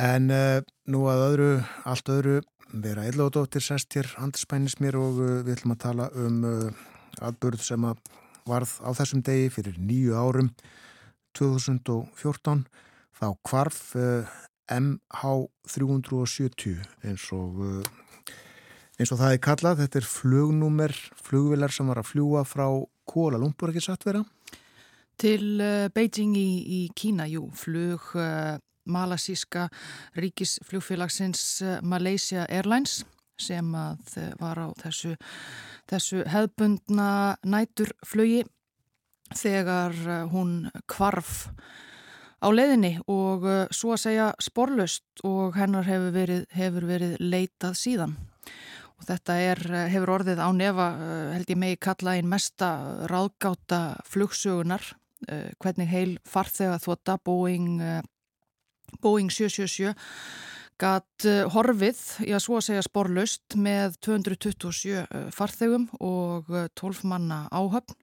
En 0.00 0.30
uh, 0.32 0.62
nú 0.88 1.02
að 1.12 1.24
öðru, 1.26 1.50
allt 1.84 2.08
öðru, 2.14 2.38
vera 2.72 3.04
eðlóðdóttir 3.10 3.66
sest 3.66 3.92
hér 3.98 4.08
andspænis 4.24 4.78
mér 4.80 4.96
og 5.02 5.20
uh, 5.20 5.36
við 5.44 5.58
ætlum 5.58 5.76
að 5.76 5.82
tala 5.84 6.08
um 6.16 6.40
uh, 6.48 6.88
atbyrð 7.28 7.60
sem 7.66 7.84
að 7.90 8.00
varð 8.48 8.72
á 8.80 8.88
þessum 8.96 9.20
degi 9.26 9.52
fyrir 9.52 9.76
nýju 9.76 10.16
árum 10.16 10.48
2014. 11.36 12.64
Þá 13.20 13.28
kvarf 13.44 13.84
MH370 14.72 16.80
eins 17.04 17.26
og 17.36 17.58
uh, 17.60 17.84
eins 18.98 19.12
og 19.12 19.18
það 19.20 19.34
er 19.34 19.40
kallað, 19.44 19.80
þetta 19.82 19.98
er 20.00 20.06
flugnúmer 20.08 20.94
flugvilar 21.24 21.72
sem 21.74 21.88
var 21.90 21.98
að 22.00 22.10
fljúa 22.12 22.44
frá 22.48 22.66
Kuala 23.08 23.38
Lumpur 23.40 23.70
ekki 23.72 23.84
satt 23.84 24.06
vera? 24.08 24.22
Til 25.20 25.60
uh, 25.60 25.88
Beijing 25.94 26.34
í, 26.38 26.50
í 26.64 26.80
Kína, 26.96 27.26
jú, 27.30 27.48
flug 27.58 28.00
uh, 28.16 28.56
malasíska 28.84 29.68
ríkisflugfélagsins 30.20 31.62
Malaysia 31.82 32.46
Airlines 32.48 33.04
sem 33.40 33.74
að 33.74 33.98
var 34.38 34.58
á 34.60 34.68
þessu, 34.78 35.16
þessu 35.90 36.22
hefbundna 36.30 37.36
næturflugi 37.42 38.44
þegar 39.34 39.96
hún 40.30 40.70
kvarf 40.86 41.48
á 42.44 42.48
leiðinni 42.52 42.92
og 43.08 43.46
uh, 43.48 43.64
svo 43.72 43.94
að 43.94 44.02
segja 44.04 44.28
sporlust 44.42 45.24
og 45.24 45.56
hennar 45.56 45.86
hefur 45.88 46.12
verið, 46.14 46.44
hefur 46.52 46.86
verið 46.88 47.16
leitað 47.22 47.78
síðan. 47.80 48.16
Og 49.00 49.06
þetta 49.08 49.38
er, 49.42 49.62
uh, 49.70 49.84
hefur 49.92 50.14
orðið 50.18 50.42
á 50.44 50.48
nefa, 50.56 50.88
uh, 50.94 51.30
held 51.34 51.52
ég 51.54 51.60
megi 51.60 51.80
kalla 51.88 52.16
einn 52.18 52.28
mesta 52.30 52.74
ráðgáta 53.10 53.84
flugsögunar, 54.08 54.94
hvernig 55.24 55.88
heil 55.88 56.10
farþega 56.28 56.76
þvota 56.84 57.14
Boeing, 57.24 57.78
Boeing 59.00 59.30
777 59.32 59.94
gatt 60.76 61.24
horfið, 61.54 62.02
já 62.28 62.36
svo 62.44 62.58
að 62.58 62.66
segja 62.66 62.82
sporlust 62.84 63.56
með 63.56 63.96
227 64.04 65.32
farþegum 65.32 65.86
og 65.96 66.52
12 66.76 67.06
manna 67.08 67.46
áhöfn 67.48 67.96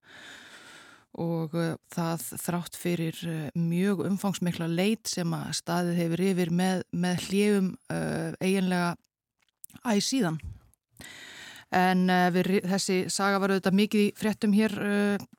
og 1.19 1.55
uh, 1.57 1.73
það 1.91 2.25
þrátt 2.39 2.77
fyrir 2.79 3.17
uh, 3.27 3.49
mjög 3.57 4.05
umfangsmikla 4.07 4.69
leit 4.71 5.11
sem 5.11 5.33
að 5.35 5.51
staðið 5.59 5.99
hefur 5.99 6.23
yfir 6.29 6.53
með, 6.55 6.85
með 6.91 7.25
hljegum 7.27 7.69
uh, 7.91 8.31
eiginlega 8.39 8.95
æg 9.91 10.01
síðan. 10.05 10.39
En 11.71 12.07
uh, 12.11 12.29
við, 12.35 12.61
þessi 12.67 13.03
saga 13.11 13.41
var 13.41 13.53
auðvitað 13.55 13.79
mikið 13.81 14.05
í 14.05 14.09
fréttum 14.19 14.55
hér 14.55 14.77
uh, 14.79 15.29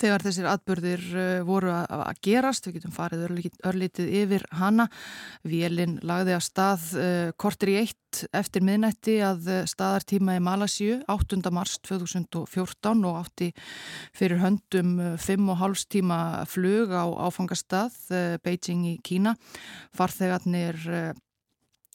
þegar 0.00 0.24
þessir 0.24 0.46
atbyrðir 0.50 1.02
uh, 1.14 1.24
voru 1.46 1.72
að 1.74 2.20
gerast, 2.24 2.66
við 2.66 2.78
getum 2.78 2.94
farið 2.94 3.26
örlítið 3.66 4.12
yfir 4.22 4.46
hana. 4.58 4.88
Vélinn 5.46 5.98
lagði 6.06 6.36
að 6.36 6.44
stað 6.46 6.86
uh, 6.98 7.32
kortir 7.40 7.74
í 7.74 7.76
eitt 7.82 8.22
eftir 8.34 8.64
miðnætti 8.66 9.18
að 9.26 9.50
uh, 9.50 9.60
staðartíma 9.68 10.38
í 10.38 10.42
Malasíu 10.44 11.00
8. 11.10 11.40
mars 11.54 11.76
2014 11.86 13.04
og 13.08 13.20
átti 13.20 13.50
fyrir 14.16 14.42
höndum 14.42 14.96
5,5 15.20 15.86
tíma 15.96 16.18
flug 16.50 16.94
á 16.94 17.04
áfangastað 17.28 17.94
Beijing 18.44 18.88
í 18.94 18.96
Kína. 19.04 19.34
Farþegarnir 19.94 20.80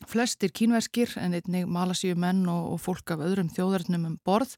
flestir 0.07 0.51
kínverskir 0.55 1.11
en 1.19 1.35
einnig 1.35 1.67
Malasíu 1.67 2.15
menn 2.19 2.45
og, 2.47 2.75
og 2.75 2.81
fólk 2.83 3.15
af 3.15 3.23
öðrum 3.25 3.51
þjóðarnum 3.51 4.07
um 4.07 4.17
borð 4.23 4.55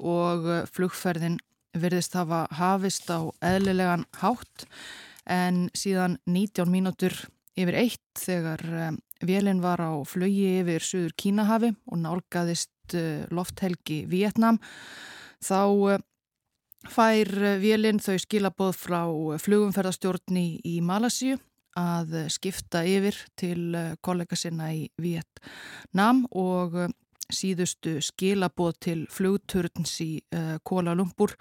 og 0.00 0.48
flugferðin 0.72 1.36
virðist 1.78 2.16
hafa 2.18 2.46
hafist 2.56 3.10
á 3.10 3.30
eðlilegan 3.44 4.06
hátt 4.20 4.66
en 5.30 5.68
síðan 5.76 6.18
19 6.26 6.70
mínútur 6.70 7.14
yfir 7.58 7.76
eitt 7.78 8.18
þegar 8.18 8.62
um, 8.88 8.98
vélinn 9.26 9.62
var 9.62 9.82
á 9.82 9.92
flögi 10.08 10.60
yfir 10.60 10.84
Suður 10.84 11.14
Kínahafi 11.18 11.72
og 11.90 12.00
nálgæðist 12.02 12.96
uh, 12.96 13.26
lofthelgi 13.30 14.04
Vietnam 14.10 14.60
þá 15.44 15.60
uh, 15.68 16.00
fær 16.90 17.30
vélinn 17.60 18.00
þau 18.00 18.16
skilaboð 18.22 18.74
frá 18.80 19.02
flugumferðarstjórn 19.44 20.40
í 20.40 20.78
Malasíu 20.80 21.36
að 21.78 22.16
skipta 22.32 22.80
yfir 22.88 23.14
til 23.38 23.76
kollega 24.02 24.34
sinna 24.38 24.72
í 24.74 24.88
Vietnam 24.98 26.24
og 26.32 26.74
síðustu 27.34 27.96
skilaboð 28.04 28.76
til 28.86 28.98
flugturns 29.12 29.96
í 30.04 30.10
uh, 30.34 30.58
Kuala 30.66 30.94
Lumpur 30.98 31.34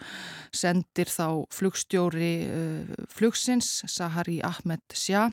sendir 0.55 1.11
þá 1.11 1.45
flugstjóri 1.53 2.33
uh, 2.47 3.05
flugsins 3.11 3.69
Sahari 3.89 4.39
Ahmed 4.45 4.83
Shah 4.93 5.29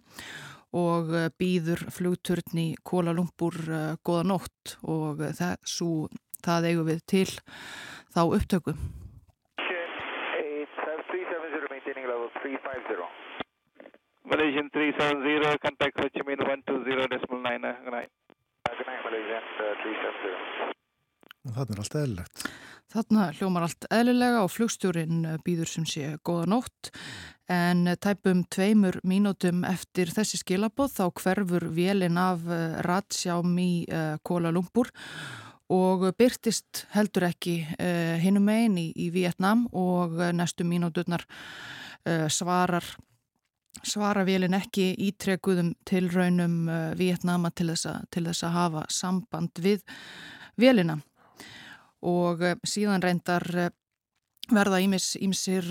og 0.77 1.15
uh, 1.15 1.29
býður 1.39 1.87
flugturn 1.95 2.63
í 2.63 2.69
Kuala 2.85 3.15
Lumpur 3.17 3.57
goða 4.05 4.29
nótt 4.33 4.77
og 4.83 5.25
það, 5.39 5.57
svo, 5.65 5.91
það 6.45 6.71
eigum 6.73 6.93
við 6.93 7.03
til 7.15 7.29
þá 8.15 8.23
upptöku. 8.27 8.77
Malaysian 14.27 14.71
370, 14.71 15.59
contact 15.63 16.01
Ho 16.01 16.09
Chi 16.11 16.23
Minh 16.27 16.41
120.99. 16.43 18.26
Night. 18.67 18.87
Þarna 21.47 21.75
er 21.75 21.81
allt 21.83 21.97
eðlilegt. 22.01 22.47
Þarna 22.91 23.25
hljómar 23.37 23.67
allt 23.67 23.87
eðlilega 23.93 24.43
og 24.45 24.53
flugstjórin 24.55 25.25
býður 25.45 25.71
sem 25.71 25.87
sé 25.89 26.13
góða 26.27 26.47
nótt 26.51 26.91
en 27.51 27.87
tæpum 28.03 28.45
tveimur 28.51 28.99
mínútum 29.07 29.65
eftir 29.69 30.11
þessi 30.15 30.41
skilaboð 30.41 30.95
þá 30.97 31.05
hverfur 31.21 31.69
vélin 31.75 32.19
af 32.19 32.47
eh, 32.51 32.79
Ratsjám 32.87 33.59
í 33.63 33.87
eh, 33.87 34.17
Kuala 34.27 34.51
Lumpur 34.55 34.91
og 35.71 36.07
byrtist 36.19 36.87
heldur 36.95 37.29
ekki 37.29 37.59
eh, 37.79 38.17
hinnum 38.23 38.49
einn 38.51 38.79
í, 38.79 38.89
í 38.95 39.11
Vietnam 39.15 39.67
og 39.75 40.19
næstu 40.35 40.67
mínúturnar 40.67 41.27
svarar 42.31 42.87
svara 43.85 44.25
vélin 44.27 44.57
ekki 44.57 44.93
ítrekuðum 45.09 45.75
til 45.89 46.09
raunum 46.13 46.69
uh, 46.69 46.93
Vietnama 46.99 47.53
til 47.55 47.71
þess, 47.73 47.89
að, 47.91 48.07
til 48.15 48.27
þess 48.29 48.47
að 48.47 48.57
hafa 48.57 48.85
samband 48.93 49.63
við 49.63 49.83
vélina. 50.61 51.01
Og 52.07 52.45
uh, 52.45 52.55
síðan 52.67 53.05
reyndar 53.05 53.47
uh, 53.55 53.73
verða 54.47 54.79
ímsir 54.79 55.67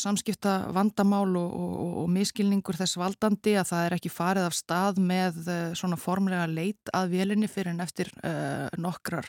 samskipta 0.00 0.70
vandamál 0.72 1.34
og, 1.36 1.50
og, 1.52 1.96
og 2.00 2.06
miskilningur 2.08 2.78
þess 2.78 2.96
valdandi 2.96 3.52
að 3.60 3.66
það 3.68 3.84
er 3.84 3.96
ekki 3.98 4.12
farið 4.12 4.46
af 4.46 4.56
stað 4.56 5.00
með 5.04 5.40
formlega 6.00 6.46
leit 6.48 6.92
að 6.96 7.12
vélinni 7.12 7.50
fyrir 7.50 7.74
en 7.74 7.84
eftir 7.84 8.08
uh, 8.24 8.72
nokkrar 8.80 9.28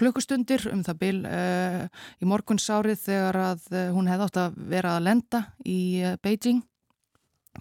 klukkustundir. 0.00 0.66
Um 0.72 0.82
það 0.86 0.98
byl 1.04 1.20
uh, 1.22 1.86
í 2.18 2.26
morgunsárið 2.26 2.98
þegar 3.04 3.40
að 3.44 3.70
hún 3.94 4.10
hefði 4.10 4.26
átt 4.26 4.42
að 4.42 4.58
vera 4.74 4.96
að 4.96 5.06
lenda 5.06 5.44
í 5.62 5.80
Beijing 6.24 6.64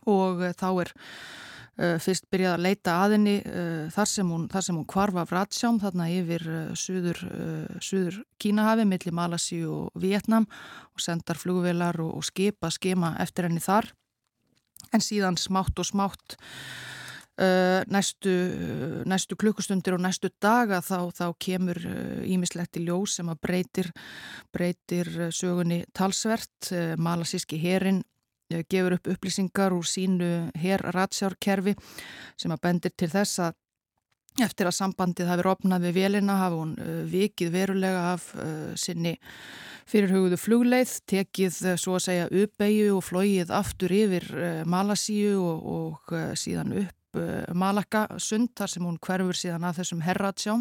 og 0.06 0.44
eh, 0.44 0.56
þá 0.57 0.68
er 0.84 0.91
uh, 0.91 1.95
fyrst 2.02 2.28
byrjað 2.32 2.56
að 2.56 2.66
leita 2.66 2.98
aðinni 3.03 3.36
uh, 3.41 3.86
þar 3.94 4.11
sem 4.11 4.34
hún, 4.34 4.48
hún 4.49 4.90
kvarfa 4.90 5.26
vratsjám 5.30 5.80
þarna 5.82 6.10
yfir 6.14 6.45
uh, 6.49 6.60
suður, 6.78 7.24
suður 7.84 8.22
Kínahafi 8.41 8.86
millir 8.90 9.16
Malasi 9.16 9.64
og 9.68 9.90
Vietnam 9.99 10.48
og 10.94 11.03
sendar 11.03 11.40
flugvelar 11.40 11.99
og, 12.03 12.20
og 12.20 12.28
skipa 12.28 12.72
skema 12.74 13.16
eftir 13.24 13.49
henni 13.49 13.64
þar. 13.64 13.91
En 14.95 15.03
síðan 15.03 15.38
smátt 15.38 15.78
og 15.78 15.86
smátt 15.86 16.40
næstu, 17.88 18.32
næstu 19.07 19.38
klukkustundir 19.40 19.95
og 19.95 20.02
næstu 20.03 20.28
daga 20.44 20.82
þá, 20.84 21.07
þá 21.16 21.26
kemur 21.40 21.78
ímislegt 22.28 22.76
í 22.76 22.84
ljós 22.84 23.14
sem 23.16 23.30
að 23.32 23.40
breytir, 23.45 23.90
breytir 24.52 25.07
sögunni 25.36 25.86
talsvert. 25.95 26.72
Malasíski 26.99 27.60
herin 27.61 28.02
Eh, 28.02 28.19
gefur 28.49 28.97
upp 28.97 29.09
upplýsingar 29.13 29.76
úr 29.76 29.85
sínu 29.85 30.30
hér 30.57 30.84
ratsjárkerfi 30.95 31.76
sem 32.39 32.53
að 32.53 32.63
bendir 32.65 32.95
til 32.97 33.11
þess 33.11 33.43
að 33.47 33.57
eftir 34.43 34.69
að 34.69 34.77
sambandið 34.77 35.31
hafi 35.31 35.47
opnað 35.49 35.88
við 35.88 35.97
vélina 35.97 36.38
hafi 36.39 36.59
hún 36.59 36.76
uh, 36.77 37.01
vikið 37.09 37.51
verulega 37.53 38.05
af 38.13 38.30
uh, 38.35 38.71
sinni 38.80 39.15
fyrirhugðu 39.89 40.38
flugleið, 40.38 40.93
tekið 41.09 41.59
uh, 41.65 41.76
svo 41.80 41.97
að 41.97 42.05
segja 42.05 42.30
uppeyju 42.43 42.95
og 42.97 43.05
flóið 43.07 43.53
aftur 43.55 43.95
yfir 43.95 44.30
Malasíu 44.69 45.35
og, 45.41 45.69
og 45.76 46.15
síðan 46.38 46.77
upp 46.85 46.95
Malaka 47.57 48.03
sund 48.21 48.51
þar 48.53 48.69
sem 48.69 48.84
hún 48.85 48.99
hverfur 49.01 49.34
síðan 49.34 49.63
að 49.65 49.80
þessum 49.80 50.03
herratsjám. 50.05 50.59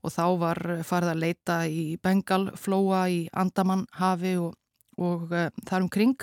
Og 0.00 0.12
þá 0.14 0.24
var 0.40 0.60
farið 0.88 1.10
að 1.10 1.20
leita 1.20 1.56
í 1.68 1.82
Bengalflóa 2.00 3.02
í 3.12 3.18
Andamanhafi 3.36 4.38
og, 4.40 4.54
og 4.96 5.28
þar 5.66 5.84
um 5.84 5.90
kring. 5.92 6.16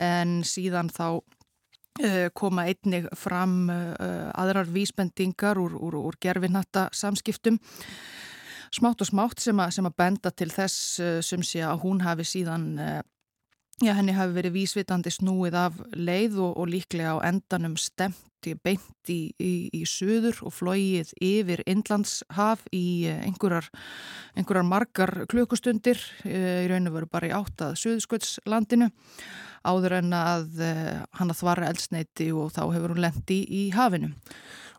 En 0.00 0.40
síðan 0.46 0.90
þá 0.92 1.06
uh, 1.20 2.28
koma 2.34 2.66
einnig 2.70 3.08
fram 3.18 3.68
uh, 3.70 4.30
aðrar 4.40 4.70
vísbendingar 4.72 5.60
úr, 5.60 5.76
úr, 5.76 5.98
úr 6.00 6.18
gerfinhatta 6.20 6.88
samskiptum. 6.92 7.60
Smátt 8.70 9.02
og 9.02 9.10
smátt 9.10 9.42
sem 9.42 9.58
að, 9.58 9.72
sem 9.74 9.88
að 9.88 9.96
benda 9.98 10.30
til 10.30 10.50
þess 10.54 11.00
sem 11.26 11.42
sé 11.42 11.64
að 11.66 11.80
hún 11.82 12.04
hafi 12.06 12.22
síðan 12.22 12.68
já 13.80 13.94
henni 13.96 14.12
hafi 14.16 14.34
verið 14.36 14.56
vísvitandi 14.58 15.12
snúið 15.14 15.56
af 15.56 15.78
leið 15.96 16.40
og, 16.44 16.56
og 16.60 16.68
líklega 16.68 17.16
á 17.16 17.24
endanum 17.30 17.78
stemt 17.80 18.26
beint 18.64 19.10
í, 19.12 19.34
í, 19.36 19.68
í 19.76 19.82
söður 19.84 20.38
og 20.48 20.54
flóið 20.56 21.10
yfir 21.20 21.60
Inlandshaf 21.68 22.62
í 22.72 23.04
einhverjar, 23.12 23.68
einhverjar 24.32 24.64
margar 24.64 25.12
klukkustundir 25.28 26.00
í 26.24 26.68
raun 26.70 26.88
og 26.88 26.96
veru 26.96 27.10
bara 27.12 27.28
í 27.28 27.34
áttað 27.36 27.76
söðsköldslandinu 27.82 28.88
áður 29.68 29.98
en 29.98 30.16
að 30.16 30.62
uh, 30.64 31.02
hann 31.18 31.32
að 31.32 31.40
þvara 31.42 31.68
eldsneiti 31.68 32.30
og 32.32 32.54
þá 32.56 32.62
hefur 32.72 32.94
hún 32.94 33.04
lendi 33.04 33.42
í 33.44 33.66
hafinu. 33.74 34.14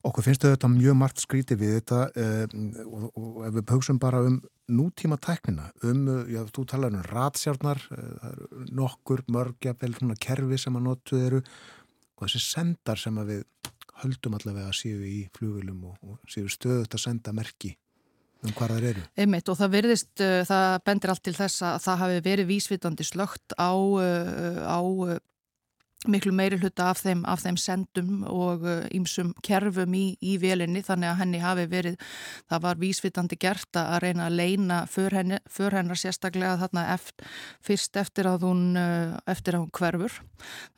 Okkur 0.08 0.26
finnst 0.26 0.46
þetta 0.46 0.70
mjög 0.72 0.96
margt 0.98 1.22
skríti 1.22 1.58
við 1.60 1.76
þetta 1.78 2.00
um, 2.24 2.64
og, 2.88 3.04
og 3.20 3.44
ef 3.48 3.58
við 3.60 3.68
pöksum 3.70 4.00
bara 4.02 4.24
um 4.26 4.40
nútíma 4.72 5.18
tæknina, 5.22 5.68
um, 5.86 6.08
já, 6.32 6.42
þú 6.56 6.66
talar 6.72 6.96
um 6.96 7.04
ratsjárnar, 7.06 7.84
uh, 7.94 8.32
nokkur 8.72 9.26
mörgja 9.32 9.76
vel 9.82 9.94
svona 9.98 10.18
kerfi 10.22 10.58
sem 10.62 10.80
að 10.80 10.88
notu 10.88 11.20
eru 11.22 11.42
og 11.44 12.26
þessi 12.26 12.42
sendar 12.46 13.02
sem 13.02 13.18
við 13.28 13.46
höldum 14.02 14.38
allavega 14.38 14.72
að 14.72 14.80
séu 14.80 15.06
í 15.06 15.22
flugilum 15.38 15.86
og, 15.92 16.02
og 16.02 16.32
séu 16.32 16.50
stöðut 16.50 16.98
að 16.98 17.06
senda 17.06 17.34
merki 17.36 17.76
um 18.42 18.54
hvað 18.58 18.72
það 18.74 18.88
eru. 18.92 19.04
Einmitt 19.22 19.50
og 19.52 19.58
það 19.60 19.76
verðist, 19.76 20.14
uh, 20.18 20.40
það 20.50 20.78
bendir 20.90 21.14
allt 21.14 21.26
til 21.28 21.36
þess 21.38 21.66
að 21.68 21.82
það 21.86 22.02
hafi 22.06 22.24
verið 22.26 22.50
vísvitandi 22.56 23.06
slögt 23.06 23.58
á, 23.60 23.74
uh, 23.74 24.62
á 24.66 24.82
uh, 24.82 25.20
miklu 26.10 26.32
meiri 26.34 26.58
hluta 26.58 26.88
af 26.90 27.04
þeim, 27.04 27.20
af 27.30 27.44
þeim 27.44 27.58
sendum 27.62 28.24
og 28.26 28.64
ýmsum 28.90 29.36
uh, 29.36 29.42
kerfum 29.46 29.94
í, 29.94 30.16
í 30.26 30.38
velinni 30.42 30.82
þannig 30.86 31.12
að 31.12 31.20
henni 31.20 31.42
hafi 31.44 31.66
verið, 31.70 32.08
það 32.50 32.64
var 32.64 32.80
vísvitandi 32.82 33.38
gert 33.42 33.78
að 33.78 34.00
reyna 34.08 34.26
að 34.26 34.38
leina 34.40 34.80
för, 34.90 35.14
henni, 35.14 35.38
för 35.46 35.78
hennar 35.78 36.00
sérstaklega 36.02 36.58
þarna 36.64 36.88
eft, 36.96 37.22
fyrst 37.62 38.00
eftir 38.02 38.30
að 38.32 38.48
hún 38.48 38.64
uh, 38.82 39.20
eftir 39.30 39.58
að 39.58 39.66
hún 39.66 39.76
hverfur. 39.78 40.18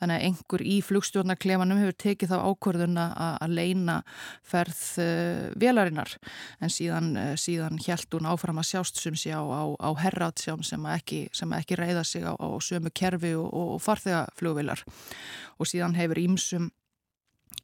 Þannig 0.02 0.18
að 0.18 0.26
einhver 0.28 0.66
í 0.68 0.76
flugstjórnarklefanum 0.84 1.80
hefur 1.80 1.98
tekið 2.04 2.34
þá 2.34 2.36
ákvörðun 2.44 3.00
að 3.00 3.56
leina 3.56 3.96
ferð 4.44 4.84
uh, 5.00 5.48
velarinnar 5.56 6.12
en 6.60 6.72
síðan, 6.72 7.10
síðan 7.40 7.80
held 7.86 8.12
hún 8.12 8.28
áfram 8.28 8.60
að 8.60 8.68
sjást 8.74 9.00
sem 9.00 9.16
sé 9.16 9.32
á, 9.32 9.40
á, 9.40 9.72
á 9.72 9.90
herratsjám 10.04 10.60
sem 10.66 10.84
ekki, 10.92 11.24
ekki 11.32 11.80
reyða 11.80 12.04
sig 12.04 12.28
á 12.28 12.36
sömu 12.60 12.92
kerfi 12.92 13.32
og, 13.40 13.48
og 13.48 13.80
farþegaflugvilar 13.84 14.84
og 15.58 15.70
síðan 15.70 15.98
hefur 15.98 16.20
ímsum 16.22 16.72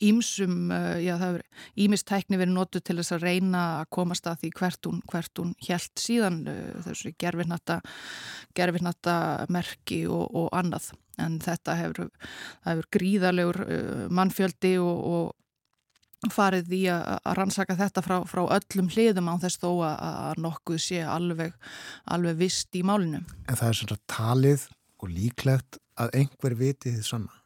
ímsum, 0.01 0.71
já 1.03 1.17
það 1.19 1.25
hefur 1.27 1.43
ímistækni 1.85 2.39
verið 2.41 2.55
notu 2.55 2.81
til 2.81 2.97
þess 3.01 3.15
að 3.17 3.25
reyna 3.27 3.63
að 3.81 3.91
komast 3.97 4.29
að 4.31 4.45
því 4.45 4.51
hvert 4.61 4.89
hún, 4.89 5.03
hvert 5.11 5.43
hún 5.43 5.51
hjælt 5.67 6.01
síðan 6.01 6.39
þessu 6.87 7.13
gerfinnatta 7.21 9.17
merki 9.53 10.05
og, 10.09 10.31
og 10.31 10.49
annað 10.57 10.93
en 11.21 11.37
þetta 11.43 11.77
hefur, 11.77 12.09
hefur 12.65 12.89
gríðalegur 12.97 13.61
mannfjöldi 14.15 14.77
og, 14.81 15.05
og 15.11 16.33
farið 16.33 16.73
í 16.77 16.83
að 16.93 17.35
rannsaka 17.39 17.77
þetta 17.79 18.05
frá, 18.05 18.17
frá 18.29 18.43
öllum 18.59 18.91
hliðum 18.93 19.31
á 19.33 19.35
þess 19.41 19.61
þó 19.63 19.71
að, 19.89 20.41
nokkuð 20.45 20.81
sé 20.85 21.01
alveg, 21.05 21.55
alveg 22.13 22.41
vist 22.41 22.77
í 22.77 22.85
málinu. 22.85 23.23
En 23.49 23.57
það 23.57 23.69
er 23.71 23.79
svona 23.81 24.01
talið 24.11 24.67
og 25.01 25.13
líklegt 25.15 25.81
að 26.01 26.17
einhver 26.21 26.57
viti 26.61 26.93
því 26.93 27.07
svona? 27.07 27.40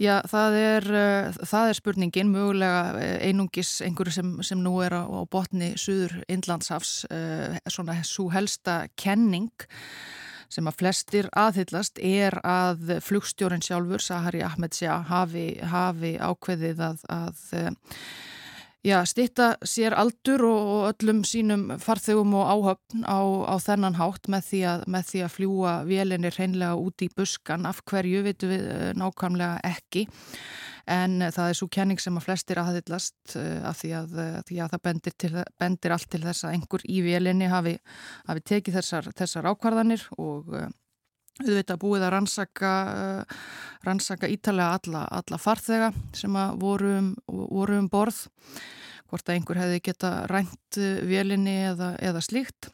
Já, 0.00 0.22
það 0.24 0.54
er, 0.56 0.86
uh, 0.96 1.40
það 1.44 1.70
er 1.70 1.76
spurningin, 1.76 2.30
mögulega 2.32 3.00
eh, 3.02 3.18
einungis 3.28 3.74
einhverju 3.84 4.14
sem, 4.14 4.30
sem 4.48 4.62
nú 4.64 4.78
er 4.80 4.96
á, 4.96 5.04
á 5.04 5.20
botni 5.28 5.74
Suður 5.76 6.14
Indlandshafs, 6.32 7.04
uh, 7.12 7.58
svona 7.68 7.98
svo 8.08 8.30
helsta 8.32 8.86
kenning 8.96 9.52
sem 10.50 10.66
að 10.66 10.78
flestir 10.80 11.28
aðhyllast 11.36 12.00
er 12.02 12.38
að 12.40 12.96
flugstjórin 13.04 13.62
sjálfur, 13.62 14.00
Sahari 14.02 14.40
Ahmed 14.42 14.74
Shah, 14.74 15.04
hafi, 15.06 15.52
hafi 15.68 16.16
ákveðið 16.16 16.80
að, 16.88 17.04
að 17.12 17.44
Já, 18.80 19.02
stitta 19.04 19.58
sér 19.60 19.92
aldur 19.92 20.40
og 20.48 20.68
öllum 20.88 21.18
sínum 21.28 21.66
farþegum 21.82 22.32
og 22.38 22.46
áhöfn 22.48 23.02
á, 23.04 23.20
á 23.52 23.54
þennan 23.60 23.98
hátt 23.98 24.30
með 24.32 24.46
því 24.46 24.60
að, 24.70 24.84
með 24.94 25.10
því 25.10 25.20
að 25.26 25.34
fljúa 25.34 25.74
vélinni 25.84 26.30
hreinlega 26.32 26.78
út 26.80 27.04
í 27.04 27.10
buskan. 27.12 27.68
Af 27.68 27.82
hverju 27.84 28.22
veitum 28.24 28.54
við 28.54 28.64
eh, 28.72 28.86
nákvæmlega 28.96 29.60
ekki 29.68 30.06
en 30.88 31.20
það 31.28 31.50
er 31.50 31.58
svo 31.60 31.68
kenning 31.76 32.00
sem 32.00 32.16
að 32.16 32.24
flestir 32.30 32.62
aðhyllast 32.62 33.36
eh, 33.36 33.60
af 33.68 33.82
því 33.82 33.90
að, 34.00 34.18
eh, 34.24 34.40
því 34.48 34.62
að 34.64 34.72
það 34.72 34.84
bendir, 34.88 35.16
til, 35.20 35.32
bendir 35.60 35.96
allt 35.98 36.08
til 36.16 36.24
þess 36.24 36.46
að 36.46 36.56
einhver 36.56 36.88
í 36.88 37.02
vélinni 37.04 37.52
hafi, 37.52 37.76
hafi 38.32 38.46
tekið 38.54 38.80
þessar, 38.80 39.12
þessar 39.20 39.52
ákvarðanir 39.52 40.08
og 40.16 40.56
auðvitað 41.40 41.80
búið 41.82 42.04
að 42.06 42.12
rannsaka, 42.16 42.72
rannsaka 43.86 44.30
ítalega 44.30 44.78
alla, 44.78 45.04
alla 45.20 45.40
farþega 45.40 45.92
sem 46.16 46.36
voru 46.60 46.92
um, 46.98 47.14
voru 47.26 47.78
um 47.80 47.88
borð 47.90 48.26
hvort 49.10 49.26
að 49.26 49.38
einhver 49.38 49.58
hefði 49.58 49.80
geta 49.88 50.10
rænt 50.30 50.78
vélinni 51.08 51.56
eða, 51.72 51.94
eða 51.98 52.20
slíkt. 52.22 52.70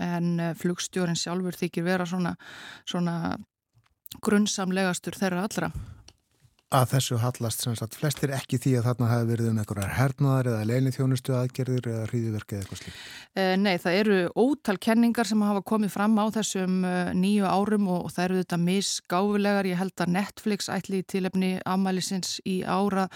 En 0.00 0.38
flugstjórin 0.56 1.18
sjálfur 1.18 1.58
þykir 1.58 1.84
vera 1.84 2.06
svona, 2.08 2.36
svona 2.88 3.16
grunnsamlegastur 4.22 5.18
þeirra 5.18 5.48
allra 5.48 5.72
að 6.70 6.92
þessu 6.92 7.16
hallast 7.18 7.64
sem 7.64 7.74
sagt 7.74 7.96
flestir 7.98 8.30
ekki 8.30 8.58
því 8.62 8.76
að 8.78 8.84
þarna 8.86 9.06
hafi 9.10 9.26
verið 9.26 9.48
um 9.50 9.56
einhverjar 9.58 9.94
hernaðar 9.96 10.48
eða 10.52 10.66
leini 10.68 10.92
þjónustu 10.94 11.34
aðgerðir 11.34 11.88
eða 11.90 12.04
hríðiverkið 12.06 12.56
eða 12.56 12.62
eitthvað 12.62 12.80
slíkt? 12.80 13.00
Eh, 13.34 13.54
nei, 13.58 13.72
það 13.82 13.96
eru 13.98 14.18
ótal 14.38 14.76
kenningar 14.86 15.26
sem 15.26 15.42
hafa 15.42 15.64
komið 15.66 15.90
fram 15.96 16.14
á 16.22 16.24
þessum 16.36 16.76
uh, 16.86 17.10
nýju 17.18 17.48
árum 17.50 17.88
og, 17.90 18.04
og 18.06 18.14
það 18.14 18.26
eru 18.28 18.38
þetta 18.44 18.58
misgáfilegar. 18.68 19.70
Ég 19.70 19.80
held 19.82 20.04
að 20.04 20.12
Netflix 20.14 20.70
ætli 20.70 21.00
í 21.02 21.06
tilefni 21.10 21.50
afmælisins 21.66 22.36
í 22.46 22.60
ára 22.62 23.08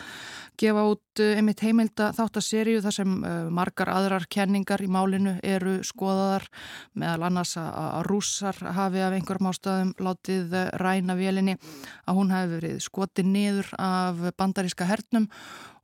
gefa 0.58 0.86
út 0.90 1.22
uh, 1.22 1.30
einmitt 1.38 1.62
heimilda 1.62 2.10
þáttaseríu 2.18 2.82
þar 2.82 2.98
sem 2.98 3.14
margar 3.54 3.92
aðrar 3.94 4.26
kenningar 4.34 4.82
í 4.82 4.90
málinu 4.90 5.36
eru 5.46 5.76
skoðaðar 5.86 6.48
meðal 6.98 7.28
annars 7.30 7.54
að 7.60 8.02
rússar 8.10 8.58
hafi 8.74 9.02
af 9.04 9.14
einhverjum 9.14 9.52
ástæðum 9.52 9.94
látið 10.02 10.58
ræna 10.82 11.14
vélinni 11.18 11.54
að 12.02 12.18
hún 12.18 12.34
hafi 12.34 12.54
verið 12.56 12.82
skotinni 12.82 13.43
niður 13.44 13.70
af 13.76 14.24
bandaríska 14.40 14.88
hernum 14.88 15.28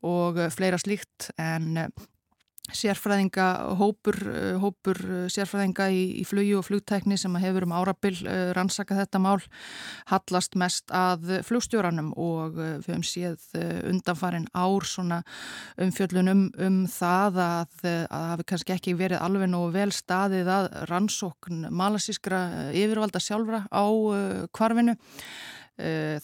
og 0.07 0.41
fleira 0.55 0.81
slíkt 0.81 1.31
en 1.41 1.77
eh, 1.77 2.07
sérfræðinga 2.71 3.75
hópur, 3.81 4.17
eh, 4.31 4.55
hópur 4.63 5.01
eh, 5.03 5.27
sérfræðinga 5.33 5.89
í, 5.93 6.03
í 6.23 6.25
flugju 6.29 6.61
og 6.61 6.67
flugtækni 6.69 7.19
sem 7.19 7.35
hefur 7.43 7.67
um 7.67 7.75
árabil 7.75 8.15
rannsaka 8.57 8.97
þetta 8.97 9.21
mál 9.21 9.41
hallast 10.13 10.57
mest 10.61 10.95
að 10.95 11.41
flugstjóranum 11.49 12.13
og 12.17 12.57
við 12.57 12.89
hefum 12.89 13.05
séð 13.07 13.45
undanfarin 13.91 14.49
ár 14.55 14.87
svona 14.89 15.21
umfjöllunum 15.81 16.47
um 16.57 16.83
það 16.91 17.41
að 17.45 17.79
það 17.83 18.03
hafi 18.15 18.51
kannski 18.55 18.77
ekki 18.77 18.99
verið 18.99 19.25
alveg 19.27 19.51
nógu 19.53 19.73
vel 19.77 19.91
staðið 19.95 20.53
að 20.57 20.71
rannsókn 20.93 21.67
malasískra 21.75 22.45
yfirvalda 22.71 23.23
sjálfra 23.23 23.65
á 23.69 23.85
kvarfinu 24.55 24.97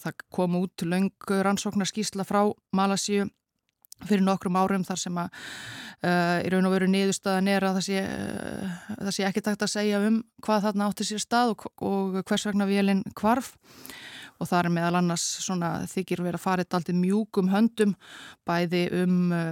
það 0.01 0.21
kom 0.33 0.55
út 0.59 0.83
laung 0.85 1.31
rannsóknarskísla 1.47 2.25
frá 2.27 2.43
Malasíu 2.75 3.25
fyrir 4.05 4.23
nokkrum 4.25 4.57
árum 4.59 4.85
þar 4.85 4.99
sem 5.01 5.17
að 5.17 5.29
uh, 6.05 6.39
í 6.45 6.51
raun 6.53 6.67
og 6.69 6.75
veru 6.75 6.89
niðurstaðan 6.91 7.49
er 7.51 7.65
að 7.65 7.79
það 7.79 7.85
sé, 7.87 8.03
uh, 8.03 8.75
það 8.99 9.13
sé 9.15 9.27
ekki 9.29 9.43
takt 9.45 9.65
að 9.65 9.73
segja 9.73 10.01
um 10.05 10.19
hvað 10.45 10.67
þarna 10.67 10.89
átti 10.91 11.07
sér 11.07 11.23
stað 11.23 11.53
og, 11.55 11.65
og 11.81 12.19
hvers 12.21 12.45
vegna 12.49 12.67
vélinn 12.69 13.05
kvarf 13.17 13.55
og 14.37 14.49
það 14.49 14.59
er 14.59 14.73
meðal 14.75 14.99
annars 14.99 15.25
svona 15.41 15.71
þykir 15.89 16.21
verið 16.21 16.37
að 16.37 16.43
fara 16.43 16.65
þetta 16.65 16.81
alltaf 16.81 16.99
mjúkum 16.99 17.49
höndum 17.53 17.95
bæði 18.47 18.83
um 19.01 19.17
uh, 19.33 19.49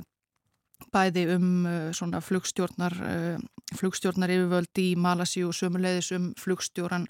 bæði 0.94 1.24
um 1.34 1.50
svona 1.96 2.20
flugstjórnar 2.24 2.94
flugstjórnar 3.80 4.32
yfirvöldi 4.32 4.90
í 4.92 4.98
Malasíu 5.00 5.48
og 5.50 5.56
sömuleiðis 5.56 6.12
um 6.16 6.30
flugstjóran 6.40 7.08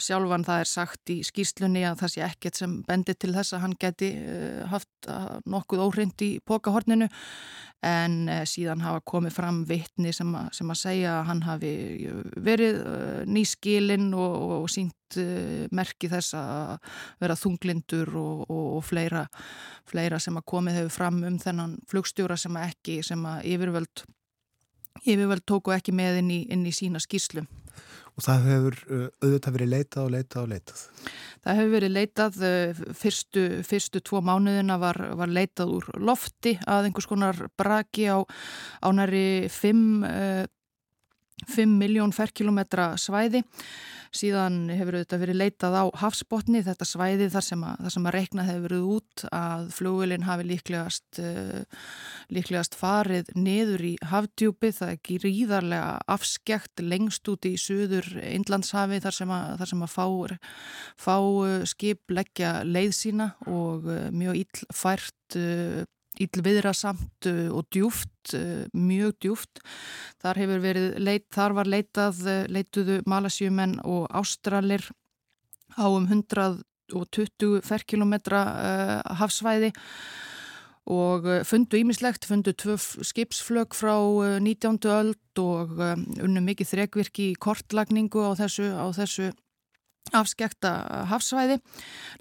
sjálfan 0.00 0.44
það 0.46 0.62
er 0.62 0.70
sagt 0.70 1.12
í 1.12 1.18
skýrslunni 1.26 1.84
að 1.86 2.00
það 2.02 2.12
sé 2.14 2.22
ekkert 2.26 2.60
sem 2.60 2.76
bendir 2.86 3.18
til 3.20 3.32
þess 3.34 3.54
að 3.54 3.62
hann 3.64 3.76
geti 3.80 4.10
eh, 4.18 4.62
haft 4.70 5.08
eh, 5.10 5.28
nokkuð 5.50 5.84
óhrind 5.84 6.24
í 6.26 6.30
pokahorninu. 6.46 7.08
En 7.84 8.16
eh, 8.32 8.42
síðan 8.48 8.84
hafa 8.84 9.02
komið 9.06 9.36
fram 9.36 9.62
vittni 9.68 10.14
sem, 10.16 10.30
sem 10.56 10.72
að 10.72 10.80
segja 10.80 11.18
að 11.18 11.28
hann 11.30 11.44
hafi 11.46 11.74
verið 12.46 12.80
nýskilinn 13.30 14.10
og, 14.16 14.36
og 14.60 14.68
sínt 14.72 15.18
merki 15.74 16.08
þess 16.10 16.34
að 16.34 16.88
vera 17.22 17.36
þunglindur 17.38 18.10
og, 18.18 18.40
og, 18.48 18.64
og 18.80 18.82
fleira, 18.88 19.22
fleira 19.86 20.18
sem 20.18 20.34
að 20.40 20.48
komið 20.50 20.80
hefur 20.80 20.96
fram 20.96 21.20
um 21.28 21.38
þennan 21.38 21.76
flugstjóra 21.90 22.38
sem 22.40 22.56
að 22.58 22.72
ekki, 22.72 22.98
sem 23.06 23.22
að 23.28 23.46
yfirvöld 23.52 24.06
yfirvöld 25.04 25.44
tóku 25.46 25.74
ekki 25.74 25.94
með 25.94 26.22
inn 26.22 26.32
í, 26.32 26.40
inn 26.54 26.66
í 26.66 26.72
sína 26.74 27.02
skýrslu 27.02 27.44
og 28.14 28.24
það 28.24 28.48
hefur 28.48 28.76
uh, 28.84 29.06
auðvitað 29.24 29.56
verið 29.56 29.70
leitað 29.72 30.02
og 30.04 30.12
leitað 30.14 30.42
og 30.42 30.50
leitað. 30.52 30.82
Það 31.44 31.58
hefur 31.60 31.72
verið 31.74 31.94
leitað, 31.94 32.40
uh, 32.48 32.82
fyrstu, 33.00 33.44
fyrstu 33.66 34.02
tvo 34.06 34.22
mánuðina 34.24 34.78
var, 34.82 35.00
var 35.18 35.32
leitað 35.34 35.74
úr 35.78 35.88
lofti 35.98 36.54
að 36.62 36.90
einhvers 36.90 37.10
konar 37.10 37.46
braki 37.58 38.08
á, 38.10 38.22
á 38.22 38.88
næri 38.94 39.26
5 41.50 41.76
miljón 41.80 42.14
ferkilometra 42.14 42.94
svæði. 43.00 43.44
Síðan 44.14 44.68
hefur 44.70 45.00
þetta 45.00 45.18
verið 45.18 45.38
leitað 45.40 45.74
á 45.74 45.84
hafsbotni, 45.98 46.60
þetta 46.62 46.86
svæði 46.86 47.26
þar 47.34 47.44
sem 47.48 47.62
að, 47.66 47.80
þar 47.82 47.94
sem 47.96 48.04
að 48.06 48.14
reikna 48.14 48.44
hefur 48.46 48.64
verið 48.68 48.84
út 48.94 49.24
að 49.34 49.64
flugulinn 49.74 50.26
hafi 50.28 50.46
líklegast, 50.46 51.18
uh, 51.18 51.88
líklegast 52.36 52.78
farið 52.78 53.32
niður 53.34 53.82
í 53.88 53.94
hafdjúpið, 54.12 54.76
það 54.78 54.92
er 54.92 55.00
ekki 55.00 55.18
ríðarlega 55.24 55.96
afskjækt 56.14 56.84
lengst 56.86 57.32
út 57.32 57.50
í 57.50 57.56
söður 57.58 58.06
Indlandshafi 58.22 59.00
þar 59.02 59.18
sem 59.18 59.34
að, 59.34 59.48
þar 59.62 59.72
sem 59.72 59.82
að 59.88 59.96
fá, 59.96 60.06
fá 61.08 61.16
uh, 61.18 61.58
skip 61.74 62.14
leggja 62.14 62.54
leið 62.68 62.94
sína 62.94 63.32
og 63.50 63.90
uh, 63.90 64.06
mjög 64.14 64.44
íllfært 64.44 65.42
íllviðrasamt 66.22 67.28
uh, 67.30 67.48
og 67.54 67.68
djúft, 67.74 68.34
uh, 68.36 68.64
mjög 68.74 69.16
djúft. 69.24 69.62
Þar 70.22 70.42
leit, 71.02 71.26
þar 71.34 71.56
var 71.58 71.70
leitað, 71.70 72.20
uh, 72.26 72.44
leituðu 72.50 73.00
malasjumenn 73.10 73.80
og 73.84 74.06
ástralir 74.14 74.86
á 75.74 75.86
um 75.90 76.06
120 76.06 77.64
ferkilometra 77.66 78.44
hafsvæði 79.18 79.72
og 80.86 81.24
fundu 81.48 81.80
ímislegt, 81.80 82.28
fundu 82.28 82.52
tvö 82.52 82.76
skipsflög 82.78 83.74
frá 83.74 83.96
19. 84.38 84.78
öld 84.92 85.40
og 85.40 85.72
unnu 85.80 86.42
mikið 86.44 86.70
þrekvirki 86.70 87.30
í 87.32 87.38
kortlagningu 87.40 88.22
á 88.22 88.38
þessu, 88.38 88.68
á 88.70 88.86
þessu 88.94 89.32
afskekta 90.12 90.72
hafsvæði, 91.08 91.58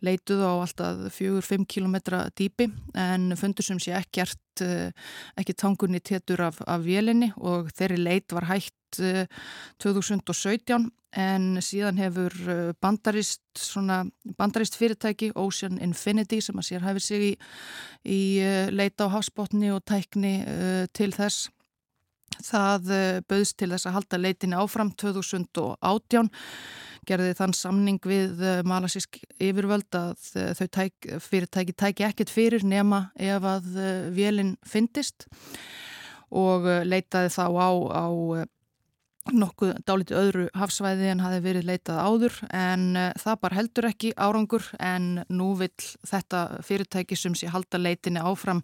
leituð 0.05 0.43
á 0.45 0.51
alltaf 0.53 1.01
fjögur, 1.17 1.43
fimm 1.43 1.65
kilometra 1.67 2.27
dýpi 2.37 2.69
en 2.95 3.33
fundur 3.39 3.65
sem 3.65 3.79
sé 3.81 3.91
ekkert, 3.97 4.39
eh, 4.63 4.91
ekki 5.37 5.53
tangunni 5.53 5.99
tétur 5.99 6.45
af, 6.47 6.61
af 6.67 6.85
vélinni 6.85 7.33
og 7.37 7.71
þeirri 7.75 7.99
leit 7.99 8.31
var 8.31 8.47
hægt 8.47 8.73
2017 9.83 10.71
eh, 10.71 10.91
en 11.23 11.59
síðan 11.61 11.99
hefur 11.99 12.33
eh, 12.49 12.71
bandarist, 12.81 13.43
svona, 13.59 14.03
bandarist 14.37 14.77
fyrirtæki 14.79 15.33
Ocean 15.35 15.81
Infinity 15.81 16.39
sem 16.41 16.57
að 16.57 16.69
sér 16.69 16.87
hefur 16.87 17.03
sig 17.03 17.27
í, 17.27 17.33
í 18.07 18.21
leita 18.71 19.11
á 19.11 19.13
hafsbótni 19.17 19.73
og 19.75 19.83
tækni 19.85 20.39
til 20.95 21.11
þess 21.13 21.51
Það 22.43 22.89
bauðst 23.29 23.57
til 23.59 23.69
þess 23.71 23.87
að 23.87 23.95
halda 23.97 24.19
leitinni 24.19 24.57
áfram 24.59 24.91
2018 24.99 26.31
gerði 27.07 27.35
þann 27.35 27.55
samning 27.55 27.99
við 28.07 28.41
malasísk 28.67 29.19
yfirvöld 29.43 29.95
að 29.99 30.27
þau 30.55 30.67
tæk, 30.77 31.07
fyrirtæki 31.23 31.75
tæki 31.75 32.05
ekkert 32.07 32.31
fyrir 32.31 32.63
nema 32.67 33.09
ef 33.19 33.43
að 33.47 33.69
vélinn 34.15 34.55
fyndist. 34.67 35.27
Og 36.33 36.65
leitaði 36.87 37.31
þá 37.35 37.45
á, 37.59 37.69
á 37.91 38.07
nokkuð 39.31 39.77
dálítið 39.87 40.19
öðru 40.19 40.45
hafsvæði 40.57 41.07
en 41.13 41.21
hafi 41.23 41.39
verið 41.45 41.67
leitað 41.69 42.01
áður 42.03 42.39
en 42.51 42.85
uh, 42.99 43.09
það 43.21 43.39
bara 43.45 43.57
heldur 43.59 43.87
ekki 43.87 44.11
árangur 44.19 44.67
en 44.83 45.23
nú 45.31 45.53
vil 45.59 45.71
þetta 46.09 46.43
fyrirtæki 46.67 47.17
sem 47.19 47.37
sé 47.37 47.51
halda 47.53 47.79
leitinni 47.79 48.23
áfram 48.23 48.63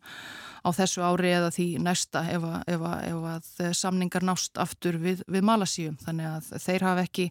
á 0.66 0.70
þessu 0.76 1.06
ári 1.06 1.32
eða 1.38 1.54
því 1.56 1.68
næsta 1.86 2.26
ef 2.34 2.44
að, 2.44 2.58
ef 2.76 2.88
að, 2.92 3.06
ef 3.08 3.30
að 3.34 3.78
samningar 3.80 4.26
nást 4.28 4.60
aftur 4.60 5.00
við, 5.00 5.24
við 5.32 5.48
Malasíum 5.48 5.96
þannig 6.04 6.28
að 6.34 6.52
þeir 6.66 6.88
hafa 6.90 7.06
ekki 7.08 7.30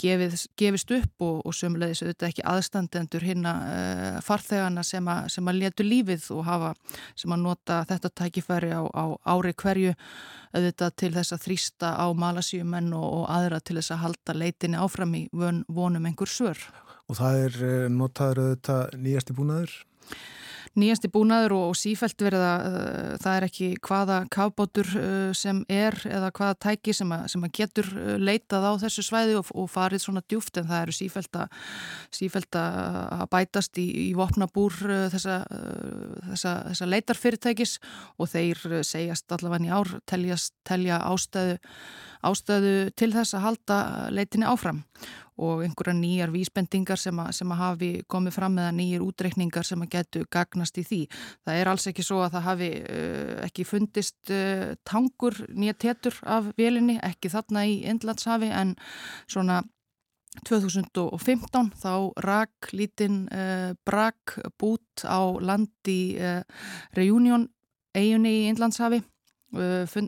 gefið, 0.00 0.36
gefist 0.58 0.92
upp 0.96 1.24
og, 1.24 1.40
og 1.46 1.56
sömulegis 1.56 2.02
auðvitað 2.04 2.28
ekki 2.30 2.44
aðstandendur 2.50 3.26
hinna 3.26 3.54
uh, 3.64 4.18
farþegana 4.24 4.84
sem 4.86 5.08
að, 5.10 5.28
sem 5.34 5.50
að 5.50 5.60
letu 5.60 5.86
lífið 5.86 6.28
og 6.34 6.44
hafa 6.48 6.72
sem 7.18 7.34
að 7.34 7.44
nota 7.44 7.80
þetta 7.90 8.12
tækifæri 8.22 8.72
á, 8.74 8.82
á 8.84 9.04
ári 9.34 9.54
hverju 9.54 9.94
auðvitað 10.54 10.96
til 11.02 11.12
þess 11.16 11.36
að 11.36 11.44
þrýsta 11.48 11.94
á 11.98 12.06
malasíumenn 12.24 12.92
og, 12.96 13.08
og 13.20 13.26
aðra 13.34 13.60
til 13.60 13.78
þess 13.80 13.94
að 13.96 14.04
halda 14.04 14.38
leitinni 14.38 14.80
áfram 14.80 15.18
í 15.18 15.24
von, 15.32 15.64
vonum 15.68 16.06
einhver 16.10 16.30
svör. 16.30 16.60
Og 17.10 17.18
það 17.20 17.42
er 17.46 17.60
uh, 17.62 17.74
notaður 17.92 18.44
auðvitað 18.44 18.96
nýjasti 19.04 19.36
búnaður? 19.36 19.76
Nýjasti 20.78 21.10
búnaður 21.12 21.54
og, 21.56 21.64
og 21.70 21.78
sífælt 21.78 22.24
verða 22.26 22.52
uh, 22.58 23.14
það 23.22 23.36
er 23.36 23.46
ekki 23.48 23.68
hvaða 23.84 24.18
kafbátur 24.32 24.90
uh, 24.98 25.30
sem 25.36 25.62
er 25.70 25.96
eða 26.08 26.30
hvaða 26.34 26.58
tæki 26.66 26.94
sem 26.96 27.12
að, 27.14 27.26
sem 27.32 27.46
að 27.46 27.52
getur 27.58 27.90
uh, 27.94 28.14
leitað 28.18 28.66
á 28.66 28.72
þessu 28.82 29.04
svæði 29.06 29.38
og, 29.40 29.50
og 29.54 29.68
farið 29.70 30.04
svona 30.04 30.24
djúft 30.26 30.60
en 30.60 30.68
það 30.70 30.86
eru 30.86 30.96
sífælt 30.98 31.40
að, 31.44 31.58
sífælt 32.18 32.60
að 32.60 33.26
bætast 33.32 33.82
í, 33.82 33.86
í 34.06 34.12
vopnabúr 34.18 34.78
þessa, 35.12 35.40
þessa, 36.30 36.54
þessa 36.70 36.90
leitarfyrirtækis 36.90 37.76
og 38.18 38.32
þeir 38.34 38.64
segjast 38.86 39.34
allavega 39.34 39.68
í 39.68 39.74
ár 39.74 39.92
teljast, 40.10 40.54
telja 40.66 41.00
ástæðu, 41.06 41.58
ástæðu 42.24 42.74
til 42.98 43.12
þess 43.14 43.36
að 43.36 43.46
halda 43.48 43.78
leitinni 44.14 44.48
áfram 44.48 44.82
og 45.42 45.64
einhverja 45.64 45.94
nýjar 45.98 46.32
vísbendingar 46.34 47.00
sem 47.00 47.18
að, 47.18 47.30
sem 47.38 47.50
að 47.50 47.60
hafi 47.60 47.90
komið 48.10 48.36
fram 48.36 48.58
eða 48.60 48.74
nýjir 48.76 49.04
útreikningar 49.04 49.66
sem 49.66 49.82
að 49.82 49.90
getu 49.96 50.24
gagnast 50.30 50.78
í 50.78 50.84
því. 50.86 51.00
Það 51.46 51.60
er 51.60 51.70
alls 51.70 51.86
ekki 51.90 52.06
svo 52.06 52.20
að 52.22 52.36
það 52.36 52.46
hafi 52.48 52.70
uh, 52.80 53.36
ekki 53.48 53.66
fundist 53.66 54.34
uh, 54.34 54.74
tangur 54.86 55.38
nýja 55.50 55.76
tétur 55.86 56.18
af 56.22 56.52
velinni, 56.58 57.00
ekki 57.02 57.32
þarna 57.32 57.64
í 57.66 57.80
Indlandshafi 57.90 58.50
en 58.54 58.76
svona 59.26 59.62
2015 60.46 61.72
þá 61.78 61.94
rak 62.22 62.70
lítinn 62.74 63.24
uh, 63.30 63.74
brak 63.86 64.38
bút 64.58 65.06
á 65.06 65.22
landi 65.42 66.16
Reunion 66.94 67.48
eiginni 67.94 68.40
í 68.40 68.46
Indlandshafi 68.50 69.02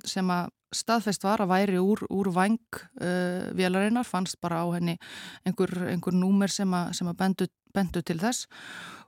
sem 0.06 0.30
að 0.34 0.50
staðfest 0.74 1.24
var 1.26 1.42
að 1.44 1.52
væri 1.52 1.80
úr, 1.82 2.02
úr 2.10 2.30
vang 2.34 2.58
uh, 3.00 3.48
vélarinnar, 3.56 4.06
fannst 4.06 4.40
bara 4.42 4.64
á 4.64 4.66
henni 4.74 4.96
einhver, 5.46 5.72
einhver 5.90 6.16
númer 6.16 6.52
sem 6.52 6.72
að, 6.74 6.92
sem 6.98 7.10
að 7.10 7.18
bendu, 7.22 7.48
bendu 7.74 8.02
til 8.02 8.18
þess 8.22 8.48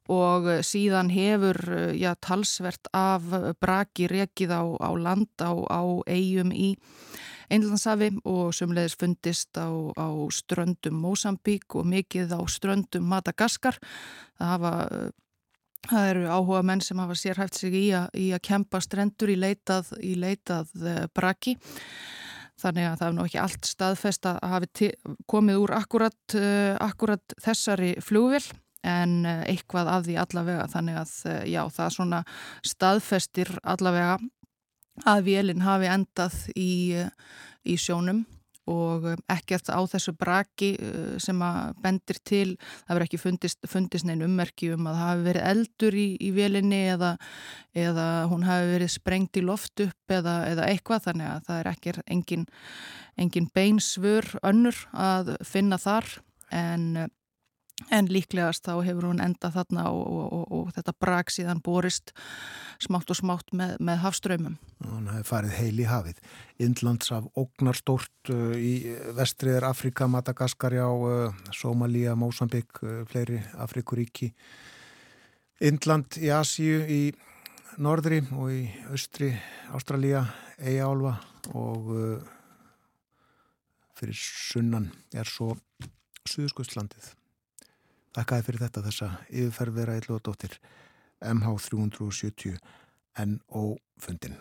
og 0.08 0.48
uh, 0.48 0.60
síðan 0.64 1.10
hefur 1.12 1.58
uh, 1.68 1.90
já, 1.96 2.12
talsvert 2.24 2.90
af 2.96 3.26
braki 3.60 4.08
rekið 4.10 4.54
á, 4.54 4.62
á 4.64 4.90
land 4.96 5.32
á, 5.42 5.52
á 5.52 5.82
eigum 6.06 6.54
í 6.54 6.74
Einlandshafi 7.48 8.10
og 8.28 8.52
sömulegis 8.52 8.96
fundist 9.00 9.56
á, 9.56 9.72
á 9.72 10.08
ströndum 10.28 10.98
Mósambík 11.00 11.78
og 11.80 11.88
mikið 11.88 12.34
á 12.36 12.40
ströndum 12.44 13.08
Madagaskar. 13.08 13.78
Það 14.36 14.52
hafa 14.52 14.72
uh, 14.84 15.08
Það 15.86 16.08
eru 16.10 16.24
áhuga 16.26 16.62
menn 16.66 16.80
sem 16.82 16.98
hafa 16.98 17.16
sérhæft 17.16 17.58
sig 17.58 17.74
í 17.78 17.84
að, 17.96 18.08
í 18.18 18.30
að 18.34 18.42
kempa 18.48 18.80
strendur 18.82 19.30
í 19.30 19.36
leitað, 19.38 19.92
í 20.02 20.14
leitað 20.18 20.72
uh, 20.82 21.04
braki. 21.14 21.54
Þannig 22.58 22.88
að 22.88 22.96
það 22.98 23.08
er 23.08 23.14
nú 23.14 23.26
ekki 23.28 23.40
allt 23.42 23.68
staðfest 23.68 24.26
að 24.26 24.40
hafi 24.50 24.88
komið 25.30 25.60
úr 25.62 25.74
akkurat, 25.78 26.18
uh, 26.34 26.74
akkurat 26.82 27.36
þessari 27.44 27.92
flugvill 28.02 28.42
en 28.82 29.20
uh, 29.22 29.44
eitthvað 29.46 29.92
af 29.94 30.08
því 30.08 30.18
allavega. 30.24 30.66
Þannig 30.74 30.98
að 31.04 31.14
já, 31.46 31.62
það 31.78 31.94
svona 31.94 32.24
staðfestir 32.66 33.54
allavega 33.62 34.18
að 35.06 35.22
vélinn 35.30 35.62
hafi 35.62 35.92
endað 35.94 36.40
í, 36.58 36.72
í 37.62 37.78
sjónum 37.78 38.24
og 38.68 39.06
um, 39.12 39.22
ekkert 39.32 39.70
á 39.72 39.80
þessu 39.88 40.14
braki 40.18 40.72
uh, 40.76 41.16
sem 41.22 41.40
að 41.44 41.74
bendir 41.84 42.20
til, 42.26 42.54
það 42.84 42.94
verður 42.94 43.06
ekki 43.08 43.22
fundist, 43.22 43.68
fundist 43.70 44.08
neina 44.08 44.28
ummerki 44.28 44.70
um 44.74 44.88
að 44.88 44.98
það 44.98 45.08
hafi 45.08 45.26
verið 45.28 45.48
eldur 45.52 45.98
í, 45.98 46.06
í 46.20 46.30
velinni 46.36 46.82
eða, 46.92 47.12
eða 47.86 48.06
hún 48.32 48.46
hafi 48.48 48.72
verið 48.74 48.94
sprengt 48.94 49.40
í 49.40 49.44
loft 49.44 49.84
upp 49.84 50.16
eða, 50.18 50.38
eða 50.52 50.70
eitthvað. 50.72 51.04
Þannig 51.08 51.30
að 51.32 51.44
það 51.48 51.60
er 51.60 51.70
ekki 51.72 51.96
engin, 52.06 52.48
engin 53.18 53.52
beinsvör 53.56 54.32
önnur 54.46 54.82
að 54.92 55.36
finna 55.46 55.80
þar. 55.80 56.18
En 56.54 57.08
en 57.94 58.08
líklegast 58.10 58.66
þá 58.66 58.80
hefur 58.86 59.08
hún 59.08 59.20
enda 59.22 59.50
þarna 59.54 59.86
og, 59.92 60.04
og, 60.06 60.32
og, 60.32 60.46
og 60.58 60.72
þetta 60.76 60.94
brak 61.00 61.32
síðan 61.32 61.60
borist 61.64 62.12
smátt 62.82 63.10
og 63.10 63.18
smátt 63.18 63.52
með, 63.56 63.76
með 63.82 64.00
hafströymum. 64.04 64.56
Hún 64.84 65.08
hefði 65.10 65.26
farið 65.28 65.54
heil 65.58 65.82
í 65.82 65.86
hafið. 65.88 66.18
Indlands 66.62 67.12
af 67.14 67.28
ógnarstórt 67.38 68.32
uh, 68.34 68.54
í 68.54 68.94
vestriðar 69.18 69.68
Afrika, 69.70 70.08
Madagaskar, 70.10 70.76
já, 70.78 70.86
uh, 70.86 71.46
Somalia, 71.54 72.16
Mosambik, 72.18 72.82
uh, 72.82 73.02
fleiri 73.10 73.40
Afrikuríki. 73.58 74.32
Indland 75.64 76.20
í 76.22 76.30
Asíu 76.34 76.84
í 76.86 77.02
norðri 77.82 78.22
og 78.34 78.50
í 78.54 78.64
austri 78.92 79.32
Ástralja, 79.74 80.24
Eiálfa 80.58 81.16
og 81.58 81.92
uh, 81.94 82.34
fyrir 83.98 84.18
sunnan 84.18 84.90
er 85.14 85.26
svo 85.26 85.54
Suðskustlandið. 86.28 87.17
Þakkaði 88.16 88.46
fyrir 88.46 88.62
þetta 88.64 88.84
þessa 88.86 89.08
yfirferðvera 89.28 89.96
eitthvað 89.98 90.22
MH370 91.34 92.56
NO 93.26 93.64
fundin. 93.98 94.36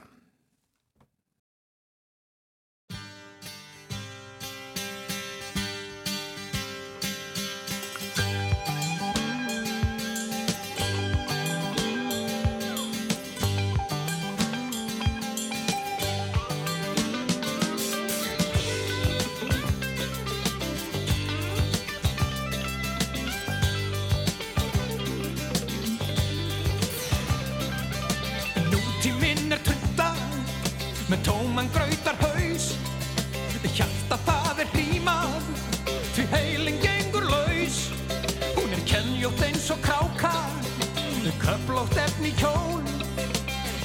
Köplótt 42.17 42.25
efni 42.25 42.33
kjól 42.33 42.83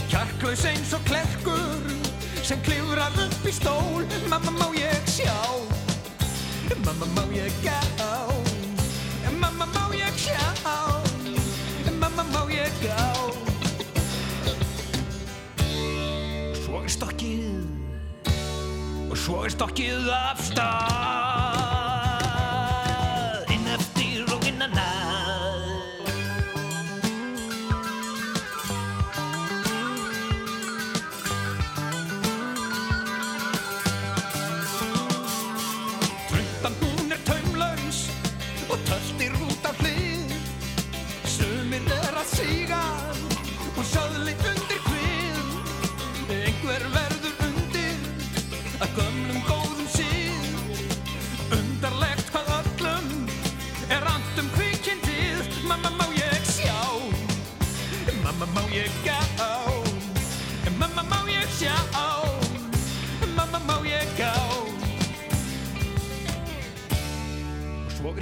Kjarklaus 0.08 0.64
eins 0.64 0.92
og 0.92 1.00
klerkur 1.04 1.82
sem 2.42 2.60
klifrar 2.60 3.12
upp 3.16 3.46
í 3.46 3.52
stól. 3.52 4.04
Mamma 4.28 4.50
má 4.50 4.68
ég 4.74 5.06
sjá? 5.06 5.32
Mamma 6.84 7.06
má 7.14 7.22
ég 7.32 7.52
gá? 7.62 7.80
Mamma 9.40 9.66
má 9.66 9.94
ég 9.94 10.16
sjá? 10.16 10.52
Mamma 12.00 12.24
má 12.32 12.42
ég 12.50 12.72
gá? 12.82 13.14
Svo 16.64 16.82
er 16.82 16.90
stokkið. 16.90 17.64
Og 19.10 19.16
svo 19.16 19.44
er 19.44 19.50
stokkið 19.54 20.12
af 20.12 20.44
stað 20.44 21.51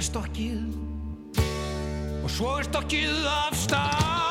er 0.01 0.07
stokkið. 0.07 1.41
Og 2.25 2.29
svo 2.33 2.55
er 2.57 2.65
stokkið 2.71 3.29
af 3.29 3.57
stað 3.67 4.30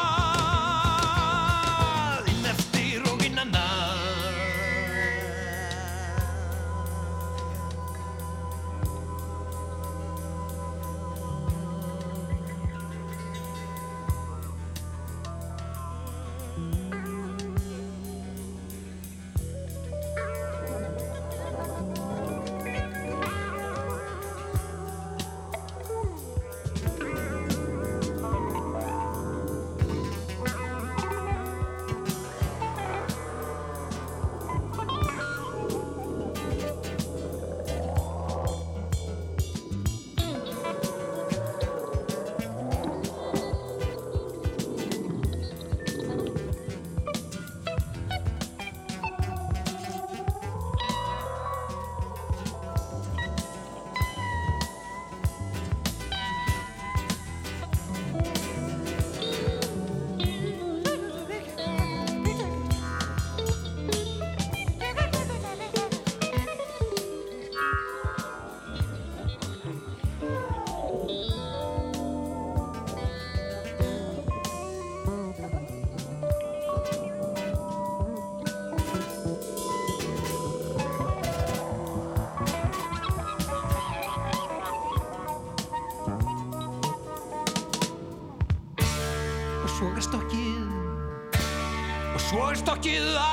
stokkið 92.61 93.15
af 93.17 93.30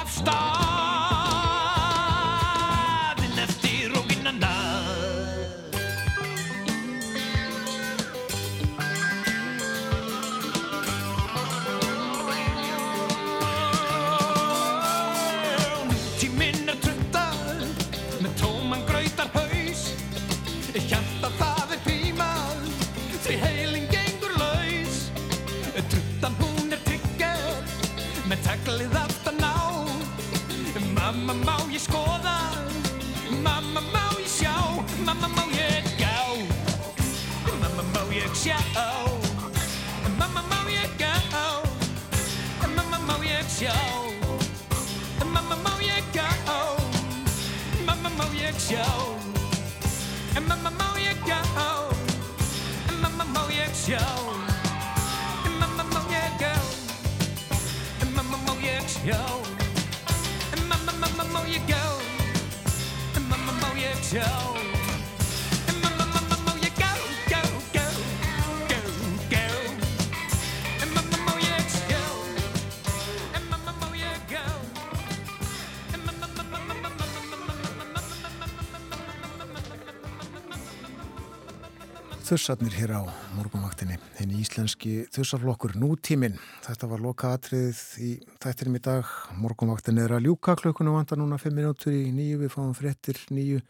Þussarnir 82.28 82.74
hér 82.76 82.92
á 82.92 83.08
morgunvaktinni, 83.38 83.96
henni 84.18 84.42
íslenski 84.44 85.06
þussaflokkur 85.16 85.78
nútíminn. 85.80 86.36
Þetta 86.66 86.90
var 86.92 87.00
loka 87.00 87.30
atriðið 87.32 87.80
í 88.04 88.10
þættinum 88.44 88.76
í 88.76 88.82
dag. 88.84 89.14
Morgunvaktin 89.40 90.02
er 90.04 90.12
að 90.18 90.28
ljúka 90.28 90.58
klökkunum 90.60 90.98
vanda 90.98 91.16
núna 91.16 91.40
5 91.40 91.56
minútur 91.56 91.96
í 91.96 92.12
nýju, 92.12 92.42
við 92.42 92.52
fáum 92.52 92.76
fréttir 92.76 93.22
nýju. 93.32 93.62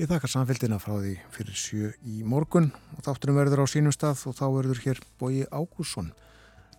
Ég 0.00 0.08
þakkar 0.08 0.32
samfélgina 0.32 0.80
frá 0.80 0.96
því 0.96 1.12
fyrir 1.36 1.60
sjö 1.60 1.92
í 2.08 2.24
morgun 2.24 2.70
og 2.96 3.04
þátturum 3.04 3.42
verður 3.42 3.66
á 3.68 3.72
sínum 3.74 3.92
stað 3.92 4.24
og 4.32 4.40
þá 4.40 4.46
verður 4.56 4.84
hér 4.86 5.04
bói 5.20 5.44
Ágússon. 5.52 6.14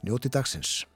Njóti 0.02 0.34
dagsins. 0.34 0.88